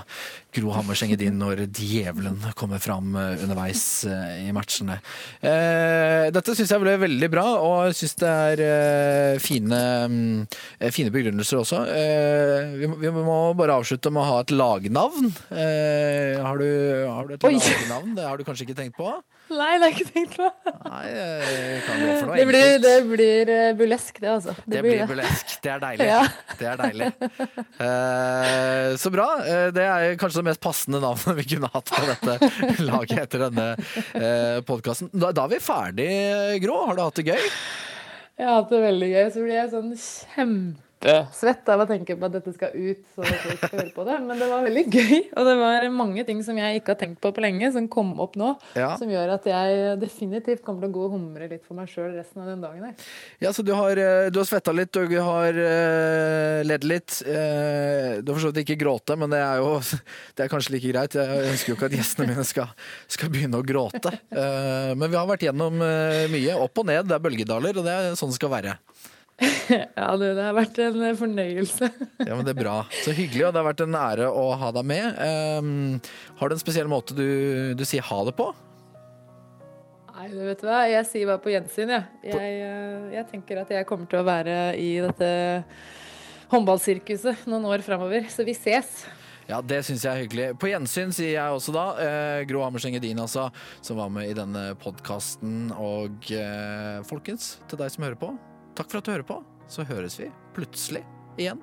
Gro 0.56 0.72
Hammerseng 0.74 1.12
Edin 1.14 1.38
når 1.38 1.68
djevelen 1.68 2.40
kommer 2.58 2.82
fram 2.82 3.14
eh, 3.20 3.44
underveis 3.46 3.84
eh, 4.10 4.48
i 4.48 4.54
matchene. 4.56 4.98
Eh, 5.46 6.30
dette 6.34 6.56
syns 6.58 6.74
jeg 6.74 6.82
ble 6.82 6.96
veldig 7.04 7.30
bra, 7.30 7.46
og 7.62 7.92
jeg 7.92 8.00
syns 8.02 8.18
det 8.24 8.32
er 8.66 9.44
fine, 9.44 9.82
fine 10.96 11.14
begrunnelser 11.14 11.62
også. 11.62 11.84
Eh, 11.94 12.78
vi, 12.80 12.90
må, 12.90 12.98
vi 13.04 13.14
må 13.14 13.42
bare 13.60 13.78
avslutte 13.78 14.10
med 14.14 14.24
å 14.24 14.30
ha 14.32 14.40
et 14.42 14.56
lagnavn. 14.56 15.30
Eh, 15.54 16.40
har, 16.42 16.58
du, 16.58 16.70
har 17.06 17.30
du 17.30 17.38
et 17.38 17.46
lagnavn? 17.46 18.16
Det 18.18 18.26
har 18.26 18.40
du 18.40 18.48
kanskje 18.48 18.66
ikke 18.66 18.80
tenkt 18.82 18.98
på? 18.98 19.14
Nei, 19.50 19.70
det 19.80 19.82
har 19.82 19.90
jeg 19.90 19.96
ikke 19.96 20.14
tenkt 20.14 20.36
på. 20.38 20.48
Nei, 20.86 21.04
jeg 21.10 21.80
kan 21.86 22.02
gå 22.04 22.10
for 22.20 22.30
noe 22.30 22.38
Det 22.38 22.46
blir, 22.50 22.66
enkelt. 22.66 22.84
det 22.86 22.98
blir 23.10 23.52
eh, 23.54 24.00
det, 24.20 24.30
altså. 24.30 24.56
Det 24.70 24.82
blir 24.86 25.04
burlesk. 25.10 25.56
Det 25.64 25.72
er 25.74 25.84
deilig. 25.84 26.10
Ja. 26.10 26.22
Det 26.60 26.68
er 26.70 26.80
deilig. 26.80 27.08
Uh, 27.80 28.98
så 29.02 29.12
bra. 29.14 29.28
Eh, 29.46 29.68
det 29.76 29.86
er 29.86 30.18
kanskje 30.22 30.42
det 30.42 30.50
mest 30.52 30.64
passende 30.64 31.02
navnet 31.04 31.40
vi 31.40 31.48
kunne 31.54 31.70
hatt 31.74 31.94
på 31.94 32.04
dette 32.10 32.52
laget 32.90 33.24
etter 33.26 33.46
denne 33.48 33.68
uh, 33.78 34.60
podkasten. 34.68 35.12
Da, 35.14 35.32
da 35.36 35.48
er 35.48 35.56
vi 35.56 35.62
ferdig, 35.64 36.12
Grå. 36.66 36.84
Har 36.90 37.00
du 37.00 37.04
hatt 37.08 37.22
det 37.22 37.30
gøy? 37.32 37.50
Jeg 38.40 38.48
har 38.48 38.62
hatt 38.62 38.70
det 38.76 38.84
veldig 38.86 39.10
gøy. 39.16 39.26
Så 39.34 39.48
blir 39.48 39.58
jeg 39.58 39.74
sånn 39.74 39.96
kjempesvett 41.00 41.70
av 41.72 41.84
å 41.84 41.88
tenke 41.90 42.18
på 42.20 42.28
at 42.28 42.36
dette 42.36 42.54
skal 42.56 42.76
ut. 42.76 43.02
Så 43.16 43.24
folk 43.24 43.62
skal 43.62 43.76
høre 43.78 43.94
på 43.96 44.06
det. 44.08 44.18
Men 44.26 44.42
det 44.42 44.50
var 44.52 44.66
veldig 44.66 44.86
gøy. 44.88 45.16
Og 45.40 45.50
det 45.50 45.56
var 45.62 45.88
mange 45.96 46.26
ting 46.28 46.44
som 46.46 46.60
jeg 46.60 46.82
ikke 46.82 46.96
har 46.96 47.02
tenkt 47.04 47.22
på 47.24 47.32
på 47.36 47.44
lenge, 47.44 47.72
som 47.76 47.88
kom 47.92 48.12
opp 48.20 48.36
nå. 48.40 48.52
Ja. 48.80 48.92
Som 49.00 49.12
gjør 49.14 49.36
at 49.38 49.48
jeg 49.50 49.98
definitivt 50.02 50.64
kommer 50.66 50.86
til 50.86 50.92
å 50.92 50.98
gå 50.98 51.08
og 51.08 51.16
humre 51.16 51.50
litt 51.52 51.66
for 51.68 51.80
meg 51.80 51.92
sjøl 51.92 52.12
resten 52.18 52.44
av 52.44 52.52
den 52.52 52.64
dagen 52.66 52.90
her. 52.90 53.08
Ja, 53.44 53.54
så 53.56 53.64
du 53.66 53.74
har, 53.78 53.98
eh, 53.98 54.30
du 54.34 54.42
har 54.42 54.50
svetta 54.50 54.74
litt, 54.76 54.96
og 55.00 55.10
du 55.10 55.20
har 55.24 55.60
uh, 55.60 56.60
ledd 56.68 56.88
litt. 56.88 57.22
Eh, 57.26 58.20
du 58.20 58.32
har 58.32 58.36
for 58.36 58.48
så 58.48 58.52
vidt 58.52 58.66
ikke 58.66 58.80
gråte, 58.84 59.18
men 59.20 59.32
det 59.32 59.42
er 59.44 59.64
jo 59.64 59.78
det 60.36 60.46
er 60.46 60.52
kanskje 60.52 60.76
like 60.76 60.92
greit. 60.92 61.18
Jeg 61.20 61.54
ønsker 61.54 61.74
jo 61.74 61.78
ikke 61.78 61.90
at 61.92 61.98
gjestene 62.00 62.32
mine 62.32 62.48
skal, 62.48 62.74
skal 63.12 63.32
begynne 63.34 63.62
å 63.62 63.66
gråte. 63.66 64.14
Eh, 64.30 64.92
men 64.96 65.08
vi 65.08 65.20
har 65.20 65.30
vært 65.30 65.48
gjennom 65.48 65.80
eh, 65.86 66.26
mye. 66.32 66.60
Opp 66.60 66.84
og 66.84 66.90
ned, 66.90 67.08
det 67.10 67.18
er 67.18 67.24
bølgedaler, 67.24 67.80
og 67.80 67.88
det 67.88 67.96
er 67.96 68.20
sånn 68.20 68.34
det 68.34 68.40
skal 68.40 68.54
være. 68.54 68.76
Ja, 69.70 70.10
du, 70.18 70.26
det 70.26 70.44
har 70.44 70.56
vært 70.58 70.80
en 70.84 71.04
eh, 71.06 71.18
fornøyelse. 71.18 71.92
Ja, 72.28 72.34
men 72.36 72.46
det 72.48 72.56
er 72.56 72.62
bra. 72.62 72.80
Så 73.04 73.14
hyggelig, 73.16 73.46
og 73.48 73.54
det 73.54 73.62
har 73.62 73.70
vært 73.70 73.84
en 73.86 74.00
ære 74.00 74.32
å 74.32 74.48
ha 74.60 74.72
deg 74.76 74.90
med. 74.90 75.22
Um, 75.62 75.70
har 76.40 76.50
du 76.50 76.58
en 76.58 76.64
spesiell 76.64 76.90
måte 76.92 77.16
du, 77.18 77.30
du 77.78 77.86
sier 77.88 78.06
ha 78.06 78.20
det 78.28 78.36
på? 78.38 78.50
Nei, 80.20 80.28
du 80.34 80.42
vet 80.44 80.66
hva, 80.66 80.82
jeg 80.92 81.08
sier 81.08 81.30
bare 81.30 81.40
på 81.40 81.54
gjensyn, 81.54 81.94
ja. 81.96 82.02
Jeg, 82.28 82.60
eh, 82.66 83.08
jeg 83.16 83.28
tenker 83.30 83.62
at 83.62 83.72
jeg 83.72 83.88
kommer 83.88 84.10
til 84.12 84.20
å 84.20 84.28
være 84.28 84.58
i 84.76 84.92
dette 85.06 85.30
håndballsirkuset 86.52 87.48
noen 87.48 87.70
år 87.70 87.86
framover. 87.86 88.28
Så 88.32 88.44
vi 88.48 88.58
ses. 88.58 89.06
Ja, 89.50 89.62
det 89.66 89.80
syns 89.88 90.04
jeg 90.06 90.12
er 90.12 90.26
hyggelig. 90.26 90.50
På 90.62 90.68
gjensyn, 90.70 91.14
sier 91.16 91.32
jeg 91.38 91.56
også 91.56 91.74
da. 91.74 91.86
Eh, 92.04 92.42
Gro 92.50 92.66
Hammerseng 92.66 93.00
Edin, 93.00 93.22
altså, 93.24 93.48
som 93.82 93.98
var 93.98 94.12
med 94.14 94.30
i 94.30 94.36
denne 94.38 94.74
podkasten. 94.82 95.72
Og 95.74 96.30
eh, 96.36 97.00
folkens, 97.08 97.56
til 97.72 97.80
deg 97.82 97.96
som 97.96 98.06
hører 98.06 98.20
på, 98.20 98.36
takk 98.80 98.92
for 98.92 99.02
at 99.02 99.06
du 99.06 99.12
hører 99.12 99.28
på. 99.28 99.42
Så 99.68 99.84
høres 99.84 100.16
vi 100.20 100.30
plutselig 100.56 101.04
igjen. 101.38 101.60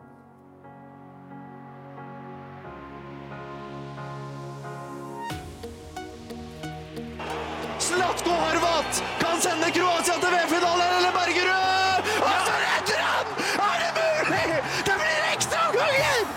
Slatko 7.86 8.30
Horvat 8.30 9.00
kan 9.20 9.40
sende 9.40 9.70
Kroatia 9.72 10.18
til 10.20 10.34
VM-finalen, 10.34 10.92
eller 10.98 11.16
Bergerud! 11.16 12.12
Og 12.26 12.36
så 12.46 12.54
redder 12.64 13.02
han! 13.06 13.32
Er 13.66 13.82
det 13.82 13.90
mulig? 13.96 14.60
Det 14.88 14.98
blir 15.00 15.26
ekstraomgangen! 15.32 16.30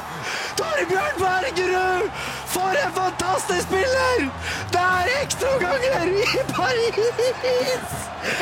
Torbjørn 0.62 1.20
Bergerud! 1.26 2.08
For 2.56 2.82
en 2.86 2.96
fantastisk 3.02 3.68
spiller! 3.68 4.26
Det 4.72 4.88
er 4.88 5.14
ekstraomganger 5.20 6.16
i 6.16 6.48
Paris! 6.56 7.94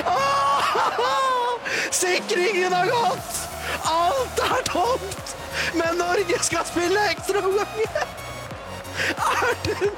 Åh! 0.05 1.46
Sikringen 1.91 2.73
har 2.73 2.85
gått! 2.85 3.39
Alt 3.83 4.39
er 4.39 4.63
tomt! 4.67 5.35
Men 5.73 5.97
Norge 5.97 6.39
skal 6.41 6.65
spille 6.67 7.09
ekstraomganger! 7.11 8.07
Er 9.17 9.53
det 9.63 9.91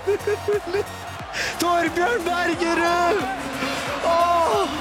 mulig? 0.47 0.83
Torbjørn 1.59 2.23
Bergerud! 2.25 3.23
Åh! 4.05 4.79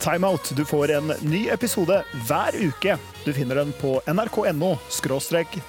Timeout. 0.00 0.52
Du 0.56 0.64
får 0.64 0.90
en 0.90 1.12
ny 1.20 1.48
episode 1.52 2.02
hver 2.26 2.56
uke. 2.56 2.96
Du 3.24 3.32
finner 3.36 3.60
den 3.60 3.72
på 3.80 4.00
nrk.no 4.08 4.76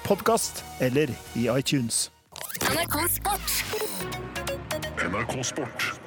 podkast 0.02 0.64
eller 0.80 1.12
i 1.34 1.48
iTunes. 1.58 2.10
NRK 2.72 2.96
Sport. 3.10 3.58
NRK 5.10 5.44
Sport. 5.44 6.01